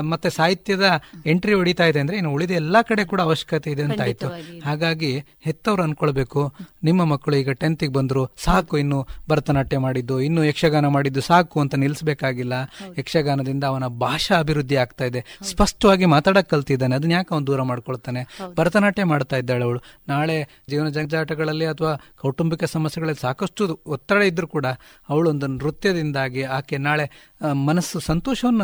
ಮತ್ತೆ 0.00 0.30
ಸಾಹಿತ್ಯದ 0.30 1.02
ಎಂಟ್ರಿ 1.26 1.54
ಹೊಡಿತಾ 1.54 1.84
ಇದೆ 1.84 2.00
ಅಂದ್ರೆ 2.00 2.16
ಇನ್ನು 2.16 2.32
ಉಳಿದ 2.32 2.50
ಎಲ್ಲಾ 2.50 2.82
ಕಡೆ 2.82 3.04
ಕೂಡ 3.04 3.20
ಅವಶ್ಯಕತೆ 3.20 3.70
ಇದೆ 3.70 3.82
ಅಂತ 3.82 4.00
ಆಯ್ತು. 4.00 4.26
ಹಾಗಾಗಿ 4.64 5.24
ಹೆತ್ತವ್ರು 5.40 5.82
ಅನ್ಕೊಳ್ಬೇಕು. 5.82 6.54
ನಿಮ್ಮ 6.82 7.04
ಮಕ್ಕಳು 7.04 7.36
ಈಗ 7.36 7.50
ಟೆಂತಿಗೆ 7.50 7.92
ಬಂದ್ರು 7.92 8.30
ಸಾಕು 8.36 8.78
ಇನ್ನು 8.78 9.06
ಭರತನಾಟ್ಯ 9.28 9.78
ಮಾಡಿದ್ದು 9.78 10.20
ಇನ್ನು 10.20 10.44
ಯಕ್ಷಗಾನ 10.44 10.86
ಮಾಡಿದ್ದು 10.86 11.20
ಸಾಕು 11.20 11.60
ಅಂತ 11.60 11.74
ನಿಲ್ಲಿಸಬೇಕಾಗಿಲ್ಲ 11.74 12.52
ಯಕ್ಷಗಾನದಿಂದ 12.98 13.64
ಅವನ 13.64 13.86
ಭಾಷಾ 13.86 14.38
ಅಭಿವೃದ್ಧಿ 14.38 14.76
ಆಗ್ತಾ 14.76 15.04
ಇದೆ. 15.04 15.24
ಸ್ಪಷ್ಟವಾಗಿ 15.42 16.04
ಮಾತಾಡಕ್ 16.04 16.50
ಕಲ್ತಿದ್ದಾನೆ. 16.50 16.99
ಅದನ್ನ 17.00 17.12
ಯಾಕೆ 17.12 17.34
ಅವನು 17.34 17.46
ದೂರ 17.46 17.62
ಮಾಡ್ಕೊಳ್ತಾನೆ? 17.62 18.22
ಭರತನಾಟ್ಯ 18.56 19.04
ಮಾಡ್ತಾ 19.04 19.36
ಇದ್ದಾಳೆ 19.36 19.64
ಅವಳು. 19.64 19.80
ನಾಳೆ 20.08 20.36
ಜೀವನ 20.68 20.88
ಜಂಜಾಟಗಳಲ್ಲಿ 20.88 21.66
ಅಥವಾ 21.66 21.92
ಕೌಟುಂಬಿಕ 22.20 22.64
ಸಮಸ್ಯೆಗಳಲ್ಲಿ 22.64 23.20
ಸಾಕಷ್ಟು 23.20 23.80
ಒತ್ತಡ 23.86 24.22
ಇದ್ರೂ 24.22 24.46
ಕೂಡ 24.46 24.66
ಅವಳೊಂದು 25.08 25.46
ನೃತ್ಯದಿಂದಾಗಿ 25.46 26.42
ಆಕೆ 26.42 26.76
ನಾಳೆ 26.76 27.10
ಮನಸ್ಸು 27.52 28.00
ಸಂತೋಷವನ್ನ 28.00 28.62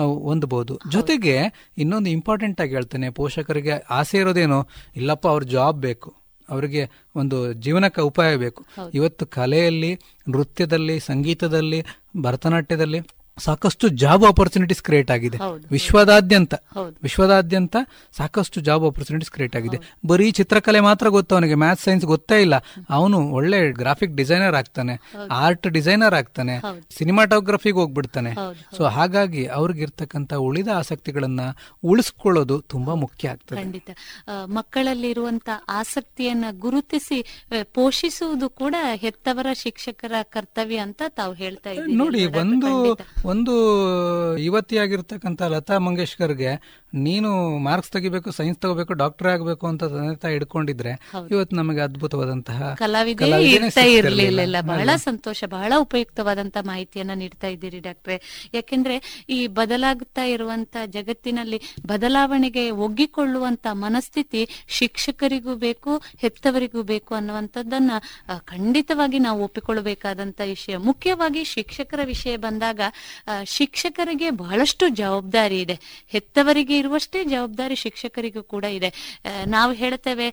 ಹೊಂದಬಹುದು. 0.00 0.78
ಜೊತೆಗೆ 0.90 1.38
ಇನ್ನೊಂದು 1.78 2.10
ಇಂಪಾರ್ಟೆಂಟ್ 2.10 2.60
ಆಗಿ 2.60 2.70
ಹೇಳ್ತೇನೆ. 2.70 3.10
ಪೋಷಕರಿಗೆ 3.10 3.72
ಆಸೆ 3.90 4.18
ಇರೋದೇನು? 4.18 4.68
ಇಲ್ಲಪ್ಪ 4.96 5.28
ಅವ್ರ 5.28 5.42
ಜಾಬ್ 5.42 5.80
ಬೇಕು. 5.80 6.14
ಅವರಿಗೆ 6.48 6.90
ಒಂದು 7.16 7.52
ಜೀವನಕ್ಕೆ 7.52 8.00
ಉಪಾಯ 8.00 8.36
ಬೇಕು. 8.36 8.64
ಇವತ್ತು 8.94 9.26
ಕಲೆಯಲ್ಲಿ 9.26 9.98
ನೃತ್ಯದಲ್ಲಿ 10.28 11.00
ಸಂಗೀತದಲ್ಲಿ 11.00 11.84
ಭರತನಾಟ್ಯದಲ್ಲಿ 12.22 13.00
ಸಾಕಷ್ಟು 13.38 13.88
ಜಾಬ್ 13.88 14.24
ಆಪರ್ಚುನಿಟೀಸ್ 14.24 14.82
ಕ್ರಿಯೇಟ್ 14.82 15.10
ಆಗಿದೆ. 15.10 15.38
ವಿಶ್ವದಾದ್ಯಂತ 15.70 16.54
ವಿಶ್ವದಾದ್ಯಂತ 17.02 17.76
ಸಾಕಷ್ಟು 18.16 18.60
ಜಾಬ್ 18.60 18.84
ಆಪರ್ಚುನಿಟೀಸ್ 18.84 19.30
ಕ್ರಿಯೇಟ್ 19.30 19.56
ಆಗಿದೆ. 19.56 19.78
ಬರೀ 20.06 20.30
ಚಿತ್ರಕಲೆ 20.30 20.80
ಮಾತ್ರ 20.80 21.08
ಗೊತ್ತು 21.08 21.34
ಅವನಿಗೆ 21.34 21.54
ಮ್ಯಾಥ್ 21.54 21.80
ಸೈನ್ಸ್ 21.80 22.06
ಗೊತ್ತೇ 22.06 22.40
ಇಲ್ಲ. 22.40 22.56
ಅವನು 22.90 23.18
ಒಳ್ಳೆ 23.30 23.72
ಗ್ರಾಫಿಕ್ 23.72 24.14
ಡಿಸೈನರ್ 24.16 24.54
ಆಗ್ತಾನೆ 24.54 24.94
ಆರ್ಟ್ 25.30 25.68
ಡಿಸೈನರ್ 25.68 26.14
ಆಗ್ತಾನೆ 26.14 26.56
ಸಿನಿಮಾಟೋಗ್ರಫಿಗೆ 26.98 27.76
ಹೋಗ್ಬಿಡ್ತಾನೆ. 27.76 28.34
ಸೊ 28.76 28.84
ಹಾಗಾಗಿ 28.84 29.46
ಅವ್ರಿಗಿರ್ತಕ್ಕಂತ 29.46 30.34
ಉಳಿದ 30.34 30.68
ಆಸಕ್ತಿಗಳನ್ನ 30.74 31.40
ಉಳಿಸ್ಕೊಳ್ಳೋದು 31.84 32.60
ತುಂಬಾ 32.60 32.94
ಮುಖ್ಯ 32.94 33.28
ಆಗ್ತದೆ. 33.28 33.62
ಖಂಡಿತ. 33.62 33.90
ಮಕ್ಕಳಲ್ಲಿ 34.46 34.62
ಮಕ್ಕಳಲ್ಲಿರುವಂತ 34.84 35.48
ಆಸಕ್ತಿಯನ್ನ 35.68 36.44
ಗುರುತಿಸಿ 36.50 37.18
ಪೋಷಿಸುವುದು 37.72 38.48
ಕೂಡ 38.48 38.74
ಹೆತ್ತವರ 38.94 39.46
ಶಿಕ್ಷಕರ 39.54 40.12
ಕರ್ತವ್ಯ 40.22 40.78
ಅಂತ 40.78 41.02
ತಾವು 41.08 41.32
ಹೇಳ್ತಾ 41.32 41.70
ನೋಡಿ 42.02 42.26
ಒಂದು. 42.26 42.70
ಒಂದು 43.24 43.52
ಯುವತಿಯಾಗಿರ್ತಕ್ಕಂಥ 44.38 45.42
ಲತಾ 45.46 45.76
ಮಂಗೇಶ್ಕರ್ಗೆ 45.78 46.50
ನೀನು 46.94 47.58
ಮಾರ್ಕ್ಸ್ 47.58 47.92
ತೆಗಿಬೇಕು 47.92 48.30
ಸೈನ್ಸ್ 48.30 48.60
ತಗೋಬೇಕು 48.60 48.92
ಡಾಕ್ಟರ್ 48.92 49.28
ಆಗಬೇಕು 49.28 49.66
ಅಂತ 49.66 49.84
ತಂದೆ 49.84 50.16
ತಾಯಿ 50.16 50.34
ಹಿಡ್ಕೊಂಡಿದ್ರೆ 50.34 50.92
ಇವತ್ತು 51.30 51.56
ನಮಗೆ 51.56 51.80
ಅದ್ಭುತವಾದಂತಹ 51.80 52.76
ಇರಲಿಲ್ಲ. 53.82 54.60
ಬಹಳ 54.60 54.90
ಸಂತೋಷ 54.96 55.44
ಬಹಳ 55.44 55.72
ಉಪಯುಕ್ತವಾದಂತ 55.78 56.56
ಮಾಹಿತಿಯನ್ನ 56.62 57.10
ನೀಡ್ತಾ 57.14 57.46
ಇದ್ದೀರಿ 57.46 57.80
ಡಾಕ್ಟ್ರೆ. 57.80 58.50
ಯಾಕೆಂದ್ರೆ 58.54 59.24
ಈ 59.28 59.46
ಬದಲಾಗುತ್ತಾ 59.46 60.24
ಇರುವಂತ 60.24 60.76
ಜಗತ್ತಿನಲ್ಲಿ 60.86 61.60
ಬದಲಾವಣೆಗೆ 61.86 62.70
ಒಗ್ಗಿಕೊಳ್ಳುವಂತ 62.70 63.66
ಮನಸ್ಥಿತಿ 63.72 64.48
ಶಿಕ್ಷಕರಿಗೂ 64.68 65.54
ಬೇಕು 65.54 66.02
ಹೆತ್ತವರಿಗೂ 66.18 66.82
ಬೇಕು 66.82 67.14
ಅನ್ನುವಂಥದ್ದನ್ನ 67.14 67.90
ಖಂಡಿತವಾಗಿ 68.38 69.18
ನಾವು 69.18 69.44
ಒಪ್ಪಿಕೊಳ್ಳಬೇಕಾದಂತ 69.44 70.40
ವಿಷಯ. 70.44 70.76
ಮುಖ್ಯವಾಗಿ 70.76 71.44
ಶಿಕ್ಷಕರ 71.44 72.00
ವಿಷಯ 72.04 72.36
ಬಂದಾಗ 72.36 72.80
ಶಿಕ್ಷಕರಿಗೆ 73.44 74.30
ಬಹಳಷ್ಟು 74.30 74.88
ಜವಾಬ್ದಾರಿ 74.88 75.60
ಇದೆ. 75.60 76.06
ಹೆತ್ತವರಿಗೆ 76.08 76.83
ಇರುವಷ್ಟೇ 76.84 77.22
ಜವಾಬ್ದಾರಿ 77.34 77.78
ಶಿಕ್ಷಕರಿಗೂ 77.84 78.44
ಕೂಡ 78.54 78.64
ಇದೆ. 78.78 78.92
ನಾವು 79.56 79.72
ಹೇಳ್ತೇವೆ 79.82 80.28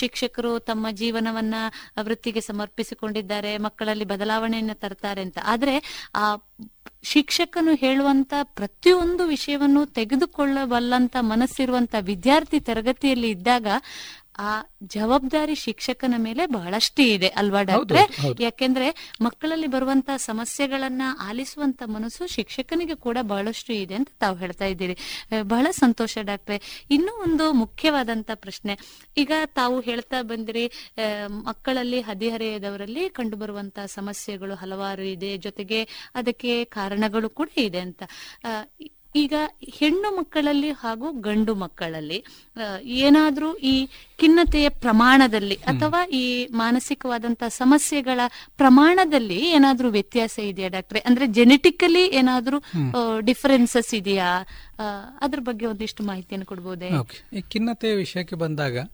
ಶಿಕ್ಷಕರು 0.00 0.52
ತಮ್ಮ 0.70 0.86
ಜೀವನವನ್ನ 1.02 1.54
ವೃತ್ತಿಗೆ 2.02 2.42
ಸಮರ್ಪಿಸಿಕೊಂಡಿದ್ದಾರೆ, 2.50 3.52
ಮಕ್ಕಳಲ್ಲಿ 3.68 4.08
ಬದಲಾವಣೆಯನ್ನು 4.14 4.76
ತರ್ತಾರೆ 4.84 5.22
ಅಂತ. 5.28 5.38
ಆದ್ರೆ 5.54 5.76
ಆ 6.22 6.26
ಶಿಕ್ಷಕನು 7.10 7.72
ಹೇಳುವಂತ 7.82 8.32
ಪ್ರತಿಯೊಂದು 8.58 9.22
ವಿಷಯವನ್ನು 9.26 9.82
ತೆಗೆದುಕೊಳ್ಳಬಲ್ಲಂತ 9.98 11.16
ಮನಸ್ಸಿರುವಂತ 11.30 11.94
ವಿದ್ಯಾರ್ಥಿ 12.08 12.58
ತರಗತಿಯಲ್ಲಿ 12.68 13.28
ಇದ್ದಾಗ 13.30 13.66
ಆ 14.42 14.62
ಜವಾಬ್ದಾರಿ 14.82 15.54
ಶಿಕ್ಷಕನ 15.54 16.14
ಮೇಲೆ 16.18 16.46
ಬಹಳಷ್ಟು 16.46 17.02
ಇದೆ 17.02 17.28
ಅಲ್ವಾ 17.28 17.62
ಡಾಕ್ಟ್ರೆ. 17.62 17.98
ಯಾಕೆಂದ್ರೆ 18.42 19.14
ಮಕ್ಕಳಲ್ಲಿ 19.20 19.66
ಬರುವಂತ 19.66 20.10
ಸಮಸ್ಯೆಗಳನ್ನ 20.16 21.02
ಆಲಿಸುವಂತ 21.20 21.82
ಮನಸ್ಸು 21.86 22.26
ಶಿಕ್ಷಕನಿಗೆ 22.26 22.94
ಕೂಡ 22.94 23.18
ಬಹಳಷ್ಟು 23.22 23.72
ಇದೆ 23.72 23.94
ಅಂತ 23.94 24.08
ತಾವು 24.20 24.36
ಹೇಳ್ತಾ 24.36 24.64
ಇದ್ದೀರಿ. 24.64 24.96
ಬಹಳ 25.42 25.66
ಸಂತೋಷ 25.70 26.18
ಡಾಕ್ಟ್ರೆ. 26.20 26.86
ಇನ್ನೂ 26.90 27.22
ಒಂದು 27.22 27.52
ಮುಖ್ಯವಾದಂತ 27.52 28.30
ಪ್ರಶ್ನೆ. 28.34 28.78
ಈಗ 29.16 29.32
ತಾವು 29.46 29.80
ಹೇಳ್ತಾ 29.80 30.22
ಬಂದಿರಿ 30.22 30.94
ಮಕ್ಕಳಲ್ಲಿ 31.28 32.00
ಹದಿಹರೆಯದವರಲ್ಲಿ 32.00 33.10
ಕಂಡು 33.10 33.36
ಬರುವಂತ 33.36 33.78
ಸಮಸ್ಯೆಗಳು 33.86 34.54
ಹಲವಾರು 34.54 35.02
ಇದೆ 35.02 35.36
ಜೊತೆಗೆ 35.36 36.10
ಅದಕ್ಕೆ 36.14 36.64
ಕಾರಣಗಳು 36.64 37.30
ಕೂಡ 37.30 37.48
ಇದೆ 37.56 37.78
ಅಂತ. 37.78 38.02
ಆ, 38.44 38.48
ಈಗ 39.16 39.32
ಹೆಣ್ಣು 39.60 40.16
ಮಕ್ಕಳಲ್ಲಿ 40.16 40.70
ಹಾಗೂ 40.70 41.12
ಗಂಡು 41.12 41.54
ಮಕ್ಕಳಲ್ಲಿ 41.54 42.24
ಏನಾದರೂ 42.82 43.54
ಈ 43.54 43.86
ಖಿನ್ನತೆಯ 44.20 44.68
ಪ್ರಮಾಣದಲ್ಲಿ 44.68 45.54
ಅಥವಾ 45.54 46.06
ಈ 46.06 46.48
ಮಾನಸಿಕವಾದಂತಹ 46.52 47.48
ಸಮಸ್ಯೆಗಳ 47.48 48.20
ಪ್ರಮಾಣದಲ್ಲಿ 48.56 49.36
ಏನಾದ್ರೂ 49.36 49.90
ವ್ಯತ್ಯಾಸ 49.90 50.38
ಇದೆಯಾ 50.38 50.68
ಡಾಕ್ಟ್ರೆ? 50.68 51.00
ಅಂದ್ರೆ 51.00 51.26
ಜೆನೆಟಿಕಲಿ 51.26 52.06
ಏನಾದ್ರೂ 52.06 52.58
ಡಿಫರೆನ್ಸಸ್ 53.20 53.94
ಇದೆಯಾ? 53.94 54.46
ಅದ್ರ 55.20 55.38
ಬಗ್ಗೆ 55.38 55.66
ಒಂದಿಷ್ಟು 55.66 56.02
ಮಾಹಿತಿಯನ್ನು 56.02 56.46
ಕೊಡ್ಬೋದೇ? 56.46 56.88
ಈ 57.32 57.40
ಖಿನ್ನತೆಯ 57.40 57.94
ವಿಷಯಕ್ಕೆ 57.94 58.36
ಬಂದಾಗ 58.36 58.88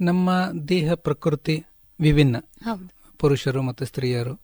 ನಮ್ಮ 0.00 0.30
ದೇಹ 0.68 0.94
ಪ್ರಕೃತಿ 0.94 1.64
ವಿಭಿನ್ನ. 2.00 2.36
ಹೌದು. 2.38 2.90
ಪುರುಷರು 3.18 3.62
ಮತ್ತು 3.62 3.84
ಸ್ತ್ರೀಯರು. 3.84 4.40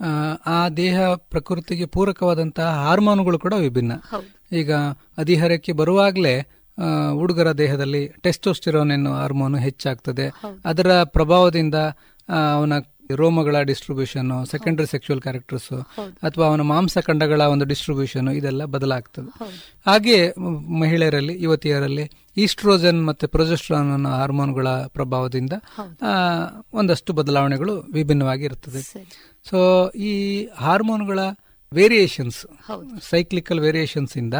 ಆ, 0.00 0.06
ಆ 0.46 0.68
ದೇಹ 0.68 1.06
ಪ್ರಕೃತಿಗೆ 1.14 1.86
ಪೂರಕವಾದಂತಹ 1.86 2.74
ಹಾರ್ಮೋನ್ಗಳು 2.74 3.38
ಕೂಡ 3.38 3.52
ವಿಭಿನ್ನ. 3.52 3.92
ಹೌದು. 3.94 4.43
ಈಗ 4.54 4.72
ಅಧಿಹಾರಕ್ಕೆ 5.18 5.72
ಬರುವಾಗಲೇ 5.72 6.34
ಹುಡುಗರ 7.18 7.48
ದೇಹದಲ್ಲಿ 7.52 8.02
ಟೆಸ್ಟೋಸ್ಟಿರೋನ್ 8.22 8.90
ಎನ್ನುವ 8.90 9.14
ಹಾರ್ಮೋನು 9.14 9.58
ಹೆಚ್ಚಾಗ್ತದೆ. 9.58 10.26
ಅದರ 10.64 10.90
ಪ್ರಭಾವದಿಂದ 11.16 11.76
ಅವನ 12.54 12.72
ರೋಮಗಳ 13.16 13.56
ಡಿಸ್ಟ್ರಿಬ್ಯೂಷನ್ 13.60 14.30
ಸೆಕೆಂಡರಿ 14.50 14.86
ಸೆಕ್ಷುವಲ್ 14.86 15.20
ಕ್ಯಾರೆಕ್ಟರ್ಸ್ 15.22 15.72
ಅಥವಾ 16.26 16.44
ಅವನ 16.46 16.62
ಮಾಂಸಖಂಡಗಳ 16.70 17.42
ಒಂದು 17.52 17.64
ಡಿಸ್ಟ್ರಿಬ್ಯೂಷನ್ 17.64 18.28
ಇದೆಲ್ಲ 18.28 18.62
ಬದಲಾಗ್ತದೆ. 18.64 19.30
ಹಾಗೆ 19.86 20.16
ಮಹಿಳೆಯರಲ್ಲಿ 20.80 21.34
ಯುವತಿಯರಲ್ಲಿ 21.42 22.06
ಈಸ್ಟ್ರೋಜನ್ 22.36 23.00
ಮತ್ತೆ 23.06 23.26
ಪ್ರೊಜೆಸ್ಟ್ರಾನ್ 23.26 23.90
ಅನ್ನೋ 23.92 24.10
ಹಾರ್ಮೋನ್ಗಳ 24.10 24.68
ಪ್ರಭಾವದಿಂದ 24.88 25.52
ಒಂದಷ್ಟು 26.72 27.12
ಬದಲಾವಣೆಗಳು 27.12 27.74
ವಿಭಿನ್ನವಾಗಿ 27.92 28.44
ಇರ್ತದೆ. 28.44 28.82
ಸೊ 29.50 29.58
ಈ 30.10 30.12
ಹಾರ್ಮೋನ್ಗಳ 30.58 31.18
ವೇರಿಯೇಷನ್ಸ್ 31.74 32.40
ಸೈಕ್ಲಿಕಲ್ 33.10 33.60
ವೇರಿಯೇಷನ್ಸ್ 33.60 34.16
ಇಂದ 34.16 34.34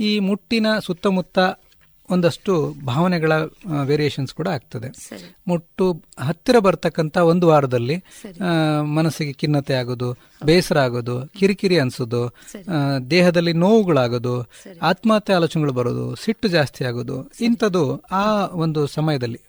ಈ 0.00 0.18
ಮುಟ್ಟಿನ 0.18 0.66
ಸುತ್ತಮುತ್ತ 0.86 1.38
ಒಂದಷ್ಟು 2.10 2.52
ಭಾವನೆಗಳ 2.84 3.32
ವೇರಿಯೇಷನ್ಸ್ 3.82 4.34
ಕೂಡ 4.34 4.48
ಆಗ್ತದೆ. 4.48 4.88
ಮುಟ್ಟು 5.48 5.84
ಹತ್ತಿರ 6.18 6.58
ಬರ್ತಕ್ಕಂಥ 6.58 7.16
ಒಂದು 7.30 7.46
ವಾರದಲ್ಲಿ 7.46 7.96
ಮನಸ್ಸಿಗೆ 8.94 9.32
ಖಿನ್ನತೆ 9.32 9.74
ಆಗೋದು 9.74 10.08
ಬೇಸರ 10.44 10.78
ಆಗೋದು 10.78 11.14
ಕಿರಿಕಿರಿ 11.38 11.78
ಅನಿಸೋದು 11.78 12.22
ದೇಹದಲ್ಲಿ 13.10 13.52
ನೋವುಗಳಾಗೋದು 13.52 14.34
ಆತ್ಮಹತ್ಯೆ 14.82 15.36
ಆಲೋಚನೆಗಳು 15.36 15.72
ಬರೋದು 15.72 16.14
ಸಿಟ್ಟು 16.14 16.48
ಜಾಸ್ತಿ 16.48 16.84
ಆಗೋದು 16.84 17.16
ಇಂಥದ್ದು 17.40 17.82
ಆ 17.96 18.24
ಒಂದು 18.64 18.86
ಸಮಯದಲ್ಲಿ. 18.86 19.40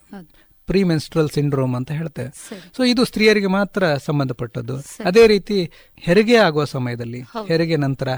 ಪ್ರೀ 0.68 0.81
ಮೆನ್ಸ್ಟ್ರಲ್ 0.84 1.30
ಸಿಂಡ್ರೋಮ್ 1.30 1.76
ಅಂತ 1.76 1.91
ಹೇಳ್ತೇವೆ. 1.91 2.30
ಸೊ 2.77 2.84
ಇದು 2.84 3.03
ಸ್ತ್ರೀಯರಿಗೆ 3.06 3.49
ಮಾತ್ರ 3.57 3.84
ಸಂಬಂಧಪಟ್ಟದ್ದು. 4.06 4.76
ಅದೇ 5.06 5.23
ರೀತಿ 5.27 5.57
ಹೆರಿಗೆ 5.95 6.38
ಆಗುವ 6.48 6.64
ಸಮಯದಲ್ಲಿ 6.65 7.22
ಹೆರಿಗೆ 7.48 7.77
ನಂತರ 7.85 8.10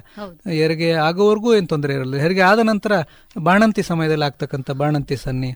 ಹೆರಿಗೆ 0.50 0.90
ಆಗುವವರೆಗೂ 1.08 1.50
ಏನು 1.56 1.68
ತೊಂದರೆ 1.68 1.94
ಇರಲ್ಲ. 1.94 2.16
ಹೆರಿಗೆ 2.16 2.42
ಆದ 2.42 2.60
ನಂತರ 2.64 2.92
ಬಾಣಂತಿ 3.38 3.84
ಸಮಯದಲ್ಲಿ 3.84 4.26
ಆಗ್ತಕ್ಕಂಥ 4.26 4.72
ಬಾಣಂತಿ 4.72 5.16
ಸನ್ನಿ 5.16 5.52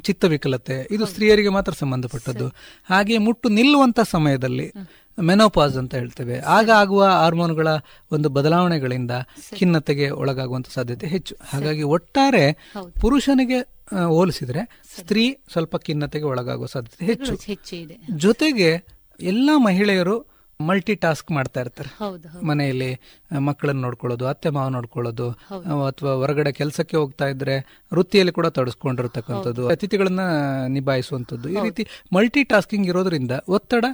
ಚಿತ್ತವಿಕಲತೆ 0.00 0.74
ಇದು 0.90 1.04
ಸ್ತ್ರೀಯರಿಗೆ 1.06 1.48
ಮಾತ್ರ 1.48 1.72
ಸಂಬಂಧಪಟ್ಟದ್ದು. 1.72 2.48
ಹಾಗೆ 2.90 3.18
ಮುಟ್ಟು 3.18 3.48
ನಿಲ್ಲುವಂತ 3.48 4.00
ಸಮಯದಲ್ಲಿ 4.10 4.66
ಮೆನೋಪಾಸ್ 5.28 5.76
ಅಂತ 5.80 5.92
ಹೇಳ್ತೇವೆ. 6.00 6.36
ಆಗ 6.56 6.68
ಆಗುವ 6.80 7.02
ಹಾರ್ಮೋನ್ಗಳ 7.20 7.68
ಒಂದು 8.12 8.28
ಬದಲಾವಣೆಗಳಿಂದ 8.36 9.12
ಖಿನ್ನತೆಗೆ 9.58 10.08
ಒಳಗಾಗುವಂತ 10.20 10.68
ಸಾಧ್ಯತೆ 10.76 11.06
ಹೆಚ್ಚು. 11.14 11.36
ಹಾಗಾಗಿ 11.50 11.84
ಒಟ್ಟಾರೆ 11.96 12.44
ಪುರುಷನಿಗೆ 13.00 13.60
ಹೋಲಿಸಿದ್ರೆ 14.16 14.62
ಸ್ತ್ರೀ 14.96 15.24
ಸ್ವಲ್ಪ 15.52 15.76
ಖಿನ್ನತೆಗೆ 15.86 16.26
ಒಳಗಾಗುವ 16.32 16.66
ಸಾಧ್ಯತೆ 16.74 17.06
ಹೆಚ್ಚು. 17.12 17.36
ಜೊತೆಗೆ 18.26 18.70
ಎಲ್ಲಾ 19.20 19.54
ಮಹಿಳೆಯರು 19.68 20.16
ಮಲ್ಟಿ 20.60 20.94
ಟಾಸ್ಕ್ 21.02 21.30
ಮಾಡ್ತಾ 21.36 21.58
ಇರ್ತಾರೆ. 21.64 21.90
ಮನೆಯಲ್ಲಿ 22.48 22.88
ಮಕ್ಕಳನ್ನ 23.46 23.80
ನೋಡ್ಕೊಳ್ಳೋದು 23.86 24.24
ಅತ್ತೆ 24.26 24.48
ಮಾವ 24.56 24.68
ನೋಡ್ಕೊಳ್ಳೋದು 24.74 25.28
ಅಥವಾ 25.90 26.12
ಹೊರಗಡೆ 26.22 26.50
ಕೆಲಸಕ್ಕೆ 26.58 26.96
ಹೋಗ್ತಾ 26.96 27.26
ಇದ್ರೆ 27.34 27.54
ವೃತ್ತಿಯಲ್ಲಿ 27.92 28.34
ಕೂಡ 28.38 28.48
ತೊಡಸ್ಕೊಂಡಿರ್ತಕ್ಕಂಥದ್ದು. 28.58 29.64
ಅತಿಥಿಗಳನ್ನ 29.74 30.24
ನಿಭಾಯಿಸುವಂಥದ್ದು. 30.76 31.48
ಈ 31.54 31.58
ರೀತಿ 31.66 31.84
ಮಲ್ಟಿ 32.16 32.42
ಟಾಸ್ಕಿಂಗ್ 32.52 32.88
ಇರೋದ್ರಿಂದ 32.92 33.30
ಒತ್ತಡ 33.48 33.84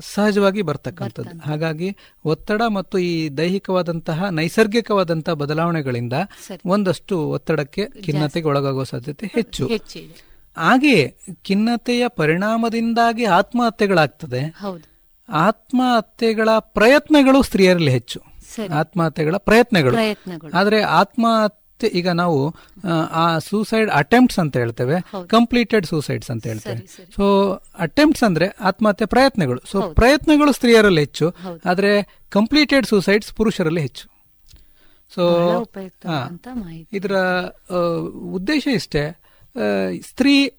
ಸಹಜವಾಗಿ 0.00 0.62
ಬರ್ತಕ್ಕಂಥದ್ದು. 0.62 1.30
ಹಾಗಾಗಿ 1.42 1.96
ಒತ್ತಡ 2.24 2.62
ಮತ್ತು 2.62 2.98
ಈ 2.98 3.28
ದೈಹಿಕವಾದಂತಹ 3.28 4.24
ನೈಸರ್ಗಿಕವಾದಂತಹ 4.24 5.32
ಬದಲಾವಣೆಗಳಿಂದ 5.32 6.12
ಒಂದಷ್ಟು 6.66 7.28
ಒತ್ತಡಕ್ಕೆ 7.28 7.86
ಖಿನ್ನತೆಗೆ 8.02 8.46
ಒಳಗಾಗುವ 8.46 8.82
ಸಾಧ್ಯತೆ 8.84 9.26
ಹೆಚ್ಚು. 9.26 9.66
ಹಾಗೆಯೇ 10.56 11.16
ಖಿನ್ನತೆಯ 11.42 12.08
ಪರಿಣಾಮದಿಂದಾಗಿ 12.08 13.24
ಆತ್ಮಹತ್ಯೆಗಳಾಗ್ತದೆ. 13.24 14.54
ಆತ್ಮಹತ್ಯೆಗಳ 15.28 16.48
ಪ್ರಯತ್ನಗಳು 16.58 17.42
ಸ್ತ್ರೀಯರಲ್ಲಿ 17.42 17.90
ಹೆಚ್ಚು. 17.90 18.20
ಆತ್ಮಹತ್ಯೆಗಳ 18.74 19.36
ಪ್ರಯತ್ನಗಳು. 19.36 19.96
ಆದ್ರೆ 20.54 20.82
ಆತ್ಮಹತ್ಯೆ 20.82 21.60
ಈಗ 21.86 22.08
ನಾವು 22.08 22.54
ಆ, 23.12 23.38
ಸೂಸೈಡ್ 23.38 23.90
ಅಟೆಂಪ್ಟ್ಸ್ 23.90 24.38
ಅಂತ 24.38 24.56
ಹೇಳ್ತೇವೆ. 24.56 25.00
ಕಂಪ್ಲೀಟೆಡ್ 25.26 25.86
ಸೂಸೈಡ್ಸ್ 25.86 26.30
ಅಂತ 26.30 26.46
ಹೇಳ್ತೇವೆ. 26.46 26.76
ಸೊ 27.16 27.52
ಅಟೆಂಪ್ಟ್ಸ್ 27.78 28.24
ಅಂದ್ರೆ 28.24 28.46
ಆತ್ಮಹತ್ಯೆ 28.60 29.06
ಪ್ರಯತ್ನಗಳು. 29.06 29.60
ಸೊ 29.70 29.80
ಪ್ರಯತ್ನಗಳು 29.94 30.52
ಸ್ತ್ರೀಯರಲ್ಲಿ 30.52 31.00
ಹೆಚ್ಚು 31.00 31.34
ಆದ್ರೆ 31.64 32.20
ಕಂಪ್ಲೀಟೆಡ್ 32.28 32.86
ಸೂಸೈಡ್ಸ್ 32.86 33.32
ಪುರುಷರಲ್ಲಿ 33.32 33.80
ಹೆಚ್ಚು. 33.80 34.08
ಸೊ 35.14 35.38
ಇದರ 36.92 37.12
ಉದ್ದೇಶ 38.08 38.68
ಇಷ್ಟೇ. 38.72 39.20
ಸ್ತ್ರೀ 40.02 40.52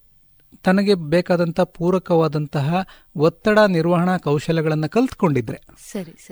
ತನಗೆ 0.63 0.93
ಬೇಕಾದಂತಹ 0.95 1.63
ಪೂರಕವಾದಂತಹ 1.63 2.85
ಒತ್ತಡ 3.15 3.59
ನಿರ್ವಹಣಾ 3.67 4.17
ಕೌಶಲ್ಯಗಳನ್ನು 4.17 4.89
ಕಲ್ತ್ಕೊಂಡಿದ್ರೆ 4.89 5.59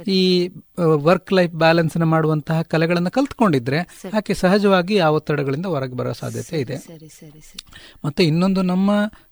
ಈ 0.07 0.49
ವರ್ಕ್ 0.85 1.33
ಲೈಫ್ 1.33 1.53
ಬ್ಯಾಲೆನ್ಸ್ 1.53 1.97
ಮಾಡುವಂತಹ 1.97 2.61
ಕಲೆಗಳನ್ನು 2.61 3.11
ಕಲ್ತ್ಕೊಂಡಿದ್ರೆ 3.11 3.79
ಆಕೆ 4.17 4.33
ಸಹಜವಾಗಿ 4.33 4.99
ಆ 4.99 5.09
ಒತ್ತಡಗಳಿಂದ 5.09 5.65
ಹೊರಗೆ 5.65 5.93
ಬರೋ 5.93 6.13
ಸಾಧ್ಯತೆ 6.13 6.59
ಇದೆ. 6.59 6.75
ಮತ್ತೆ 8.05 8.23
ಇನ್ನೊಂದು 8.23 8.61
ನಮ್ಮ 8.61 8.91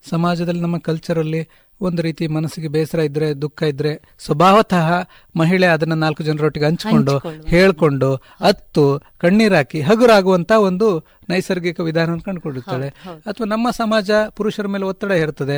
ಸಮಾಜದಲ್ಲಿ 0.10 0.61
ನಮ್ಮ 0.61 0.78
ಕಲ್ಚರಲ್ಲಿ 0.78 1.49
ಒಂದು 1.82 2.02
ರೀತಿ 2.02 2.28
ಮನಸ್ಸಿಗೆ 2.28 2.68
ಬೇಸರ 2.68 2.99
ಇದ್ರೆ 2.99 3.34
ದುಃಖ 3.34 3.64
ಇದ್ರೆ 3.64 4.15
ಸ್ವಭಾವತಃ 4.19 4.91
ಮಹಿಳೆ 5.36 5.68
ಅದನ್ನ 5.68 5.94
ನಾಲ್ಕು 5.94 6.24
ಜನರೊಟ್ಟಿಗೆ 6.24 6.65
ಹಂಚಿಕೊಂಡು 6.65 7.18
ಹೇಳ್ಕೊಂಡು 7.48 8.15
ಅತ್ತು 8.41 9.02
ಕಣ್ಣೀರಾಕಿ 9.22 9.81
ಹಗುರಾಗುವಂತ 9.81 10.52
ಒಂದು 10.52 10.88
ನೈಸರ್ಗಿಕ 11.30 11.80
ವಿಧಾನ 11.80 12.18
ಕಂಡುಕೊಂಡಿರ್ತಾಳೆ 12.18 12.88
ಅಥವಾ 13.27 13.45
ನಮ್ಮ 13.45 13.69
ಸಮಾಜ 13.72 14.11
ಪುರುಷರ 14.30 14.68
ಮೇಲೆ 14.68 14.85
ಒತ್ತಡ 14.85 15.11
ಇರ್ತದೆ 15.11 15.57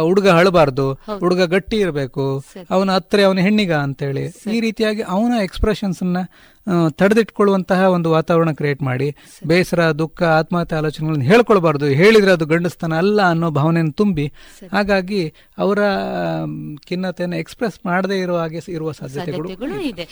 ಹುಡುಗ 0.00 0.28
ಹಳಬಾರ್ದು 0.28 0.92
ಹುಡುಗ 0.92 1.42
ಗಟ್ಟಿ 1.44 1.76
ಇರಬೇಕು 1.76 2.44
ಅವನ 2.70 2.90
ಹತ್ರ 2.90 3.20
ಅವನ 3.20 3.38
ಹೆಣ್ಣಿಗ 3.38 3.72
ಅಂತೇಳಿ 3.72 4.24
ಈ 4.54 4.60
ರೀತಿಯಾಗಿ 4.60 5.02
ಅವನ 5.02 5.32
ಎಕ್ಸ್ಪ್ರೆಷನ್ಸ್ 5.40 6.02
ತಡೆದಿಟ್ಕೊಳ್ಳುವಂತಹ 6.90 7.82
ಒಂದು 7.86 8.10
ವಾತಾವರಣ 8.10 8.50
ಕ್ರಿಯೇಟ್ 8.52 8.82
ಮಾಡಿ 8.82 9.14
ಬೇಸರ 9.46 9.90
ದುಃಖ 9.90 10.22
ಆತ್ಮಹತ್ಯೆ 10.22 10.78
ಆಲೋಚನೆಗಳನ್ನು 10.78 11.24
ಹೇಳ್ಕೊಳ್ಬಾರ್ದು 11.24 11.86
ಹೇಳಿದ್ರೆ 11.86 12.32
ಅದು 12.32 12.46
ಗಂಡಸ್ತನ 12.46 12.94
ಅಲ್ಲ 12.94 13.20
ಅನ್ನೋ 13.28 13.50
ಭಾವನೆಯನ್ನು 13.50 13.92
ತುಂಬಿ 13.92 14.26
ಹಾಗಾಗಿ 14.72 15.22
ಅವರ 15.58 15.78
ಖಿನ್ನತೆಯನ್ನು 16.88 17.36
ಎಕ್ಸ್ಪ್ರೆಸ್ 17.36 17.86
ಮಾಡದೇ 17.86 18.20
ಇರುವ 18.20 18.38
ಹಾಗೆ 18.38 18.60
ಇರುವ 18.68 18.92
ಸಾಧ್ಯತೆಗಳು 18.92 19.48
ಇದೆ. 19.82 20.06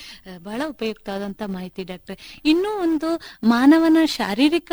ಬಹಳ 0.45 0.61
ಉಪಯುಕ್ತವಾದಂತ 0.67 1.43
ಮಾಹಿತಿ 1.47 1.85
ಡಾಕ್ಟರ್. 1.85 2.17
ಇನ್ನೂ 2.45 2.73
ಒಂದು 2.87 3.11
ಮಾನವನ 3.45 3.99
ಶಾರೀರಿಕ 4.15 4.73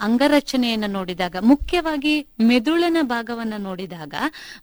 ಅಂಗರಚನೆಯನ್ನು 0.00 0.90
ನೋಡಿದಾಗ 0.92 1.36
ಮುಖ್ಯವಾಗಿ 1.42 2.14
ಮೆದುಳಿನ 2.40 2.96
ಭಾಗವನ್ನ 3.08 3.54
ನೋಡಿದಾಗ 3.58 4.14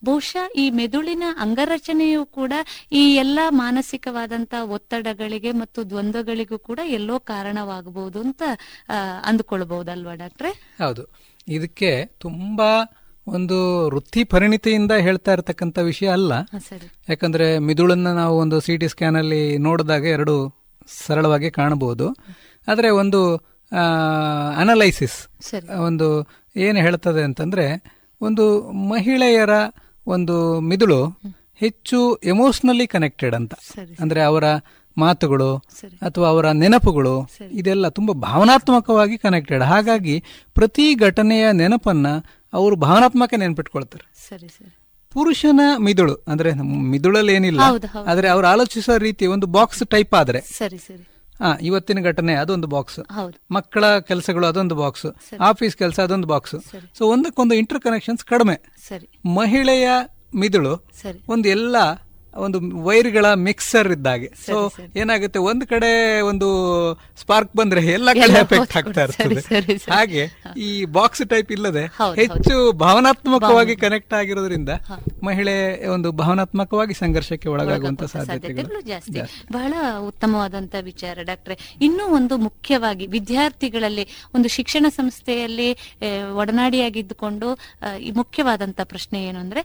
ಬಹುಶಃ 0.06 0.45
ಈ 0.56 0.66
ಮೆದುಳಿನ 0.70 1.24
ಅಂಗರಚನೆಯು 1.38 2.26
ಕೂಡ 2.38 2.54
ಈ 2.91 3.04
ಎಲ್ಲ 3.16 3.40
ಮಾನಸಿಕವಾದಂತ 3.56 4.54
ಒತ್ತಡಗಳಿಗೆ 4.70 5.52
ಮತ್ತು 5.52 5.90
ದ್ವಂದ್ವಗಳಿಗೂ 5.90 6.58
ಕೂಡ 6.70 6.80
ಎಲ್ಲೋ 6.98 7.20
ಕಾರಣವಾಗಬಹುದು 7.32 8.20
ಅಂತ 8.20 8.44
ಅಂದುಕೊಳ್ಬಹುದಲ್ವಾ 9.24 10.14
ಡಾಕ್ಟ್ರೆ? 10.16 10.52
ಹೌದು. 10.84 11.04
ಇದಕ್ಕೆ 11.48 11.91
ತುಂಬಾ 12.20 12.70
ಒಂದು 13.28 13.58
ವೃತ್ತಿ 13.90 14.22
ಪರಿಣಿತಿಯಿಂದ 14.24 14.94
ಹೇಳ್ತಾ 15.06 15.32
ಇರತಕ್ಕಂತ 15.34 15.78
ವಿಷಯ 15.84 16.08
ಅಲ್ಲ. 16.10 16.34
ಯಾಕಂದ್ರೆ 17.10 17.48
ಮಿದುಳನ್ನ 17.60 18.10
ನಾವು 18.14 18.36
ಒಂದು 18.38 18.58
ಸಿ 18.60 18.74
ಟಿ 18.78 18.88
ಸ್ಕ್ಯಾನ್ 18.88 19.16
ಅಲ್ಲಿ 19.16 19.41
ನೋಡಿದಾಗ 19.58 20.06
ಎರಡು 20.16 20.36
ಸರಳವಾಗಿ 21.06 21.49
ಕಾಣಬಹುದು. 21.52 22.08
ಆದ್ರೆ 22.68 22.89
ಒಂದು 22.89 23.19
ಅನಲೈಸಿಸ್ 24.61 25.18
ಒಂದು 25.88 26.07
ಏನು 26.56 26.80
ಹೇಳ್ತದೆ 26.80 27.23
ಅಂತಂದರೆ 27.23 27.65
ಒಂದು 28.22 28.45
ಮಹಿಳೆಯರ 28.89 29.56
ಒಂದು 30.07 30.35
ಮಿದುಳು 30.61 30.99
ಹೆಚ್ಚು 31.56 32.15
ಎಮೋಷ್ನಲಿ 32.15 32.88
ಕನೆಕ್ಟೆಡ್ 32.88 33.35
ಅಂತ. 33.35 33.53
ಅಂದರೆ 33.99 34.22
ಅವರ 34.22 34.44
ಮಾತುಗಳು 34.98 35.49
ಅಥವಾ 36.02 36.27
ಅವರ 36.27 36.52
ನೆನಪುಗಳು 36.52 37.15
ಇದೆಲ್ಲ 37.52 37.88
ತುಂಬ 37.88 38.11
ಭಾವನಾತ್ಮಕವಾಗಿ 38.11 39.18
ಕನೆಕ್ಟೆಡ್ 39.18 39.64
ಹಾಗಾಗಿ 39.64 40.15
ಪ್ರತಿ 40.53 40.85
ಘಟನೆಯ 40.95 41.45
ನೆನಪನ್ನು 41.52 42.14
ಅವರು 42.53 42.76
ಭಾವನಾತ್ಮಕ 42.76 43.34
ನೆನಪಿಟ್ಕೊಳ್ತಾರೆ. 43.38 44.06
ಪುರುಷನ 45.14 45.61
ಮಿದುಳು 45.77 46.15
ಅಂದ್ರೆ 46.27 46.49
ಮಿದುಳಲ್ಲಿ 46.94 47.34
ಏನಿಲ್ಲ. 47.34 47.61
ಆದ್ರೆ 48.07 48.27
ಅವ್ರು 48.27 48.48
ಆಲೋಚಿಸೋ 48.48 48.98
ರೀತಿ 48.98 49.26
ಒಂದು 49.26 49.48
ಬಾಕ್ಸ್ 49.48 49.84
ಟೈಪ್ 49.88 50.14
ಆದ್ರೆ 50.14 50.41
ಸರಿ 50.41 50.77
ಸರಿ. 50.77 51.03
ಆ 51.03 51.16
ಇವತ್ತಿನ 51.61 51.99
ಘಟನೆ 52.01 52.35
ಅದೊಂದು 52.35 52.68
ಬಾಕ್ಸ್ 52.68 52.99
ಮಕ್ಕಳ 53.51 53.97
ಕೆಲಸಗಳು 53.99 54.47
ಅದೊಂದು 54.47 54.76
ಬಾಕ್ಸ್ 54.76 55.07
ಆಫೀಸ್ 55.39 55.77
ಕೆಲಸ 55.77 55.99
ಅದೊಂದು 55.99 56.27
ಬಾಕ್ಸ್ 56.27 56.55
ಸೊ 56.97 57.05
ಒಂದಕ್ಕೊಂದು 57.05 57.55
ಇಂಟರ್ 57.55 57.80
ಕನೆಕ್ಷನ್ಸ್ 57.80 58.26
ಕಡಿಮೆ 58.26 58.57
ಮಹಿಳೆಯ 59.35 59.89
ಮಿದುಳು 60.35 60.73
ಒಂದು 61.30 61.49
ಎಲ್ಲ 61.49 61.77
ಒಂದು 62.45 62.57
ವೈರ್ಗಳ 62.88 63.26
ಮಿಕ್ಸರ್ 63.47 63.89
ಇದ್ದಾಗೆ. 63.95 64.30
ಸೊ 64.45 64.55
ಏನಾಗುತ್ತೆ? 65.01 65.39
ಒಂದ್ 65.49 65.65
ಕಡೆ 65.73 65.91
ಒಂದು 66.31 66.47
ಸ್ಪಾರ್ಕ್ 67.22 67.53
ಬಂದ್ರೆ 67.59 67.81
ಎಲ್ಲ 67.97 68.09
ಕಡೆ 68.22 68.38
ಎಫೆಕ್ಟ್. 68.43 68.76
ಆಗ್ತಾ 68.80 69.03
ಇರ್ತದೆ. 69.07 69.76
ಹಾಗೆ 69.93 70.23
ಈ 70.68 70.69
ಬಾಕ್ಸ್ 70.97 71.23
ಟೈಪ್ 71.34 71.51
ಇಲ್ಲದೆ 71.57 71.84
ಹೆಚ್ಚು 72.22 72.55
ಭಾವನಾತ್ಮಕವಾಗಿ 72.84 73.76
ಕನೆಕ್ಟ್ 73.85 74.15
ಆಗಿರೋದ್ರಿಂದ 74.22 74.72
ಮಹಿಳೆ 75.30 75.55
ಒಂದು 75.95 76.11
ಭಾವನಾತ್ಮಕವಾಗಿ 76.22 76.95
ಸಂಘರ್ಷಕ್ಕೆ 77.03 77.49
ಒಳಗಾಗುವಂತ 77.53 78.03
ಸಾಧ್ಯತೆಗಳು 78.15 78.81
ಜಾಸ್ತಿ. 78.91 79.19
ಬಹಳ 79.57 79.73
ಉತ್ತಮವಾದಂತ 80.09 80.76
ವಿಚಾರ 80.91 81.18
ಡಾಕ್ಟ್ರೆ. 81.31 81.57
ಇನ್ನೂ 81.81 82.05
ಒಂದು 82.19 82.38
ಮುಖ್ಯವಾಗಿ 82.47 83.07
ವಿದ್ಯಾರ್ಥಿಗಳಲ್ಲಿ 83.18 84.05
ಒಂದು 84.35 84.47
ಶಿಕ್ಷಣ 84.57 84.85
ಸಂಸ್ಥೆಯಲ್ಲಿ 84.99 85.69
ಒಡನಾಡಿಯಾಗಿದ್ದುಕೊಂಡು 86.41 87.47
ಮುಖ್ಯವಾದಂತ 88.22 88.80
ಪ್ರಶ್ನೆ 88.91 89.19
ಏನು 89.30 89.39
ಅಂದ್ರೆ 89.39 89.61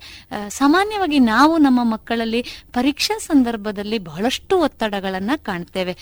ಸಾಮಾನ್ಯವಾಗಿ 0.59 1.19
ನಾವು 1.33 1.55
ನಮ್ಮ 1.67 1.81
ಮಕ್ಕಳಲ್ಲಿ 1.95 2.41
ಪರೀಕ್ಷಾ 2.73 3.19
ಸಂದರ್ಭದಲ್ಲಿ 3.19 3.99
ಬಹಳಷ್ಟು 3.99 4.61
ಒತ್ತಡಗಳನ್ನ 4.61 5.31
ಕಾಣ್ತೇವೆ. 5.37 5.95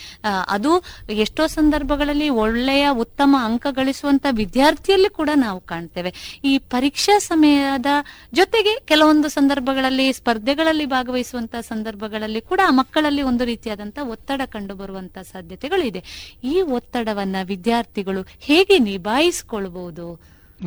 ಅದು 0.49 0.73
ಎಷ್ಟೋ 1.11 1.47
ಸಂದರ್ಭಗಳಲ್ಲಿ 1.47 2.29
ಒಳ್ಳೆಯ 2.29 2.89
ಉತ್ತಮ 2.91 3.37
ಅಂಕ 3.41 3.67
ಗಳಿಸುವಂತ 3.71 4.27
ವಿದ್ಯಾರ್ಥಿಯಲ್ಲಿ 4.31 5.09
ಕೂಡ 5.09 5.31
ನಾವು 5.37 5.61
ಕಾಣ್ತೇವೆ. 5.61 6.13
ಈ 6.45 6.59
ಪರೀಕ್ಷಾ 6.59 7.19
ಸಮಯದ 7.19 7.87
ಜೊತೆಗೆ 8.33 8.81
ಕೆಲವೊಂದು 8.85 9.29
ಸಂದರ್ಭಗಳಲ್ಲಿ 9.29 10.13
ಸ್ಪರ್ಧೆಗಳಲ್ಲಿ 10.13 10.87
ಭಾಗವಹಿಸುವಂತಹ 10.87 11.61
ಸಂದರ್ಭಗಳಲ್ಲಿ 11.61 12.41
ಕೂಡ 12.41 12.61
ಮಕ್ಕಳಲ್ಲಿ 12.71 13.23
ಒಂದು 13.23 13.45
ರೀತಿಯಾದಂತ 13.45 13.99
ಒತ್ತಡ 14.03 14.41
ಕಂಡು 14.47 14.75
ಬರುವಂತ 14.75 15.19
ಸಾಧ್ಯತೆಗಳು 15.33 15.83
ಇದೆ 15.83 16.03
ಈ 16.45 16.63
ಒತ್ತಡವನ್ನ 16.63 17.37
ವಿದ್ಯಾರ್ಥಿಗಳು 17.45 18.23
ಹೇಗೆ 18.41 18.79
ನಿಭಾಯಿಸಿಕೊಳ್ಬಹುದು 18.79 20.07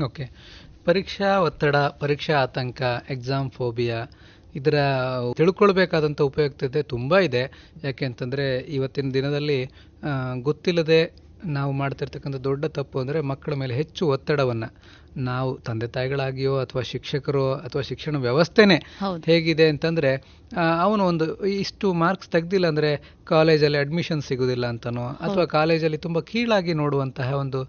ಓಕೆ. 0.04 0.26
ಪರೀಕ್ಷಾ 0.86 1.40
ಒತ್ತಡ, 1.40 1.76
ಪರೀಕ್ಷಾ 1.76 2.34
ಆತಂಕ 2.34 2.82
ಎಕ್ಸಾಮ್ 3.10 3.52
ಫೋಬಿಯಾ 3.52 4.00
ಇದರ 4.56 4.78
ತಿಳ್ಕೊಳ್ಬೇಕಾದಂಥ 5.38 6.22
ಉಪಯುಕ್ತತೆ 6.24 6.82
ತುಂಬ 6.92 7.12
ಇದೆ. 7.28 7.44
ಯಾಕೆ 7.84 8.06
ಅಂತಂದರೆ 8.06 8.46
ಇವತ್ತಿನ 8.76 9.12
ದಿನದಲ್ಲಿ 9.12 9.60
ಗೊತ್ತಿಲ್ಲದೆ 10.42 11.02
ನಾವು 11.50 11.72
ಮಾಡ್ತಿರ್ತಕ್ಕಂಥ 11.74 12.38
ದೊಡ್ಡ 12.46 12.66
ತಪ್ಪು 12.76 12.98
ಅಂದರೆ 13.00 13.20
ಮಕ್ಕಳ 13.32 13.54
ಮೇಲೆ 13.56 13.74
ಹೆಚ್ಚು 13.76 14.04
ಒತ್ತಡವನ್ನು 14.08 14.68
ನಾವು 15.24 15.50
ತಂದೆ 15.66 15.88
ತಾಯಿಗಳಾಗಿಯೋ 15.88 16.54
ಅಥವಾ 16.62 16.82
ಶಿಕ್ಷಕರು 16.92 17.44
ಅಥವಾ 17.66 17.82
ಶಿಕ್ಷಣ 17.82 18.18
ವ್ಯವಸ್ಥೆನೇ 18.20 18.78
ಹೇಗಿದೆ 19.28 19.66
ಅಂತಂದರೆ 19.70 20.12
ಅವನು 20.84 21.04
ಒಂದು 21.06 21.26
ಇಷ್ಟು 21.58 21.88
ಮಾರ್ಕ್ಸ್ 22.02 22.30
ತೆಗ್ದಿಲ್ಲ 22.30 22.68
ಅಂದರೆ 22.68 22.92
ಕಾಲೇಜಲ್ಲಿ 23.28 23.78
ಅಡ್ಮಿಷನ್ 23.78 24.22
ಸಿಗೋದಿಲ್ಲ 24.22 24.66
ಅಂತನೋ 24.68 25.06
ಅಥವಾ 25.26 25.46
ಕಾಲೇಜಲ್ಲಿ 25.54 26.00
ತುಂಬ 26.06 26.20
ಕೀಳಾಗಿ 26.30 26.74
ನೋಡುವಂತಹ 26.82 27.30
ಒಂದು 27.38 27.60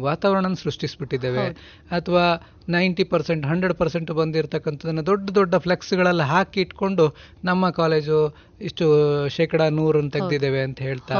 ವಾತಾವರಣ 0.00 0.52
ಸೃಷ್ಟಿಸ್ಬಿಟ್ಟಿದ್ದೇವೆ. 0.62 1.44
ಅಥವಾ 1.90 2.24
ನೈಂಟಿ 2.68 3.04
ಪರ್ಸೆಂಟ್ 3.04 3.44
ಹಂಡ್ರೆಡ್ 3.46 3.74
ಪರ್ಸೆಂಟ್ 3.74 4.10
ಬಂದಿರತಕ್ಕಂಥದ್ದನ್ನು 4.10 5.06
ದೊಡ್ಡ 5.06 5.30
ದೊಡ್ಡ 5.30 5.54
ಫ್ಲೆಕ್ಸ್ಗಳೆಲ್ಲ 5.54 6.22
ಹಾಕಿ 6.22 6.60
ಇಟ್ಕೊಂಡು 6.60 7.04
ನಮ್ಮ 7.44 7.70
ಕಾಲೇಜು 7.70 8.18
ಇಷ್ಟು 8.60 8.86
ಶೇಕಡ 9.28 9.60
ನೂರನ್ನು 9.60 10.10
ತೆಗೆದಿದ್ದೇವೆ 10.10 10.60
ಅಂತ 10.62 10.80
ಹೇಳ್ತಾ 10.80 11.16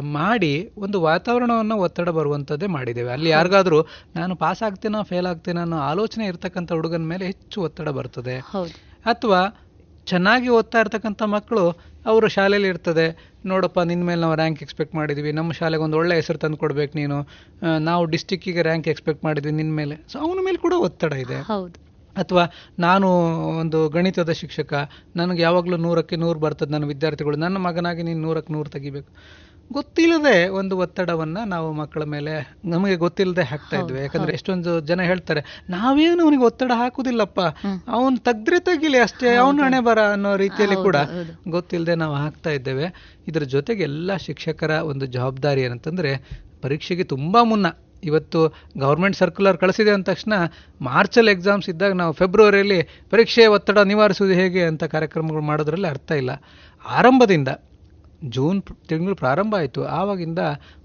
ಮಾಡಿ 0.00 0.52
ಒಂದು 0.76 1.00
ವಾತಾವರಣವನ್ನು 1.00 1.76
ಒತ್ತಡ 1.76 2.08
ಬರುವಂಥದ್ದೇ 2.08 2.66
ಮಾಡಿದ್ದೇವೆ. 2.66 3.12
ಅಲ್ಲಿ 3.12 3.30
ಯಾರಿಗಾದ್ರೂ 3.30 3.80
ನಾನು 4.16 4.36
ಪಾಸ್ 4.36 4.62
ಆಗ್ತೀನೋ 4.62 5.02
ಫೇಲ್ 5.02 5.26
ಆಗ್ತೀನೋ 5.26 5.60
ಅನ್ನೋ 5.60 5.80
ಆಲೋಚನೆ 5.90 6.26
ಇರ್ತಕ್ಕಂಥ 6.26 6.72
ಹುಡುಗನ 6.72 7.06
ಮೇಲೆ 7.14 7.26
ಹೆಚ್ಚು 7.26 7.62
ಒತ್ತಡ 7.62 7.88
ಬರ್ತದೆ. 7.88 8.36
ಅಥವಾ 9.06 9.42
ಚೆನ್ನಾಗಿ 10.06 10.48
ಓದ್ತಾ 10.48 10.80
ಇರ್ತಕ್ಕಂಥ 10.80 11.22
ಮಕ್ಕಳು 11.22 11.64
ಅವರು 12.06 12.28
ಶಾಲೆಯಲ್ಲಿ 12.28 12.68
ಇರ್ತದೆ. 12.68 13.06
ನೋಡಪ್ಪ 13.46 13.80
ನಿನ್ನ 13.80 14.04
ಮೇಲೆ 14.04 14.20
ನಾವು 14.20 14.34
ರ್ಯಾಂಕ್ 14.34 14.62
ಎಕ್ಸ್ಪೆಕ್ಟ್ 14.62 14.94
ಮಾಡಿದ್ವಿ. 14.94 15.32
ನಮ್ಮ 15.32 15.52
ಶಾಲೆಗೆ 15.52 15.82
ಒಂದು 15.82 15.96
ಒಳ್ಳೆ 15.96 16.14
ಹೆಸರು 16.14 16.38
ತಂದು 16.38 16.56
ಕೊಡ್ಬೇಕು 16.56 16.96
ನೀನು. 16.98 17.18
ನಾವು 17.80 18.04
ಡಿಸ್ಟಿಕ್ಕಿಗೆ 18.04 18.62
ರ್ಯಾಂಕ್ 18.62 18.88
ಎಕ್ಸ್ಪೆಕ್ಟ್ 18.88 19.24
ಮಾಡಿದ್ವಿ 19.24 19.52
ನಿನ್ನ 19.52 19.72
ಮೇಲೆ. 19.72 19.96
ಸೊ 20.12 20.18
ಅವನ 20.18 20.38
ಮೇಲೆ 20.44 20.56
ಕೂಡ 20.56 20.72
ಒತ್ತಡ 20.78 21.12
ಇದೆ. 21.12 21.40
ಹೌದು. 21.42 21.76
ಅಥವಾ 22.16 22.44
ನಾನು 22.78 23.08
ಒಂದು 23.58 23.88
ಗಣಿತದ 23.88 24.32
ಶಿಕ್ಷಕ 24.32 24.72
ನನಗೆ 25.16 25.42
ಯಾವಾಗಲೂ 25.42 25.76
ನೂರಕ್ಕೆ 25.76 26.16
ನೂರು 26.16 26.40
ಬರ್ತದೆ. 26.40 26.72
ನನ್ನ 26.72 26.84
ವಿದ್ಯಾರ್ಥಿಗಳು 26.84 27.36
ನನ್ನ 27.36 27.56
ಮಗನಾಗಿ 27.58 28.02
ನೀನು 28.02 28.20
ನೂರಕ್ಕೆ 28.20 28.52
ನೂರು 28.52 28.70
ತೆಗಿಬೇಕು. 28.70 29.10
ಗೊತ್ತಿಲ್ಲದೆ 29.72 30.48
ಒಂದು 30.48 30.78
ಒತ್ತಡವನ್ನ 30.78 31.38
ನಾವು 31.46 31.72
ಮಕ್ಕಳ 31.72 32.04
ಮೇಲೆ 32.04 32.54
ನಮಗೆ 32.64 32.96
ಗೊತ್ತಿಲ್ಲದೆ 32.96 33.42
ಹಾಕ್ತಾ 33.42 33.78
ಇದ್ವಿ. 33.78 34.00
ಯಾಕಂದ್ರೆ 34.00 34.32
ಎಷ್ಟೊಂದು 34.32 34.80
ಜನ 34.80 35.02
ಹೇಳ್ತಾರೆ 35.02 35.64
ನಾವೇನು 35.70 36.24
ಅವನಿಗೆ 36.24 36.42
ಒತ್ತಡ 36.42 36.72
ಹಾಕುದಿಲ್ಲಪ್ಪ 36.74 37.40
ಅವನ್ 37.88 38.18
ತಗ್ದ್ರೆ 38.18 38.60
ತಗಿಲಿ 38.60 38.98
ಅಷ್ಟೇ 38.98 39.34
ಅವನ 39.34 39.60
ಹಣೆ 39.64 39.80
ಬರ 39.80 39.98
ಅನ್ನೋ 40.02 40.36
ರೀತಿಯಲ್ಲಿ 40.36 40.76
ಕೂಡ 40.76 40.96
ಗೊತ್ತಿಲ್ಲದೆ 41.48 41.94
ನಾವು 41.94 42.14
ಹಾಕ್ತಾ 42.14 42.50
ಇದ್ದೇವೆ. 42.50 43.16
ಇದ್ರ 43.28 43.42
ಜೊತೆಗೆ 43.42 43.82
ಎಲ್ಲ 43.82 44.16
ಶಿಕ್ಷಕರ 44.16 44.70
ಒಂದು 44.70 45.06
ಜವಾಬ್ದಾರಿ 45.06 45.60
ಏನಂತಂದ್ರೆ 45.60 46.40
ಪರೀಕ್ಷೆಗೆ 46.62 47.04
ತುಂಬಾ 47.04 47.42
ಮುನ್ನ 47.42 47.66
ಇವತ್ತು 48.04 48.54
ಗೌರ್ಮೆಂಟ್ 48.78 49.16
ಸರ್ಕ್ಯುಲರ್ 49.16 49.58
ಕಳಿಸಿದೆ 49.58 49.90
ಅಂದ 49.90 50.04
ತಕ್ಷಣ 50.04 50.32
ಮಾರ್ಚಲ್ಲಿ 50.80 51.30
ಎಕ್ಸಾಮ್ಸ್ 51.30 51.68
ಇದ್ದಾಗ 51.68 51.92
ನಾವು 51.92 52.12
ಫೆಬ್ರವರಿಯಲ್ಲಿ 52.12 52.82
ಪರೀಕ್ಷೆ 53.10 53.46
ಒತ್ತಡ 53.46 53.78
ನಿವಾರಿಸುವುದು 53.78 54.34
ಹೇಗೆ 54.34 54.64
ಅಂತ 54.64 54.84
ಕಾರ್ಯಕ್ರಮಗಳು 54.84 55.42
ಮಾಡೋದ್ರಲ್ಲಿ 55.42 55.88
ಅರ್ಥ 55.88 56.10
ಇಲ್ಲ. 56.10 56.30
ಆರಂಭದಿಂದ 56.86 57.48
ಜೂನ್ 58.28 58.62
ತಿಂಗಳು 58.88 59.14
ಪ್ರಾರಂಭ 59.14 59.56
ಆಯಿತು. 59.56 59.84
ಆವಾಗಿಂದ 59.84 60.38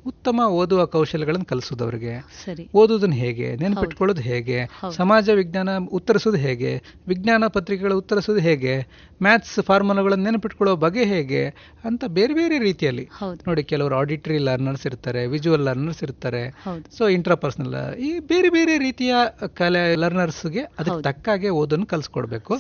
ಉತ್ತಮ 0.06 0.40
ಓದುವ 0.40 0.86
ಕೌಶಲ್ಯಗಳನ್ನು 0.86 1.46
ಕಲಿಸೋದು 1.46 1.84
ಅವರಿಗೆ 1.84 2.20
ಸರಿ. 2.46 2.70
ಓದುವುದನ್ನು 2.74 3.16
ಹೇಗೆ? 3.16 3.56
ನೆನಪಿಟ್ಕೊಳ್ಳೋದು 3.56 4.22
ಹೇಗೆ? 4.22 4.60
ಸಮಾಜ 4.96 5.30
ವಿಜ್ಞಾನ 5.30 5.70
ಉತ್ತರಿಸೋದು 5.78 6.38
ಹೇಗೆ? 6.38 6.82
ವಿಜ್ಞಾನ 7.08 7.44
ಪತ್ರಿಕೆಗಳು 7.48 7.98
ಉತ್ತರಿಸೋದು 7.98 8.40
ಹೇಗೆ? 8.40 8.80
ಮ್ಯಾಥ್ಸ್ 9.22 9.64
ಫಾರ್ಮುಲಾಗಳನ್ನು 9.64 10.26
ನೆನಪಿಟ್ಕೊಳ್ಳೋ 10.26 10.76
ಬಗೆ 10.76 11.06
ಹೇಗೆ? 11.06 11.48
ಅಂತ 11.84 12.04
ಬೇರೆ 12.08 12.34
ಬೇರೆ 12.34 12.60
ರೀತಿಯಲ್ಲಿ. 12.60 13.10
ನೋಡಿ 13.48 13.64
ಕೆಲವರು 13.64 13.96
ಆಡಿಟರಿ 13.96 14.38
ಲರ್ನರ್ಸ್ 14.38 14.86
ಇರ್ತಾರೆ 14.86 15.28
ವಿಜುವಲ್ 15.28 15.62
ಲರ್ನರ್ಸ್ 15.62 16.04
ಇರ್ತಾರೆ. 16.04 16.64
ಸೊ 16.98 17.08
ಇಂಟ್ರಾಪರ್ಸನಲ್ 17.08 17.96
ಈ 17.96 18.20
ಬೇರೆ 18.20 18.50
ಬೇರೆ 18.50 18.78
ರೀತಿಯ 18.78 19.14
ಕಲೆ 19.54 19.96
ಲರ್ನರ್ಸ್ಗೆ 19.96 20.62
ಅದಕ್ಕೆ 20.80 21.02
ತಕ್ಕಾಗೆ 21.02 21.50
ಓದನ್ನು 21.50 21.86
ಕಲಿಸ್ಕೊಡ್ಬೇಕು. 21.86 22.56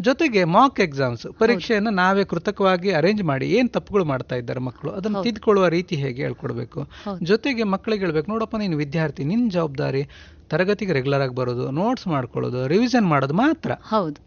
ಜೊತೆಗೆ 0.00 0.44
ಮಾಕ್ 0.52 0.80
ಎಕ್ಸಾಮ್ಸ್ 0.80 1.26
ಪರೀಕ್ಷೆಯನ್ನು 1.38 1.90
ನಾವೇ 1.90 2.24
ಕೃತಕವಾಗಿ 2.24 2.90
ಅರೇಂಜ್ 2.90 3.22
ಮಾಡಿ 3.22 3.46
ಏನು 3.50 3.68
ತಪ್ಪುಗಳು 3.68 4.04
ಮಾಡ್ತಾ 4.04 4.36
ಇದ್ದಾರೆ 4.36 4.60
ಮಕ್ಕಳು 4.60 4.90
ಅದನ್ನು. 4.90 5.22
ತಿದ್ಕೊಳ್ಳುವ 5.22 5.68
ರೀತಿ 5.68 5.96
ಹೇಗೆ 5.96 6.22
ಹೇಳ್ಕೊಡ್ಬೇಕು? 6.22 6.80
ಜೊತೆಗೆ 7.22 7.62
ಮಕ್ಕಳಿಗೆ 7.64 8.04
ಹೇಳ್ಬೇಕು 8.04 8.30
ನೋಡಪ್ಪ 8.30 8.56
ನೀನು 8.56 8.76
ವಿದ್ಯಾರ್ಥಿ 8.76 9.24
ನಿನ್ನ 9.24 9.50
ಜವಾಬ್ದಾರಿ 9.50 10.02
ತರಗತಿಗೆ 10.48 10.92
ರೆಗ್ಯುಲರ್ 10.92 11.22
ಆಗಿ 11.22 11.34
ಬರೋದು 11.34 11.70
ನೋಟ್ಸ್ 11.72 12.06
ಮಾಡ್ಕೊಳ್ಳೋದು 12.06 12.66
ರಿವಿಷನ್ 12.66 13.06
ಮಾಡೋದು 13.06 13.34
ಮಾತ್ರ. 13.34 13.70
ಹೌದು. 13.90 14.18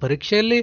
ಪರೀಕ್ಷೆಯಲ್ಲಿ 0.00 0.56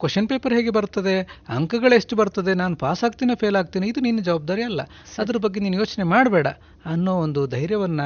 ಕ್ವಶನ್ 0.00 0.28
ಪೇಪರ್ 0.28 0.52
ಹೇಗೆ 0.52 0.70
ಬರ್ತದೆ 0.70 1.14
ಅಂಕಗಳು 1.48 1.94
ಎಷ್ಟು 1.94 2.16
ಬರ್ತದೆ 2.16 2.54
ನಾನು 2.54 2.76
ಪಾಸ್ 2.76 3.04
ಆಗ್ತೀನೋ 3.04 3.34
ಫೇಲ್ 3.34 3.56
ಆಗ್ತೀನಿ 3.56 3.86
ಇದು 3.88 4.00
ನಿನ್ನ 4.00 4.20
ಜವಾಬ್ದಾರಿ 4.20 4.62
ಅಲ್ಲ. 4.62 4.82
ಅದ್ರ 5.18 5.38
ಬಗ್ಗೆ 5.38 5.60
ನೀನು 5.60 5.76
ಯೋಚನೆ 5.76 6.04
ಮಾಡಬೇಡ 6.04 6.48
ಅನ್ನೋ 6.86 7.14
ಒಂದು 7.18 7.46
ಧೈರ್ಯವನ್ನ 7.46 8.02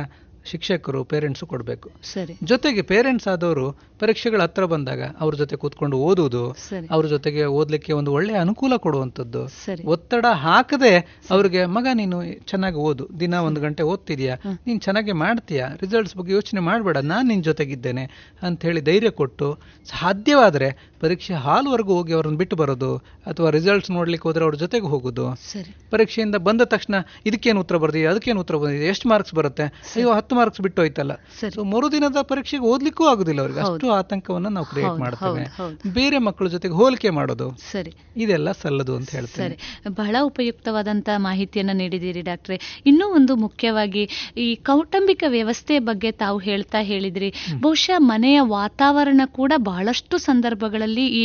ಶಿಕ್ಷಕರು 0.50 1.00
ಪೇರೆಂಟ್ಸು 1.04 1.46
ಕೊಡಬೇಕು. 1.46 1.88
ಸರಿ. 2.02 2.34
ಜೊತೆಗೆ 2.44 2.82
ಪೇರೆಂಟ್ಸ್ 2.82 3.28
ಆದವರು 3.28 3.66
ಪರೀಕ್ಷೆಗಳ 3.98 4.42
ಹತ್ರ 4.42 4.64
ಬಂದಾಗ 4.64 5.02
ಅವ್ರ 5.20 5.34
ಜೊತೆ 5.34 5.56
ಕೂತ್ಕೊಂಡು 5.56 5.96
ಓದುವುದು. 5.98 6.42
ಅವ್ರ 6.90 7.06
ಜೊತೆಗೆ 7.06 7.44
ಓದ್ಲಿಕ್ಕೆ 7.58 7.92
ಒಂದು 7.92 8.12
ಒಳ್ಳೆ 8.12 8.34
ಅನುಕೂಲ 8.34 8.76
ಕೊಡುವಂಥದ್ದು. 8.76 9.42
ಒತ್ತಡ 9.84 10.26
ಹಾಕದೆ 10.32 10.92
ಅವ್ರಿಗೆ 11.30 11.64
ಮಗ 11.66 11.86
ನೀನು 11.94 12.18
ಚೆನ್ನಾಗಿ 12.50 12.76
ಓದು. 12.76 13.04
ದಿನ 13.20 13.34
ಒಂದು 13.48 13.60
ಗಂಟೆ 13.60 13.82
ಓದ್ತಿದ್ಯಾ? 13.82 14.34
ನೀನು 14.66 14.78
ಚೆನ್ನಾಗಿ 14.80 15.12
ಮಾಡ್ತೀಯಾ? 15.12 15.68
ರಿಸಲ್ಟ್ಸ್ 15.80 16.16
ಬಗ್ಗೆ 16.16 16.32
ಯೋಚನೆ 16.32 16.60
ಮಾಡಬೇಡ. 16.60 16.96
ನಾನು 16.96 17.28
ನಿನ್ನ 17.28 17.42
ಜೊತೆಗಿದ್ದೇನೆ. 17.42 18.04
ಅಂತ 18.42 18.62
ಹೇಳಿ 18.62 18.80
ಧೈರ್ಯ 18.80 19.10
ಕೊಟ್ಟು 19.10 19.48
ಸಾಧ್ಯವಾದರೆ 19.84 20.68
ಪರೀಕ್ಷೆ 21.00 21.34
ಹಾಲ್ವರೆಗೂ 21.34 21.92
ಹೋಗಿ 21.94 22.12
ಅವ್ರನ್ನ 22.12 22.36
ಬಿಟ್ಟು 22.36 22.56
ಬರೋದು 22.56 22.96
ಅಥವಾ 23.26 23.50
ರಿಸಲ್ಟ್ಸ್ 23.50 23.90
ನೋಡ್ಲಿಕ್ಕೆ 23.90 24.28
ಹೋದ್ರೆ 24.28 24.44
ಅವ್ರ 24.44 24.54
ಜೊತೆಗೆ 24.54 24.86
ಹೋಗೋದು. 24.86 25.26
ಪರೀಕ್ಷೆಯಿಂದ 25.90 26.36
ಬಂದ 26.48 26.62
ತಕ್ಷಣ 26.64 26.94
ಇದಕ್ಕೇನು 27.26 27.60
ಉತ್ತರ 27.60 27.76
ಬರ್ದಿದೆ 27.76 28.06
ಅದಕ್ಕೇನು 28.06 28.40
ಉತ್ತರ 28.40 28.56
ಬಂದಿದೆ 28.56 28.86
ಎಷ್ಟು 28.86 29.08
ಮಾರ್ಕ್ಸ್ 29.08 29.34
ಬರುತ್ತೆ? 29.34 29.62
ಅಯ್ಯೋ 29.62 30.12
ಹತ್ತು 30.12 30.34
ಮಾರ್ಕ್ಸ್ 30.38 30.60
ಬಿಟ್ಟು 30.60 30.82
ಹೋಯ್ತಲ್ಲ 30.82 31.12
ಸೊ 31.54 31.64
ಮರುದಿನದ 31.64 32.20
ಪರೀಕ್ಷೆಗೆ 32.22 32.62
ಓದ್ಲಿಕ್ಕೂ 32.64 33.04
ಆಗುದಿಲ್ಲ 33.06 33.40
ಅವ್ರಿಗೆ. 33.40 33.60
ಅಷ್ಟು 33.60 33.90
ಆತಂಕವನ್ನ 33.92 34.48
ನಾವು 34.48 34.66
ಕ್ರಿಯೇಟ್ 34.66 34.98
ಮಾಡ್ತೇವೆ. 34.98 35.42
ಬೇರೆ 35.92 36.18
ಮಕ್ಕಳ 36.18 36.48
ಜೊತೆಗೆ 36.48 36.74
ಹೋಲಿಕೆ 36.74 37.10
ಮಾಡೋದು. 37.10 37.46
ಸರಿ. 37.72 37.92
ಇದೆಲ್ಲ 38.16 38.52
ಸಲ್ಲದು 38.52 38.94
ಅಂತ 38.96 39.10
ಹೇಳ್ತೇನೆ. 39.10 39.48
ಸರಿ. 39.48 39.56
ಬಹಳ 39.94 40.16
ಉಪಯುಕ್ತವಾದಂತಹ 40.22 41.16
ಮಾಹಿತಿಯನ್ನು 41.18 41.72
ನೀಡಿದ್ದೀರಿ 41.72 42.22
ಡಾಕ್ಟ್ರೆ. 42.22 42.56
ಇನ್ನೂ 42.86 43.06
ಒಂದು 43.14 43.36
ಮುಖ್ಯವಾಗಿ 43.36 44.02
ಈ 44.36 44.54
ಕೌಟುಂಬಿಕ 44.66 45.24
ವ್ಯವಸ್ಥೆ 45.28 45.78
ಬಗ್ಗೆ 45.88 46.10
ತಾವು 46.22 46.38
ಹೇಳ್ತಾ 46.38 46.80
ಹೇಳಿದ್ರಿ. 46.82 47.28
ಬಹುಶಃ 47.60 47.98
ಮನೆಯ 47.98 48.38
ವಾತಾವರಣ 48.54 49.20
ಕೂಡ 49.26 49.52
ಬಹಳಷ್ಟು 49.62 50.18
ಸಂದರ್ಭಗಳಲ್ಲಿ 50.18 51.06
ಈ 51.20 51.24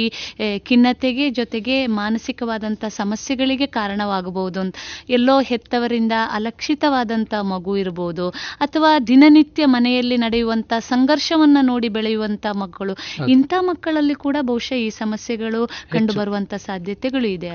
ಖಿನ್ನತೆಗೆ 0.60 1.30
ಜೊತೆಗೆ 1.32 1.76
ಮಾನಸಿಕವಾದಂಥ 1.94 2.86
ಸಮಸ್ಯೆಗಳಿಗೆ 2.98 3.68
ಕಾರಣವಾಗಬಹುದು 3.74 4.60
ಅಂತ. 4.60 4.76
ಎಲ್ಲೋ 5.10 5.36
ಹೆತ್ತವರಿಂದ 5.42 6.16
ಅಲಕ್ಷಿತವಾದಂತ 6.32 7.34
ಮಗು 7.52 7.74
ಇರಬಹುದು 7.78 8.26
ಅಥವಾ 8.64 8.92
ದಿನನಿತ್ಯ 9.08 9.66
ಮನೆಯಲ್ಲಿ 9.66 10.18
ನಡೆಯುವಂತ 10.18 10.74
ಸಂಘರ್ಷವನ್ನ 10.80 11.58
ನೋಡಿ 11.62 11.90
ಬೆಳೆಯುವಂತ 11.90 12.46
ಮಕ್ಕಳು. 12.54 12.94
ಇಂಥ 13.28 13.54
ಮಕ್ಕಳಲ್ಲಿ 13.60 14.16
ಕೂಡ 14.16 14.38
ಬಹುಶಃ 14.42 14.76
ಈ 14.76 14.90
ಸಮಸ್ಯೆಗಳು 14.90 15.62
ಕಂಡು 15.92 16.14
ಬರುವಂತ 16.14 16.54
ಸಾಧ್ಯತೆಗಳು 16.68 17.28
ಇದೆ 17.28 17.50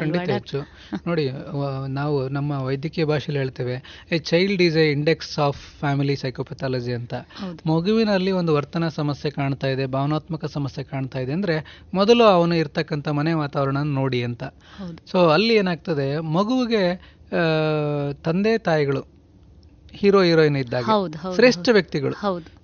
ನೋಡಿ 1.08 1.24
ನಾವು 1.88 2.16
ನಮ್ಮ 2.28 2.50
ವೈದ್ಯಕೀಯ 2.68 3.04
ಭಾಷೆಯಲ್ಲಿ 3.04 3.40
ಹೇಳ್ತೇವೆ 3.44 3.76
a 4.10 4.18
child 4.30 4.62
is 4.62 4.76
a 4.76 4.86
index 4.92 5.34
of 5.38 5.60
family 5.80 6.16
psychopathology 6.16 6.92
ಅಂತ. 6.92 7.14
ಮಗುವಿನಲ್ಲಿ 7.66 8.32
ಒಂದು 8.40 8.54
ವರ್ತನ 8.54 8.88
ಸಮಸ್ಯೆ 8.88 9.30
ಕಾಣ್ತಾ 9.30 9.66
ಇದೆ 9.66 9.86
ಭಾವನಾತ್ಮಕ 9.86 10.44
ಸಮಸ್ಯೆ 10.56 10.84
ಕಾಣ್ತಾ 10.84 11.18
ಇದೆ 11.18 11.32
ಅಂದ್ರೆ 11.32 11.56
ಮೊದಲು 11.94 12.24
ಅವನು 12.24 12.54
ಇರ್ತಕ್ಕಂಥ 12.54 13.08
ಮನೆ 13.20 13.32
ವಾತಾವರಣ 13.32 13.82
ನೋಡಿ 14.00 14.22
ಅಂತ. 14.22 14.44
ಸೊ 15.12 15.18
ಅಲ್ಲಿ 15.28 15.54
ಏನಾಗ್ತದೆ 15.54 16.08
ಮಗುವಿಗೆ 16.38 16.82
ತಂದೆ 18.26 18.52
ತಾಯಿಗಳು 18.58 19.02
ಹೀರೋ 19.98 20.22
ಹೀರೋಯಿನ್ 20.22 20.56
ಇದ್ದಾಗ. 20.56 20.84
ಶ್ರೇಷ್ಠ 21.34 21.68
ವ್ಯಕ್ತಿಗಳು. 21.72 22.14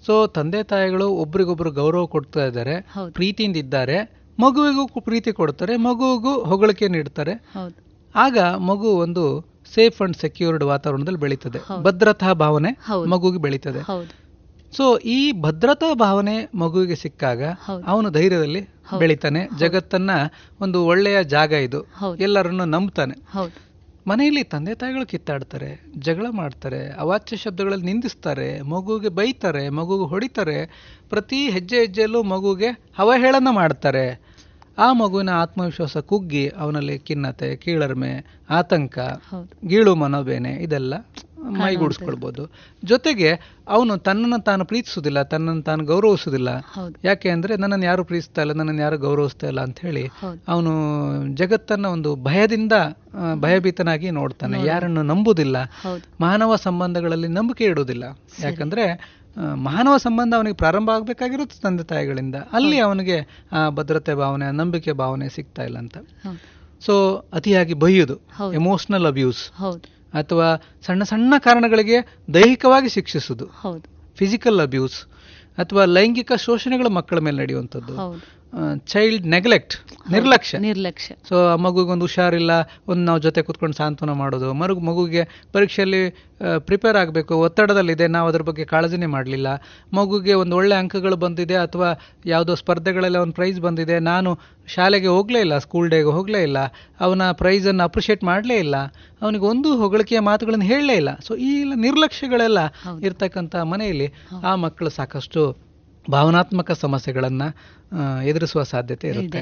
ಸೊ 0.07 0.27
ತಂದೆ 0.27 0.63
ತಾಯಿಗಳು 0.63 1.09
ಒಬ್ರಿಗೊಬ್ರು 1.09 1.71
ಗೌರವ 1.71 2.07
ಕೊಡ್ತಾ 2.07 2.47
ಇದ್ದಾರೆ. 2.47 2.75
ಪ್ರೀತಿಯಿಂದ 3.13 3.57
ಇದ್ದಾರೆ. 3.57 3.97
ಮಗುವಿಗೂ 4.39 5.01
ಪ್ರೀತಿ 5.01 5.33
ಕೊಡ್ತಾರೆ 5.33 5.77
ಮಗುವಿಗೂ 5.77 6.33
ಹೊಗಳಿಕೆ 6.45 6.89
ನೀಡ್ತಾರೆ. 6.89 7.33
ಆಗ 8.17 8.39
ಮಗು 8.39 8.89
ಒಂದು 8.97 9.25
ಸೇಫ್ 9.75 10.03
ಅಂಡ್ 10.03 10.17
ಸೆಕ್ಯೂರ್ಡ್ 10.17 10.65
ವಾತಾವರಣದಲ್ಲಿ 10.65 11.21
ಬೆಳೀತದೆ. 11.21 11.59
ಭದ್ರತಾ 11.83 12.33
ಭಾವನೆ 12.33 12.71
ಮಗುಗೆ 13.11 13.39
ಬೆಳೀತದೆ. 13.39 13.81
ಸೊ 14.77 14.99
ಈ 14.99 15.41
ಭದ್ರತಾ 15.41 15.95
ಭಾವನೆ 15.95 16.37
ಮಗುವಿಗೆ 16.55 16.97
ಸಿಕ್ಕಾಗ 16.97 17.43
ಅವನು 17.87 18.11
ಧೈರ್ಯದಲ್ಲಿ 18.11 18.63
ಬೆಳಿತಾನೆ. 18.99 19.41
ಜಗತ್ತನ್ನ 19.59 20.11
ಒಂದು 20.61 20.85
ಒಳ್ಳೆಯ 20.87 21.25
ಜಾಗ 21.25 21.53
ಇದು. 21.53 21.81
ಎಲ್ಲರನ್ನು 22.23 22.65
ನಂಬ್ತಾನೆ. 22.65 23.15
ಮನೆಯಲ್ಲಿ 24.07 24.43
ತಂದೆ 24.43 24.75
ತಾಯಿಗಳು 24.75 25.07
ಕಿತ್ತಾಡ್ತಾರೆ, 25.07 25.81
ಜಗಳ 25.99 26.27
ಮಾಡ್ತಾರೆ, 26.31 26.89
ಅವಾಚ್ಯ 26.89 27.37
ಶಬ್ದಗಳಲ್ಲಿ 27.37 27.87
ನಿಂದಿಸ್ತಾರೆ, 27.87 28.63
ಮಗುವಿಗೆ 28.63 29.09
ಬೈತಾರೆ 29.09 29.69
ಮಗುಗೆ 29.69 30.09
ಹೊಡಿತಾರೆ, 30.09 30.59
ಪ್ರತಿ 31.11 31.51
ಹೆಜ್ಜೆ 31.51 31.79
ಹೆಜ್ಜೆಯಲ್ಲೂ 31.79 32.23
ಮಗುಗೆ 32.23 32.71
ಅವಹೇಳನ 32.99 33.49
ಮಾಡ್ತಾರೆ. 33.51 34.34
ಆ 34.79 34.93
ಮಗುವಿನ 34.93 35.31
ಆತ್ಮವಿಶ್ವಾಸ 35.31 35.97
ಕುಗ್ಗಿ 35.97 36.49
ಅವನಲ್ಲಿ 36.49 36.99
ಖಿನ್ನತೆ 36.99 37.57
ಕೀಳರ್ಮೆ 37.57 38.43
ಆತಂಕ 38.51 38.99
ಗೀಳು 39.67 39.95
ಮನೋಬೇನೆ 39.95 40.51
ಇದೆಲ್ಲ 40.51 40.95
ಮೈಗೂಡಿಸ್ಕೊಳ್ಬೋದು. 41.45 42.51
ಜೊತೆಗೆ 42.85 43.31
ಅವನು 43.69 43.99
ತನ್ನನ್ನು 43.99 44.43
ತಾನು 44.43 44.65
ಪ್ರೀತಿಸುವುದಿಲ್ಲ 44.65 45.23
ತನ್ನನ್ನು 45.23 45.63
ತಾನು 45.63 45.85
ಗೌರವಿಸುವುದಿಲ್ಲ. 45.85 46.49
ಯಾಕೆ 47.05 47.31
ಅಂದ್ರೆ 47.31 47.57
ನನ್ನನ್ನು 47.57 47.87
ಯಾರು 47.87 48.05
ಪ್ರೀತಿಸ್ತಾ 48.05 48.41
ಇಲ್ಲ 48.43 48.53
ನನ್ನನ್ನು 48.53 48.83
ಯಾರು 48.83 48.99
ಗೌರವಿಸ್ತಾ 48.99 49.47
ಇಲ್ಲ 49.47 49.61
ಅಂತ 49.61 49.79
ಹೇಳಿ 49.81 50.09
ಅವನು 50.49 50.73
ಜಗತ್ತನ್ನ 51.37 51.87
ಒಂದು 51.87 52.17
ಭಯದಿಂದ 52.17 52.73
ಭಯಭೀತನಾಗಿ 53.41 54.11
ನೋಡ್ತಾನೆ. 54.11 54.67
ಯಾರನ್ನು 54.67 55.03
ನಂಬುದಿಲ್ಲ. 55.03 55.57
ಮಾನವ 56.21 56.57
ಸಂಬಂಧಗಳಲ್ಲಿ 56.57 57.29
ನಂಬಿಕೆ 57.29 57.65
ಇಡುವುದಿಲ್ಲ. 57.65 58.05
ಯಾಕಂದ್ರೆ 58.43 58.85
ಮಾನವ 59.55 59.97
ಸಂಬಂಧ 59.97 60.35
ಅವನಿಗೆ 60.35 60.57
ಪ್ರಾರಂಭ 60.57 60.91
ಆಗಬೇಕಾಗಿರೋದು 60.91 61.61
ತಂದೆ 61.61 61.85
ತಾಯಿಗಳಿಂದ. 61.85 62.37
ಅಲ್ಲಿ 62.53 62.79
ಅವನಿಗೆ 62.79 63.17
ಭದ್ರತೆ 63.71 64.15
ಭಾವನೆ 64.15 64.47
ನಂಬಿಕೆ 64.51 64.93
ಭಾವನೆ 64.93 65.29
ಸಿಗ್ತಾ 65.29 65.63
ಇಲ್ಲ 65.63 65.79
ಅಂತ. 65.79 65.97
ಸೊ 66.81 66.95
ಅತಿಯಾಗಿ 67.33 67.75
ಬೈಯುವುದು 67.75 68.15
ಹೌದು. 68.15 68.55
ಎಮೋಷನಲ್ 68.55 69.07
ಅಬ್ಯೂಸ್ 69.07 69.43
ಅಥವಾ 70.15 70.49
ಸಣ್ಣ 70.87 71.03
ಸಣ್ಣ 71.03 71.35
ಕಾರಣಗಳಿಗೆ 71.39 71.99
ದೈಹಿಕವಾಗಿ 72.35 72.89
ಶಿಕ್ಷಿಸುವುದು 72.89 73.47
ಫಿಸಿಕಲ್ 74.17 74.61
ಅಬ್ಯೂಸ್ 74.61 74.99
ಅಥವಾ 75.59 75.85
ಲೈಂಗಿಕ 75.85 76.33
ಶೋಷಣೆಗಳು 76.33 76.91
ಮಕ್ಕಳ 76.91 77.19
ಮೇಲೆ 77.19 77.37
ನಡೆಯುವಂಥದ್ದು. 77.37 77.95
ಚೈಲ್ಡ್ 78.87 79.27
ನೆಗ್ಲೆಕ್ಟ್ 79.27 79.75
ನಿರ್ಲಕ್ಷ್ಯ. 80.13 80.59
ನಿರ್ಲಕ್ಷ್ಯ. 80.59 81.15
ಸೊ 81.29 81.47
ಆ 81.47 81.55
ಮಗುಗೆ 81.57 81.91
ಒಂದು 81.91 82.05
ಹುಷಾರಿಲ್ಲ 82.05 82.53
ಒಂದು 82.89 83.03
ನಾವು 83.05 83.19
ಜೊತೆ 83.19 83.43
ಕುತ್ಕೊಂಡು 83.43 83.77
ಸಾಂತ್ವನ 83.77 84.13
ಮಾಡೋದು 84.13 84.53
ಮರು 84.53 84.81
ಮಗುಗೆ 84.81 85.23
ಪರೀಕ್ಷೆಯಲ್ಲಿ 85.53 86.03
ಪ್ರಿಪೇರ್ 86.59 86.97
ಆಗಬೇಕು 86.97 87.35
ಒತ್ತಡದಲ್ಲಿದೆ 87.37 88.07
ನಾವು 88.07 88.29
ಅದ್ರ 88.29 88.43
ಬಗ್ಗೆ 88.43 88.65
ಕಾಳಜಿನೇ 88.65 89.07
ಮಾಡಲಿಲ್ಲ 89.07 89.49
ಮಗುಗೆ 89.93 90.35
ಒಂದು 90.35 90.57
ಒಳ್ಳೆ 90.57 90.75
ಅಂಕಗಳು 90.75 91.17
ಬಂದಿದೆ 91.17 91.55
ಅಥವಾ 91.55 91.89
ಯಾವುದೋ 92.27 92.55
ಸ್ಪರ್ಧೆಗಳಲ್ಲಿ 92.55 93.19
ಒಂದು 93.19 93.33
ಪ್ರೈಸ್ 93.33 93.61
ಬಂದಿದೆ 93.61 93.99
ನಾನು 93.99 94.33
ಶಾಲೆಗೆ 94.67 95.07
ಹೋಗಲೇ 95.07 95.41
ಇಲ್ಲ 95.41 95.59
ಸ್ಕೂಲ್ 95.59 95.91
ಡೇಗೆ 95.91 96.09
ಹೋಗಲೇ 96.09 96.43
ಇಲ್ಲ 96.43 96.59
ಅವನ 97.01 97.31
ಪ್ರೈಸನ್ನು 97.33 97.85
ಅಪ್ರಿಷಿಯೇಟ್ 97.85 98.25
ಮಾಡಲೇ 98.25 98.59
ಇಲ್ಲ 98.59 98.77
ಅವನಿಗೆ 99.23 99.45
ಒಂದು 99.45 99.77
ಹೊಗಳಿಕೆಯ 99.77 100.21
ಮಾತುಗಳನ್ನು 100.21 100.65
ಹೇಳಲೇ 100.65 100.95
ಇಲ್ಲ. 100.95 101.09
ಸೊ 101.27 101.35
ಈ 101.37 101.61
ಎಲ್ಲ 101.61 101.73
ನಿರ್ಲಕ್ಷ್ಯಗಳೆಲ್ಲ 101.77 102.59
ಇರ್ತಕ್ಕಂಥ 103.03 103.57
ಮನೆಯಲ್ಲಿ 103.57 104.11
ಆ 104.43 104.55
ಮಕ್ಕಳು 104.55 104.91
ಸಾಕಷ್ಟು 104.91 105.43
ಭಾವನಾತ್ಮಕ 106.11 106.73
ಸಮಸ್ಯೆಗಳನ್ನು 106.73 107.47
ಎದುರಿಸುವ 108.29 108.63
ಸಾಧ್ಯತೆ 108.71 109.07
ಇರುತ್ತೆ. 109.09 109.41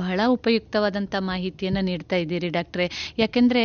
ಬಹಳ 0.00 0.20
ಉಪಯುಕ್ತವಾದಂಥ 0.26 1.14
ಮಾಹಿತಿಯನ್ನು 1.28 1.82
ನೀಡ್ತಾ 1.84 2.16
ಇದ್ದೀರಿ 2.16 2.48
ಡಾಕ್ಟ್ರೆ. 2.48 2.86
ಯಾಕೆಂದರೆ 3.18 3.62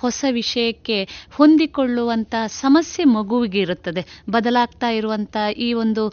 ಹೊಸ 0.00 0.24
ವಿಷಯಕ್ಕೆ 0.30 0.98
ಹೊಂದಿಕೊಳ್ಳುವಂಥ 1.38 2.34
ಸಮಸ್ಯೆ 2.60 3.04
ಮಗುವಿಗೆ 3.04 3.60
ಇರುತ್ತದೆ. 3.60 4.02
ಬದಲಾಗ್ತಾ 4.30 4.90
ಇರುವಂಥ 4.90 5.36
ಈ 5.66 5.68
ಒಂದು 5.82 6.04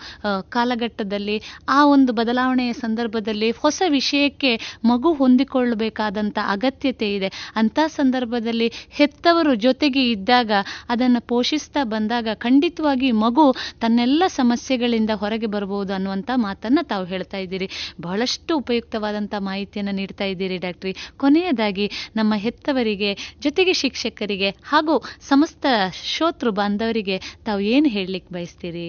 ಕಾಲಘಟ್ಟದಲ್ಲಿ, 0.49 1.37
ಆ 1.69 1.79
ಒಂದು 1.85 2.13
ಬದಲಾವಣೆಯ 2.13 2.73
ಸಂದರ್ಭದಲ್ಲಿ 2.73 3.49
ಹೊಸ 3.63 3.81
ವಿಷಯಕ್ಕೆ 3.89 4.51
ಮಗು 4.85 5.11
ಹೊಂದಿಕೊಳ್ಳಬೇಕಾದಂಥ 5.13 6.37
ಅಗತ್ಯತೆ 6.55 7.09
ಇದೆ. 7.15 7.31
ಅಂಥ 7.55 7.79
ಸಂದರ್ಭದಲ್ಲಿ 7.87 8.69
ಹೆತ್ತವರು 8.89 9.55
ಜೊತೆಗೆ 9.67 10.05
ಇದ್ದಾಗ 10.11 10.51
ಅದನ್ನು 10.89 11.21
ಪೋಷಿಸ್ತಾ 11.27 11.83
ಬಂದಾಗ 11.83 12.27
ಖಂಡಿತವಾಗಿ 12.33 13.11
ಮಗು 13.25 13.47
ತನ್ನೆಲ್ಲ 13.79 14.23
ಸಮಸ್ಯೆಗಳಿಂದ 14.27 15.11
ಹೊರಗೆ 15.15 15.47
ಬರಬಹುದು 15.47 15.93
ಅನ್ನುವಂಥ 15.93 16.31
ಮಾತನ್ನು 16.47 16.83
ತಾವು 16.87 17.05
ಹೇಳ್ತಾ 17.31 17.37
ಇದ್ದೀರಿ. 17.37 17.67
ಬಹಳಷ್ಟು 18.01 18.57
ಉಪಯುಕ್ತವಾದಂಥ 18.57 19.33
ಮಾಹಿತಿಯನ್ನು 19.39 19.93
ನೀಡ್ತಾ 19.95 20.25
ಇದ್ದೀರಿ 20.25 20.57
ಡಾಕ್ಟ್ರಿ. 20.57 20.93
ಕೊನೆಯದಾಗಿ 21.17 21.85
ನಮ್ಮ 22.15 22.33
ಹೆತ್ತವರಿಗೆ, 22.35 23.11
ಜೊತೆಗೆ 23.39 23.73
ಶಿಕ್ಷಕರಿಗೆ 23.73 24.49
ಹಾಗೂ 24.63 24.95
ಸಮಸ್ತ 25.21 25.65
ಶ್ರೋತೃ 26.03 26.51
ಬಾಂಧವರಿಗೆ 26.51 27.17
ತಾವು 27.45 27.59
ಏನು 27.59 27.89
ಹೇಳಲಿಕ್ಕೆ 27.89 28.33
ಬಯಸ್ತೀರಿ? 28.33 28.87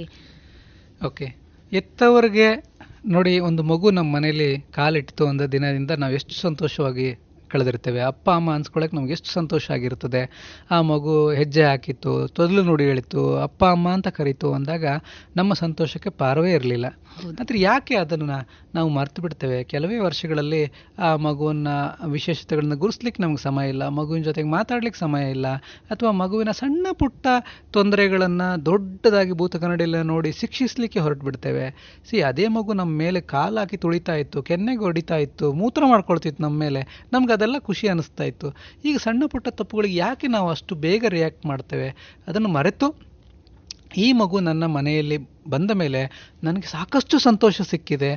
ಓಕೆ. 1.04 1.26
ಎತ್ತವರಿಗೆ 1.72 2.48
ನೋಡಿ, 3.06 3.38
ಒಂದು 3.38 3.62
ಮಗು 3.62 3.90
ನಮ್ಮ 3.90 4.16
ಮನೆಯಲ್ಲಿ 4.16 4.50
ಕಾಲಿಟ್ಟಿತು 4.74 5.24
ಅಂದ 5.26 5.42
ದಿನದಿಂದ 5.42 5.90
ನಾವು 5.98 6.12
ಎಷ್ಟು 6.12 6.34
ಸಂತೋಷವಾಗಿ 6.40 7.08
ಕಳೆದಿರ್ತೇವೆ. 7.52 8.00
ಅಪ್ಪ 8.02 8.26
ಅಮ್ಮ 8.30 8.54
ಅನ್ಸ್ಕೊಳ್ಳೋಕೆ 8.54 8.96
ನಮ್ಗೆ 8.96 9.12
ಎಷ್ಟು 9.12 9.30
ಸಂತೋಷ 9.32 9.64
ಆಗಿರ್ತದೆ. 9.70 10.22
ಆ 10.70 10.80
ಮಗು 10.82 11.14
ಹೆಜ್ಜೆ 11.30 11.64
ಹಾಕಿತ್ತು 11.64 12.12
ತೊದಲು 12.28 12.62
ನುಡಿ 12.62 12.84
ಹೇಳಿತು 12.84 13.22
ಅಪ್ಪ 13.38 13.62
ಅಮ್ಮ 13.64 13.88
ಅಂತ 13.90 14.08
ಕರೀತು 14.08 14.48
ಅಂದಾಗ 14.52 14.86
ನಮ್ಮ 15.36 15.52
ಸಂತೋಷಕ್ಕೆ 15.54 16.10
ಪಾರವೇ 16.22 16.52
ಇರಲಿಲ್ಲ. 16.52 16.86
ಆದರೆ 17.40 17.60
ಯಾಕೆ 17.60 17.94
ಅದನ್ನು 17.96 18.26
ನಾವು 18.74 18.88
ಮರ್ತು 18.88 19.22
ಬಿಡ್ತೇವೆ? 19.22 19.64
ಕೆಲವೇ 19.64 19.96
ವರ್ಷಗಳಲ್ಲಿ 19.98 20.60
ಆ 20.98 21.08
ಮಗುವನ್ನ 21.16 21.68
ವಿಶೇಷತೆಗಳನ್ನ 22.06 22.74
ಗುರುಸ್ಲಿಕ್ಕೆ 22.74 23.22
ನಮ್ಗೆ 23.22 23.42
ಸಮಯ 23.42 23.66
ಇಲ್ಲ 23.68 23.84
ಮಗುವಿನ 23.98 24.22
ಜೊತೆಗೆ 24.22 24.48
ಮಾತಾಡ್ಲಿಕ್ಕೆ 24.48 25.00
ಸಮಯ 25.00 25.24
ಇಲ್ಲ 25.30 25.48
ಅಥವಾ 25.92 26.10
ಮಗುವಿನ 26.22 26.52
ಸಣ್ಣ 26.52 26.86
ಪುಟ್ಟ 26.92 27.26
ತೊಂದರೆಗಳನ್ನು 27.70 28.48
ದೊಡ್ಡದಾಗಿ 28.66 29.32
ಭೂತ 29.32 29.56
ಕನ್ನಡಿಯಲ್ಲಿ 29.56 30.00
ನೋಡಿ 30.06 30.32
ಶಿಕ್ಷಿಸ್ಲಿಕ್ಕೆ 30.32 31.00
ಹೊರಟು 31.00 31.24
ಬಿಡ್ತೇವೆ 31.24 31.66
ಸಿ 32.10 32.16
ಅದೇ 32.22 32.46
ಮಗು 32.48 32.72
ನಮ್ಮ 32.72 32.92
ಮೇಲೆ 32.98 33.20
ಕಾಲಾಕಿ 33.34 33.76
ತುಳಿತಾ 33.76 34.14
ಇತ್ತು 34.14 34.38
ಕೆನ್ನೆಗೆ 34.42 34.82
ಹೊಡಿತಾ 34.82 35.16
ಇತ್ತು 35.16 35.52
ಮೂತ್ರ 35.52 35.82
ಮಾಡ್ಕೊಳ್ತಿತ್ತು 35.86 36.42
ನಮ್ಮ 36.42 36.56
ಮೇಲೆ. 36.58 36.80
ನಮ್ಗೆ 37.12 37.32
ಅದೆಲ್ಲ 37.42 37.58
ಖುಷಿ 37.58 37.86
ಅನ್ನಿಸ್ತಾ 37.88 38.24
ಇತ್ತು. 38.24 38.48
ಈಗ 38.84 38.96
ಸಣ್ಣ 38.96 39.22
ಪುಟ್ಟ 39.26 39.48
ತಪ್ಪುಗಳಿಗೆ 39.50 39.96
ಯಾಕೆ 39.96 40.26
ನಾವು 40.26 40.48
ಅಷ್ಟು 40.50 40.74
ಬೇಗ 40.74 41.04
ರಿಯಾಕ್ಟ್ 41.08 41.46
ಮಾಡ್ತೇವೆ? 41.46 41.88
ಅದನ್ನು 42.28 42.48
ಮರೆತು 42.48 42.88
ಈ 43.96 44.12
ಮಗು 44.12 44.40
ನನ್ನ 44.40 44.64
ಮನೆಯಲ್ಲಿ 44.66 45.16
ಬಂದ 45.50 45.70
ಮೇಲೆ 45.70 46.00
ನನಗೆ 46.44 46.66
ಸಾಕಷ್ಟು 46.66 47.18
ಸಂತೋಷ 47.18 47.60
ಸಿಕ್ಕಿದೆ. 47.70 48.10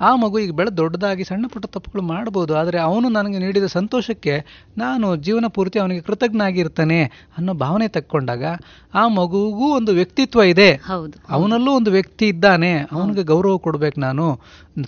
ಆ 0.00 0.10
ಮಗು 0.16 0.36
ಈಗ 0.38 0.52
ಬೆಳೆ 0.54 0.70
ದೊಡ್ಡದಾಗಿ 0.76 1.24
ಸಣ್ಣ 1.24 1.46
ಪುಟ್ಟ 1.46 1.66
ತಪ್ಪುಗಳು 1.66 2.02
ಮಾಡ್ಬೋದು. 2.02 2.52
ಆದರೆ 2.56 2.78
ಅವನು 2.80 3.06
ನನಗೆ 3.08 3.38
ನೀಡಿದ 3.38 3.66
ಸಂತೋಷಕ್ಕೆ 3.66 4.34
ನಾನು 4.78 5.06
ಜೀವನ 5.16 5.46
ಪೂರ್ತಿ 5.46 5.78
ಅವನಿಗೆ 5.78 6.00
ಕೃತಜ್ಞ 6.00 6.40
ಆಗಿರ್ತಾನೆ 6.40 7.00
ಅನ್ನೋ 7.38 7.54
ಭಾವನೆ 7.54 7.88
ತಕ್ಕೊಂಡಾಗ 7.88 8.44
ಆ 8.94 9.04
ಮಗುಗೂ 9.08 9.68
ಒಂದು 9.76 9.92
ವ್ಯಕ್ತಿತ್ವ 9.92 10.42
ಇದೆ. 10.54 10.70
ಅವನಲ್ಲೂ 11.30 11.72
ಒಂದು 11.72 11.90
ವ್ಯಕ್ತಿ 11.90 12.28
ಇದ್ದಾನೆ. 12.28 12.72
ಅವನಿಗೆ 12.92 13.22
ಗೌರವ 13.22 13.56
ಕೊಡ್ಬೇಕು 13.58 14.00
ನಾನು. 14.00 14.28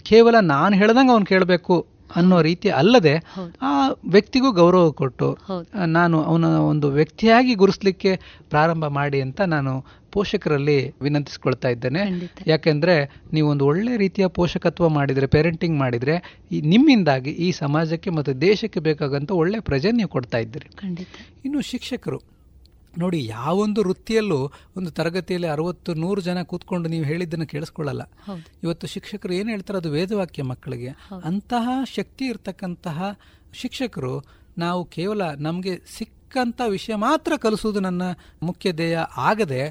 ಕೇವಲ 0.03 0.37
ನಾನು 0.41 0.77
ಹೇಳ್ದಂಗೆ 0.77 1.13
ಅವನು 1.13 1.25
ಕೇಳಬೇಕು. 1.25 1.79
ಅನ್ನೋ 2.17 2.43
ರೀತಿ 2.43 2.69
ಅಲ್ಲದೆ 2.69 3.15
ಆ 3.63 3.89
ವ್ಯಕ್ತಿಗೂ 3.89 4.53
ಗೌರವ 4.53 4.91
ಕೊಟ್ಟು 4.91 5.39
ನಾನು 5.87 6.23
ಅವನ 6.23 6.45
ಒಂದು 6.45 6.91
ವ್ಯಕ್ತಿಯಾಗಿ 6.91 7.55
ಗುರುಸ್ಲಿಕ್ಕೆ 7.55 8.13
ಪ್ರಾರಂಭ 8.51 8.85
ಮಾಡಿ 8.85 9.21
ಅಂತ 9.21 9.41
ನಾನು 9.41 10.01
ಪೋಷಕರಲ್ಲಿ 10.13 10.95
ವಿನಂತಿಸ್ಕೊಳ್ತಾ 11.03 11.69
ಇದ್ದೇನೆ. 11.69 12.01
ಯಾಕೆಂದ್ರೆ 12.47 12.95
ನೀವು 13.33 13.49
ಒಂದು 13.49 13.67
ಒಳ್ಳೆ 13.67 13.97
ರೀತಿಯ 13.97 14.27
ಪೋಷಕತ್ವ 14.27 14.89
ಮಾಡಿದ್ರೆ 14.89 15.27
ಪೇರೆಂಟಿಂಗ್ 15.27 15.79
ಮಾಡಿದ್ರೆ 15.79 16.15
ಈ 16.53 16.61
ನಿಮ್ಮಿಂದಾಗಿ 16.61 17.31
ಈ 17.31 17.53
ಸಮಾಜಕ್ಕೆ 17.53 18.11
ಮತ್ತು 18.11 18.41
ದೇಶಕ್ಕೆ 18.41 18.81
ಬೇಕಾಗಂತ 18.81 19.31
ಒಳ್ಳೆ 19.31 19.61
ಪ್ರಜೆ 19.61 19.91
ನೀವು 19.91 20.09
ಕೊಡ್ತಾ 20.09 20.39
ಇದ್ದೀರಿ. 20.39 20.69
ಇನ್ನು 21.45 21.61
ಶಿಕ್ಷಕರು. 21.61 22.40
ನೋಡಿ 22.99 23.27
ಯಾವೊಂದು 23.27 23.81
ವೃತ್ತಿಯಲ್ಲೂ 23.81 24.53
ಒಂದು 24.77 24.91
ತರಗತಿಯಲ್ಲಿ 24.91 25.49
ಅರವತ್ತು 25.49 25.95
ನೂರು 25.95 26.21
ಜನ 26.21 26.43
ಕೂತ್ಕೊಂಡು 26.43 26.89
ನೀವು 26.89 27.05
ಹೇಳಿದ್ದನ್ನು 27.05 27.47
ಕೇಳಿಸ್ಕೊಳ್ಳಲ್ಲ. 27.47 28.03
ಇವತ್ತು 28.63 28.87
ಶಿಕ್ಷಕರು 28.87 29.33
ಏನು 29.33 29.51
ಹೇಳ್ತಾರೆ 29.51 29.79
ಅದು 29.79 29.91
ವೇದವಾಕ್ಯ 29.91 30.43
ಮಕ್ಕಳಿಗೆ. 30.43 30.89
ಅಂತಹ 31.25 31.69
ಶಕ್ತಿ 31.85 32.25
ಇರ್ತಕ್ಕಂತಹ 32.25 33.19
ಶಿಕ್ಷಕರು 33.53 34.40
ನಾವು 34.61 34.85
ಕೇವಲ 34.85 35.23
ನಮಗೆ 35.39 35.75
ಸಿಕ್ಕಂತ 35.99 36.61
ವಿಷಯ 36.69 36.95
ಮಾತ್ರ 36.95 37.37
ಕಲಿಸುವುದು 37.37 37.81
ನನ್ನ 37.81 38.03
ಮುಖ್ಯ 38.43 38.73
ಧ್ಯೇಯ 38.73 38.99
ಆಗದೆ 39.17 39.63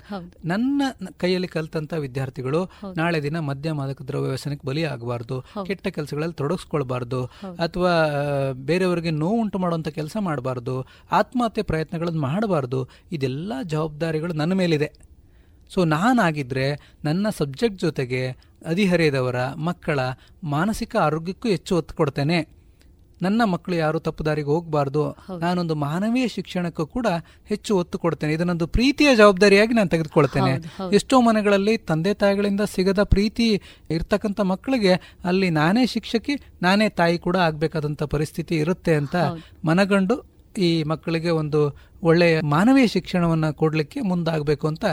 ನನ್ನ 0.45 0.81
ಕೈಯಲ್ಲಿ 1.17 1.47
ಕಲಿತಂತ 1.47 1.93
ವಿದ್ಯಾರ್ಥಿಗಳು 1.93 2.61
ನಾಳೆ 2.97 3.23
ದಿನ 3.23 3.39
ಮದ್ಯ 3.39 3.71
ಮಾದಕ 3.71 4.01
ದ್ರವ್ಯ 4.01 4.29
ವ್ಯಸನಕ್ಕೆ 4.29 4.67
ಬಲಿಯಾಗಬಾರ್ದು 4.67 5.37
ಕೆಟ್ಟ 5.65 5.87
ಕೆಲಸಗಳಲ್ಲಿ 5.87 6.33
ತೊಡಗಿಸ್ಕೊಳ್ಬಾರ್ದು 6.33 7.21
ಅಥವಾ 7.59 7.93
ಬೇರೆಯವರಿಗೆ 8.53 9.11
ನೋವು 9.11 9.39
ಉಂಟು 9.41 9.59
ಮಾಡುವಂತ 9.59 9.87
ಕೆಲಸ 9.87 10.17
ಮಾಡಬಾರ್ದು 10.19 10.75
ಆತ್ಮಹತ್ಯೆ 11.11 11.63
ಪ್ರಯತ್ನಗಳನ್ನು 11.63 12.21
ಮಾಡಬಾರ್ದು 12.21 12.81
ಇದೆಲ್ಲ 13.11 13.53
ಜವಾಬ್ದಾರಿಗಳು 13.63 14.33
ನನ್ನ 14.33 14.53
ಮೇಲಿದೆ. 14.53 14.91
ಸೊ 15.73 15.79
ನಾನಾಗಿದ್ರೆ 15.85 16.67
ನನ್ನ 17.03 17.27
ಸಬ್ಜೆಕ್ಟ್ 17.37 17.81
ಜೊತೆಗೆ 17.81 18.21
ಹದಿಹರೆಯದವರ 18.67 19.39
ಮಕ್ಕಳ 19.65 19.99
ಮಾನಸಿಕ 20.43 20.95
ಆರೋಗ್ಯಕ್ಕೂ 20.95 21.47
ಹೆಚ್ಚು 21.49 21.73
ಒತ್ತು 21.77 21.95
ಕೊಡ್ತೇನೆ. 21.95 22.39
ನನ್ನ 23.21 23.41
ಮಕ್ಕಳು 23.53 23.75
ಯಾರು 23.75 23.99
ತಪ್ಪು 23.99 24.25
ದಾರಿಗೆ 24.25 24.49
ಹೋಗಬಾರ್ದು 24.53 25.03
ನಾನೊಂದು 25.43 25.75
ಮಾನವೀಯ 25.85 26.27
ಶಿಕ್ಷಣಕ್ಕೂ 26.27 26.85
ಕೂಡ 26.95 27.07
ಹೆಚ್ಚು 27.51 27.71
ಒತ್ತು 27.77 27.99
ಕೊಡ್ತೇನೆ. 27.99 28.33
ಇದನ್ನೊಂದು 28.33 28.67
ಪ್ರೀತಿಯ 28.67 29.09
ಜವಾಬ್ದಾರಿಯಾಗಿ 29.15 29.73
ನಾನು 29.73 29.89
ತೆಗೆದುಕೊಳ್ತೇನೆ. 29.89 30.53
ಎಷ್ಟೋ 30.99 31.21
ಮನೆಗಳಲ್ಲಿ 31.21 31.75
ತಂದೆ 31.89 32.13
ತಾಯಿಗಳಿಂದ 32.13 32.65
ಸಿಗದ 32.75 33.03
ಪ್ರೀತಿ 33.03 33.47
ಇರ್ತಕ್ಕಂಥ 33.97 34.39
ಮಕ್ಕಳಿಗೆ 34.53 34.93
ಅಲ್ಲಿ 35.25 35.49
ನಾನೇ 35.61 35.85
ಶಿಕ್ಷಕಿ 35.85 36.35
ನಾನೇ 36.61 36.89
ತಾಯಿ 36.89 37.17
ಕೂಡ 37.17 37.37
ಆಗ್ಬೇಕಾದಂತ 37.49 38.03
ಪರಿಸ್ಥಿತಿ 38.15 38.55
ಇರುತ್ತೆ 38.55 38.95
ಅಂತ 38.95 39.15
ಮನಗಂಡು 39.65 40.17
ಈ 40.59 40.83
ಮಕ್ಕಳಿಗೆ 40.83 41.29
ಒಂದು 41.29 41.59
ಒಳ್ಳೆಯ 42.03 42.41
ಮಾನವೀಯ 42.41 42.87
ಶಿಕ್ಷಣವನ್ನು 42.87 43.53
ಕೊಡಲಿಕ್ಕೆ 43.53 43.99
ಮುಂದಾಗಬೇಕು 44.01 44.67
ಅಂತ 44.67 44.85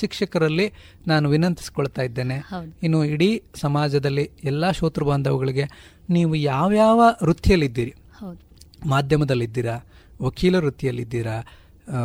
ಶಿಕ್ಷಕರಲ್ಲಿ 0.00 0.66
ನಾನು 1.06 1.28
ವಿನಂತಿಸ್ಕೊಳ್ತಾ 1.28 2.02
ಇದ್ದೇನೆ. 2.02 2.36
ಇನ್ನು 2.82 3.04
ಇಡೀ 3.04 3.30
ಸಮಾಜದಲ್ಲಿ 3.54 4.30
ಎಲ್ಲ 4.44 4.70
ಶೋತೃ 4.70 5.04
ಬಾಂಧವಗಳಿಗೆ 5.04 5.66
ನೀವು 6.10 6.34
ಯಾವ್ಯಾವ 6.34 7.00
ವೃತ್ತಿಯಲ್ಲಿದ್ದೀರಿ? 7.24 7.94
ಮಾಧ್ಯಮದಲ್ಲಿದ್ದೀರಾ? 8.86 9.76
ವಕೀಲ 10.22 10.56
ವೃತ್ತಿಯಲ್ಲಿದ್ದೀರಾ? 10.56 11.36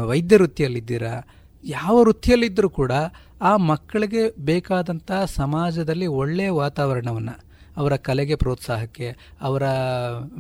ವೈದ್ಯ 0.03 0.37
ವೃತ್ತಿಯಲ್ಲಿದ್ದೀರಾ? 0.37 1.13
ಯಾವ 1.63 1.95
ವೃತ್ತಿಯಲ್ಲಿದ್ದರೂ 2.01 2.69
ಕೂಡ 2.69 2.91
ಆ 3.41 3.51
ಮಕ್ಕಳಿಗೆ 3.57 4.21
ಬೇಕಾದಂಥ 4.39 5.11
ಸಮಾಜದಲ್ಲಿ 5.25 6.07
ಒಳ್ಳೆಯ 6.21 6.49
ವಾತಾವರಣವನ್ನು 6.49 7.48
ಅವರ 7.79 7.93
ಕಲೆಗೆ 7.95 8.35
ಪ್ರೋತ್ಸಾಹಕ್ಕೆ, 8.35 9.07
ಅವರ 9.41 9.63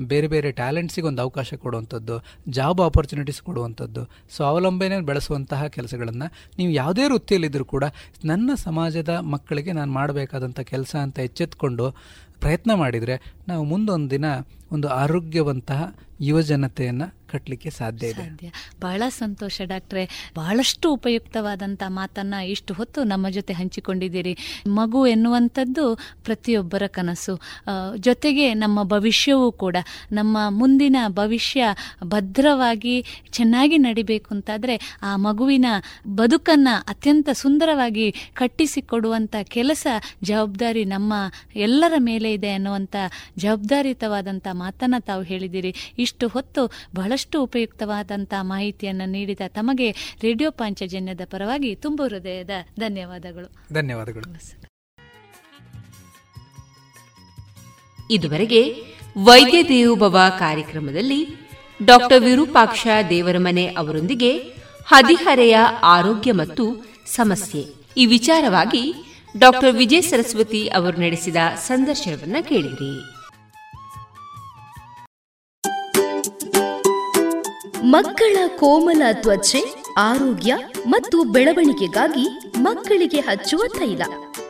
ಬೇರೆ 0.07 0.27
ಬೇರೆ 0.27 0.51
ಟ್ಯಾಲೆಂಟ್ಸಿಗೆ 0.51 1.07
ಒಂದು 1.07 1.21
ಅವಕಾಶ 1.21 1.53
ಕೊಡುವಂಥದ್ದು, 1.61 2.15
ಜಾಬ್ 2.49 2.81
ಆಪರ್ಚುನಿಟೀಸ್ 2.81 3.41
ಕೊಡುವಂಥದ್ದು 3.41 4.03
ಸ್ವಾವಲಂಬನೆ 4.35 4.99
ಬೆಳೆಸುವಂತಹ 5.01 5.67
ಕೆಲಸಗಳನ್ನು 5.67 6.27
ನೀವು 6.57 6.71
ಯಾವುದೇ 6.71 7.05
ವೃತ್ತಿಯಲ್ಲಿದ್ದರೂ 7.07 7.65
ಕೂಡ 7.65 7.85
ನನ್ನ 8.25 8.49
ಸಮಾಜದ 8.67 9.09
ಮಕ್ಕಳಿಗೆ 9.33 9.71
ನಾನು 9.71 9.91
ಮಾಡಬೇಕಾದಂಥ 9.91 10.59
ಕೆಲಸ 10.73 10.95
ಅಂತ 10.95 11.19
ಎಚ್ಚೆತ್ಕೊಂಡು 11.19 11.87
ಪ್ರಯತ್ನ 12.41 12.71
ಮಾಡಿದರೆ 12.73 13.15
ನಾವು 13.47 13.63
ಮುಂದೊಂದು 13.63 14.09
ದಿನ 14.09 14.27
ಒಂದು 14.71 14.87
ಆರೋಗ್ಯವಂತಹ 14.87 15.95
ಯುವಜನತೆಯನ್ನು 16.21 17.19
ಕಟ್ಟಲಿಕ್ಕೆ 17.31 17.69
ಸಾಧ್ಯ 17.69 18.07
ಇದೆ. 18.07 18.73
ಬಹಳ 18.81 19.03
ಸಂತೋಷ 19.09 19.61
ಡಾಕ್ಟ್ರೆ. 19.65 20.31
ಬಹಳಷ್ಟು 20.35 20.93
ಉಪಯುಕ್ತವಾದಂಥ 20.93 21.83
ಮಾತನ್ನ 21.87 22.33
ಇಷ್ಟು 22.33 22.73
ಹೊತ್ತು 22.73 23.03
ನಮ್ಮ 23.03 23.29
ಜೊತೆ 23.29 23.53
ಹಂಚಿಕೊಂಡಿದ್ದೀರಿ. 23.53 24.37
ಮಗು 24.67 25.07
ಎನ್ನುವಂಥದ್ದು 25.07 25.95
ಪ್ರತಿಯೊಬ್ಬರ 26.23 26.83
ಕನಸು. 26.87 27.39
ಜೊತೆಗೆ 27.97 28.53
ನಮ್ಮ 28.53 28.83
ಭವಿಷ್ಯವೂ 28.83 29.51
ಕೂಡ. 29.51 29.77
ನಮ್ಮ 30.11 30.37
ಮುಂದಿನ 30.49 30.97
ಭವಿಷ್ಯ 31.07 31.65
ಭದ್ರವಾಗಿ 32.03 33.05
ಚೆನ್ನಾಗಿ 33.31 33.77
ನಡಿಬೇಕು 33.77 34.35
ಅಂತಾದರೆ 34.35 34.99
ಆ 35.01 35.15
ಮಗುವಿನ 35.15 35.65
ಬದುಕನ್ನು 36.07 36.83
ಅತ್ಯಂತ 36.89 37.29
ಸುಂದರವಾಗಿ 37.33 38.11
ಕಟ್ಟಿಸಿಕೊಡುವಂಥ 38.11 39.35
ಕೆಲಸ 39.43 39.87
ಜವಾಬ್ದಾರಿ 40.23 40.85
ನಮ್ಮ 40.85 41.13
ಎಲ್ಲರ 41.55 41.93
ಮೇಲೆ 41.99 42.33
ಇದೆ 42.33 42.51
ಅನ್ನುವಂಥ 42.51 42.95
ಜವಾಬ್ದಾರಿತವಾದಂಥ 43.37 44.47
ಮಾತನ್ನು 44.59 44.99
ತಾವು 45.01 45.23
ಹೇಳಿದಿರಿ 45.23 45.75
ಇಷ್ಟು 45.97 46.27
ಹೊತ್ತು 46.27 46.71
ಬಹಳಷ್ಟು 46.95 47.43
ಉಪಯುಕ್ತವಾದಂತಹ 47.43 48.43
ಮಾಹಿತಿಯನ್ನು 48.43 49.09
ನೀಡಿದ 49.09 49.39
ತಮಗೆ 49.47 49.91
ರೇಡಿಯೋ 50.21 50.51
ಪಾಂಚಜನ್ಯದ 50.51 51.21
ಪರವಾಗಿ 51.25 51.75
ತುಂಬ 51.75 52.01
ಹೃದಯದ 52.03 52.49
ಧನ್ಯವಾದಗಳು. 52.79 53.73
ಧನ್ಯವಾದಗಳು. 53.73 54.59
ಇದುವರೆಗೆ 58.11 58.61
ವೈದ್ಯ 59.23 59.63
ದೇವೋಭವ 59.63 60.17
ಕಾರ್ಯಕ್ರಮದಲ್ಲಿ 60.39 61.27
ಡಾಕ್ಟರ್ 61.85 62.23
ವಿರೂಪಾಕ್ಷ 62.23 62.87
ದೇವರಮನೆ 63.09 63.65
ಅವರೊಂದಿಗೆ 63.65 64.37
ಹದಿಹರೆಯ 64.85 65.57
ಆರೋಗ್ಯ 65.83 66.31
ಮತ್ತು 66.31 66.85
ಸಮಸ್ಯೆ. 67.13 67.65
ಈ 67.97 68.05
ವಿಚಾರವಾಗಿ 68.05 68.93
ಡಾಕ್ಟರ್ 69.37 69.75
ವಿಜಯ 69.75 70.01
ಸರಸ್ವತಿ 70.01 70.67
ಅವರು 70.67 70.97
ನಡೆಸಿದ 70.97 71.35
ಸಂದರ್ಶನವನ್ನ 71.67 72.37
ಕೇಳಿರಿ. 72.41 73.18
ಮಕ್ಕಳ 77.89 78.37
ಕೋಮಲ 78.47 79.01
ತ್ವಚೆ, 79.13 79.83
ಆರೋಗ್ಯ 79.97 80.55
ಮತ್ತು 80.87 81.23
ಬೆಳವಣಿಗೆಗಾಗಿ 81.23 82.27
ಮಕ್ಕಳಿಗೆ 82.57 83.19
ಹಚ್ಚುವ 83.19 83.63
ತೈಲ. 83.79 84.01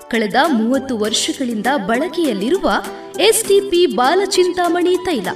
ಕಳೆದ 0.07 0.35
ಮೂವತ್ತು 0.47 0.97
ವರ್ಷಗಳಿಂದ 0.97 1.65
ಬಳಕೆಯಲ್ಲಿರುವ 1.87 2.71
ಎಸ್ಟಿಪಿ 3.19 3.85
ಬಾಲಚಿಂತಾಮಣಿ 3.85 4.97
ತೈಲ. 5.05 5.27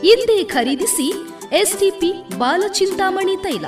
ಹಿಂದೆ 0.00 0.44
ಖರೀದಿಸಿ 0.44 1.14
ಎಸ್ಟಿಪಿ 1.52 2.12
ಬಾಲಚಿಂತಾಮಣಿ 2.38 3.36
ತೈಲ. 3.36 3.66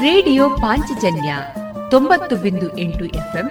ರೇಡಿಯೋ 0.00 0.50
ಪಾಂಚಜನ್ಯ 0.50 1.34
ತೊಂಬತ್ತು 1.90 2.36
ಬಿಂದು 2.36 2.78
ಎಂಟು 2.78 3.04
ಎಫ್ಎಂ 3.04 3.50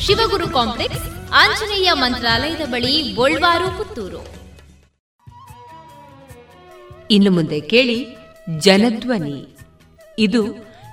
Shivaguru 0.00 0.50
complex 0.50 1.30
Anjaneya 1.32 1.92
ಮಂತ್ರಾಲಯದ 1.92 2.66
ಬಳಿ 2.66 3.12
ಗೋಳ್ವಾರು 3.12 3.78
ಪುತ್ತೂರು. 3.78 4.42
ಇನ್ನು 7.10 7.30
ಮುಂದೆ 7.30 7.60
ಕೇಳಿ 7.60 8.06
ಜನಧ್ವನಿ. 8.58 9.56
ಇದು 10.18 10.44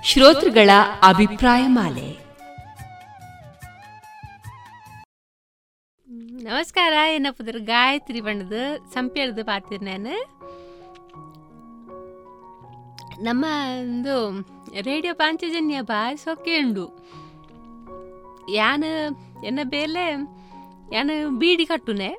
ಶ್ರೋತೃಗಳ 0.04 0.70
ಅಭಿಪ್ರಾಯ 1.02 1.62
ಮಾಲೆ. 1.66 2.30
ನಮಸ್ಕಾರ 6.42 6.92
ಏನಪ್ಪದ್ರ 7.08 7.56
ಗಾಯತ್ರಿ 7.58 8.20
ಬಣ್ಣದ 8.20 8.52
ಸಂಪೇಳ್ದು 8.94 9.44
ಪಾತ್ರ 9.44 9.76
ನಾನು. 9.82 10.40
ನಮ್ಮ 13.22 13.46
ಒಂದು 13.80 14.40
ರೇಡಿಯೋ 14.80 15.14
ಪಾಂಚಜನ್ಯ 15.14 15.80
ಬಾರಿ 15.80 16.16
ಸೊಕ್ಕೆ 16.16 16.58
ಉಂಡು. 16.58 17.10
ಯಾನ, 18.48 18.84
ಎನ್ನ 19.44 19.60
ಬೇಲೆ 19.64 20.04
ഞാൻ 20.92 21.08
ಬೀಡಿ 21.38 21.64
ಕಟ್ಟುನೆ. 21.66 22.10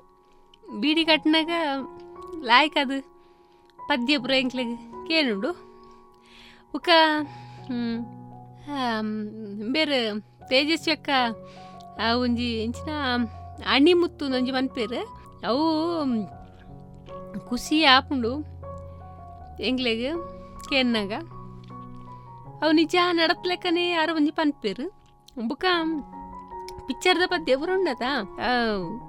ಬೀಡಿ 0.79 1.03
ಕಟ್ಟಿನಾಗ 1.05 1.51
ಲಾಯ್ಕ್ 2.49 2.77
ಅದು 2.83 2.97
ಪದ್ಯ 3.87 4.17
ಪುರ 4.17 4.33
ಎಂಕ್ಲೆಗ್ 4.39 4.75
ಕೇಳುಂಡು. 5.07 5.49
ಉಕ 6.73 6.89
ಬೇರೆ 9.71 9.99
ತೇಜಸ್ವಿ 10.49 10.91
ಅಕ್ಕ 10.93 11.09
ಒಂಜಿ 12.19 12.47
ಎಂಚಿನ 12.63 12.91
ಅಣಿಮುತ್ತು 13.71 14.27
ನಂಜಿ 14.27 14.51
ಮನ್ಪೇರು. 14.51 15.01
ಅವು 15.47 15.65
ಖುಷಿ 17.49 17.77
ಆಪುಂಡು 17.83 18.31
ಎಂಗ್ಲೆಗ್ 19.63 20.07
ಕೇನ್ನಾಗ 20.69 21.13
ಅವು 22.61 22.71
ನಿಜ 22.71 22.95
ನಡತ್ಲೆಕ್ಕನೆ 23.11 23.83
ಯಾರು 23.89 24.11
ಒಂಜಿ 24.15 24.31
ಪನ್ಪೇರು. 24.31 25.00
ಬುಕ. 25.39 25.65
ಪಿಕ್ಚರ್ದ 26.87 27.23
ಪದ್ಯ 27.27 27.55
ಬರುಂಡದ? 27.55 28.05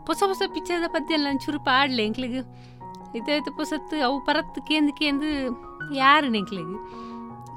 ಹೊಸ 0.07 0.23
ಹೊಸ 0.27 0.43
ಪಿಕ್ಚರ್ದ 0.55 0.85
ಪದ್ಯ 0.89 1.15
ಎಲ್ಲ 1.15 1.27
ಚೂರು 1.45 1.59
ಪಾಡ್ಲೆ 1.61 2.05
ಎಂಕ್ಲಿಗೆ. 2.05 2.41
ಇದಾಯ್ತು 3.19 3.57
ಪೊಸತ್ತು, 3.57 3.97
ಅವು 4.05 4.21
ಪರತ್ 4.25 4.59
ಕೇಂದ್ 4.67 4.93
ಕೇಂದ್ 4.93 5.25
ಯಾರು 5.97 6.29
ನೆಂಕ್ಲಿಗೆ? 6.29 6.77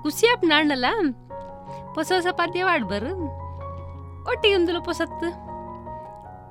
ಖುಷಿ 0.04 0.28
ಆಪ್ 0.28 0.46
ನಾಣ್ಣಲ್ಲ 0.46 0.86
ಹೊಸ 1.94 2.12
ಹೊಸ 2.16 2.28
ಪದ್ಯ 2.32 2.64
ಪಾಡ್ಬಾರು? 2.64 3.12
ಒಟ್ಟಿಗೆ 4.32 4.56
ಒಂದು 4.56 4.82
ಪೊಸತ್ತು. 4.84 5.28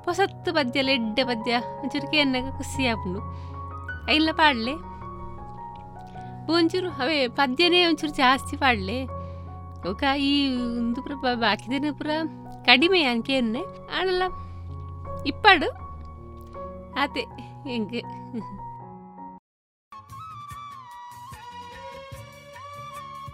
ಪೊಸತ್ತು 0.05 0.53
ಪದ್ಯ, 0.53 0.81
ಲೆಡ್ಡೆ 0.81 1.23
ಪದ್ಯ, 1.23 1.57
ಒಂಚೂರು 1.83 2.11
ಕೇನ್ನಾಗ 2.11 2.57
ಖುಷಿ 2.57 2.87
ಆಪುಂಡು 2.87 3.21
ಐಲ್ಲ 4.11 4.29
ಪಾಡ್ಲೆ? 4.31 4.73
ಒಂಚೂರು, 6.53 6.89
ಅವೇ 7.03 7.27
ಪದ್ಯನೇ 7.27 7.85
ಒಂಚೂರು 7.85 8.13
ಜಾಸ್ತಿ 8.13 8.57
ಪಾಡ್ಲೆ? 8.57 8.97
ಅವಕ 9.85 10.03
ಈ 10.17 10.55
ಒಂದು 10.55 11.03
ಪುರ 11.03 11.33
ಬಾಕಿ 11.33 11.71
ದಿನ 11.71 11.85
ಪುರ 11.97 12.09
ಕಡಿಮೆ 12.65 13.03
ಅನ್ಕೇನೆ 13.03 13.59
ಆಡಲ್ಲ. 13.99 14.23
ಇಪ್ಪಾಡು. 15.23 15.71
ಆತೆ 16.99 17.21
ಹೆಂಗೆ? 17.69 18.01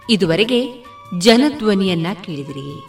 ಇದುವರೆಗೆ 0.10 0.86
ಜನಧ್ವನಿಯನ್ನ 1.18 2.08
ಕೇಳಿದಿರಿ. 2.24 2.80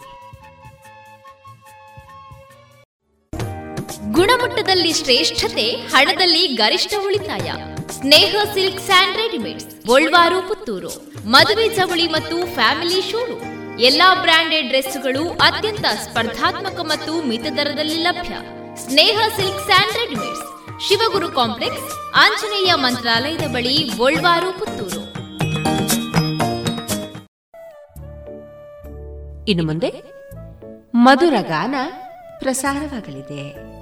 ಗುಣಮಟ್ಟದಲ್ಲಿ 4.11 4.93
ಶ್ರೇಷ್ಠತೆ 4.93 5.71
ಹಣದಲ್ಲಿ 5.71 6.47
ಗರಿಷ್ಠ 6.47 6.93
ಉಳಿತಾಯ. 7.05 7.51
Sneha 7.91 8.35
silks 8.53 8.79
and 8.79 9.17
readymade 9.17 9.87
Golwar 9.87 10.47
Puttur. 10.47 11.13
ಮದುವೆ 11.29 11.75
ಚವಳಿ 11.75 12.07
ಮತ್ತು 12.07 12.53
ಫ್ಯಾಮಿಲಿ 12.53 13.11
ಶೋರು 13.11 13.52
ಎಲ್ಲಾ 13.79 14.21
ಬ್ರಾಂಡೆಡ್ 14.21 14.67
ಡ್ರೆಸ್ಗಳು 14.67 15.29
ಅತ್ಯಂತ 15.29 15.85
ಸ್ಪರ್ಧಾತ್ಮಕ 15.85 16.79
ಮತ್ತು 16.79 17.27
ಮಿತ 17.27 17.41
ದರದಲ್ಲಿ 17.57 17.95
ಲಭ್ಯ. 17.95 18.33
Sneha 18.75 19.19
silk 19.35 19.65
and 19.65 19.97
readymades 19.97 20.41
Shivaguru 20.87 21.31
complex, 21.31 22.11
Anjaneya 22.15 22.73
ಮಂತ್ರಾಲಯದ 22.75 23.41
ಬಳಿ 23.41 23.91
ಗೋಲ್ವಾರು, 23.97 24.59
ಪುತ್ತೂರು. 24.59 25.03
ಇನ್ನು 29.45 29.65
ಮುಂದೆ 29.65 30.03
ಮಧುರ 30.95 31.33
ಗಾನ 31.41 31.75
ಪ್ರಸಾರವಾಗಲಿದೆ. 32.39 33.72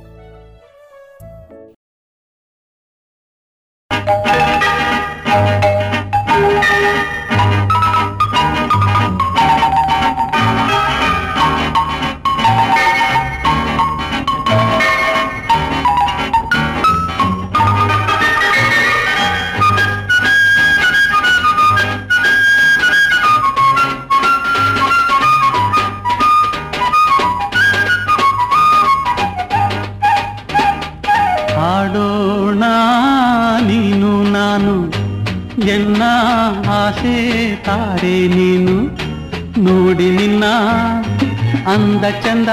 ಅಂದ 41.72 42.06
ಚಂದ 42.24 42.52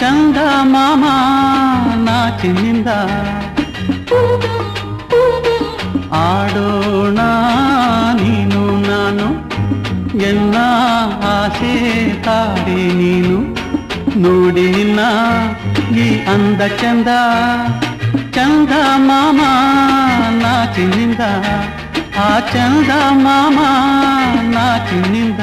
ಚಂದ 0.00 0.38
ಮಾಮ 0.72 1.04
ನಾಚಿನಿಂದ 2.06 2.88
ಆಡೋಣ 6.22 7.20
ನೀನು 8.20 8.62
ನಾನು 8.88 9.26
ಎನ್ನ 10.28 10.56
ಆಸೆ 11.32 11.74
ತಾರೆ 12.26 12.80
ನೀನು 13.00 13.38
ನೋಡಿ 14.24 14.66
ನಿನ್ನ 14.72 15.00
ಈ 15.96 16.08
ಅಂದ 16.26 16.62
ಚಂದ 16.82 17.10
ಚಂದ 18.36 18.72
ಮಾಮ 19.08 19.40
ನಾಚಿನಿಂದ 20.42 21.22
ಆ 22.18 22.30
ಚಂದ 22.52 22.92
ಮಾಮ 23.24 23.58
ನಾಚಿನಿಂದ 24.54 25.42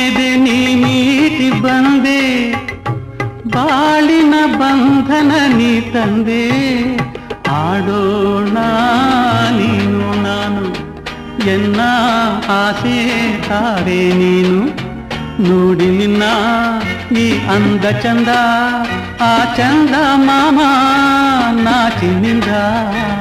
ಆಸೆ 12.53 12.97
ತಾರೆ 13.47 14.01
ನೀನು 14.13 14.57
ನೋಡಿ 15.39 15.89
ನಿನ್ನ 15.97 16.23
ಈ 17.17 17.25
ಅಂದ 17.49 17.85
ಚಂದ 18.03 18.31
ಆ 19.21 19.33
ಚಂದ 19.57 19.95
ಮಾಮ 20.27 20.59
ನಾಚಿನಿಂದ 21.65 22.51
ಅಲ್ಲಿ 23.19 23.20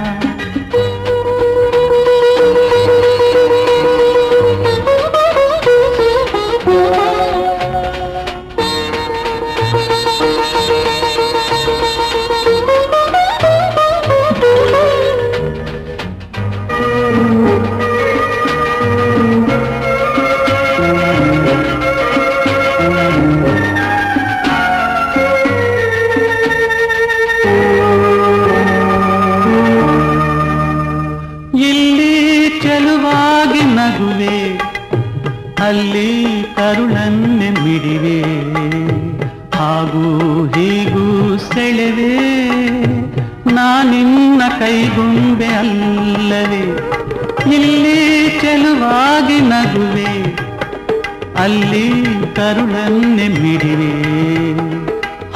ಕರುಳನ್ನೆ 52.50 53.28
ಮಿಡಿವೆ 53.28 53.92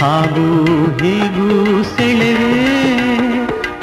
ಹಾಗೂ 0.00 0.64
ಹೀಗೂ 1.02 1.82
ಸೆಳೆವೆ. 1.82 2.54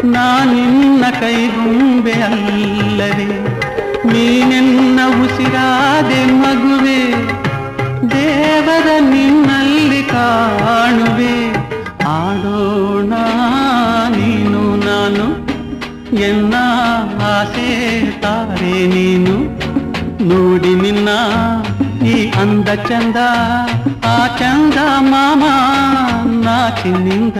ನಾನಿನ್ನ 0.08 1.06
ಕೈಗುಂಬೆ 1.20 2.12
ಅಲ್ಲವೇ 2.12 3.28
ನೀನೆನ್ನ 4.14 5.00
ಉಸಿರಾದೆ 5.24 6.26
ಮಗುವೆ. 6.26 7.01
ಅಂದ 22.72 22.84
ಚಂದ 22.90 23.20
ಆ 24.10 24.18
ಚಂದ 24.40 24.78
ಮಾಮ 25.12 25.44
ನಾಚಿನಿಂದ 26.44 27.40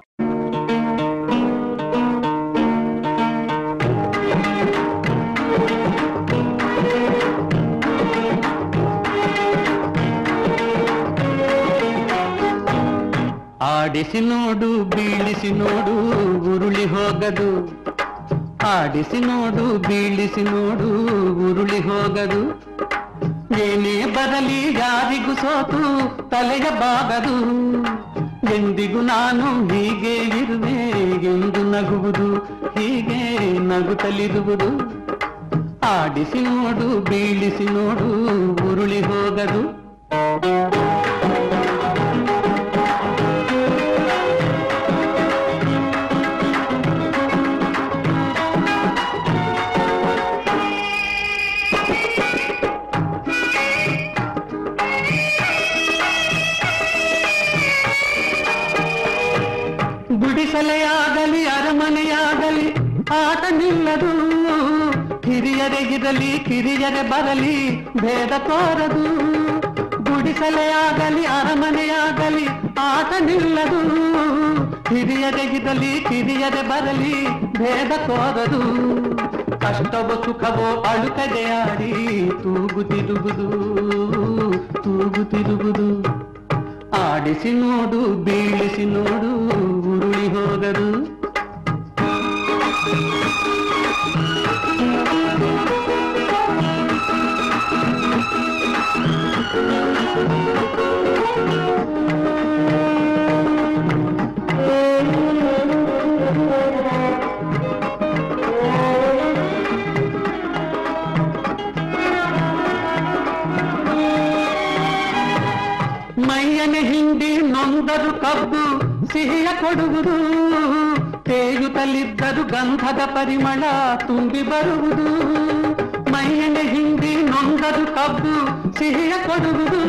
ಕಬ್ಬು 128.81 128.89
ಸಿಹಿಯ 128.89 129.15
ಕೊಡುವುದು 129.25 129.79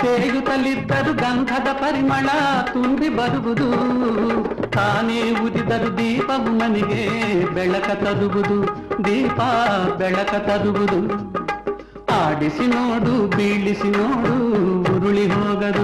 ತೇಯುತ್ತಲಿದ್ದರು 0.00 1.12
ಗಂಧದ 1.20 1.68
ಪರಿಮಳ 1.80 2.28
ತುಂಬಿ 2.72 3.08
ಬರುವುದು 3.08 3.68
ತಾನೇ 4.74 5.20
ಉದಿದರು 5.42 5.90
ದೀಪವು 5.98 6.52
ಮನೆಗೆ 6.58 7.02
ಬೆಳಕ 7.54 7.88
ತರುವುದು 8.02 8.58
ದೀಪ 9.04 9.38
ಬೆಳಕ 10.00 10.34
ತರುವುದು 10.48 11.00
ಆಡಿಸಿ 12.16 12.66
ನೋಡು 12.66 13.14
ಬೀಳಿಸಿ 13.36 13.90
ನೋಡು 13.90 14.34
ಉರುಳಿ 14.94 15.26
ಹೋಗದು 15.26 15.83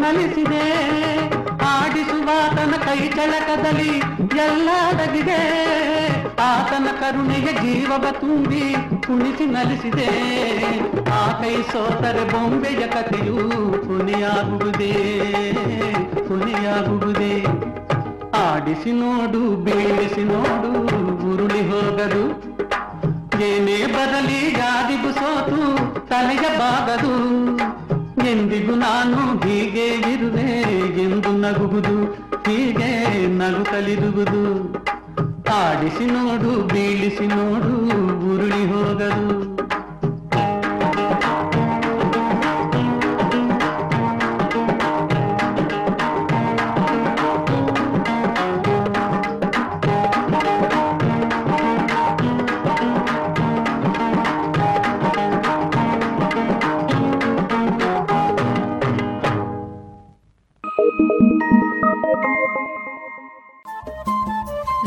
ನಲಿಸಿದೆ. 0.00 0.64
ಆಡಿಸುವಾತನ 1.66 2.74
ಕೈ 2.84 3.08
ಚಳಕದಲ್ಲಿ 3.08 3.92
ಎಲ್ಲ 4.38 4.68
ಅಡಗಿದೆ 4.88 5.40
ಆತನ 6.40 6.86
ಕರುಣೆಯ 7.00 7.48
ಜೀವವ 7.62 8.04
ತುಂಬಿ 8.20 8.74
ಕುಣಿಸಿ 9.06 9.46
ನಲಿಸಿದೆ. 9.46 10.10
ಆ 11.10 11.40
ಕೈ 11.40 11.54
ಸೋತರೆ 11.72 12.24
ಬೊಂಬೆಯ 12.32 12.86
ಕಥೆಯು 12.86 13.36
ಪುನಿಯಾಗುವುದೇ 13.86 14.92
ಪುನಿಯಾಗುವುದೇ 16.28 17.44
ಆಡಿಸಿ 18.34 18.92
ನೋಡು, 18.92 19.56
ಬೀಳಿಸಿ 19.56 20.24
ನೋಡು, 20.24 20.72
ಉರುಳಿ 21.30 21.62
ಹೋಗದು. 21.70 22.24
ಏನೇ 23.44 23.86
ಬದಲಿ 23.86 24.40
ಯಾರಿಗೂ 24.58 25.10
ಸೋತು, 25.12 25.60
ತಲೆಯ 26.08 26.46
ಬಾಗದು. 26.58 27.37
ಎಂದಿಗೂ 28.58 28.74
ನಾನು 28.74 29.38
ಹೀಗೆ 29.40 29.86
ಇರುವೆ 29.86 30.46
ಎಂದು 31.02 31.32
ನಗುವುದು 31.32 32.04
ಹೀಗೆ 32.46 33.26
ನಗುತ್ತಲಿರುವುದು. 33.38 34.42
ಆಡಿಸಿ 35.50 36.06
ನೋಡು 36.06 36.62
ಬೀಳಿಸಿ 36.62 37.26
ನೋಡು 37.26 37.74
ಉರುಳಿ 38.30 38.62
ಹೋಗದು. 38.72 39.47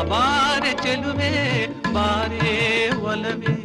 ಬಾಬಾರೆ 0.00 0.72
ಚೆಲುವೆ 0.82 1.32
ಬಾರೇ 1.92 2.54
ಒಲವೇ 3.04 3.56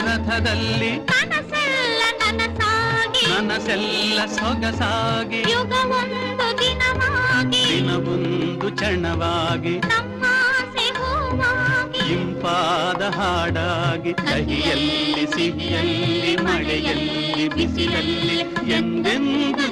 ಪಥದಲ್ಲಿ 0.00 0.92
ಮನಸ್ಸೆಲ್ಲ 3.28 4.18
ಸೊಗಸಾಗಿ. 4.26 5.40
ಯುಗವೊಂದು 5.52 6.46
ದಿನವಾಗಿ. 6.58 7.62
ದಿನವೊಂದು 7.68 8.68
ನಮ್ಮಾಸೆ 9.78 10.86
ಇಂಪಾದ 12.12 13.02
ಹಾಡಾಗಿ. 13.02 14.12
ಕಹಿಯಲ್ಲಿ 14.12 15.26
ಸಿಹಿಯಲ್ಲಿ 15.26 16.36
ಮಳೆಯಲ್ಲಿ 16.36 17.48
ಬಿಸಿಲಲ್ಲಿ 17.48 18.38
ಎಂದೆಂದು 18.72 19.63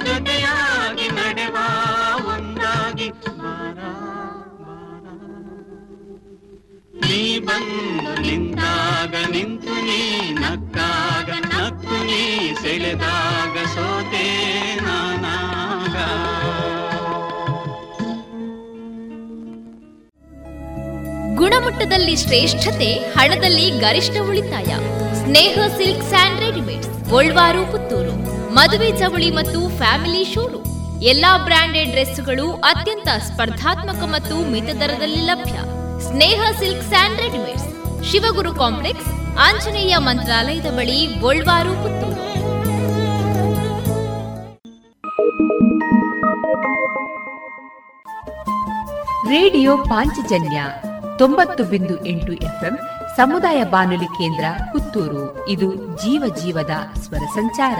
ನೀ 7.09 7.23
ಬಂದು 7.39 8.13
ನಿಂತಾಗ 8.25 9.13
ನಿಂತು 9.31 9.75
ನೀ 9.87 10.01
ನಕ್ಕಾಗ, 10.41 11.29
ನಕ್ಕು 11.53 11.97
ನೀ 12.09 12.21
ಸೆಳೆದಾಗ 12.61 13.55
ಸೋತೆ 13.73 14.25
ನಾನಾಗ. 14.85 15.95
ಗುಣಮಟ್ಟದಲ್ಲಿ 21.37 22.15
ಶ್ರೇಷ್ಠತೆ, 22.15 22.89
ಹಣದಲ್ಲಿ 23.17 23.67
ಗರಿಷ್ಠ 23.85 24.15
ಉಳಿತಾಯ. 24.29 24.71
Sneha 25.21 25.67
silks 25.77 26.07
and 26.09 26.41
readymade 26.41 26.87
Golwar, 27.09 27.63
Puttur. 27.71 28.15
ಮದುವೆ 28.57 28.91
ಚವಳಿ 28.99 29.31
ಮತ್ತು 29.31 29.61
ಫ್ಯಾಮಿಲಿ 29.77 30.23
ಶೋರು 30.33 30.59
ಎಲ್ಲಾ 31.11 31.31
ಬ್ರಾಂಡೆಡ್ 31.37 31.91
ಡ್ರೆಸ್ಗಳು 31.91 32.45
ಅತ್ಯಂತ 32.71 33.09
ಸ್ಪರ್ಧಾತ್ಮಕ 33.29 34.01
ಮತ್ತು 34.15 34.35
ಮಿತ 34.51 34.69
ದರದಲ್ಲಿ 34.81 35.21
ಲಭ್ಯ. 35.29 35.55
Sneha 36.07 36.41
silk 36.59 36.83
and 36.83 37.21
readymades, 37.21 37.69
Shivaguru 38.03 38.55
complex, 38.55 39.07
Anjaneya 39.39 39.97
ಮಂತ್ರಾಲಯದ 39.97 40.65
ಬಳಿ 40.65 41.05
ಗೋಲ್ವಾರು 41.05 41.69
ಪುತ್ತೂರು. 41.69 42.23
ರೇಡಿಯೋ 49.29 49.77
ಪಾಂಚಜನ್ಯ 49.77 50.63
ತೊಂಬತ್ತು 51.17 51.63
ಬಿಂದು 51.63 52.05
ಎಂಟು 52.05 52.33
ಎಫ್ಎಂ 52.33 52.79
ಸಮುದಾಯ 53.15 53.63
ಬಾನುಲಿ 53.63 54.05
ಕೇಂದ್ರ, 54.05 54.45
ಪುತ್ತೂರು. 54.71 55.49
ಇದು 55.49 55.73
ಜೀವ 55.75 56.35
ಜೀವದ 56.35 56.71
ಸ್ವರ 56.99 57.25
ಸಂಚಾರ. 57.33 57.79